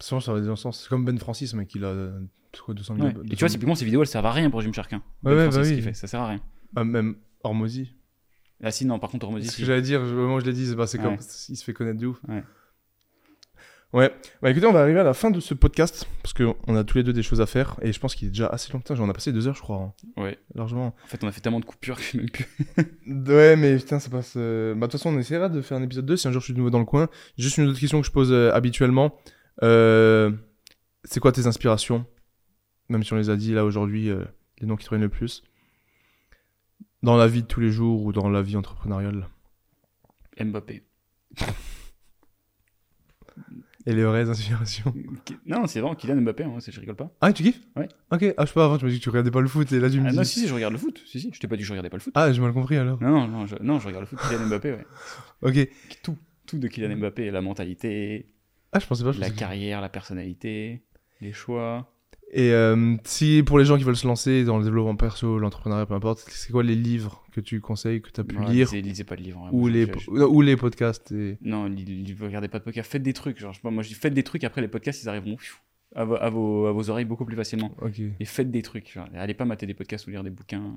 [0.00, 0.82] Sinon, ça va dans le sens.
[0.82, 2.20] C'est comme Ben Francis, mec, il a euh,
[2.52, 3.06] c'est quoi, 200 millions.
[3.08, 3.14] Ouais.
[3.26, 4.92] Et tu vois, typiquement, ces vidéos elles servent à rien pour Gymshark.
[4.92, 5.02] Hein.
[5.22, 5.82] Ouais, Ben ouais, Francis, bah oui.
[5.82, 6.40] fait, ça sert à rien.
[6.74, 7.92] Ah, même Hormozy.
[8.62, 9.60] Ah si, non, par contre, Hormozy, ce si.
[9.62, 11.12] que j'allais dire, au moment où je l'ai dit, c'est bah, comme.
[11.14, 11.18] Ouais.
[11.48, 12.18] Il se fait connaître de ouf.
[12.28, 12.42] Ouais.
[13.96, 14.14] Ouais.
[14.42, 16.98] Bah écoutez, on va arriver à la fin de ce podcast, parce qu'on a tous
[16.98, 18.78] les deux des choses à faire, et je pense qu'il est déjà assez long.
[18.80, 19.76] Putain, j'en ai passé deux heures, je crois,
[20.16, 20.38] hein, Ouais.
[20.54, 20.94] largement.
[21.02, 22.46] En fait, on a fait tellement de coupures que même plus.
[23.06, 24.34] Ouais, mais putain, ça passe.
[24.36, 26.40] euh, Bah, de toute façon, on essaiera de faire un épisode 2 si un jour
[26.40, 27.08] je suis de nouveau dans le coin.
[27.38, 29.16] Juste une autre question que je pose euh, habituellement.
[29.62, 30.30] Euh,
[31.04, 32.04] C'est quoi tes inspirations?
[32.90, 34.10] Même si on les a dit là aujourd'hui,
[34.60, 35.42] les noms qui te reviennent le plus.
[37.02, 39.26] Dans la vie de tous les jours ou dans la vie entrepreneuriale?
[40.38, 40.82] Mbappé.
[43.88, 44.92] Et les vraies inspirations.
[45.46, 47.10] Non, c'est vraiment Kylian Mbappé, hein, je rigole pas.
[47.20, 47.60] Ah, tu kiffes?
[47.76, 47.86] Ouais.
[48.10, 49.70] Ok, ah, je sais pas, avant, tu m'as dit que tu regardais pas le foot
[49.70, 50.16] et là tu me Ah, dis.
[50.16, 51.00] non, si, si, je regarde le foot.
[51.06, 52.12] Si, si, je t'ai pas dit que je regardais pas le foot.
[52.16, 53.00] Ah, j'ai mal compris alors.
[53.00, 54.18] Non, non, non, je, non, je regarde le foot.
[54.28, 54.86] Kylian Mbappé, ouais.
[55.42, 55.68] Ok.
[56.02, 58.26] Tout, tout de Kylian Mbappé, la mentalité,
[58.72, 59.12] Ah, je pensais pas.
[59.12, 60.82] je la pensais que- carrière, la personnalité,
[61.20, 61.92] les choix.
[62.32, 65.86] Et euh, si pour les gens qui veulent se lancer dans le développement perso, l'entrepreneuriat,
[65.86, 68.66] peu importe, c'est quoi les livres que tu conseilles, que tu as pu Ouais, lire
[68.66, 69.44] lisez, lisez pas de livres.
[69.46, 69.50] hein.
[69.52, 71.38] ou les, je- je- ou les podcasts et...
[71.40, 71.70] Non,
[72.20, 73.38] regardez pas de podcast, faites des trucs.
[73.38, 75.36] Genre, je sais pas, moi je dis faites des trucs, après les podcasts ils arriveront
[75.94, 77.70] à, vo- à vos, à vos oreilles beaucoup plus facilement.
[77.80, 78.00] Ok.
[78.18, 78.92] Et faites des trucs.
[78.92, 80.74] Genre, allez pas mater des podcasts ou lire des bouquins.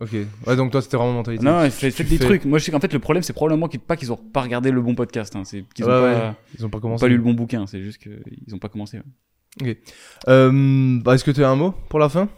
[0.00, 0.12] Ok.
[0.46, 1.44] Ouais, donc toi, c'était vraiment mentalité.
[1.44, 2.44] Non, Tu- faites, tu faites des fais- truc.
[2.46, 4.70] Moi je sais qu'en fait le problème c'est probablement qu'ils- pas qu'ils ont pas regardé
[4.70, 5.36] le bon podcast.
[5.36, 5.44] hein.
[5.44, 7.00] C'est qu'ils ont Ouais, pas, Ils ont pas ont commencé.
[7.04, 7.66] pas lu le bon bouquin.
[7.66, 8.98] C'est juste qu'ils ont pas commencé.
[8.98, 9.02] ouais.
[10.28, 12.28] Euh, bah, Est-ce que tu as un mot pour la fin?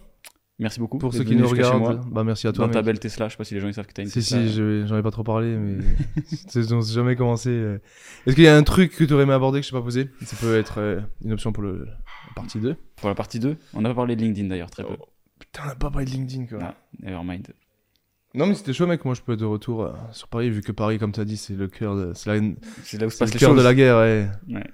[0.59, 0.99] Merci beaucoup.
[0.99, 2.67] Pour ceux qui nous regardent, bah merci à toi.
[2.67, 2.87] Dans ta mec.
[2.87, 4.39] belle Tesla, je sais pas si les gens ils savent que t'as une Si, Tesla.
[4.47, 5.79] si, je- j'en ai pas trop parlé, mais
[6.73, 7.51] on s'est jamais commencé.
[7.51, 7.79] euh.
[8.27, 9.83] Est-ce qu'il y a un truc que tu aurais aimé aborder que je t'ai pas
[9.83, 10.09] posé?
[10.25, 12.77] Ça peut être euh, une option pour le, la partie 2.
[12.97, 14.95] Pour la partie 2, on n'a pas parlé de LinkedIn d'ailleurs, très peu.
[15.41, 16.59] Putain, on a pas parlé de LinkedIn, quoi.
[16.63, 17.49] Ah, nevermind.
[18.35, 19.05] Non, mais c'était chaud, mec.
[19.05, 21.25] Moi, je peux être de retour euh, sur Paris, vu que Paris, comme tu as
[21.25, 22.49] dit, c'est le cœur de, c'est la-
[22.85, 23.59] C'est là où se c'est passent le les cœur choses.
[23.59, 24.29] de la guerre, ouais.
[24.49, 24.65] Ouais.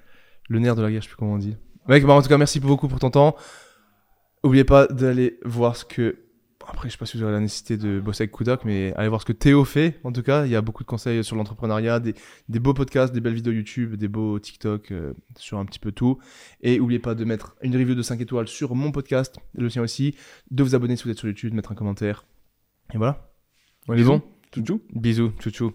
[0.49, 1.55] Le nerf de la guerre, je sais plus comment on dit.
[1.87, 3.35] Mec, bah, en tout cas, merci beaucoup pour ton temps.
[4.43, 6.19] Oubliez pas d'aller voir ce que.
[6.67, 9.09] Après, je sais pas si vous aurez la nécessité de bosser avec Kudak, mais allez
[9.09, 9.99] voir ce que Théo fait.
[10.03, 12.13] En tout cas, il y a beaucoup de conseils sur l'entrepreneuriat, des,
[12.47, 15.91] des beaux podcasts, des belles vidéos YouTube, des beaux TikTok, euh, sur un petit peu
[15.91, 16.19] tout.
[16.61, 19.81] Et oubliez pas de mettre une review de 5 étoiles sur mon podcast, le sien
[19.81, 20.15] aussi,
[20.51, 22.23] de vous abonner si vous êtes sur YouTube, de mettre un commentaire.
[22.93, 23.31] Et voilà.
[23.87, 24.11] On est Bisous.
[24.11, 24.21] bon?
[24.51, 25.67] Tout Bisous, tchou tchou.